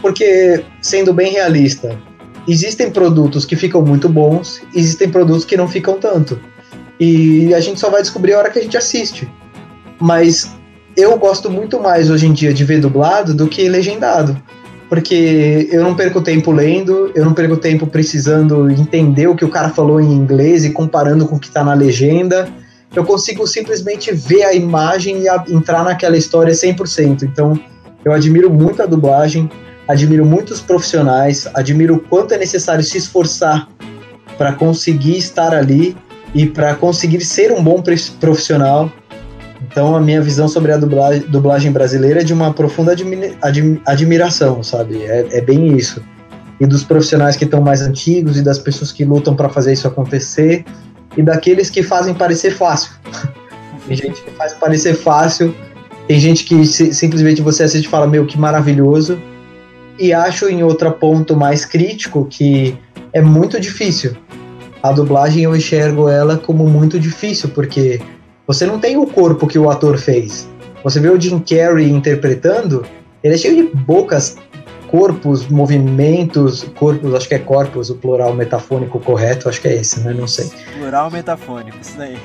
porque 0.00 0.64
sendo 0.80 1.12
bem 1.12 1.32
realista, 1.32 1.98
existem 2.46 2.90
produtos 2.90 3.44
que 3.44 3.56
ficam 3.56 3.82
muito 3.82 4.08
bons, 4.08 4.62
existem 4.72 5.10
produtos 5.10 5.44
que 5.44 5.56
não 5.56 5.66
ficam 5.66 5.98
tanto. 5.98 6.38
E 6.98 7.52
a 7.52 7.60
gente 7.60 7.80
só 7.80 7.90
vai 7.90 8.02
descobrir 8.02 8.34
a 8.34 8.38
hora 8.38 8.50
que 8.50 8.60
a 8.60 8.62
gente 8.62 8.76
assiste. 8.76 9.28
Mas 9.98 10.55
eu 10.96 11.16
gosto 11.18 11.50
muito 11.50 11.80
mais 11.80 12.10
hoje 12.10 12.26
em 12.26 12.32
dia 12.32 12.52
de 12.54 12.64
ver 12.64 12.80
dublado 12.80 13.34
do 13.34 13.46
que 13.46 13.68
legendado. 13.68 14.40
Porque 14.88 15.68
eu 15.72 15.82
não 15.82 15.96
perco 15.96 16.20
tempo 16.22 16.52
lendo, 16.52 17.10
eu 17.14 17.24
não 17.24 17.34
perco 17.34 17.56
tempo 17.56 17.86
precisando 17.88 18.70
entender 18.70 19.26
o 19.26 19.34
que 19.34 19.44
o 19.44 19.48
cara 19.48 19.70
falou 19.70 20.00
em 20.00 20.12
inglês 20.12 20.64
e 20.64 20.70
comparando 20.70 21.26
com 21.26 21.36
o 21.36 21.40
que 21.40 21.48
está 21.48 21.64
na 21.64 21.74
legenda. 21.74 22.48
Eu 22.94 23.04
consigo 23.04 23.46
simplesmente 23.48 24.12
ver 24.12 24.44
a 24.44 24.54
imagem 24.54 25.22
e 25.22 25.28
a- 25.28 25.44
entrar 25.48 25.84
naquela 25.84 26.16
história 26.16 26.54
100%. 26.54 27.24
Então, 27.24 27.58
eu 28.04 28.12
admiro 28.12 28.48
muito 28.48 28.80
a 28.80 28.86
dublagem, 28.86 29.50
admiro 29.88 30.24
muito 30.24 30.52
os 30.54 30.60
profissionais, 30.60 31.48
admiro 31.52 31.96
o 31.96 31.98
quanto 32.00 32.32
é 32.32 32.38
necessário 32.38 32.84
se 32.84 32.96
esforçar 32.96 33.68
para 34.38 34.52
conseguir 34.52 35.18
estar 35.18 35.52
ali 35.52 35.96
e 36.32 36.46
para 36.46 36.74
conseguir 36.76 37.22
ser 37.22 37.50
um 37.50 37.62
bom 37.62 37.82
profissional. 38.20 38.92
Então 39.76 39.94
a 39.94 40.00
minha 40.00 40.22
visão 40.22 40.48
sobre 40.48 40.72
a 40.72 40.78
dublagem, 40.78 41.20
dublagem 41.28 41.70
brasileira 41.70 42.22
é 42.22 42.24
de 42.24 42.32
uma 42.32 42.50
profunda 42.50 42.92
admi- 42.92 43.36
admi- 43.42 43.78
admiração, 43.84 44.62
sabe? 44.62 45.02
É, 45.02 45.26
é 45.36 45.40
bem 45.42 45.76
isso. 45.76 46.02
E 46.58 46.66
dos 46.66 46.82
profissionais 46.82 47.36
que 47.36 47.44
estão 47.44 47.60
mais 47.60 47.82
antigos 47.82 48.38
e 48.38 48.42
das 48.42 48.58
pessoas 48.58 48.90
que 48.90 49.04
lutam 49.04 49.36
para 49.36 49.50
fazer 49.50 49.74
isso 49.74 49.86
acontecer 49.86 50.64
e 51.14 51.22
daqueles 51.22 51.68
que 51.68 51.82
fazem 51.82 52.14
parecer 52.14 52.52
fácil. 52.52 52.92
Tem 53.86 53.94
gente 53.98 54.22
que 54.22 54.30
faz 54.30 54.54
parecer 54.54 54.94
fácil, 54.94 55.54
tem 56.08 56.18
gente 56.18 56.44
que 56.44 56.64
si- 56.66 56.94
simplesmente 56.94 57.42
você 57.42 57.62
assiste 57.64 57.84
e 57.84 57.88
fala, 57.88 58.06
meu, 58.06 58.24
que 58.26 58.38
maravilhoso. 58.38 59.20
E 59.98 60.10
acho 60.12 60.48
em 60.48 60.62
outro 60.62 60.90
ponto 60.92 61.36
mais 61.36 61.66
crítico 61.66 62.26
que 62.28 62.76
é 63.12 63.20
muito 63.20 63.60
difícil. 63.60 64.16
A 64.82 64.90
dublagem 64.90 65.44
eu 65.44 65.54
enxergo 65.54 66.08
ela 66.08 66.36
como 66.38 66.66
muito 66.66 66.98
difícil, 66.98 67.50
porque 67.50 68.00
você 68.46 68.66
não 68.66 68.78
tem 68.78 68.96
o 68.96 69.06
corpo 69.06 69.46
que 69.46 69.58
o 69.58 69.70
ator 69.70 69.98
fez. 69.98 70.48
Você 70.84 71.00
vê 71.00 71.08
o 71.10 71.20
Jim 71.20 71.38
Carrey 71.40 71.90
interpretando, 71.90 72.84
ele 73.22 73.34
é 73.34 73.38
cheio 73.38 73.56
de 73.56 73.76
bocas, 73.76 74.36
corpos, 74.88 75.48
movimentos, 75.48 76.64
corpos, 76.78 77.12
acho 77.14 77.28
que 77.28 77.34
é 77.34 77.38
corpos, 77.38 77.90
o 77.90 77.96
plural 77.96 78.32
metafônico 78.34 79.00
correto, 79.00 79.48
acho 79.48 79.60
que 79.60 79.68
é 79.68 79.74
esse, 79.76 80.00
né? 80.00 80.14
Não 80.14 80.28
sei. 80.28 80.48
Plural 80.78 81.10
metafônico, 81.10 81.76
isso 81.80 81.96
daí. 81.96 82.16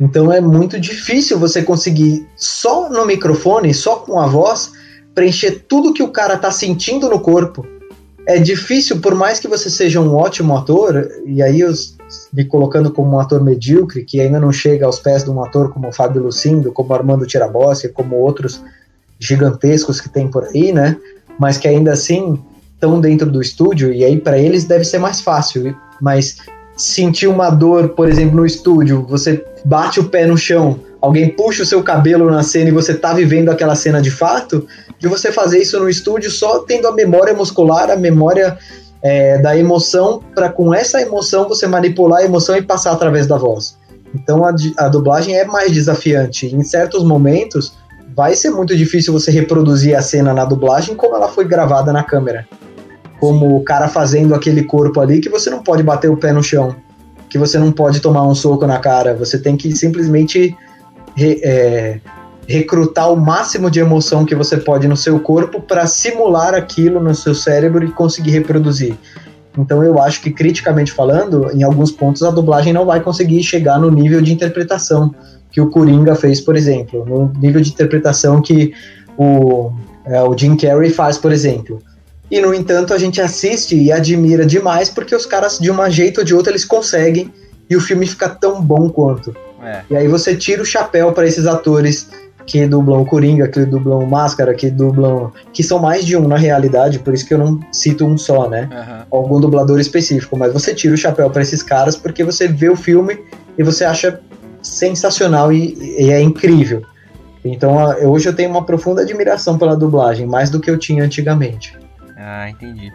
Então 0.00 0.32
é 0.32 0.40
muito 0.40 0.78
difícil 0.80 1.38
você 1.38 1.62
conseguir 1.62 2.26
só 2.36 2.88
no 2.88 3.04
microfone, 3.04 3.74
só 3.74 3.96
com 3.96 4.18
a 4.18 4.26
voz, 4.26 4.72
preencher 5.14 5.64
tudo 5.68 5.92
que 5.92 6.02
o 6.02 6.08
cara 6.08 6.38
tá 6.38 6.50
sentindo 6.50 7.08
no 7.10 7.20
corpo. 7.20 7.66
É 8.26 8.38
difícil, 8.38 9.00
por 9.00 9.14
mais 9.14 9.40
que 9.40 9.48
você 9.48 9.68
seja 9.68 10.00
um 10.00 10.14
ótimo 10.14 10.56
ator, 10.56 11.08
e 11.26 11.42
aí 11.42 11.60
eu 11.60 11.70
s- 11.70 11.94
me 12.32 12.44
colocando 12.44 12.90
como 12.90 13.16
um 13.16 13.20
ator 13.20 13.42
medíocre, 13.42 14.04
que 14.04 14.20
ainda 14.20 14.40
não 14.40 14.52
chega 14.52 14.86
aos 14.86 14.98
pés 14.98 15.24
de 15.24 15.30
um 15.30 15.42
ator 15.42 15.72
como 15.72 15.92
Fábio 15.92 16.22
Lucindo, 16.22 16.72
como 16.72 16.94
Armando 16.94 17.26
Tirabossi, 17.26 17.88
como 17.88 18.16
outros 18.16 18.62
gigantescos 19.18 20.00
que 20.00 20.08
tem 20.08 20.28
por 20.28 20.44
aí, 20.44 20.72
né? 20.72 20.96
Mas 21.38 21.58
que 21.58 21.68
ainda 21.68 21.92
assim 21.92 22.38
estão 22.74 23.00
dentro 23.00 23.30
do 23.30 23.42
estúdio, 23.42 23.92
e 23.92 24.04
aí 24.04 24.20
para 24.20 24.38
eles 24.38 24.64
deve 24.64 24.84
ser 24.84 24.98
mais 24.98 25.20
fácil. 25.20 25.76
Mas 26.00 26.38
sentir 26.76 27.26
uma 27.26 27.50
dor, 27.50 27.90
por 27.90 28.08
exemplo, 28.08 28.36
no 28.36 28.46
estúdio, 28.46 29.04
você 29.08 29.44
bate 29.64 29.98
o 29.98 30.08
pé 30.08 30.26
no 30.26 30.38
chão, 30.38 30.78
alguém 31.00 31.28
puxa 31.28 31.62
o 31.64 31.66
seu 31.66 31.82
cabelo 31.82 32.30
na 32.30 32.42
cena 32.42 32.68
e 32.68 32.72
você 32.72 32.94
tá 32.94 33.12
vivendo 33.12 33.50
aquela 33.50 33.74
cena 33.74 34.00
de 34.00 34.10
fato, 34.10 34.66
de 34.98 35.08
você 35.08 35.32
fazer 35.32 35.58
isso 35.58 35.78
no 35.78 35.88
estúdio 35.88 36.30
só 36.30 36.60
tendo 36.60 36.86
a 36.86 36.92
memória 36.92 37.34
muscular, 37.34 37.90
a 37.90 37.96
memória 37.96 38.56
é, 39.02 39.38
da 39.38 39.56
emoção, 39.56 40.22
para 40.34 40.48
com 40.48 40.74
essa 40.74 41.00
emoção 41.00 41.48
você 41.48 41.66
manipular 41.66 42.20
a 42.20 42.24
emoção 42.24 42.56
e 42.56 42.62
passar 42.62 42.92
através 42.92 43.26
da 43.26 43.36
voz. 43.36 43.78
Então 44.14 44.44
a, 44.44 44.54
a 44.78 44.88
dublagem 44.88 45.36
é 45.36 45.44
mais 45.44 45.72
desafiante. 45.72 46.54
Em 46.54 46.62
certos 46.62 47.04
momentos 47.04 47.76
vai 48.16 48.34
ser 48.34 48.50
muito 48.50 48.76
difícil 48.76 49.12
você 49.12 49.30
reproduzir 49.30 49.96
a 49.96 50.02
cena 50.02 50.32
na 50.34 50.44
dublagem 50.44 50.94
como 50.96 51.14
ela 51.14 51.28
foi 51.28 51.44
gravada 51.44 51.92
na 51.92 52.02
câmera. 52.02 52.46
Como 53.20 53.56
o 53.56 53.62
cara 53.62 53.88
fazendo 53.88 54.34
aquele 54.34 54.64
corpo 54.64 55.00
ali 55.00 55.20
que 55.20 55.28
você 55.28 55.50
não 55.50 55.62
pode 55.62 55.82
bater 55.82 56.10
o 56.10 56.16
pé 56.16 56.32
no 56.32 56.42
chão, 56.42 56.74
que 57.28 57.36
você 57.38 57.58
não 57.58 57.70
pode 57.70 58.00
tomar 58.00 58.26
um 58.26 58.34
soco 58.34 58.66
na 58.66 58.78
cara, 58.78 59.14
você 59.14 59.38
tem 59.38 59.56
que 59.56 59.74
simplesmente 59.76 60.56
re- 61.16 61.40
é, 61.42 62.00
recrutar 62.48 63.12
o 63.12 63.16
máximo 63.16 63.70
de 63.70 63.78
emoção 63.78 64.24
que 64.24 64.34
você 64.34 64.56
pode 64.56 64.88
no 64.88 64.96
seu 64.96 65.20
corpo 65.20 65.60
para 65.60 65.86
simular 65.86 66.54
aquilo 66.54 66.98
no 66.98 67.14
seu 67.14 67.34
cérebro 67.34 67.84
e 67.84 67.92
conseguir 67.92 68.30
reproduzir. 68.30 68.96
Então 69.56 69.84
eu 69.84 70.00
acho 70.00 70.22
que 70.22 70.30
criticamente 70.30 70.90
falando, 70.90 71.50
em 71.52 71.62
alguns 71.62 71.92
pontos 71.92 72.22
a 72.22 72.30
dublagem 72.30 72.72
não 72.72 72.86
vai 72.86 73.00
conseguir 73.00 73.42
chegar 73.42 73.78
no 73.78 73.90
nível 73.90 74.22
de 74.22 74.32
interpretação 74.32 75.14
que 75.50 75.60
o 75.60 75.68
Coringa 75.68 76.14
fez, 76.14 76.40
por 76.40 76.56
exemplo, 76.56 77.04
no 77.04 77.38
nível 77.38 77.60
de 77.60 77.70
interpretação 77.70 78.40
que 78.40 78.72
o, 79.18 79.70
é, 80.06 80.22
o 80.22 80.36
Jim 80.36 80.56
Carrey 80.56 80.90
faz, 80.90 81.18
por 81.18 81.32
exemplo. 81.32 81.82
E 82.30 82.40
no 82.40 82.54
entanto 82.54 82.94
a 82.94 82.98
gente 82.98 83.20
assiste 83.20 83.76
e 83.76 83.92
admira 83.92 84.46
demais 84.46 84.88
porque 84.88 85.14
os 85.14 85.26
caras 85.26 85.58
de 85.58 85.70
um 85.70 85.90
jeito 85.90 86.20
ou 86.20 86.24
de 86.24 86.34
outro 86.34 86.50
eles 86.50 86.64
conseguem 86.64 87.30
e 87.68 87.76
o 87.76 87.80
filme 87.80 88.06
fica 88.06 88.28
tão 88.28 88.62
bom 88.62 88.88
quanto. 88.88 89.36
É. 89.62 89.82
E 89.90 89.96
aí 89.96 90.08
você 90.08 90.34
tira 90.34 90.62
o 90.62 90.64
chapéu 90.64 91.12
para 91.12 91.26
esses 91.26 91.46
atores 91.46 92.08
que 92.48 92.66
dublam 92.66 93.02
o 93.02 93.04
Coringa, 93.04 93.46
que 93.46 93.64
dublam 93.66 94.06
Máscara, 94.06 94.54
que 94.54 94.70
dublam. 94.70 95.30
que 95.52 95.62
são 95.62 95.78
mais 95.78 96.04
de 96.06 96.16
um 96.16 96.26
na 96.26 96.36
realidade, 96.38 96.98
por 96.98 97.12
isso 97.12 97.26
que 97.26 97.34
eu 97.34 97.38
não 97.38 97.60
cito 97.70 98.06
um 98.06 98.16
só, 98.16 98.48
né? 98.48 98.68
Aham. 98.72 99.06
Algum 99.10 99.38
dublador 99.40 99.78
específico, 99.78 100.36
mas 100.36 100.52
você 100.52 100.74
tira 100.74 100.94
o 100.94 100.96
chapéu 100.96 101.28
para 101.28 101.42
esses 101.42 101.62
caras 101.62 101.94
porque 101.94 102.24
você 102.24 102.48
vê 102.48 102.70
o 102.70 102.74
filme 102.76 103.18
e 103.58 103.62
você 103.62 103.84
acha 103.84 104.18
sensacional 104.62 105.52
e, 105.52 105.74
e 105.98 106.10
é 106.10 106.20
incrível. 106.20 106.82
Então 107.44 107.78
a- 107.78 107.96
hoje 107.98 108.28
eu 108.28 108.34
tenho 108.34 108.50
uma 108.50 108.64
profunda 108.64 109.02
admiração 109.02 109.58
pela 109.58 109.76
dublagem, 109.76 110.26
mais 110.26 110.48
do 110.50 110.58
que 110.58 110.70
eu 110.70 110.78
tinha 110.78 111.04
antigamente. 111.04 111.76
Ah, 112.16 112.48
entendi. 112.50 112.90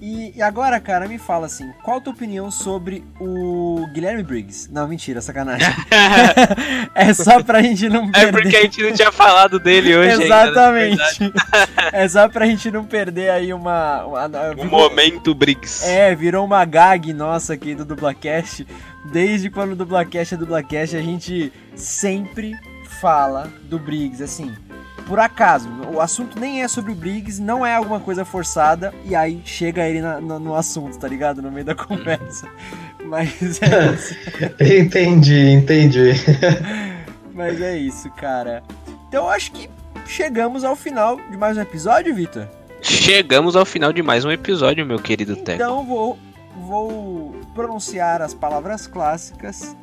E, 0.00 0.32
e 0.36 0.42
agora, 0.42 0.78
cara, 0.78 1.08
me 1.08 1.18
fala 1.18 1.46
assim, 1.46 1.70
qual 1.82 1.96
a 1.96 2.00
tua 2.00 2.12
opinião 2.12 2.50
sobre 2.50 3.02
o 3.18 3.86
Guilherme 3.94 4.22
Briggs? 4.22 4.70
Não, 4.70 4.86
mentira, 4.86 5.20
sacanagem. 5.22 5.68
é 6.94 7.12
só 7.14 7.42
pra 7.42 7.62
gente 7.62 7.88
não 7.88 8.08
É 8.08 8.26
perder. 8.26 8.32
porque 8.42 8.56
a 8.56 8.62
gente 8.62 8.82
não 8.82 8.92
tinha 8.92 9.10
falado 9.12 9.58
dele 9.58 9.96
hoje 9.96 10.10
ainda, 10.10 10.20
verdade. 10.44 10.50
Exatamente. 10.50 11.32
é 11.92 12.08
só 12.08 12.28
pra 12.28 12.46
gente 12.46 12.70
não 12.70 12.84
perder 12.84 13.30
aí 13.30 13.52
uma. 13.52 14.04
uma- 14.04 14.26
O 14.26 14.54
virou- 14.54 14.66
momento 14.70 15.34
Briggs. 15.34 15.84
É, 15.88 16.14
virou 16.14 16.44
uma 16.44 16.64
gag 16.64 17.12
nossa 17.12 17.54
aqui 17.54 17.74
do 17.74 17.84
Dublacast. 17.84 18.66
Desde 19.12 19.48
quando 19.50 19.72
o 19.72 19.76
Dublacast 19.76 20.34
é 20.34 20.36
Dublacast, 20.36 20.96
a 20.96 21.02
gente 21.02 21.52
sempre 21.74 22.54
fala 23.00 23.50
do 23.64 23.78
Briggs, 23.78 24.22
assim. 24.22 24.52
Por 25.06 25.20
acaso, 25.20 25.68
o 25.92 26.00
assunto 26.00 26.38
nem 26.40 26.62
é 26.62 26.68
sobre 26.68 26.90
o 26.90 26.94
Briggs, 26.94 27.40
não 27.40 27.64
é 27.64 27.74
alguma 27.76 28.00
coisa 28.00 28.24
forçada, 28.24 28.92
e 29.04 29.14
aí 29.14 29.40
chega 29.44 29.86
ele 29.88 30.00
na- 30.00 30.20
no, 30.20 30.38
no 30.38 30.54
assunto, 30.56 30.98
tá 30.98 31.06
ligado? 31.06 31.40
No 31.40 31.50
meio 31.50 31.64
da 31.64 31.74
conversa. 31.74 32.48
Mas 33.04 33.60
é 33.62 33.92
isso. 33.94 34.14
entendi, 34.60 35.50
entendi. 35.50 36.12
Mas 37.32 37.60
é 37.60 37.76
isso, 37.76 38.10
cara. 38.12 38.62
Então 39.08 39.24
eu 39.24 39.30
acho 39.30 39.52
que 39.52 39.70
chegamos 40.06 40.64
ao 40.64 40.74
final 40.74 41.16
de 41.30 41.36
mais 41.36 41.56
um 41.56 41.60
episódio, 41.60 42.12
Vitor. 42.14 42.48
Chegamos 42.82 43.54
ao 43.54 43.64
final 43.64 43.92
de 43.92 44.02
mais 44.02 44.24
um 44.24 44.30
episódio, 44.30 44.84
meu 44.84 44.98
querido 44.98 45.36
Teco. 45.36 45.52
Então 45.62 45.84
vou, 45.84 46.18
vou 46.66 47.36
pronunciar 47.54 48.20
as 48.22 48.34
palavras 48.34 48.86
clássicas. 48.88 49.76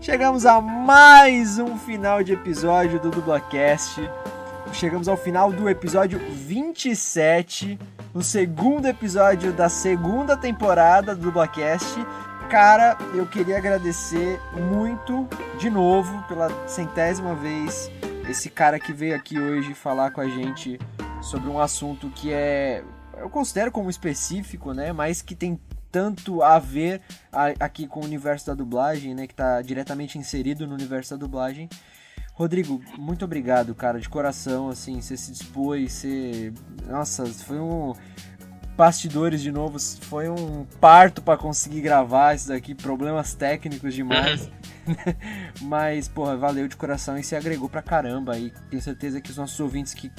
Chegamos 0.00 0.44
a 0.46 0.60
mais 0.60 1.58
um 1.58 1.78
final 1.78 2.22
de 2.22 2.32
episódio 2.32 2.98
do 3.00 3.10
Dublacast. 3.10 4.00
Chegamos 4.72 5.08
ao 5.08 5.16
final 5.16 5.52
do 5.52 5.68
episódio 5.68 6.18
27, 6.18 7.78
o 8.12 8.22
segundo 8.22 8.86
episódio 8.86 9.52
da 9.52 9.68
segunda 9.68 10.36
temporada 10.36 11.14
do 11.14 11.22
Dublacast. 11.22 11.94
Cara, 12.50 12.96
eu 13.14 13.26
queria 13.26 13.58
agradecer 13.58 14.40
muito 14.52 15.28
de 15.58 15.70
novo 15.70 16.22
pela 16.28 16.48
centésima 16.68 17.34
vez 17.34 17.90
esse 18.28 18.48
cara 18.48 18.78
que 18.78 18.92
veio 18.92 19.14
aqui 19.14 19.38
hoje 19.38 19.74
falar 19.74 20.10
com 20.10 20.20
a 20.20 20.28
gente 20.28 20.78
sobre 21.20 21.48
um 21.48 21.58
assunto 21.58 22.08
que 22.10 22.32
é 22.32 22.82
eu 23.16 23.30
considero 23.30 23.70
como 23.70 23.88
específico, 23.88 24.72
né, 24.72 24.92
mas 24.92 25.22
que 25.22 25.34
tem 25.34 25.58
tanto 25.90 26.42
a 26.42 26.58
ver 26.58 27.00
aqui 27.60 27.86
com 27.86 28.00
o 28.00 28.04
universo 28.04 28.46
da 28.46 28.54
dublagem, 28.54 29.14
né, 29.14 29.28
que 29.28 29.32
está 29.32 29.62
diretamente 29.62 30.18
inserido 30.18 30.66
no 30.66 30.74
universo 30.74 31.12
da 31.12 31.16
dublagem. 31.16 31.68
Rodrigo, 32.34 32.82
muito 32.98 33.24
obrigado, 33.24 33.76
cara, 33.76 34.00
de 34.00 34.08
coração, 34.08 34.68
assim, 34.68 35.00
você 35.00 35.16
se 35.16 35.30
dispôs, 35.30 35.92
você... 35.92 36.52
Nossa, 36.88 37.24
foi 37.26 37.60
um... 37.60 37.94
Bastidores 38.76 39.40
de 39.40 39.52
novo, 39.52 39.78
foi 39.78 40.28
um 40.28 40.66
parto 40.80 41.22
para 41.22 41.38
conseguir 41.38 41.80
gravar 41.80 42.34
isso 42.34 42.48
daqui, 42.48 42.74
problemas 42.74 43.32
técnicos 43.32 43.94
demais. 43.94 44.50
Mas, 45.62 46.08
porra, 46.08 46.36
valeu 46.36 46.66
de 46.66 46.74
coração 46.74 47.16
e 47.16 47.22
se 47.22 47.36
agregou 47.36 47.68
pra 47.68 47.80
caramba. 47.80 48.36
E 48.36 48.52
tenho 48.68 48.82
certeza 48.82 49.20
que 49.20 49.30
os 49.30 49.36
nossos 49.36 49.60
ouvintes 49.60 49.94
que 49.94 50.10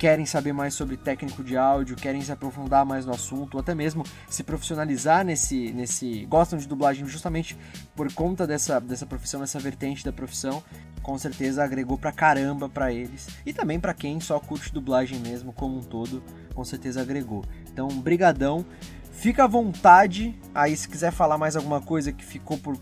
querem 0.00 0.24
saber 0.24 0.54
mais 0.54 0.72
sobre 0.72 0.96
técnico 0.96 1.44
de 1.44 1.58
áudio, 1.58 1.94
querem 1.94 2.22
se 2.22 2.32
aprofundar 2.32 2.86
mais 2.86 3.04
no 3.04 3.12
assunto, 3.12 3.56
ou 3.56 3.60
até 3.60 3.74
mesmo 3.74 4.02
se 4.30 4.42
profissionalizar 4.42 5.22
nesse, 5.22 5.72
nesse 5.72 6.24
gostam 6.24 6.58
de 6.58 6.66
dublagem 6.66 7.06
justamente 7.06 7.54
por 8.00 8.10
conta 8.14 8.46
dessa, 8.46 8.80
dessa 8.80 9.04
profissão, 9.04 9.42
dessa 9.42 9.58
vertente 9.58 10.02
da 10.02 10.10
profissão, 10.10 10.62
com 11.02 11.18
certeza 11.18 11.62
agregou 11.62 11.98
pra 11.98 12.10
caramba 12.10 12.66
para 12.66 12.90
eles. 12.90 13.28
E 13.44 13.52
também 13.52 13.78
para 13.78 13.92
quem 13.92 14.18
só 14.20 14.40
curte 14.40 14.72
dublagem 14.72 15.18
mesmo 15.18 15.52
como 15.52 15.76
um 15.76 15.82
todo, 15.82 16.22
com 16.54 16.64
certeza 16.64 17.02
agregou. 17.02 17.44
Então, 17.70 17.88
brigadão. 17.88 18.64
Fica 19.12 19.44
à 19.44 19.46
vontade 19.46 20.34
aí 20.54 20.74
se 20.74 20.88
quiser 20.88 21.12
falar 21.12 21.36
mais 21.36 21.56
alguma 21.56 21.82
coisa 21.82 22.10
que 22.10 22.24
ficou 22.24 22.56
por, 22.56 22.78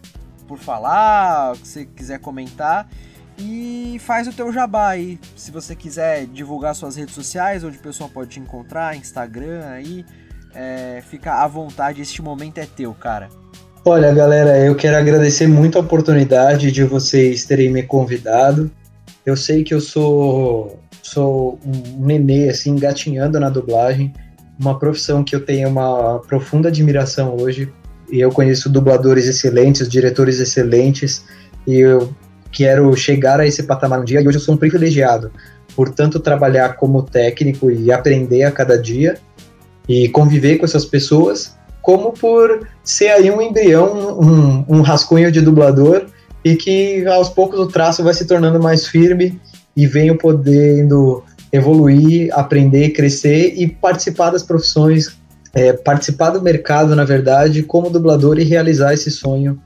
por 0.47 0.57
falar, 0.57 1.57
se 1.57 1.65
você 1.65 1.87
quiser 1.87 2.21
comentar 2.21 2.89
e 3.37 3.97
faz 3.99 4.29
o 4.29 4.33
teu 4.33 4.53
jabá 4.53 4.91
aí. 4.91 5.19
Se 5.35 5.51
você 5.51 5.75
quiser 5.75 6.29
divulgar 6.29 6.77
suas 6.77 6.95
redes 6.95 7.13
sociais, 7.13 7.65
onde 7.65 7.77
o 7.77 7.81
pessoal 7.81 8.09
pode 8.09 8.31
te 8.31 8.39
encontrar, 8.39 8.97
Instagram 8.97 9.67
aí, 9.67 10.07
é, 10.55 11.03
fica 11.09 11.43
à 11.43 11.49
vontade, 11.49 12.01
este 12.01 12.23
momento 12.23 12.59
é 12.59 12.67
teu, 12.67 12.95
cara. 12.95 13.29
Olha, 13.91 14.13
galera, 14.13 14.59
eu 14.59 14.75
quero 14.75 14.99
agradecer 14.99 15.47
muito 15.47 15.79
a 15.79 15.81
oportunidade 15.81 16.71
de 16.71 16.85
vocês 16.85 17.47
terem 17.47 17.71
me 17.71 17.83
convidado. 17.83 18.71
Eu 19.25 19.35
sei 19.35 19.65
que 19.65 19.73
eu 19.73 19.81
sou 19.81 20.79
sou 21.03 21.59
um 21.65 22.05
nenê 22.05 22.51
assim 22.51 22.73
engatinhando 22.73 23.41
na 23.41 23.49
dublagem, 23.49 24.13
uma 24.61 24.79
profissão 24.79 25.25
que 25.25 25.35
eu 25.35 25.43
tenho 25.43 25.71
uma 25.71 26.19
profunda 26.19 26.69
admiração 26.69 27.35
hoje. 27.41 27.73
E 28.13 28.21
eu 28.21 28.31
conheço 28.31 28.69
dubladores 28.69 29.27
excelentes, 29.27 29.89
diretores 29.89 30.39
excelentes, 30.39 31.25
e 31.67 31.77
eu 31.77 32.15
quero 32.53 32.95
chegar 32.95 33.41
a 33.41 33.47
esse 33.47 33.63
patamar 33.63 34.01
um 34.03 34.05
dia 34.05 34.21
e 34.21 34.29
hoje 34.29 34.37
eu 34.37 34.43
sou 34.43 34.55
um 34.55 34.59
privilegiado 34.59 35.33
por 35.75 35.89
tanto 35.89 36.21
trabalhar 36.21 36.77
como 36.77 37.03
técnico 37.03 37.71
e 37.71 37.91
aprender 37.91 38.43
a 38.43 38.53
cada 38.53 38.77
dia 38.77 39.17
e 39.89 40.11
conviver 40.11 40.59
com 40.59 40.67
essas 40.67 40.85
pessoas, 40.85 41.57
como 41.89 42.13
por 42.13 42.69
ser 42.85 43.09
aí 43.09 43.31
um 43.31 43.41
embrião, 43.41 44.21
um, 44.21 44.63
um 44.69 44.83
rascunho 44.83 45.33
de 45.33 45.41
dublador 45.41 46.05
e 46.45 46.55
que 46.55 47.07
aos 47.07 47.31
poucos 47.31 47.59
o 47.59 47.67
traço 47.67 48.05
vai 48.05 48.13
se 48.13 48.27
tornando 48.27 48.63
mais 48.63 48.87
firme 48.87 49.41
e 49.75 49.87
venho 49.87 50.19
podendo 50.19 51.25
evoluir, 51.51 52.29
aprender, 52.35 52.91
crescer 52.91 53.55
e 53.57 53.67
participar 53.67 54.29
das 54.29 54.43
profissões, 54.43 55.17
é, 55.55 55.73
participar 55.73 56.29
do 56.29 56.43
mercado, 56.43 56.95
na 56.95 57.05
verdade, 57.05 57.63
como 57.63 57.89
dublador 57.89 58.39
e 58.39 58.45
realizar 58.45 58.93
esse 58.93 59.11
sonho 59.11 59.59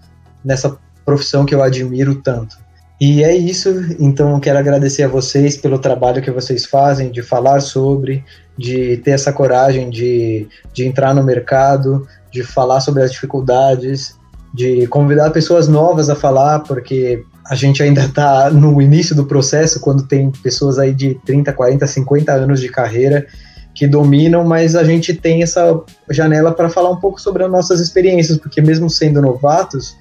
nessa 0.45 0.79
profissão 1.05 1.45
que 1.45 1.53
eu 1.53 1.61
admiro 1.61 2.15
tanto. 2.23 2.57
E 3.01 3.25
é 3.25 3.35
isso, 3.35 3.69
então 3.99 4.39
quero 4.39 4.61
agradecer 4.61 5.03
a 5.03 5.09
vocês 5.09 5.57
pelo 5.57 5.77
trabalho 5.77 6.23
que 6.23 6.31
vocês 6.31 6.65
fazem, 6.65 7.11
de 7.11 7.21
falar 7.21 7.59
sobre, 7.59 8.25
de 8.57 8.99
ter 8.99 9.13
essa 9.13 9.33
coragem 9.33 9.91
de, 9.91 10.47
de 10.73 10.87
entrar 10.87 11.15
no 11.15 11.23
mercado, 11.23 12.07
de 12.31 12.43
falar 12.43 12.81
sobre 12.81 13.03
as 13.03 13.13
dificuldades, 13.13 14.17
de 14.53 14.87
convidar 14.89 15.31
pessoas 15.31 15.69
novas 15.69 16.11
a 16.11 16.15
falar, 16.15 16.61
porque 16.61 17.25
a 17.47 17.55
gente 17.55 17.83
ainda 17.83 18.03
está 18.05 18.51
no 18.51 18.81
início 18.81 19.17
do 19.17 19.25
processo, 19.25 19.81
quando 19.81 20.05
tem 20.05 20.31
pessoas 20.31 20.79
aí 20.79 20.95
de 20.95 21.15
30, 21.25 21.53
40, 21.53 21.87
50 21.87 22.33
anos 22.33 22.61
de 22.61 22.69
carreira 22.69 23.27
que 23.75 23.87
dominam, 23.87 24.45
mas 24.45 24.77
a 24.77 24.85
gente 24.85 25.15
tem 25.15 25.43
essa 25.43 25.81
janela 26.11 26.53
para 26.53 26.69
falar 26.69 26.91
um 26.91 26.97
pouco 26.97 27.21
sobre 27.21 27.43
as 27.43 27.51
nossas 27.51 27.81
experiências, 27.81 28.37
porque 28.37 28.61
mesmo 28.61 28.91
sendo 28.91 29.23
novatos 29.23 29.97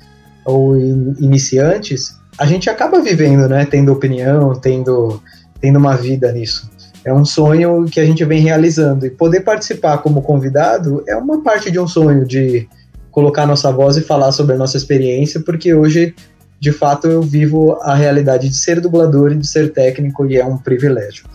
ou 0.46 0.78
in 0.78 1.16
iniciantes, 1.20 2.20
a 2.38 2.46
gente 2.46 2.70
acaba 2.70 3.02
vivendo, 3.02 3.48
né? 3.48 3.66
Tendo 3.66 3.94
opinião, 3.94 4.54
tendo, 4.56 5.22
tendo 5.62 5.80
uma 5.80 5.96
vida 5.96 6.32
nisso. 6.32 6.70
É 7.04 7.14
um 7.14 7.26
sonho 7.26 7.86
que 7.86 8.00
a 8.00 8.06
gente 8.06 8.24
vem 8.24 8.42
realizando. 8.42 9.06
E 9.06 9.10
poder 9.10 9.42
participar 9.42 9.98
como 10.00 10.22
convidado 10.22 11.04
é 11.08 11.16
uma 11.16 11.42
parte 11.42 11.72
de 11.72 11.80
um 11.80 11.88
sonho 11.88 12.26
de 12.26 12.68
colocar 13.12 13.46
nossa 13.46 13.72
voz 13.72 13.98
e 13.98 14.02
falar 14.02 14.32
sobre 14.32 14.56
a 14.56 14.58
nossa 14.58 14.78
experiência, 14.78 15.42
porque 15.42 15.74
hoje, 15.74 16.16
de 16.60 16.72
fato, 16.72 17.08
eu 17.08 17.22
vivo 17.22 17.78
a 17.82 17.96
realidade 17.96 18.48
de 18.48 18.56
ser 18.56 18.80
dublador 18.80 19.32
e 19.32 19.38
de 19.38 19.48
ser 19.48 19.74
técnico 19.74 20.26
e 20.26 20.38
é 20.38 20.46
um 20.46 20.58
privilégio. 20.58 21.26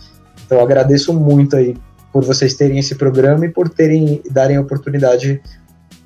Então, 0.45 0.59
agradeço 0.59 1.13
muito 1.13 1.55
aí 1.55 1.75
por 2.11 2.23
vocês 2.23 2.53
terem 2.55 2.79
esse 2.79 2.95
programa 2.95 3.45
e 3.45 3.49
por 3.49 3.69
terem 3.69 4.21
darem 4.31 4.57
oportunidade 4.57 5.41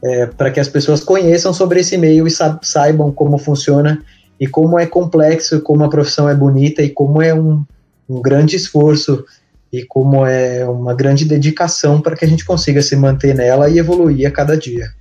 é, 0.03 0.25
para 0.25 0.49
que 0.49 0.59
as 0.59 0.67
pessoas 0.67 1.03
conheçam 1.03 1.53
sobre 1.53 1.79
esse 1.79 1.97
meio 1.97 2.27
e 2.27 2.31
saibam 2.63 3.11
como 3.11 3.37
funciona 3.37 4.01
e 4.39 4.47
como 4.47 4.79
é 4.79 4.87
complexo, 4.87 5.61
como 5.61 5.83
a 5.83 5.89
profissão 5.89 6.27
é 6.27 6.33
bonita 6.33 6.81
e 6.81 6.89
como 6.89 7.21
é 7.21 7.33
um, 7.33 7.63
um 8.09 8.21
grande 8.21 8.55
esforço 8.55 9.23
e 9.71 9.85
como 9.85 10.25
é 10.25 10.67
uma 10.67 10.93
grande 10.93 11.25
dedicação 11.25 12.01
para 12.01 12.15
que 12.15 12.25
a 12.25 12.27
gente 12.27 12.43
consiga 12.43 12.81
se 12.81 12.95
manter 12.95 13.33
nela 13.33 13.69
e 13.69 13.79
evoluir 13.79 14.27
a 14.27 14.31
cada 14.31 14.57
dia. 14.57 14.93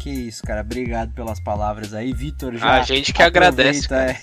Que 0.00 0.10
isso, 0.10 0.42
cara. 0.42 0.60
Obrigado 0.60 1.12
pelas 1.14 1.40
palavras 1.40 1.94
aí, 1.94 2.12
Vitor. 2.12 2.54
A 2.60 2.82
gente 2.82 3.12
que 3.12 3.22
agradece. 3.22 3.92
É, 3.92 4.16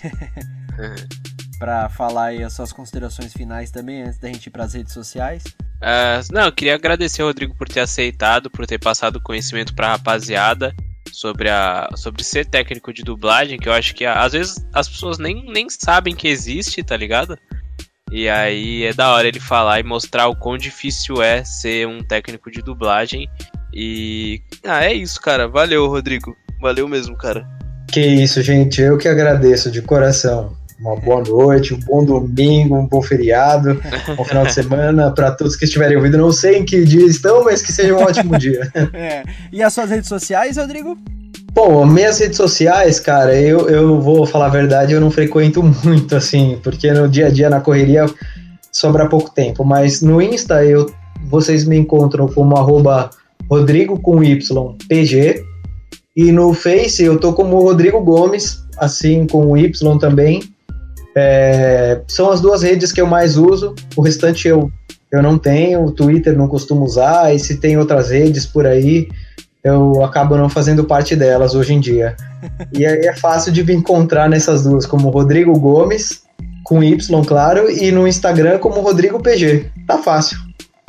para 1.59 1.87
falar 1.87 2.25
aí 2.25 2.43
as 2.43 2.53
suas 2.53 2.73
considerações 2.73 3.31
finais 3.31 3.71
também, 3.71 4.01
antes 4.01 4.17
da 4.17 4.27
gente 4.27 4.47
ir 4.47 4.49
para 4.49 4.65
as 4.65 4.73
redes 4.73 4.93
sociais. 4.93 5.43
Uh, 5.81 6.33
não, 6.33 6.43
eu 6.43 6.51
queria 6.51 6.75
agradecer 6.75 7.21
ao 7.21 7.29
Rodrigo 7.29 7.55
por 7.55 7.69
ter 7.69 7.79
aceitado, 7.79 8.49
por 8.49 8.65
ter 8.65 8.79
passado 8.79 9.21
conhecimento 9.21 9.73
para 9.73 9.87
a 9.87 9.91
rapaziada 9.91 10.75
sobre, 11.11 11.49
a, 11.49 11.89
sobre 11.95 12.23
ser 12.23 12.45
técnico 12.45 12.91
de 12.91 13.03
dublagem, 13.03 13.57
que 13.57 13.69
eu 13.69 13.73
acho 13.73 13.93
que 13.93 14.05
às 14.05 14.33
vezes 14.33 14.65
as 14.73 14.89
pessoas 14.89 15.17
nem, 15.17 15.45
nem 15.45 15.69
sabem 15.69 16.15
que 16.15 16.27
existe, 16.27 16.83
tá 16.83 16.97
ligado? 16.97 17.37
E 18.13 18.29
aí 18.29 18.83
é 18.83 18.93
da 18.93 19.11
hora 19.11 19.27
ele 19.27 19.39
falar 19.39 19.79
e 19.79 19.83
mostrar 19.83 20.27
o 20.27 20.35
quão 20.35 20.55
difícil 20.55 21.19
é 21.19 21.43
ser 21.43 21.87
um 21.87 22.03
técnico 22.03 22.51
de 22.51 22.61
dublagem. 22.61 23.27
E. 23.73 24.39
Ah, 24.63 24.85
é 24.85 24.93
isso, 24.93 25.19
cara. 25.19 25.47
Valeu, 25.47 25.87
Rodrigo. 25.87 26.37
Valeu 26.61 26.87
mesmo, 26.87 27.17
cara. 27.17 27.43
Que 27.91 28.01
isso, 28.01 28.39
gente. 28.43 28.79
Eu 28.79 28.99
que 28.99 29.07
agradeço 29.07 29.71
de 29.71 29.81
coração. 29.81 30.55
Uma 30.79 30.95
boa 30.95 31.23
noite, 31.23 31.73
um 31.73 31.79
bom 31.79 32.05
domingo, 32.05 32.77
um 32.77 32.85
bom 32.85 33.01
feriado, 33.01 33.81
um 34.07 34.15
bom 34.15 34.23
final 34.23 34.45
de 34.45 34.53
semana 34.53 35.09
para 35.09 35.31
todos 35.31 35.55
que 35.55 35.65
estiverem 35.65 35.97
ouvindo. 35.97 36.19
Não 36.19 36.31
sei 36.31 36.59
em 36.59 36.65
que 36.65 36.85
dia 36.85 37.07
estão, 37.07 37.43
mas 37.43 37.63
que 37.63 37.71
seja 37.71 37.95
um 37.95 38.03
ótimo 38.03 38.37
dia. 38.37 38.71
É. 38.93 39.23
E 39.51 39.63
as 39.63 39.73
suas 39.73 39.89
redes 39.89 40.07
sociais, 40.07 40.57
Rodrigo? 40.57 40.99
Bom, 41.53 41.85
minhas 41.85 42.17
redes 42.17 42.37
sociais, 42.37 42.99
cara, 42.99 43.39
eu, 43.39 43.69
eu 43.69 44.01
vou 44.01 44.25
falar 44.25 44.47
a 44.47 44.49
verdade, 44.49 44.93
eu 44.93 44.99
não 44.99 45.11
frequento 45.11 45.61
muito, 45.85 46.15
assim, 46.15 46.59
porque 46.63 46.91
no 46.91 47.07
dia 47.07 47.27
a 47.27 47.29
dia, 47.29 47.47
na 47.47 47.61
correria, 47.61 48.07
sobra 48.71 49.07
pouco 49.07 49.29
tempo. 49.29 49.63
Mas 49.63 50.01
no 50.01 50.19
Insta, 50.19 50.65
eu, 50.65 50.91
vocês 51.27 51.63
me 51.63 51.77
encontram 51.77 52.27
como 52.27 52.57
arroba 52.57 53.11
Rodrigo 53.47 53.99
com 53.99 54.23
Y, 54.23 54.75
PG. 54.89 55.45
E 56.15 56.31
no 56.31 56.53
Face, 56.55 57.03
eu 57.03 57.19
tô 57.19 57.33
como 57.33 57.61
Rodrigo 57.61 58.01
Gomes, 58.01 58.63
assim, 58.79 59.27
com 59.27 59.55
Y 59.55 59.99
também. 59.99 60.41
É, 61.15 62.01
são 62.07 62.31
as 62.31 62.41
duas 62.41 62.63
redes 62.63 62.91
que 62.91 62.99
eu 62.99 63.05
mais 63.05 63.37
uso, 63.37 63.75
o 63.95 64.01
restante 64.01 64.47
eu, 64.47 64.71
eu 65.11 65.21
não 65.21 65.37
tenho, 65.37 65.85
o 65.85 65.91
Twitter 65.91 66.35
não 66.35 66.47
costumo 66.47 66.83
usar, 66.83 67.35
e 67.35 67.37
se 67.37 67.57
tem 67.57 67.77
outras 67.77 68.09
redes 68.09 68.47
por 68.47 68.65
aí, 68.65 69.07
eu 69.63 70.03
acabo 70.03 70.35
não 70.35 70.49
fazendo 70.49 70.83
parte 70.83 71.15
delas 71.15 71.55
hoje 71.55 71.73
em 71.73 71.79
dia. 71.79 72.15
E 72.73 72.85
é, 72.85 73.07
é 73.07 73.15
fácil 73.15 73.51
de 73.51 73.63
me 73.63 73.73
encontrar 73.73 74.29
nessas 74.29 74.63
duas, 74.63 74.85
como 74.85 75.09
Rodrigo 75.09 75.57
Gomes, 75.57 76.23
com 76.63 76.83
Y, 76.83 77.23
claro, 77.25 77.69
e 77.69 77.91
no 77.91 78.07
Instagram 78.07 78.59
como 78.59 78.81
Rodrigo 78.81 79.21
PG. 79.21 79.71
Tá 79.87 79.97
fácil. 79.97 80.37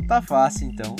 Tá 0.07 0.21
fácil 0.21 0.67
então. 0.67 0.95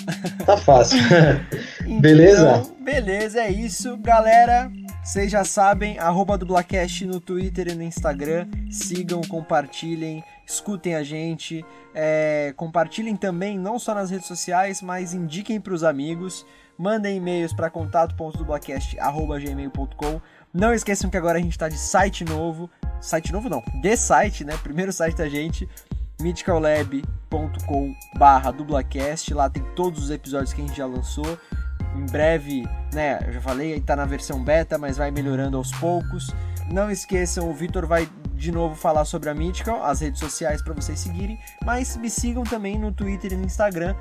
Tá 0.46 0.58
fácil. 0.58 1.00
Então, 1.86 2.02
Beleza? 2.02 2.64
Beleza, 2.84 3.42
é 3.42 3.52
isso, 3.52 3.96
galera. 3.98 4.72
Vocês 5.04 5.32
já 5.32 5.44
sabem, 5.44 6.00
arroba 6.00 6.36
Dublacast 6.36 7.06
no 7.06 7.20
Twitter 7.20 7.68
e 7.68 7.76
no 7.76 7.84
Instagram. 7.84 8.48
Sigam, 8.72 9.22
compartilhem, 9.22 10.24
escutem 10.48 10.96
a 10.96 11.04
gente. 11.04 11.64
É, 11.94 12.54
compartilhem 12.58 13.16
também, 13.16 13.56
não 13.58 13.78
só 13.78 13.94
nas 13.94 14.10
redes 14.10 14.26
sociais, 14.26 14.82
mas 14.82 15.14
indiquem 15.14 15.62
para 15.62 15.76
os 15.76 15.84
amigos. 15.84 16.44
Mandem 16.78 17.18
e-mails 17.18 17.52
para 17.54 17.70
contato.dublacast.gmail.com 17.70 20.22
Não 20.54 20.74
esqueçam 20.74 21.10
que 21.10 21.16
agora 21.18 21.38
a 21.38 21.42
gente 21.42 21.54
está 21.54 21.70
de 21.70 21.78
site 21.78 22.26
novo. 22.26 22.70
Site 23.00 23.32
novo 23.32 23.48
não, 23.50 23.64
de 23.82 23.96
site, 23.96 24.44
né? 24.44 24.58
Primeiro 24.58 24.92
site 24.92 25.16
da 25.16 25.30
gente, 25.30 25.70
mythicallab.com 26.20 27.96
barra 28.18 28.52
dublacast. 28.52 29.34
Lá 29.34 29.50
tem 29.50 29.64
todos 29.76 30.04
os 30.04 30.12
episódios 30.12 30.52
que 30.54 30.62
a 30.62 30.66
gente 30.66 30.78
já 30.78 30.86
lançou. 30.86 31.40
Em 31.96 32.06
breve, 32.08 32.68
né, 32.94 33.20
eu 33.26 33.32
já 33.34 33.42
falei, 33.42 33.80
tá 33.80 33.96
na 33.96 34.04
versão 34.04 34.44
beta, 34.44 34.78
mas 34.78 34.98
vai 34.98 35.12
melhorando 35.12 35.56
aos 35.56 35.72
poucos. 35.72 36.36
Não 36.70 36.92
esqueçam, 36.92 37.50
o 37.50 37.54
Vitor 37.54 37.88
vai 37.88 38.10
de 38.34 38.52
novo 38.52 38.76
falar 38.76 39.06
sobre 39.06 39.30
a 39.30 39.34
Mythical, 39.34 39.82
as 39.84 40.02
redes 40.02 40.20
sociais 40.20 40.62
para 40.62 40.74
vocês 40.74 41.00
seguirem, 41.00 41.40
mas 41.64 41.96
me 41.96 42.10
sigam 42.10 42.44
também 42.44 42.78
no 42.78 42.92
Twitter 42.92 43.32
e 43.32 43.38
no 43.38 43.46
Instagram, 43.46 43.96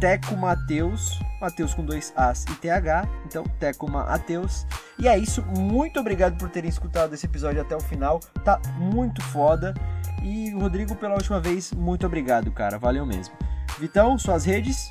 Teco 0.00 0.36
Mateus, 0.36 1.18
Mateus 1.40 1.74
com 1.74 1.84
dois 1.84 2.12
As 2.16 2.44
e 2.44 2.54
TH, 2.54 3.08
então 3.26 3.44
Teco 3.58 3.90
Mateus. 3.90 4.66
E 4.98 5.08
é 5.08 5.18
isso, 5.18 5.42
muito 5.56 5.98
obrigado 5.98 6.38
por 6.38 6.48
terem 6.48 6.68
escutado 6.68 7.14
esse 7.14 7.26
episódio 7.26 7.60
até 7.60 7.76
o 7.76 7.80
final, 7.80 8.20
tá 8.44 8.60
muito 8.78 9.22
foda. 9.22 9.74
E 10.22 10.50
Rodrigo, 10.52 10.94
pela 10.96 11.14
última 11.14 11.40
vez, 11.40 11.72
muito 11.72 12.06
obrigado, 12.06 12.50
cara, 12.50 12.78
valeu 12.78 13.04
mesmo. 13.04 13.34
Vitão, 13.78 14.18
suas 14.18 14.44
redes? 14.44 14.90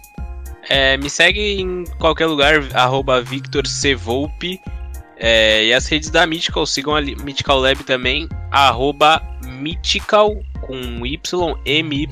É, 0.70 0.98
me 0.98 1.10
segue 1.10 1.62
em 1.62 1.86
qualquer 2.00 2.26
lugar, 2.26 2.56
arroba. 2.74 3.24
É, 5.20 5.66
e 5.66 5.74
as 5.74 5.88
redes 5.88 6.10
da 6.10 6.28
Mythical, 6.28 6.66
sigam 6.66 6.96
a 6.96 7.02
Mythical 7.02 7.60
Lab 7.60 7.84
também, 7.84 8.30
arroba 8.52 9.22
Mythical 9.46 10.38
com 10.68 11.06
Y, 11.06 11.56
M-Y-T-H-I-C-A-L, 11.66 12.12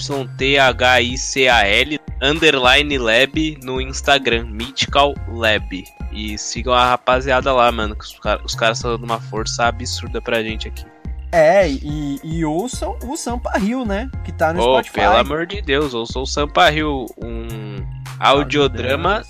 underline 2.21 2.97
lab 2.97 3.59
no 3.61 3.81
Instagram, 3.81 4.45
Mythical 4.45 5.13
Lab. 5.27 5.83
E 6.11 6.37
sigam 6.37 6.73
a 6.73 6.91
rapaziada 6.91 7.51
lá, 7.53 7.71
mano, 7.71 7.95
que 7.95 8.05
os, 8.05 8.17
car 8.19 8.41
os 8.43 8.55
caras 8.55 8.77
estão 8.77 8.91
dando 8.91 9.03
uma 9.03 9.19
força 9.19 9.65
absurda 9.65 10.21
pra 10.21 10.41
gente 10.41 10.69
aqui. 10.69 10.85
É, 11.31 11.69
e, 11.69 12.19
e 12.23 12.45
ouçam 12.45 12.97
o 13.03 13.17
Sampa 13.17 13.57
Rio, 13.57 13.83
né? 13.83 14.09
Que 14.23 14.31
tá 14.31 14.53
no 14.53 14.61
oh, 14.61 14.75
Spotify. 14.75 15.01
Pelo 15.01 15.17
amor 15.17 15.45
de 15.45 15.61
Deus, 15.61 15.93
ouçam 15.93 16.21
o 16.21 16.25
Sampa 16.25 16.69
Rio, 16.69 17.05
um 17.21 17.85
audiodrama 18.17 19.21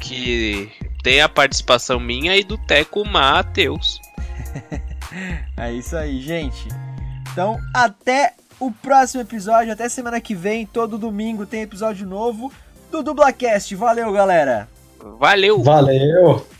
que 0.00 0.70
tem 1.02 1.20
a 1.20 1.28
participação 1.28 1.98
minha 1.98 2.36
e 2.36 2.44
do 2.44 2.56
Teco 2.56 3.04
Mateus. 3.04 4.00
é 5.56 5.72
isso 5.72 5.96
aí, 5.96 6.20
gente. 6.20 6.68
Então, 7.32 7.58
até 7.74 8.34
o 8.60 8.70
próximo 8.70 9.22
episódio, 9.22 9.72
até 9.72 9.88
semana 9.88 10.20
que 10.20 10.34
vem, 10.34 10.66
todo 10.66 10.98
domingo 10.98 11.46
tem 11.46 11.62
episódio 11.62 12.06
novo 12.06 12.52
do 12.90 13.02
Dublacast. 13.02 13.74
Valeu, 13.74 14.12
galera! 14.12 14.68
Valeu! 15.18 15.62
Valeu! 15.62 16.57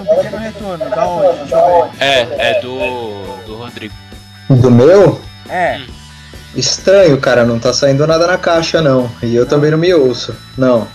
Um 0.00 0.04
pequeno 0.04 0.38
retorno. 0.38 0.90
Da 0.90 1.06
onde? 1.06 1.38
Deixa 1.38 1.56
eu 1.56 1.90
ver. 1.90 2.02
É, 2.02 2.50
é 2.50 2.60
do, 2.60 3.44
do 3.46 3.56
Rodrigo. 3.56 3.94
Do 4.48 4.70
meu? 4.70 5.20
É, 5.48 5.80
Estranho, 6.54 7.20
cara, 7.20 7.44
não 7.44 7.58
tá 7.58 7.72
saindo 7.72 8.06
nada 8.06 8.26
na 8.26 8.38
caixa, 8.38 8.80
não. 8.80 9.10
E 9.22 9.34
eu 9.34 9.44
também 9.46 9.70
não 9.70 9.76
me 9.78 9.92
ouço. 9.92 10.34
Não. 10.56 10.88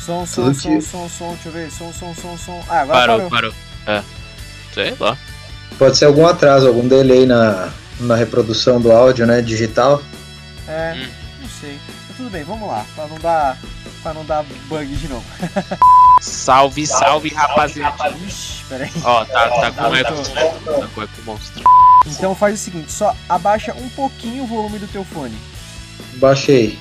som, 0.00 0.24
som, 0.26 0.44
Tudo 0.44 0.54
som, 0.54 0.68
que- 0.76 0.80
som, 0.82 1.08
som, 1.08 1.28
deixa 1.34 1.48
eu 1.48 1.52
ver. 1.52 1.70
Som, 1.70 1.92
som, 1.92 2.14
som, 2.14 2.38
som. 2.38 2.60
Ah, 2.68 2.80
agora 2.80 2.98
Parou, 3.00 3.30
parou. 3.30 3.30
parou. 3.30 3.54
É. 3.86 4.02
Sei 4.72 4.94
lá. 4.98 5.16
Pode 5.78 5.96
ser 5.98 6.06
algum 6.06 6.26
atraso, 6.26 6.66
algum 6.66 6.88
delay 6.88 7.26
na, 7.26 7.68
na 8.00 8.16
reprodução 8.16 8.80
do 8.80 8.90
áudio, 8.90 9.26
né? 9.26 9.42
Digital. 9.42 10.00
É, 10.66 10.94
Hum. 10.96 11.06
não 11.42 11.48
sei. 11.60 11.78
Tudo 12.18 12.28
bem, 12.30 12.42
vamos 12.44 12.68
lá. 12.68 12.84
Pra 12.94 13.06
não 13.06 13.18
dar, 13.18 13.56
pra 14.02 14.12
não 14.12 14.24
dar 14.26 14.44
bug 14.68 14.86
de 14.94 15.08
novo. 15.08 15.24
Salve, 16.20 16.86
salve, 16.86 17.28
rapaziada. 17.30 18.10
Ixi, 18.26 18.64
peraí. 18.68 18.90
Ó, 19.04 19.24
tá, 19.24 19.48
tá 19.48 19.70
com 19.70 19.94
eco. 19.94 20.14
Tá 20.14 20.88
com 20.94 21.02
eco 21.02 21.22
monstro. 21.24 21.62
Então 22.06 22.34
faz 22.34 22.54
o 22.54 22.62
seguinte, 22.62 22.90
só 22.92 23.14
abaixa 23.28 23.72
um 23.74 23.88
pouquinho 23.90 24.42
o 24.44 24.46
volume 24.46 24.78
do 24.78 24.88
teu 24.88 25.04
fone. 25.04 25.38
Baixei. 26.14 26.78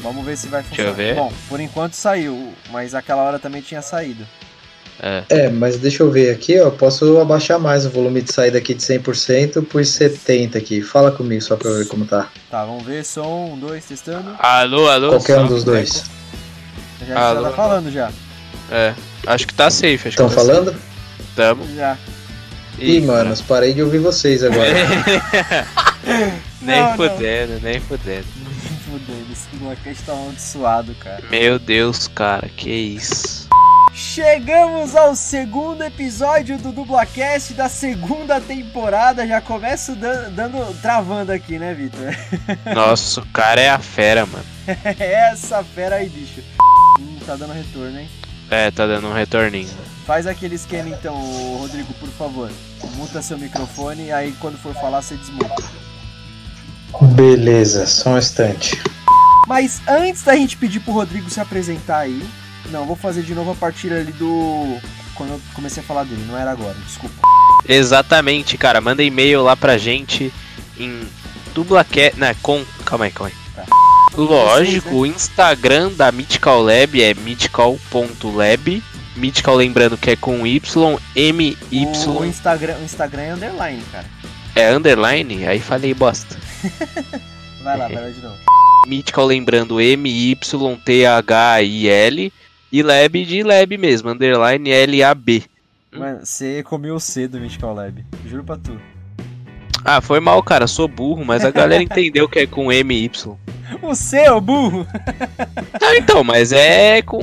Vamos 0.00 0.22
ver 0.24 0.36
se 0.36 0.48
vai 0.48 0.62
Deixa 0.62 0.82
eu 0.82 0.88
funcionar. 0.88 1.14
ver. 1.14 1.14
Bom, 1.16 1.32
por 1.48 1.60
enquanto 1.60 1.94
saiu, 1.94 2.52
mas 2.70 2.94
aquela 2.94 3.22
hora 3.22 3.38
também 3.38 3.62
tinha 3.62 3.80
saído. 3.80 4.26
É. 5.00 5.24
É, 5.28 5.48
mas 5.50 5.76
deixa 5.78 6.02
eu 6.02 6.10
ver 6.10 6.30
aqui, 6.30 6.58
ó. 6.60 6.70
Posso 6.70 7.18
abaixar 7.18 7.58
mais 7.58 7.84
o 7.84 7.90
volume 7.90 8.22
de 8.22 8.32
saída 8.32 8.58
aqui 8.58 8.74
de 8.74 8.82
100% 8.82 9.66
por 9.66 9.84
70 9.84 10.56
aqui. 10.56 10.80
Fala 10.82 11.10
comigo 11.10 11.42
só 11.42 11.56
pra 11.56 11.68
eu 11.68 11.78
ver 11.78 11.88
como 11.88 12.04
tá. 12.06 12.28
Tá, 12.50 12.64
vamos 12.64 12.84
ver. 12.84 13.04
Som, 13.04 13.52
um, 13.54 13.58
dois, 13.58 13.84
testando. 13.84 14.34
Alô, 14.38 14.88
alô. 14.88 15.08
Qualquer 15.10 15.38
um 15.40 15.46
dos 15.46 15.64
dois. 15.64 16.04
Já, 17.00 17.06
já 17.06 17.20
Alô, 17.20 17.40
tá 17.42 17.46
alô. 17.48 17.56
falando 17.56 17.90
já. 17.90 18.10
É. 18.70 18.94
Acho 19.26 19.46
que 19.46 19.54
tá 19.54 19.68
safe. 19.70 19.94
Acho 19.94 20.08
Estão 20.10 20.28
que 20.28 20.34
tá 20.34 20.40
falando? 20.40 20.66
safe. 20.72 20.78
Tamo. 21.36 21.66
Já. 21.74 21.98
Ih, 22.78 23.00
mano, 23.02 23.34
parei 23.46 23.72
de 23.74 23.82
ouvir 23.82 23.98
vocês 23.98 24.42
agora. 24.42 24.68
nem 26.62 26.80
Não, 26.80 26.90
não. 26.90 26.96
fudendo, 26.96 27.60
nem 27.62 27.80
fudendo. 27.80 28.24
Fudendo, 28.84 29.26
esse 29.32 29.48
Dublacast 29.52 30.02
tá 30.04 30.12
amaldiçoado, 30.12 30.94
cara. 30.96 31.22
Meu 31.30 31.58
Deus, 31.58 32.08
cara, 32.08 32.48
que 32.56 32.70
isso. 32.70 33.43
Chegamos 33.94 34.96
ao 34.96 35.14
segundo 35.14 35.82
episódio 35.84 36.58
do 36.58 36.72
Dublacast 36.72 37.54
da 37.54 37.68
segunda 37.68 38.40
temporada. 38.40 39.24
Já 39.24 39.40
começo 39.40 39.94
dan- 39.94 40.32
dando, 40.32 40.74
travando 40.82 41.30
aqui, 41.30 41.60
né, 41.60 41.72
Vitor? 41.72 42.12
Nossa, 42.74 43.20
o 43.20 43.26
cara 43.26 43.60
é 43.60 43.68
a 43.70 43.78
fera, 43.78 44.26
mano. 44.26 44.44
Essa 44.98 45.62
fera 45.62 45.96
aí, 45.96 46.08
bicho. 46.08 46.42
Hum, 46.98 47.18
tá 47.24 47.36
dando 47.36 47.52
retorno, 47.52 48.00
hein? 48.00 48.08
É, 48.50 48.68
tá 48.72 48.84
dando 48.84 49.06
um 49.08 49.12
retorninho. 49.14 49.70
Faz 50.04 50.26
aquele 50.26 50.56
esquema 50.56 50.88
então, 50.88 51.14
Rodrigo, 51.58 51.94
por 51.94 52.08
favor. 52.08 52.50
Muta 52.96 53.22
seu 53.22 53.38
microfone, 53.38 54.10
aí 54.10 54.32
quando 54.40 54.58
for 54.58 54.74
falar 54.74 55.02
você 55.02 55.14
desmuta. 55.14 55.54
Beleza, 57.14 57.86
só 57.86 58.10
um 58.10 58.18
instante. 58.18 58.76
Mas 59.46 59.80
antes 59.86 60.22
da 60.24 60.34
gente 60.34 60.56
pedir 60.56 60.80
pro 60.80 60.92
Rodrigo 60.92 61.30
se 61.30 61.40
apresentar 61.40 61.98
aí, 61.98 62.22
não, 62.70 62.86
vou 62.86 62.96
fazer 62.96 63.22
de 63.22 63.34
novo 63.34 63.50
a 63.52 63.54
partir 63.54 63.92
ali 63.92 64.12
do. 64.12 64.78
Quando 65.14 65.30
eu 65.30 65.40
comecei 65.54 65.82
a 65.82 65.86
falar 65.86 66.04
dele, 66.04 66.24
não 66.26 66.36
era 66.36 66.50
agora, 66.50 66.74
desculpa. 66.86 67.14
Exatamente, 67.68 68.58
cara. 68.58 68.80
Manda 68.80 69.02
e-mail 69.02 69.42
lá 69.42 69.56
pra 69.56 69.78
gente 69.78 70.32
em 70.78 71.06
dublaque... 71.54 72.12
Né, 72.16 72.34
com... 72.42 72.64
Calma 72.84 73.04
aí, 73.04 73.12
calma 73.12 73.30
aí. 73.30 73.34
Tá. 73.54 73.64
Lógico, 74.16 74.88
Vocês, 74.88 75.00
o 75.00 75.06
Instagram 75.06 75.92
da 75.92 76.10
Mythical 76.10 76.62
Lab 76.62 77.00
é 77.00 77.14
mythical.lab. 77.14 78.82
Mythical 79.16 79.54
lembrando 79.54 79.96
que 79.96 80.10
é 80.10 80.16
com 80.16 80.44
Y, 80.44 80.98
M, 81.14 81.56
O 81.70 81.74
Y, 81.74 82.26
Instagram, 82.26 82.76
o 82.78 82.84
Instagram 82.84 83.22
é 83.22 83.32
underline, 83.32 83.82
cara. 83.92 84.06
é 84.56 84.72
underline, 84.72 85.46
aí 85.46 85.60
falei 85.60 85.94
bosta. 85.94 86.36
Vai 87.62 87.78
lá, 87.78 87.88
vai 87.88 88.02
lá 88.02 88.10
de 88.10 88.20
novo. 88.20 88.36
Mythical 88.86 89.24
lembrando 89.24 89.80
M, 89.80 90.30
Y, 90.30 90.76
T, 90.84 91.06
H, 91.06 91.62
I, 91.62 91.88
L. 91.88 92.32
E 92.74 92.82
Lab 92.82 93.24
de 93.24 93.44
Lab 93.44 93.78
mesmo, 93.78 94.10
underline 94.10 94.68
L, 94.68 95.04
A, 95.04 95.14
B. 95.14 95.44
Mano, 95.92 96.26
você 96.26 96.60
comeu 96.64 96.96
o 96.96 96.98
C 96.98 97.28
do 97.28 97.38
Mystical 97.38 97.72
Lab. 97.72 98.04
Juro 98.26 98.42
pra 98.42 98.56
tu. 98.56 98.76
Ah, 99.84 100.00
foi 100.00 100.18
mal, 100.18 100.42
cara, 100.42 100.66
sou 100.66 100.88
burro, 100.88 101.24
mas 101.24 101.44
a 101.44 101.52
galera 101.52 101.80
entendeu 101.84 102.28
que 102.28 102.40
é 102.40 102.48
com 102.48 102.72
M, 102.72 103.04
Y. 103.04 103.38
O 103.80 103.94
C, 103.94 104.28
ô 104.28 104.40
burro! 104.40 104.84
Ah, 105.80 105.96
então, 105.96 106.24
mas 106.24 106.50
é 106.50 107.00
com, 107.02 107.20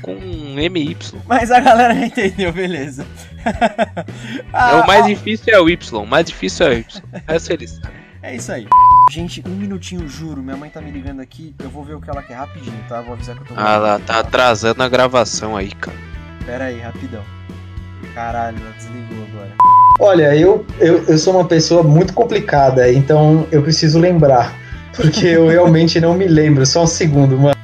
com 0.00 0.14
MY. 0.14 0.96
Mas 1.26 1.50
a 1.50 1.58
galera 1.58 1.94
entendeu, 1.94 2.52
beleza. 2.52 3.04
É, 3.44 4.04
Ah, 4.52 4.82
o 4.84 4.86
mais 4.86 5.06
ah, 5.06 5.08
difícil 5.08 5.52
é 5.52 5.60
o 5.60 5.68
Y, 5.68 6.02
o 6.02 6.06
mais 6.06 6.26
difícil 6.26 6.66
é 6.66 6.68
o 6.68 6.72
Y. 6.74 7.02
Essa 7.26 7.52
eles 7.52 7.70
sabem. 7.70 7.98
É 8.22 8.36
isso 8.36 8.52
aí. 8.52 8.66
Gente, 9.10 9.42
um 9.46 9.54
minutinho, 9.54 10.06
juro. 10.06 10.42
Minha 10.42 10.56
mãe 10.56 10.68
tá 10.68 10.82
me 10.82 10.90
ligando 10.90 11.20
aqui. 11.20 11.54
Eu 11.58 11.70
vou 11.70 11.82
ver 11.82 11.94
o 11.94 12.00
que 12.00 12.10
ela 12.10 12.22
quer 12.22 12.34
rapidinho, 12.34 12.76
tá? 12.88 13.00
Vou 13.00 13.14
avisar 13.14 13.34
que 13.36 13.40
eu 13.40 13.46
tô. 13.46 13.54
Ah 13.56 13.78
lá, 13.78 13.98
tá 13.98 14.20
atrasando 14.20 14.82
a 14.82 14.88
gravação 14.88 15.56
aí, 15.56 15.70
cara. 15.70 15.96
Pera 16.44 16.64
aí, 16.64 16.78
rapidão. 16.78 17.22
Caralho, 18.14 18.58
ela 18.60 18.72
desligou 18.76 19.24
agora. 19.32 19.50
Olha, 19.98 20.36
eu, 20.36 20.64
eu, 20.78 21.04
eu 21.04 21.18
sou 21.18 21.34
uma 21.34 21.46
pessoa 21.46 21.82
muito 21.82 22.12
complicada, 22.12 22.92
então 22.92 23.46
eu 23.50 23.62
preciso 23.62 23.98
lembrar. 23.98 24.54
Porque 24.94 25.26
eu 25.26 25.48
realmente 25.48 25.98
não 26.00 26.12
me 26.12 26.26
lembro. 26.26 26.66
Só 26.66 26.82
um 26.82 26.86
segundo, 26.86 27.38
mano. 27.38 27.56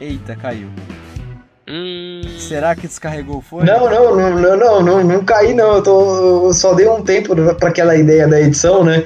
Eita, 0.00 0.36
caiu. 0.36 0.68
Hum, 1.68 2.22
Será 2.38 2.74
que 2.74 2.86
descarregou 2.86 3.38
o 3.38 3.40
fone? 3.40 3.66
Não, 3.66 3.90
não, 3.90 4.16
não, 4.16 4.40
não, 4.40 4.56
não, 4.56 4.82
não, 4.82 5.04
não 5.04 5.24
caí, 5.24 5.52
não. 5.52 5.76
Eu, 5.76 5.82
tô, 5.82 6.46
eu 6.46 6.52
só 6.52 6.74
dei 6.74 6.88
um 6.88 7.02
tempo 7.02 7.34
pra 7.54 7.68
aquela 7.68 7.96
ideia 7.96 8.26
da 8.26 8.40
edição, 8.40 8.82
né? 8.84 9.04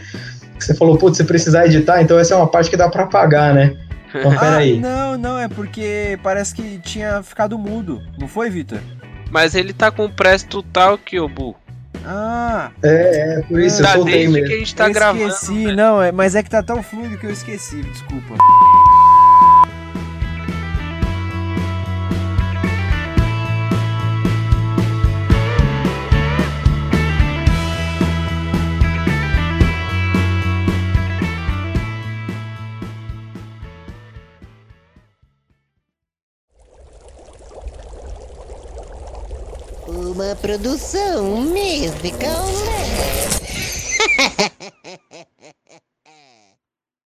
Você 0.59 0.74
falou, 0.74 0.97
putz, 0.97 1.16
você 1.18 1.24
precisar 1.24 1.66
editar, 1.66 2.01
então 2.02 2.18
essa 2.18 2.35
é 2.35 2.36
uma 2.36 2.47
parte 2.47 2.70
que 2.70 2.76
dá 2.76 2.89
pra 2.89 3.05
apagar, 3.05 3.52
né? 3.55 3.76
Então, 4.14 4.31
Ah, 4.32 4.39
peraí. 4.39 4.78
não, 4.78 5.18
não, 5.18 5.39
é 5.39 5.48
porque 5.48 6.18
parece 6.22 6.55
que 6.55 6.78
tinha 6.78 7.22
ficado 7.22 7.59
mudo. 7.59 8.01
Não 8.18 8.28
foi, 8.28 8.48
Vitor? 8.51 8.78
mas 9.31 9.56
ele 9.56 9.72
tá 9.72 9.90
com 9.90 10.09
Presto 10.09 10.62
Talk, 10.62 11.18
ô 11.18 11.28
Bu. 11.28 11.56
Ah, 12.06 12.70
É, 12.82 13.39
é, 13.39 13.43
por 13.43 13.59
isso 13.60 13.81
eu 13.82 13.86
Tá 13.86 13.93
soltei 13.94 14.12
desde 14.14 14.32
mesmo. 14.32 14.47
que 14.48 14.55
a 14.55 14.59
gente 14.59 14.74
tá 14.76 14.86
eu 14.89 14.93
gravando. 14.93 15.26
esqueci, 15.28 15.72
não, 15.74 16.01
é, 16.02 16.12
mas 16.12 16.35
é 16.36 16.43
que 16.43 16.51
tá 16.51 16.62
tão 16.62 16.82
fluido 16.82 17.18
que 17.18 17.26
eu 17.26 17.31
esqueci, 17.31 17.82
desculpa. 17.82 18.35
Uma 40.24 40.34
produção 40.36 41.42
musical. 41.42 42.46